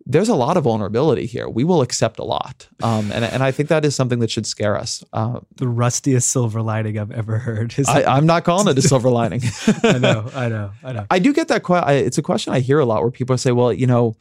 there's 0.07 0.29
a 0.29 0.35
lot 0.35 0.55
of 0.55 0.63
vulnerability 0.65 1.25
here. 1.25 1.49
We 1.49 1.63
will 1.63 1.81
accept 1.81 2.19
a 2.19 2.23
lot. 2.23 2.67
Um, 2.83 3.11
and, 3.11 3.25
and 3.25 3.41
I 3.41 3.51
think 3.51 3.69
that 3.69 3.83
is 3.83 3.95
something 3.95 4.19
that 4.19 4.29
should 4.29 4.45
scare 4.45 4.77
us. 4.77 5.03
Uh, 5.13 5.39
the 5.55 5.67
rustiest 5.67 6.29
silver 6.29 6.61
lining 6.61 6.99
I've 6.99 7.11
ever 7.11 7.39
heard. 7.39 7.73
Is 7.77 7.87
I, 7.87 8.17
am 8.17 8.27
not 8.27 8.43
calling 8.43 8.67
it 8.67 8.77
a 8.77 8.81
silver 8.83 9.09
lining. 9.21 9.41
I 9.83 9.97
know, 9.97 10.29
I 10.35 10.47
know, 10.47 10.71
I 10.83 10.93
know. 10.93 11.05
I 11.09 11.19
do 11.19 11.33
get 11.33 11.47
that 11.47 11.63
question. 11.63 12.05
It's 12.05 12.19
a 12.19 12.21
question 12.21 12.53
I 12.53 12.59
hear 12.59 12.79
a 12.79 12.85
lot 12.85 13.01
where 13.01 13.11
people 13.11 13.35
say, 13.37 13.51
well, 13.51 13.73
you 13.73 13.87
know, 13.87 14.15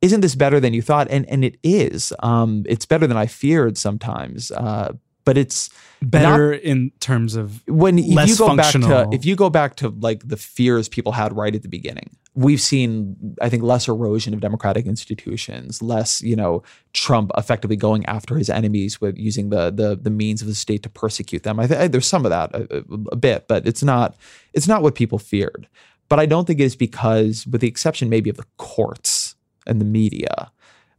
isn't 0.00 0.20
this 0.20 0.34
better 0.34 0.60
than 0.60 0.72
you 0.72 0.80
thought? 0.80 1.08
And, 1.10 1.28
and 1.28 1.44
it 1.44 1.58
is. 1.62 2.12
Um, 2.20 2.64
it's 2.66 2.86
better 2.86 3.06
than 3.06 3.16
I 3.16 3.26
feared 3.26 3.76
sometimes. 3.76 4.50
Uh, 4.50 4.94
but 5.28 5.36
it's 5.36 5.68
better 6.00 6.52
not, 6.52 6.62
in 6.62 6.90
terms 7.00 7.34
of 7.34 7.62
when 7.68 7.98
if 7.98 8.06
you 8.06 8.36
go 8.36 8.46
functional. 8.46 8.88
back 8.88 9.10
to 9.10 9.14
if 9.14 9.26
you 9.26 9.36
go 9.36 9.50
back 9.50 9.76
to 9.76 9.90
like 9.90 10.26
the 10.26 10.38
fears 10.38 10.88
people 10.88 11.12
had 11.12 11.36
right 11.36 11.54
at 11.54 11.62
the 11.62 11.68
beginning 11.68 12.16
we've 12.38 12.60
seen 12.60 13.16
i 13.42 13.48
think 13.48 13.64
less 13.64 13.88
erosion 13.88 14.32
of 14.32 14.40
democratic 14.40 14.86
institutions 14.86 15.82
less 15.82 16.22
you 16.22 16.36
know 16.36 16.62
trump 16.92 17.32
effectively 17.36 17.76
going 17.76 18.06
after 18.06 18.36
his 18.36 18.48
enemies 18.48 19.00
with 19.00 19.18
using 19.18 19.50
the 19.50 19.70
the, 19.70 19.98
the 20.00 20.10
means 20.10 20.40
of 20.40 20.46
the 20.46 20.54
state 20.54 20.82
to 20.84 20.88
persecute 20.88 21.42
them. 21.42 21.58
I 21.58 21.66
think 21.66 21.90
there's 21.90 22.06
some 22.06 22.24
of 22.24 22.30
that 22.30 22.54
a, 22.54 22.84
a 23.10 23.16
bit 23.16 23.48
but 23.48 23.66
it's 23.66 23.82
not 23.82 24.16
it's 24.54 24.68
not 24.68 24.82
what 24.82 24.94
people 24.94 25.18
feared. 25.18 25.68
But 26.08 26.20
i 26.20 26.26
don't 26.26 26.46
think 26.46 26.60
it's 26.60 26.76
because 26.76 27.46
with 27.46 27.60
the 27.60 27.68
exception 27.68 28.08
maybe 28.08 28.30
of 28.30 28.36
the 28.36 28.46
courts 28.56 29.34
and 29.66 29.80
the 29.80 29.84
media 29.84 30.50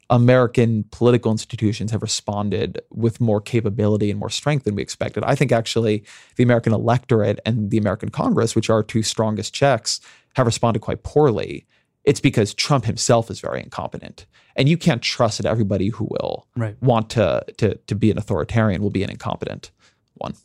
American 0.10 0.86
political 0.92 1.32
institutions 1.32 1.92
have 1.92 2.02
responded 2.02 2.82
with 2.90 3.22
more 3.22 3.40
capability 3.40 4.10
and 4.10 4.20
more 4.20 4.30
strength 4.30 4.64
than 4.66 4.76
we 4.76 4.82
expected. 4.82 5.24
I 5.24 5.36
think 5.36 5.52
actually 5.52 6.04
the 6.36 6.44
American 6.44 6.74
electorate 6.74 7.40
and 7.46 7.70
the 7.70 7.78
American 7.78 8.10
Congress, 8.10 8.56
which 8.56 8.70
are 8.70 8.78
our 8.78 8.84
two 8.84 9.04
strongest 9.04 9.54
checks, 9.54 10.00
have 10.36 10.48
responded 10.48 10.80
quite 10.80 11.04
poorly. 11.04 11.68
It's 12.06 12.20
because 12.20 12.54
Trump 12.54 12.86
himself 12.86 13.30
is 13.30 13.40
very 13.40 13.62
incompetent. 13.62 14.26
And 14.56 14.68
you 14.68 14.78
can't 14.78 15.02
trust 15.02 15.38
that 15.38 15.46
everybody 15.46 15.90
who 15.90 16.06
will 16.06 16.48
right. 16.56 16.76
want 16.82 17.12
to, 17.12 17.46
to, 17.58 17.76
to 17.76 17.96
be 17.96 18.10
an 18.10 18.18
authoritarian 18.18 18.82
will 18.82 18.90
be 18.90 19.04
an 19.04 19.12
incompetent 19.12 19.70
one. 20.16 20.34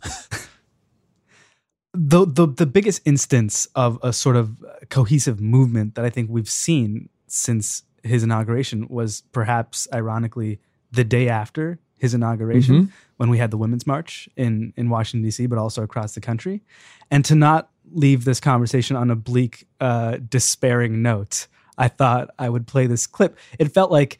the, 1.94 2.26
the 2.26 2.46
the 2.46 2.66
biggest 2.66 3.02
instance 3.04 3.68
of 3.74 3.98
a 4.02 4.12
sort 4.12 4.36
of 4.36 4.56
cohesive 4.90 5.40
movement 5.40 5.94
that 5.94 6.04
I 6.04 6.10
think 6.10 6.28
we've 6.28 6.48
seen 6.48 7.08
since 7.28 7.82
his 8.04 8.22
inauguration 8.22 8.86
was 8.88 9.22
perhaps 9.32 9.88
ironically 9.92 10.60
the 10.92 11.04
day 11.04 11.28
after 11.28 11.78
his 11.98 12.14
inauguration 12.14 12.74
mm-hmm. 12.74 12.94
when 13.16 13.30
we 13.30 13.38
had 13.38 13.50
the 13.50 13.56
women's 13.56 13.86
march 13.86 14.28
in 14.36 14.72
in 14.76 14.90
Washington 14.90 15.24
D.C. 15.24 15.46
but 15.46 15.58
also 15.58 15.82
across 15.82 16.14
the 16.14 16.20
country 16.20 16.62
and 17.10 17.24
to 17.24 17.34
not 17.34 17.70
leave 17.92 18.24
this 18.24 18.40
conversation 18.40 18.96
on 18.96 19.10
a 19.10 19.16
bleak 19.16 19.66
uh, 19.80 20.18
despairing 20.28 21.02
note 21.02 21.46
I 21.78 21.88
thought 21.88 22.30
I 22.38 22.48
would 22.48 22.66
play 22.66 22.86
this 22.86 23.06
clip 23.06 23.38
it 23.58 23.72
felt 23.72 23.90
like 23.90 24.18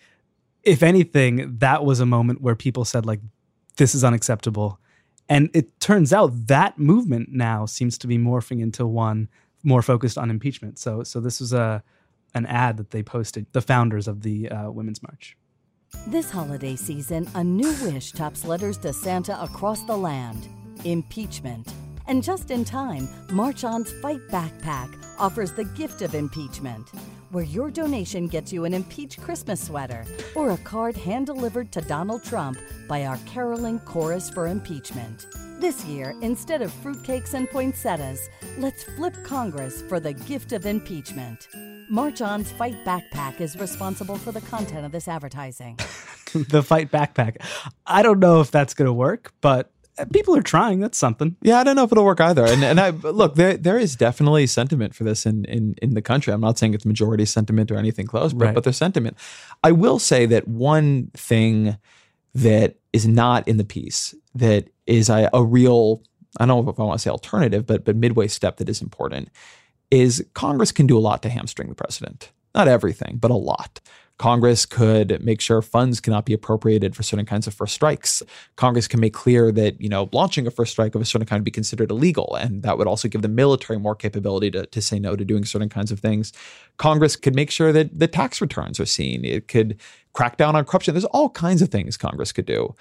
if 0.62 0.82
anything 0.82 1.58
that 1.58 1.84
was 1.84 2.00
a 2.00 2.06
moment 2.06 2.40
where 2.40 2.54
people 2.54 2.84
said 2.84 3.04
like 3.06 3.20
this 3.76 3.94
is 3.94 4.02
unacceptable 4.02 4.78
and 5.28 5.50
it 5.52 5.78
turns 5.80 6.12
out 6.12 6.46
that 6.46 6.78
movement 6.78 7.30
now 7.32 7.66
seems 7.66 7.98
to 7.98 8.06
be 8.06 8.18
morphing 8.18 8.60
into 8.60 8.86
one 8.86 9.28
more 9.62 9.82
focused 9.82 10.16
on 10.16 10.30
impeachment 10.30 10.78
so 10.78 11.02
so 11.02 11.20
this 11.20 11.40
was 11.40 11.52
a 11.52 11.82
an 12.34 12.46
ad 12.46 12.76
that 12.76 12.90
they 12.90 13.02
posted, 13.02 13.46
the 13.52 13.62
founders 13.62 14.08
of 14.08 14.22
the 14.22 14.48
uh, 14.50 14.70
Women's 14.70 15.02
March. 15.02 15.36
This 16.08 16.30
holiday 16.30 16.76
season, 16.76 17.28
a 17.34 17.44
new 17.44 17.72
wish 17.84 18.12
tops 18.12 18.44
letters 18.44 18.76
to 18.78 18.92
Santa 18.92 19.40
across 19.42 19.82
the 19.82 19.96
land 19.96 20.48
impeachment. 20.84 21.72
And 22.06 22.22
just 22.22 22.50
in 22.50 22.64
time, 22.64 23.08
March 23.30 23.64
On's 23.64 23.92
Fight 24.02 24.20
Back 24.28 24.58
PAC 24.60 24.90
offers 25.18 25.52
the 25.52 25.64
gift 25.64 26.02
of 26.02 26.14
impeachment, 26.14 26.90
where 27.34 27.44
your 27.44 27.68
donation 27.68 28.28
gets 28.28 28.52
you 28.52 28.64
an 28.64 28.72
impeached 28.72 29.20
Christmas 29.20 29.60
sweater 29.60 30.06
or 30.36 30.52
a 30.52 30.56
card 30.58 30.96
hand 30.96 31.26
delivered 31.26 31.72
to 31.72 31.80
Donald 31.80 32.22
Trump 32.22 32.56
by 32.88 33.06
our 33.06 33.18
caroling 33.26 33.80
chorus 33.80 34.30
for 34.30 34.46
impeachment. 34.46 35.26
This 35.58 35.84
year, 35.84 36.14
instead 36.22 36.62
of 36.62 36.70
fruitcakes 36.70 37.34
and 37.34 37.50
poinsettias, 37.50 38.28
let's 38.58 38.84
flip 38.84 39.16
Congress 39.24 39.82
for 39.82 39.98
the 39.98 40.12
gift 40.12 40.52
of 40.52 40.64
impeachment. 40.64 41.48
March 41.90 42.20
On's 42.20 42.52
Fight 42.52 42.84
Back 42.84 43.10
PAC 43.10 43.40
is 43.40 43.56
responsible 43.56 44.16
for 44.16 44.30
the 44.30 44.40
content 44.42 44.86
of 44.86 44.92
this 44.92 45.08
advertising. 45.08 45.76
the 46.34 46.62
Fight 46.62 46.92
Back 46.92 47.14
PAC. 47.14 47.38
I 47.84 48.02
don't 48.02 48.20
know 48.20 48.42
if 48.42 48.52
that's 48.52 48.74
going 48.74 48.86
to 48.86 48.92
work, 48.92 49.32
but 49.40 49.72
Uh, 49.96 50.04
people 50.12 50.36
are 50.36 50.42
trying. 50.42 50.80
That's 50.80 50.98
something. 50.98 51.36
Yeah, 51.42 51.60
I 51.60 51.64
don't 51.64 51.76
know 51.76 51.84
if 51.84 51.92
it'll 51.92 52.04
work 52.04 52.20
either. 52.20 52.44
And 52.44 52.64
and 52.64 52.80
I 52.80 52.90
look, 53.02 53.34
there 53.36 53.56
there 53.56 53.78
is 53.78 53.96
definitely 53.96 54.46
sentiment 54.46 54.94
for 54.94 55.04
this 55.04 55.26
in 55.26 55.44
in 55.44 55.74
in 55.80 55.94
the 55.94 56.02
country. 56.02 56.32
I'm 56.32 56.40
not 56.40 56.58
saying 56.58 56.74
it's 56.74 56.84
majority 56.84 57.24
sentiment 57.24 57.70
or 57.70 57.76
anything 57.76 58.06
close, 58.06 58.32
but 58.32 58.46
right. 58.46 58.54
but 58.54 58.64
there's 58.64 58.76
sentiment. 58.76 59.16
I 59.62 59.72
will 59.72 59.98
say 59.98 60.26
that 60.26 60.48
one 60.48 61.10
thing 61.14 61.76
that 62.34 62.76
is 62.92 63.06
not 63.06 63.46
in 63.46 63.56
the 63.56 63.64
piece 63.64 64.14
that 64.34 64.68
is 64.86 65.08
a, 65.08 65.30
a 65.32 65.44
real 65.44 66.02
I 66.40 66.46
don't 66.46 66.64
know 66.64 66.70
if 66.70 66.80
I 66.80 66.82
want 66.82 66.98
to 66.98 67.02
say 67.02 67.10
alternative, 67.10 67.66
but 67.66 67.84
but 67.84 67.96
midway 67.96 68.28
step 68.28 68.56
that 68.56 68.68
is 68.68 68.82
important 68.82 69.28
is 69.90 70.24
Congress 70.34 70.72
can 70.72 70.86
do 70.86 70.98
a 70.98 71.00
lot 71.00 71.22
to 71.22 71.28
hamstring 71.28 71.68
the 71.68 71.74
president. 71.74 72.32
Not 72.54 72.68
everything, 72.68 73.18
but 73.18 73.30
a 73.30 73.36
lot. 73.36 73.80
Congress 74.18 74.64
could 74.64 75.22
make 75.24 75.40
sure 75.40 75.60
funds 75.60 76.00
cannot 76.00 76.24
be 76.24 76.32
appropriated 76.32 76.94
for 76.94 77.02
certain 77.02 77.26
kinds 77.26 77.46
of 77.46 77.54
first 77.54 77.74
strikes. 77.74 78.22
Congress 78.56 78.86
can 78.86 79.00
make 79.00 79.12
clear 79.12 79.50
that, 79.50 79.80
you 79.80 79.88
know, 79.88 80.08
launching 80.12 80.46
a 80.46 80.50
first 80.50 80.72
strike 80.72 80.94
of 80.94 81.00
a 81.00 81.04
certain 81.04 81.26
kind 81.26 81.40
would 81.40 81.44
be 81.44 81.50
considered 81.50 81.90
illegal. 81.90 82.36
And 82.36 82.62
that 82.62 82.78
would 82.78 82.86
also 82.86 83.08
give 83.08 83.22
the 83.22 83.28
military 83.28 83.78
more 83.78 83.96
capability 83.96 84.50
to, 84.52 84.66
to 84.66 84.80
say 84.80 85.00
no 85.00 85.16
to 85.16 85.24
doing 85.24 85.44
certain 85.44 85.68
kinds 85.68 85.90
of 85.90 85.98
things. 85.98 86.32
Congress 86.76 87.16
could 87.16 87.34
make 87.34 87.50
sure 87.50 87.72
that 87.72 87.98
the 87.98 88.06
tax 88.06 88.40
returns 88.40 88.78
are 88.78 88.86
seen. 88.86 89.24
It 89.24 89.48
could 89.48 89.80
crack 90.12 90.36
down 90.36 90.54
on 90.54 90.64
corruption. 90.64 90.94
There's 90.94 91.04
all 91.06 91.30
kinds 91.30 91.60
of 91.60 91.70
things 91.70 91.96
Congress 91.96 92.30
could 92.30 92.46
do. 92.46 92.74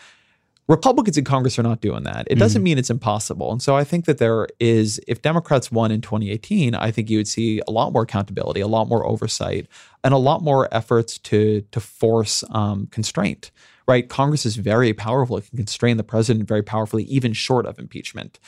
Republicans 0.70 1.18
in 1.18 1.26
Congress 1.26 1.60
are 1.60 1.64
not 1.64 1.82
doing 1.82 2.04
that. 2.04 2.26
It 2.30 2.36
doesn't 2.36 2.62
mm. 2.62 2.66
mean 2.66 2.78
it's 2.78 2.90
impossible. 2.90 3.52
And 3.52 3.62
so 3.62 3.76
I 3.76 3.84
think 3.84 4.06
that 4.06 4.18
there 4.18 4.48
is, 4.60 5.00
if 5.08 5.22
Democrats 5.22 5.72
won 5.72 5.92
in 5.92 6.00
2018, 6.00 6.74
I 6.74 6.90
think 6.90 7.10
you 7.10 7.18
would 7.18 7.28
see 7.28 7.62
a 7.68 7.72
lot 7.72 7.92
more 7.92 8.04
accountability, 8.04 8.62
a 8.62 8.68
lot 8.68 8.88
more 8.88 9.06
oversight, 9.06 9.68
and 10.06 10.14
a 10.14 10.18
lot 10.18 10.42
more 10.42 10.74
efforts 10.74 11.18
to 11.20 11.62
to 11.72 11.80
force 11.80 12.44
um, 12.52 12.88
constraint. 12.88 13.52
Right? 13.86 14.08
Congress 14.08 14.46
is 14.46 14.56
very 14.56 14.94
powerful; 14.94 15.38
it 15.38 15.50
can 15.50 15.58
constrain 15.58 15.98
the 15.98 16.04
president 16.04 16.48
very 16.48 16.64
powerfully, 16.64 17.04
even 17.04 17.34
short 17.34 17.66
of 17.66 17.78
impeachment. 17.78 18.40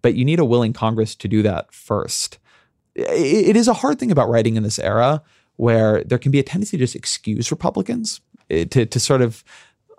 But 0.00 0.14
you 0.14 0.24
need 0.24 0.38
a 0.38 0.44
willing 0.44 0.74
Congress 0.74 1.16
to 1.16 1.28
do 1.28 1.42
that 1.42 1.72
first. 1.74 2.38
it, 2.94 3.48
it 3.48 3.56
is 3.56 3.66
a 3.66 3.74
hard 3.74 3.98
thing 3.98 4.12
about 4.12 4.28
writing 4.28 4.56
in 4.56 4.62
this 4.62 4.78
era 4.78 5.22
where 5.56 6.04
there 6.04 6.18
can 6.18 6.30
be 6.30 6.38
a 6.38 6.42
tendency 6.42 6.76
to 6.76 6.84
just 6.84 6.94
excuse 6.94 7.50
Republicans 7.50 8.20
eh, 8.50 8.64
to 8.66 8.86
to 8.86 9.00
sort 9.00 9.22
of 9.22 9.42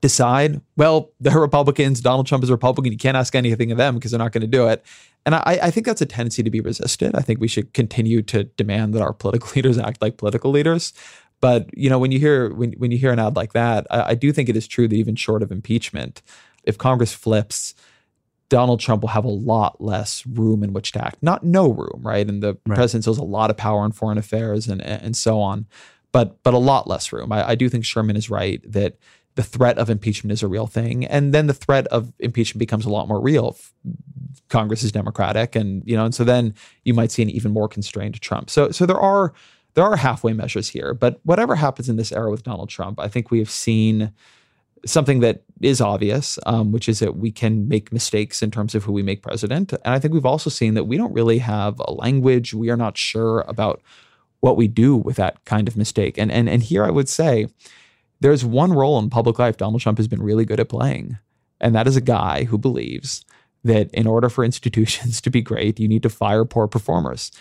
decide, 0.06 0.62
well, 0.78 1.12
they're 1.20 1.40
Republicans, 1.40 2.00
Donald 2.00 2.28
Trump 2.28 2.44
is 2.44 2.50
a 2.50 2.54
Republican, 2.54 2.92
you 2.92 2.98
can't 2.98 3.18
ask 3.18 3.36
anything 3.36 3.72
of 3.72 3.78
them 3.78 3.96
because 3.96 4.12
they're 4.12 4.20
not 4.20 4.32
going 4.32 4.42
to 4.42 4.48
do 4.48 4.68
it. 4.68 4.86
And 5.26 5.34
I, 5.34 5.60
I, 5.64 5.72
think 5.72 5.88
that's 5.88 6.02
a 6.02 6.06
tendency 6.06 6.44
to 6.44 6.52
be 6.52 6.60
resisted. 6.60 7.16
I 7.16 7.22
think 7.22 7.40
we 7.40 7.48
should 7.48 7.74
continue 7.74 8.22
to 8.24 8.44
demand 8.44 8.94
that 8.94 9.02
our 9.02 9.14
political 9.14 9.50
leaders 9.56 9.80
act 9.80 10.00
like 10.02 10.18
political 10.18 10.52
leaders. 10.52 10.94
But 11.42 11.76
you 11.76 11.90
know, 11.90 11.98
when 11.98 12.12
you 12.12 12.20
hear 12.20 12.54
when 12.54 12.74
when 12.74 12.92
you 12.92 12.98
hear 12.98 13.12
an 13.12 13.20
ad 13.20 13.36
like 13.36 13.54
that, 13.54 13.86
I, 13.90 14.12
I 14.12 14.16
do 14.16 14.32
think 14.32 14.48
it 14.48 14.56
is 14.56 14.68
true 14.68 14.88
that 14.88 14.96
even 14.96 15.16
short 15.16 15.44
of 15.44 15.52
impeachment, 15.52 16.22
if 16.64 16.78
Congress 16.78 17.14
flips, 17.14 17.74
Donald 18.50 18.80
Trump 18.80 19.02
will 19.02 19.10
have 19.10 19.26
a 19.26 19.30
lot 19.54 19.82
less 19.82 20.26
room 20.26 20.64
in 20.64 20.72
which 20.74 20.92
to 20.94 21.04
act. 21.04 21.18
Not 21.22 21.44
no 21.44 21.70
room, 21.72 22.02
right? 22.04 22.28
And 22.28 22.42
the 22.42 22.58
right. 22.66 22.76
president 22.76 23.06
has 23.06 23.18
a 23.18 23.24
lot 23.24 23.50
of 23.50 23.58
power 23.58 23.84
in 23.84 23.92
foreign 23.92 24.18
affairs 24.18 24.68
and 24.68 24.82
and 24.82 25.18
so 25.18 25.42
on, 25.42 25.66
but 26.12 26.42
but 26.44 26.54
a 26.54 26.60
lot 26.60 26.88
less 26.88 27.12
room. 27.12 27.32
I, 27.32 27.50
I 27.50 27.56
do 27.56 27.68
think 27.68 27.84
Sherman 27.84 28.16
is 28.16 28.30
right 28.30 28.62
that 28.72 28.98
the 29.36 29.44
threat 29.44 29.78
of 29.78 29.90
impeachment 29.90 30.32
is 30.32 30.42
a 30.42 30.48
real 30.48 30.68
thing, 30.68 31.06
and 31.06 31.34
then 31.34 31.48
the 31.48 31.54
threat 31.54 31.88
of 31.88 32.12
impeachment 32.20 32.60
becomes 32.60 32.86
a 32.86 32.90
lot 32.90 33.08
more 33.08 33.20
real. 33.20 33.58
Congress 34.50 34.84
is 34.84 34.92
Democratic, 34.92 35.56
and 35.56 35.84
you 35.86 35.96
know, 35.96 36.06
and 36.06 36.16
so 36.16 36.24
then 36.24 36.54
you 36.84 36.94
might 36.94 37.12
see 37.12 37.22
an 37.22 37.30
even 37.30 37.52
more 37.52 37.68
constrained 37.68 38.20
Trump. 38.22 38.50
So 38.50 38.72
so 38.72 38.86
there 38.86 39.00
are 39.00 39.34
there 39.74 39.84
are 39.84 39.98
halfway 39.98 40.34
measures 40.34 40.70
here, 40.70 40.94
but 40.94 41.20
whatever 41.24 41.56
happens 41.56 41.90
in 41.90 41.98
this 41.98 42.12
era 42.12 42.32
with 42.32 42.44
Donald 42.44 42.70
Trump, 42.70 43.00
I 43.00 43.10
think 43.10 43.30
we 43.30 43.40
have 43.40 43.50
seen 43.50 44.14
something 44.86 45.20
that 45.20 45.44
is 45.62 45.82
obvious, 45.82 46.40
um, 46.46 46.72
which 46.72 46.88
is 46.88 47.00
that 47.00 47.18
we 47.18 47.32
can 47.32 47.68
make 47.68 47.92
mistakes 47.92 48.42
in 48.42 48.52
terms 48.52 48.76
of 48.76 48.84
who 48.84 48.94
we 48.94 49.04
make 49.04 49.22
president. 49.22 49.74
And 49.74 49.94
I 49.94 50.00
think 50.00 50.14
we've 50.14 50.26
also 50.26 50.50
seen 50.50 50.76
that 50.76 50.86
we 50.86 50.96
don't 50.96 51.14
really 51.14 51.40
have 51.40 51.80
a 51.80 51.92
language. 51.92 52.54
We 52.54 52.70
are 52.70 52.78
not 52.78 52.98
sure 52.98 53.42
about 53.48 53.82
what 54.40 54.58
we 54.58 54.68
do 54.68 54.96
with 54.96 55.16
that 55.16 55.44
kind 55.46 55.68
of 55.68 55.76
mistake. 55.76 56.18
And 56.18 56.32
and 56.32 56.48
and 56.48 56.64
here 56.64 56.86
I 56.86 56.92
would 56.92 57.10
say 57.10 57.48
there's 58.20 58.46
one 58.46 58.74
role 58.74 59.00
in 59.00 59.10
public 59.10 59.40
life 59.40 59.58
Donald 59.58 59.82
Trump 59.82 59.98
has 59.98 60.08
been 60.08 60.24
really 60.24 60.46
good 60.46 60.60
at 60.60 60.70
playing, 60.70 61.18
and 61.60 61.76
that 61.76 61.88
is 61.88 61.96
a 61.96 62.02
guy 62.02 62.46
who 62.46 62.58
believes 62.58 63.26
that 63.64 63.94
in 63.94 64.08
order 64.08 64.30
for 64.30 64.46
institutions 64.46 65.20
to 65.22 65.30
be 65.30 65.42
great, 65.42 65.80
you 65.80 65.88
need 65.88 66.04
to 66.04 66.10
fire 66.10 66.46
poor 66.46 66.68
performers. 66.68 67.32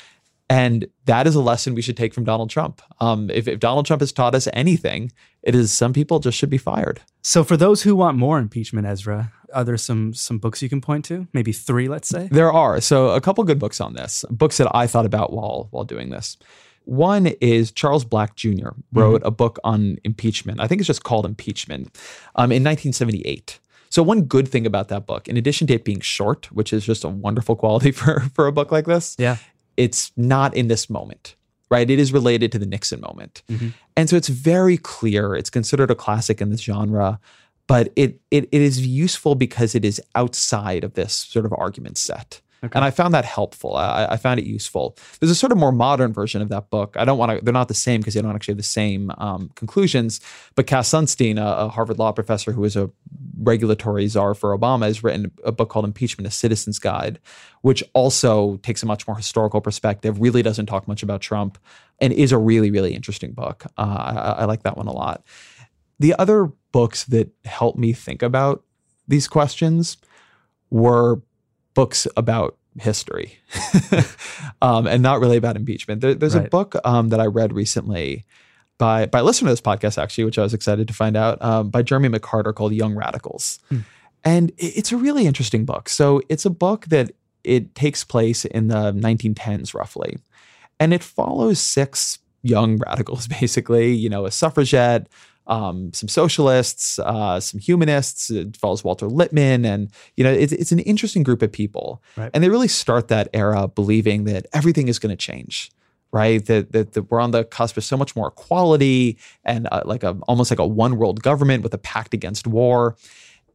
And 0.51 0.87
that 1.07 1.27
is 1.27 1.35
a 1.35 1.41
lesson 1.41 1.75
we 1.75 1.81
should 1.81 1.97
take 1.97 2.13
from 2.13 2.25
Donald 2.25 2.51
Trump. 2.51 2.83
Um, 3.01 3.31
if, 3.31 3.49
if, 3.49 3.61
Donald 3.61 3.87
Trump 3.87 4.01
has 4.01 4.13
taught 4.13 4.35
us 4.35 4.47
anything, 4.53 5.11
it 5.43 5.55
is 5.55 5.73
some 5.73 5.95
people 5.95 6.19
just 6.19 6.37
should 6.37 6.51
be 6.51 6.59
fired. 6.59 7.01
So, 7.23 7.45
for 7.45 7.57
those 7.57 7.83
who 7.83 7.97
want 7.97 8.19
more 8.19 8.39
impeachment, 8.39 8.87
Ezra, 8.87 9.33
are 9.55 9.65
there 9.65 9.79
some 9.79 10.13
some 10.13 10.39
books 10.39 10.61
you 10.61 10.69
can 10.69 10.83
point 10.83 11.07
to? 11.07 11.27
Maybe 11.33 11.53
three, 11.53 11.89
let's 11.89 12.09
say. 12.09 12.29
There 12.31 12.53
are. 12.53 12.81
So, 12.83 13.11
a 13.11 13.23
couple 13.23 13.43
good 13.45 13.59
books 13.59 13.81
on 13.81 13.95
this. 13.95 14.23
Books 14.31 14.59
that 14.59 14.71
I 14.75 14.87
thought 14.87 15.07
about 15.07 15.33
while 15.33 15.69
while 15.71 15.85
doing 15.85 16.11
this. 16.11 16.37
One 16.85 17.29
is 17.41 17.73
Charles 17.73 18.05
Black 18.05 18.37
Jr. 18.37 18.71
wrote 18.93 19.21
mm-hmm. 19.21 19.27
a 19.27 19.31
book 19.31 19.59
on 19.65 19.99
impeachment. 20.05 20.61
I 20.61 20.67
think 20.67 20.81
it's 20.81 20.87
just 20.87 21.03
called 21.03 21.25
Impeachment 21.25 21.89
um, 22.37 22.53
in 22.53 22.63
1978. 22.63 23.59
So 23.89 24.03
one 24.03 24.23
good 24.23 24.49
thing 24.49 24.67
about 24.67 24.89
that 24.89 25.07
book, 25.07 25.29
in 25.29 25.37
addition 25.37 25.67
to 25.69 25.75
it 25.75 25.85
being 25.85 26.01
short, 26.01 26.51
which 26.53 26.73
is 26.73 26.85
just 26.85 27.05
a 27.05 27.09
wonderful 27.09 27.55
quality 27.57 27.91
for 27.93 28.21
for 28.35 28.47
a 28.47 28.53
book 28.53 28.73
like 28.73 28.87
this, 28.87 29.15
yeah, 29.19 29.37
it's 29.77 30.13
not 30.17 30.55
in 30.57 30.69
this 30.69 30.91
moment, 30.91 31.37
right? 31.71 31.89
It 31.89 31.99
is 31.99 32.13
related 32.13 32.53
to 32.53 32.59
the 32.59 32.67
Nixon 32.67 33.01
moment. 33.01 33.43
Mm-hmm. 33.49 33.69
And 33.97 34.11
so 34.11 34.17
it's 34.17 34.29
very 34.29 34.77
clear. 34.77 35.35
It's 35.35 35.51
considered 35.51 35.91
a 35.91 35.95
classic 35.95 36.41
in 36.41 36.51
this 36.51 36.61
genre, 36.61 37.21
but 37.67 37.93
it, 37.97 38.21
it, 38.31 38.49
it 38.53 38.61
is 38.61 38.87
useful 38.87 39.35
because 39.35 39.75
it 39.75 39.85
is 39.85 40.01
outside 40.15 40.85
of 40.85 40.95
this 40.95 41.15
sort 41.15 41.47
of 41.47 41.53
argument 41.57 41.99
set. 41.99 42.41
Okay. 42.65 42.79
And 42.79 42.85
I 42.85 42.91
found 42.91 43.13
that 43.13 43.27
helpful. 43.27 43.77
I, 43.77 44.07
I, 44.11 44.17
found 44.17 44.41
it 44.41 44.47
useful. 44.47 44.97
There's 45.21 45.31
a 45.31 45.35
sort 45.35 45.53
of 45.53 45.59
more 45.59 45.73
modern 45.73 46.15
version 46.15 46.41
of 46.41 46.49
that 46.49 46.71
book. 46.71 46.97
I 46.99 47.05
don't 47.05 47.19
want 47.19 47.39
to, 47.39 47.45
they're 47.45 47.53
not 47.53 47.69
the 47.69 47.75
same 47.75 48.01
because 48.01 48.15
they 48.15 48.23
don't 48.23 48.35
actually 48.35 48.53
have 48.53 48.59
the 48.59 48.63
same 48.63 49.11
um, 49.19 49.51
conclusions. 49.55 50.21
But 50.55 50.67
Cass 50.67 50.89
Sunstein, 50.89 51.39
a, 51.39 51.67
a, 51.67 51.69
Harvard 51.69 51.99
law 51.99 52.13
professor 52.13 52.53
who 52.53 52.63
was 52.63 52.75
a 52.75 52.91
regulatory 53.39 54.07
czar 54.09 54.35
for 54.35 54.57
Obama, 54.57 54.87
has 54.87 55.05
written 55.05 55.31
a 55.45 55.53
book 55.53 55.69
called 55.69 55.85
Impeachment, 55.85 56.27
a 56.27 56.31
Citizen's 56.31 56.79
Guide, 56.79 57.19
which 57.61 57.85
also 57.93 58.57
takes 58.59 58.83
a 58.83 58.87
much 58.87 59.07
more 59.07 59.17
historical 59.17 59.61
perspective, 59.61 60.21
really 60.21 60.43
doesn't 60.43 60.67
talk 60.67 60.89
much 60.89 61.03
about 61.03 61.21
Trump, 61.21 61.59
and 62.01 62.13
is 62.15 62.33
a 62.33 62.39
really, 62.39 62.71
really 62.71 62.95
interesting 62.95 63.33
book. 63.33 63.67
Uh, 63.77 63.83
I, 63.83 64.15
I 64.41 64.45
like 64.47 64.63
that 64.63 64.79
one 64.79 64.87
a 64.87 64.93
lot. 64.93 65.23
The 65.99 66.15
other 66.19 66.51
books 66.73 67.05
that 67.05 67.31
helped 67.45 67.79
me 67.79 67.93
think 67.93 68.23
about 68.23 68.65
these 69.07 69.29
questions 69.29 69.99
were 70.71 71.21
books 71.75 72.07
about 72.17 72.57
history 72.81 73.39
um, 74.63 74.87
and 74.87 75.03
not 75.03 75.21
really 75.21 75.37
about 75.37 75.57
impeachment. 75.57 76.01
There, 76.01 76.15
there's 76.15 76.35
right. 76.35 76.47
a 76.47 76.51
book 76.51 76.75
um, 76.85 77.11
that 77.11 77.21
I 77.21 77.27
read 77.27 77.53
recently 77.53 78.25
by 78.79 79.07
by 79.07 79.21
listening 79.21 79.49
to 79.49 79.53
this 79.53 79.61
podcast 79.61 80.03
actually, 80.03 80.25
which 80.25 80.39
I 80.39 80.43
was 80.43 80.55
excited 80.55 80.89
to 80.89 80.95
find 80.95 81.17
out 81.17 81.41
um, 81.43 81.71
by 81.71 81.83
Jeremy 81.83 82.09
McCarter 82.09 82.55
called 82.55 82.73
Young 82.73 82.95
Radicals, 82.95 83.61
hmm. 83.69 83.81
and 84.25 84.53
it's 84.59 84.93
a 84.93 84.97
really 84.97 85.27
interesting 85.27 85.65
book. 85.65 85.89
So 85.89 86.23
it's 86.29 86.45
a 86.45 86.51
book 86.51 86.87
that 86.87 87.13
it 87.45 87.75
takes 87.75 88.05
place 88.05 88.45
in 88.45 88.69
the 88.69 88.93
1910s 88.93 89.75
roughly, 89.75 90.19
and 90.81 90.93
it 90.93 91.03
follows 91.03 91.61
six 91.61 92.19
young 92.43 92.79
radicals 92.79 93.27
basically. 93.41 93.93
You 93.93 94.09
know, 94.09 94.27
a 94.27 94.31
suffragette, 94.31 95.09
um, 95.47 95.93
some 95.93 96.09
socialists, 96.09 96.99
uh, 96.99 97.41
some 97.41 97.61
humanists. 97.61 98.31
It 98.31 98.57
follows 98.57 98.85
Walter 98.85 99.07
Lippmann, 99.07 99.65
and 99.65 99.91
you 100.17 100.25
know, 100.25 100.33
it's, 100.33 100.53
it's 100.53 100.73
an 100.73 100.79
interesting 100.81 101.23
group 101.23 101.43
of 101.43 101.53
people, 101.53 102.03
right. 102.17 102.31
and 102.33 102.43
they 102.43 102.49
really 102.49 102.69
start 102.69 103.09
that 103.09 103.29
era 103.33 103.69
believing 103.69 104.25
that 104.25 104.47
everything 104.53 104.89
is 104.89 104.99
going 104.99 105.11
to 105.11 105.17
change. 105.17 105.71
Right, 106.13 106.47
that, 106.47 106.71
that, 106.71 106.93
that 106.93 107.11
we're 107.11 107.19
on 107.19 107.33
the 107.33 107.43
cusp 107.43 107.77
of 107.77 107.83
so 107.83 107.97
much 107.97 108.15
more 108.15 108.29
equality 108.29 109.19
and 109.45 109.67
uh, 109.73 109.83
like 109.85 110.05
a 110.05 110.17
almost 110.29 110.49
like 110.49 110.61
a 110.61 110.67
one 110.67 110.97
world 110.97 111.25
government 111.25 111.65
with 111.65 111.75
a 111.75 111.79
pact 111.79 112.15
against 112.15 112.47
war, 112.47 112.97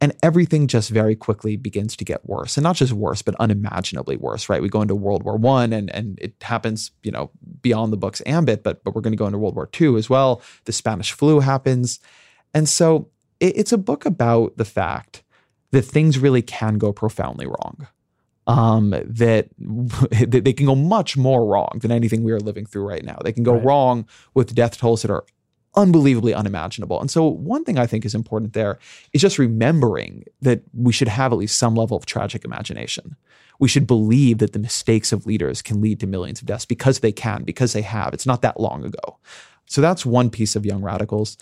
and 0.02 0.14
everything 0.24 0.68
just 0.68 0.90
very 0.90 1.16
quickly 1.16 1.58
begins 1.58 1.96
to 1.98 2.06
get 2.06 2.26
worse. 2.28 2.58
And 2.58 2.64
not 2.64 2.76
just 2.76 2.94
worse 2.94 3.22
but 3.22 3.36
unimaginably 3.40 4.18
worse 4.18 4.50
right? 4.50 4.62
We 4.62 4.70
go 4.70 4.82
into 4.82 4.96
world 4.96 5.24
war 5.24 5.38
one 5.38 5.74
and 5.74 5.94
and 5.94 6.18
it 6.20 6.36
happens 6.42 6.92
you 7.04 7.12
know 7.12 7.32
beyond 7.62 7.92
the 7.92 7.98
book's 7.98 8.22
ambit 8.26 8.64
but 8.64 8.84
but 8.84 8.96
we're 8.96 9.02
going 9.02 9.14
to 9.14 9.18
go 9.18 9.26
into 9.26 9.38
world 9.38 9.56
war 9.56 9.68
two 9.68 9.98
as 9.98 10.10
well. 10.10 10.42
The 10.66 10.72
spanish 10.72 11.12
flu 11.12 11.40
happens. 11.40 12.00
And 12.54 12.68
so 12.68 13.10
it, 13.40 13.58
it's 13.58 13.72
a 13.72 13.78
book 13.78 14.06
about 14.06 14.58
the 14.58 14.66
fact 14.66 15.24
that 15.72 15.84
things 15.84 16.18
really 16.18 16.42
can 16.42 16.78
go 16.78 16.92
profoundly 16.92 17.46
wrong. 17.46 17.88
Um, 18.48 18.90
that 18.90 19.50
they 20.28 20.54
can 20.54 20.66
go 20.66 20.74
much 20.74 21.16
more 21.16 21.46
wrong 21.46 21.78
than 21.82 21.92
anything 21.92 22.24
we 22.24 22.32
are 22.32 22.40
living 22.40 22.66
through 22.66 22.88
right 22.88 23.06
now. 23.06 23.20
They 23.24 23.32
can 23.32 23.44
go 23.44 23.54
right. 23.54 23.64
wrong 23.64 24.08
with 24.34 24.56
death 24.56 24.78
tolls 24.78 25.04
that 25.04 25.12
are 25.12 25.24
unbelievably 25.80 26.34
unimaginable. 26.34 27.00
And 27.00 27.10
so, 27.10 27.26
one 27.26 27.64
thing 27.64 27.80
I 27.80 27.88
think 27.88 28.06
is 28.06 28.14
important 28.14 28.54
there 28.54 28.78
is 29.14 29.22
just 29.22 29.40
remembering 29.40 30.26
that 30.42 30.62
we 30.74 30.92
should 30.92 31.08
have 31.08 31.32
at 31.32 31.40
least 31.40 31.58
some 31.58 31.76
level 31.76 31.98
of 31.98 32.06
tragic 32.06 32.44
imagination. 32.44 33.16
We 33.60 33.68
should 33.68 33.88
believe 33.88 34.38
that 34.38 34.54
the 34.54 34.60
mistakes 34.60 35.12
of 35.12 35.26
leaders 35.26 35.62
can 35.62 35.82
lead 35.82 36.00
to 36.00 36.08
millions 36.08 36.42
of 36.42 36.48
deaths 36.48 36.66
because 36.66 37.00
they 37.00 37.12
can, 37.12 37.44
because 37.44 37.74
they 37.74 37.82
have. 37.82 38.14
It's 38.14 38.26
not 38.26 38.42
that 38.42 38.60
long 38.60 38.86
ago. 38.86 39.18
So, 39.66 39.82
that's 39.82 40.06
one 40.06 40.30
piece 40.30 40.56
of 40.56 40.66
Young 40.66 40.82
Radicals. 40.82 41.38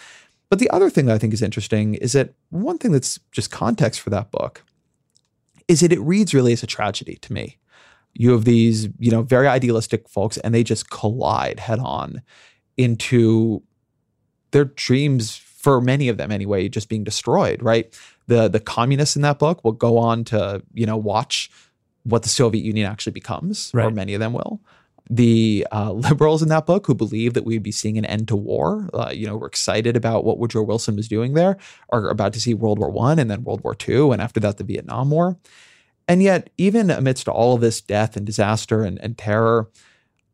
But 0.49 0.59
the 0.59 0.69
other 0.69 0.89
thing 0.89 1.07
that 1.07 1.15
I 1.15 1.17
think 1.17 1.33
is 1.33 1.41
interesting 1.41 1.95
is 1.95 2.13
that 2.13 2.33
one 2.49 2.77
thing 2.77 2.93
that's 2.93 3.19
just 3.31 3.51
context 3.51 3.99
for 3.99 4.11
that 4.11 4.31
book 4.31 4.63
is 5.67 5.81
that 5.81 5.91
it 5.91 5.99
reads 5.99 6.33
really 6.33 6.53
as 6.53 6.63
a 6.63 6.67
tragedy 6.67 7.15
to 7.17 7.33
me. 7.33 7.57
You 8.13 8.31
have 8.31 8.45
these, 8.45 8.87
you 8.97 9.11
know, 9.11 9.21
very 9.21 9.47
idealistic 9.47 10.07
folks, 10.07 10.37
and 10.37 10.53
they 10.53 10.63
just 10.63 10.89
collide 10.89 11.59
head 11.59 11.79
on 11.79 12.21
into 12.77 13.61
their 14.51 14.65
dreams 14.65 15.37
for 15.37 15.81
many 15.81 16.07
of 16.07 16.17
them 16.17 16.31
anyway 16.31 16.69
just 16.69 16.89
being 16.89 17.03
destroyed 17.03 17.61
right? 17.61 17.97
The 18.27 18.47
the 18.47 18.59
communists 18.59 19.15
in 19.15 19.21
that 19.23 19.39
book 19.39 19.63
will 19.63 19.73
go 19.73 19.97
on 19.97 20.23
to 20.25 20.61
you 20.73 20.85
know 20.85 20.97
watch 20.97 21.49
what 22.03 22.23
the 22.23 22.29
soviet 22.29 22.63
union 22.63 22.89
actually 22.89 23.11
becomes 23.11 23.71
right. 23.73 23.85
or 23.85 23.91
many 23.91 24.13
of 24.13 24.19
them 24.19 24.33
will. 24.33 24.61
The 25.09 25.67
uh, 25.71 25.91
liberals 26.09 26.41
in 26.41 26.49
that 26.49 26.65
book 26.65 26.87
who 26.87 26.95
believe 26.95 27.33
that 27.33 27.45
we'd 27.45 27.63
be 27.63 27.71
seeing 27.71 27.97
an 27.97 28.05
end 28.05 28.27
to 28.29 28.35
war 28.35 28.89
uh, 28.93 29.11
you 29.13 29.27
know 29.27 29.35
we're 29.35 29.47
excited 29.47 29.95
about 29.95 30.23
what 30.23 30.37
woodrow 30.39 30.63
wilson 30.63 30.95
was 30.95 31.07
doing 31.07 31.33
there 31.33 31.57
are 31.89 32.07
about 32.07 32.33
to 32.33 32.39
see 32.39 32.53
world 32.53 32.79
war 32.79 32.89
one 32.89 33.19
and 33.19 33.29
then 33.29 33.43
world 33.43 33.61
war 33.63 33.75
two 33.75 34.11
and 34.11 34.21
after 34.21 34.39
that 34.39 34.57
the 34.57 34.63
vietnam 34.63 35.09
war. 35.09 35.37
And 36.09 36.23
yet 36.23 36.49
even 36.57 36.89
amidst 36.89 37.27
all 37.27 37.55
of 37.55 37.61
this 37.61 37.81
death 37.81 38.15
and 38.15 38.25
disaster 38.25 38.83
and, 38.83 38.97
and 39.01 39.17
terror 39.17 39.69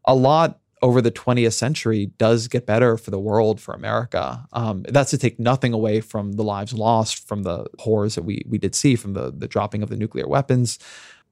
a 0.05 0.13
lot 0.13 0.59
over 0.83 1.01
the 1.01 1.11
20th 1.11 1.53
century 1.53 2.11
does 2.17 2.49
get 2.49 2.65
better 2.65 2.97
for 2.97 3.09
the 3.09 3.19
world, 3.19 3.59
for 3.61 3.73
America. 3.73 4.45
Um, 4.51 4.83
that's 4.89 5.11
to 5.11 5.17
take 5.17 5.39
nothing 5.39 5.71
away 5.71 6.01
from 6.01 6.33
the 6.33 6.43
lives 6.43 6.73
lost 6.73 7.25
from 7.25 7.43
the 7.43 7.65
horrors 7.79 8.15
that 8.15 8.23
we 8.23 8.43
we 8.47 8.57
did 8.57 8.75
see 8.75 8.95
from 8.95 9.13
the 9.13 9.31
the 9.31 9.47
dropping 9.47 9.81
of 9.81 9.89
the 9.89 9.95
nuclear 9.95 10.27
weapons. 10.27 10.77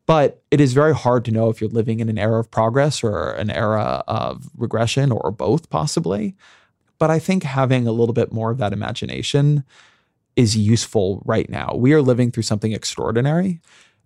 But 0.08 0.42
it 0.50 0.60
is 0.60 0.74
very 0.74 0.96
hard 0.96 1.26
to 1.26 1.32
know 1.32 1.50
if 1.50 1.62
you're 1.62 1.70
living 1.70 2.00
in 2.00 2.10
an 2.10 2.18
era 2.18 2.40
of 2.40 2.50
progress 2.50 3.04
or 3.04 3.34
an 3.34 3.52
era 3.52 4.04
of 4.08 4.50
regression 4.58 5.12
or 5.12 5.32
both, 5.32 5.70
possibly. 5.70 6.36
But 6.98 7.12
I 7.12 7.20
think 7.20 7.44
having 7.44 7.88
a 7.88 7.92
little 7.92 8.14
bit 8.14 8.32
more 8.32 8.52
of 8.52 8.58
that 8.58 8.74
imagination 8.74 9.64
is 10.36 10.58
useful 10.58 11.22
right 11.26 11.50
now. 11.50 11.76
We 11.76 11.94
are 11.94 12.02
living 12.02 12.32
through 12.32 12.44
something 12.44 12.72
extraordinary. 12.72 13.62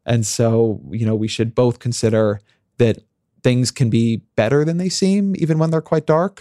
And 0.05 0.25
so, 0.25 0.81
you 0.91 1.05
know, 1.05 1.15
we 1.15 1.27
should 1.27 1.55
both 1.55 1.79
consider 1.79 2.41
that 2.77 2.99
things 3.45 3.71
can 3.79 3.89
be 3.89 4.07
better 4.35 4.65
than 4.67 4.77
they 4.77 4.89
seem, 4.89 5.23
even 5.43 5.57
when 5.59 5.69
they're 5.71 5.89
quite 5.93 6.07
dark. 6.17 6.35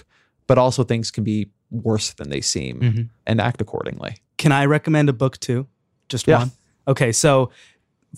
but 0.47 0.59
also 0.59 0.85
things 0.85 1.11
can 1.11 1.25
be 1.25 1.39
worse 1.71 2.09
than 2.19 2.29
they 2.31 2.41
seem 2.43 2.75
Mm-hmm. 2.81 3.03
and 3.29 3.41
act 3.41 3.61
accordingly. 3.63 4.13
Can 4.43 4.53
I 4.53 4.67
recommend 4.77 5.09
a 5.09 5.13
book 5.23 5.35
too? 5.49 5.67
Just 6.13 6.27
Yeah. 6.29 6.39
one? 6.41 6.51
Okay, 6.87 7.13
so 7.13 7.51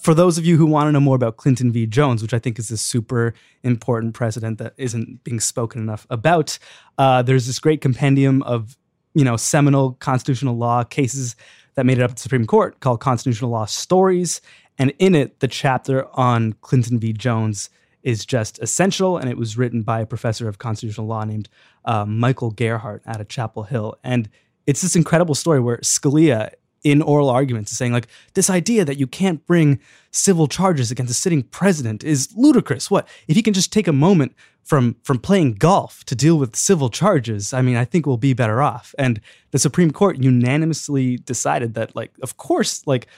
for 0.07 0.13
those 0.15 0.37
of 0.41 0.45
you 0.49 0.57
who 0.59 0.67
want 0.75 0.89
to 0.89 0.93
know 0.93 1.05
more 1.09 1.15
about 1.23 1.37
Clinton 1.37 1.71
v. 1.73 1.87
Jones, 1.87 2.21
which 2.23 2.35
I 2.35 2.41
think 2.41 2.59
is 2.59 2.71
a 2.73 2.77
super 2.77 3.33
important 3.63 4.13
precedent 4.15 4.59
that 4.59 4.73
isn't 4.77 5.23
being 5.25 5.41
spoken 5.41 5.81
enough 5.87 6.05
about, 6.11 6.59
uh, 6.99 7.23
there's 7.23 7.47
this 7.47 7.61
great 7.61 7.81
compendium 7.81 8.43
of 8.43 8.77
you 9.15 9.25
know 9.25 9.37
seminal 9.37 9.93
constitutional 10.09 10.57
law 10.67 10.83
cases 10.99 11.37
that 11.77 11.87
made 11.87 11.99
it 11.99 12.03
up 12.03 12.11
to 12.11 12.15
the 12.17 12.21
Supreme 12.29 12.47
Court 12.47 12.81
called 12.81 12.99
Constitutional 13.01 13.51
Law 13.53 13.67
Stories, 13.67 14.41
and 14.81 14.93
in 14.99 15.15
it, 15.15 15.39
the 15.41 15.49
chapter 15.49 15.97
on 16.19 16.55
Clinton 16.67 16.99
v. 16.99 17.13
Jones 17.13 17.71
is 18.07 18.25
just 18.25 18.61
essential, 18.61 19.19
and 19.19 19.29
it 19.29 19.37
was 19.37 19.59
written 19.59 19.83
by 19.83 20.01
a 20.01 20.07
professor 20.07 20.49
of 20.49 20.59
constitutional 20.59 21.09
law 21.09 21.25
named 21.25 21.49
uh, 21.85 22.07
Michael 22.07 22.53
Gerhardt 22.53 23.03
out 23.05 23.21
of 23.21 23.29
Chapel 23.29 23.65
Hill, 23.65 23.99
and 24.05 24.31
it's 24.65 24.81
this 24.81 24.95
incredible 24.95 25.35
story 25.35 25.59
where 25.61 25.79
Scalia 25.79 26.53
in 26.85 27.03
oral 27.03 27.29
arguments 27.29 27.73
is 27.73 27.79
saying 27.79 27.93
like 27.93 28.07
this 28.35 28.49
idea 28.49 28.85
that 28.85 28.97
you 28.97 29.09
can't 29.09 29.45
bring 29.45 29.81
civil 30.13 30.47
charges 30.47 30.93
against 30.93 31.11
a 31.11 31.15
sitting 31.15 31.43
president 31.43 32.05
is 32.05 32.33
ludicrous. 32.37 32.89
What 32.89 33.09
if 33.27 33.35
he 33.35 33.43
can 33.43 33.55
just 33.55 33.73
take 33.73 33.89
a 33.89 33.93
moment 33.93 34.35
from 34.63 34.95
from 35.03 35.19
playing 35.19 35.55
golf 35.55 36.05
to 36.05 36.15
deal 36.15 36.39
with 36.39 36.55
civil 36.55 36.89
charges? 36.89 37.53
I 37.53 37.61
mean, 37.61 37.77
I 37.77 37.85
think 37.85 38.07
we'll 38.07 38.19
be 38.19 38.35
better 38.35 38.63
off. 38.63 38.95
And 39.01 39.21
the 39.51 39.59
Supreme 39.59 39.91
Court 39.91 40.23
unanimously 40.23 41.17
decided 41.17 41.75
that 41.75 41.97
like 41.97 42.13
of 42.23 42.37
course 42.37 42.87
like 42.87 43.09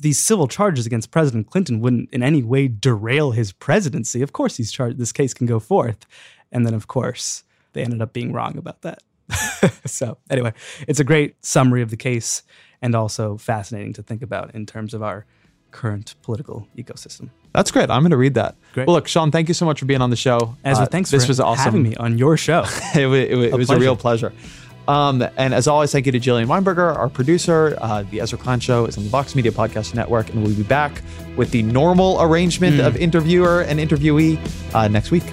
these 0.00 0.18
civil 0.18 0.48
charges 0.48 0.86
against 0.86 1.10
President 1.10 1.50
Clinton 1.50 1.80
wouldn't 1.80 2.08
in 2.12 2.22
any 2.22 2.42
way 2.42 2.68
derail 2.68 3.32
his 3.32 3.52
presidency. 3.52 4.22
Of 4.22 4.32
course, 4.32 4.56
these 4.56 4.70
char- 4.72 4.92
this 4.92 5.12
case 5.12 5.34
can 5.34 5.46
go 5.46 5.58
forth. 5.60 6.06
And 6.52 6.64
then, 6.66 6.74
of 6.74 6.86
course, 6.86 7.44
they 7.72 7.82
ended 7.82 8.00
up 8.00 8.12
being 8.12 8.32
wrong 8.32 8.56
about 8.56 8.82
that. 8.82 9.02
so, 9.86 10.18
anyway, 10.30 10.52
it's 10.86 11.00
a 11.00 11.04
great 11.04 11.36
summary 11.44 11.82
of 11.82 11.90
the 11.90 11.96
case 11.96 12.42
and 12.80 12.94
also 12.94 13.36
fascinating 13.36 13.92
to 13.94 14.02
think 14.02 14.22
about 14.22 14.54
in 14.54 14.64
terms 14.66 14.94
of 14.94 15.02
our 15.02 15.26
current 15.70 16.14
political 16.22 16.66
ecosystem. 16.76 17.28
That's 17.52 17.70
great. 17.70 17.90
I'm 17.90 18.00
going 18.02 18.10
to 18.12 18.16
read 18.16 18.34
that. 18.34 18.56
Great. 18.72 18.86
Well, 18.86 18.94
look, 18.94 19.08
Sean, 19.08 19.30
thank 19.30 19.48
you 19.48 19.54
so 19.54 19.66
much 19.66 19.80
for 19.80 19.86
being 19.86 20.00
on 20.00 20.10
the 20.10 20.16
show. 20.16 20.56
Ezra, 20.64 20.84
Uh, 20.84 20.88
thanks 20.88 21.10
this 21.10 21.24
for 21.24 21.28
was 21.30 21.40
awesome. 21.40 21.64
having 21.64 21.82
me 21.82 21.96
on 21.96 22.16
your 22.16 22.36
show. 22.36 22.64
it, 22.94 23.06
it, 23.06 23.32
it 23.52 23.54
was 23.54 23.68
a 23.70 23.78
real 23.78 23.96
pleasure. 23.96 24.32
Um, 24.88 25.22
and 25.36 25.52
as 25.52 25.68
always, 25.68 25.92
thank 25.92 26.06
you 26.06 26.12
to 26.12 26.18
Jillian 26.18 26.46
Weinberger, 26.46 26.96
our 26.96 27.10
producer. 27.10 27.76
Uh, 27.78 28.04
the 28.04 28.22
Ezra 28.22 28.38
Klein 28.38 28.58
Show 28.58 28.86
is 28.86 28.96
on 28.96 29.04
the 29.04 29.10
Vox 29.10 29.34
Media 29.34 29.52
Podcast 29.52 29.94
Network, 29.94 30.30
and 30.30 30.42
we'll 30.42 30.56
be 30.56 30.62
back 30.62 31.02
with 31.36 31.50
the 31.50 31.62
normal 31.62 32.20
arrangement 32.22 32.80
of 32.80 32.96
interviewer 32.96 33.60
and 33.60 33.78
interviewee 33.78 34.38
uh, 34.74 34.88
next 34.88 35.10
week. 35.10 35.24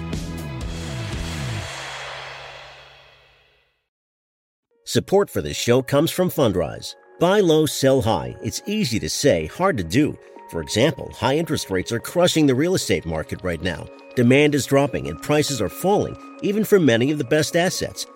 Support 4.84 5.30
for 5.30 5.40
this 5.40 5.56
show 5.56 5.82
comes 5.82 6.10
from 6.10 6.28
Fundrise. 6.28 6.94
Buy 7.18 7.40
low, 7.40 7.64
sell 7.64 8.02
high. 8.02 8.36
It's 8.42 8.62
easy 8.66 9.00
to 9.00 9.08
say, 9.08 9.46
hard 9.46 9.78
to 9.78 9.84
do. 9.84 10.18
For 10.50 10.60
example, 10.60 11.10
high 11.12 11.36
interest 11.36 11.70
rates 11.70 11.90
are 11.92 11.98
crushing 11.98 12.46
the 12.46 12.54
real 12.54 12.74
estate 12.74 13.06
market 13.06 13.42
right 13.42 13.60
now. 13.60 13.86
Demand 14.14 14.54
is 14.54 14.66
dropping 14.66 15.08
and 15.08 15.20
prices 15.20 15.60
are 15.62 15.68
falling, 15.68 16.16
even 16.42 16.62
for 16.62 16.78
many 16.78 17.10
of 17.10 17.18
the 17.18 17.24
best 17.24 17.56
assets. 17.56 18.06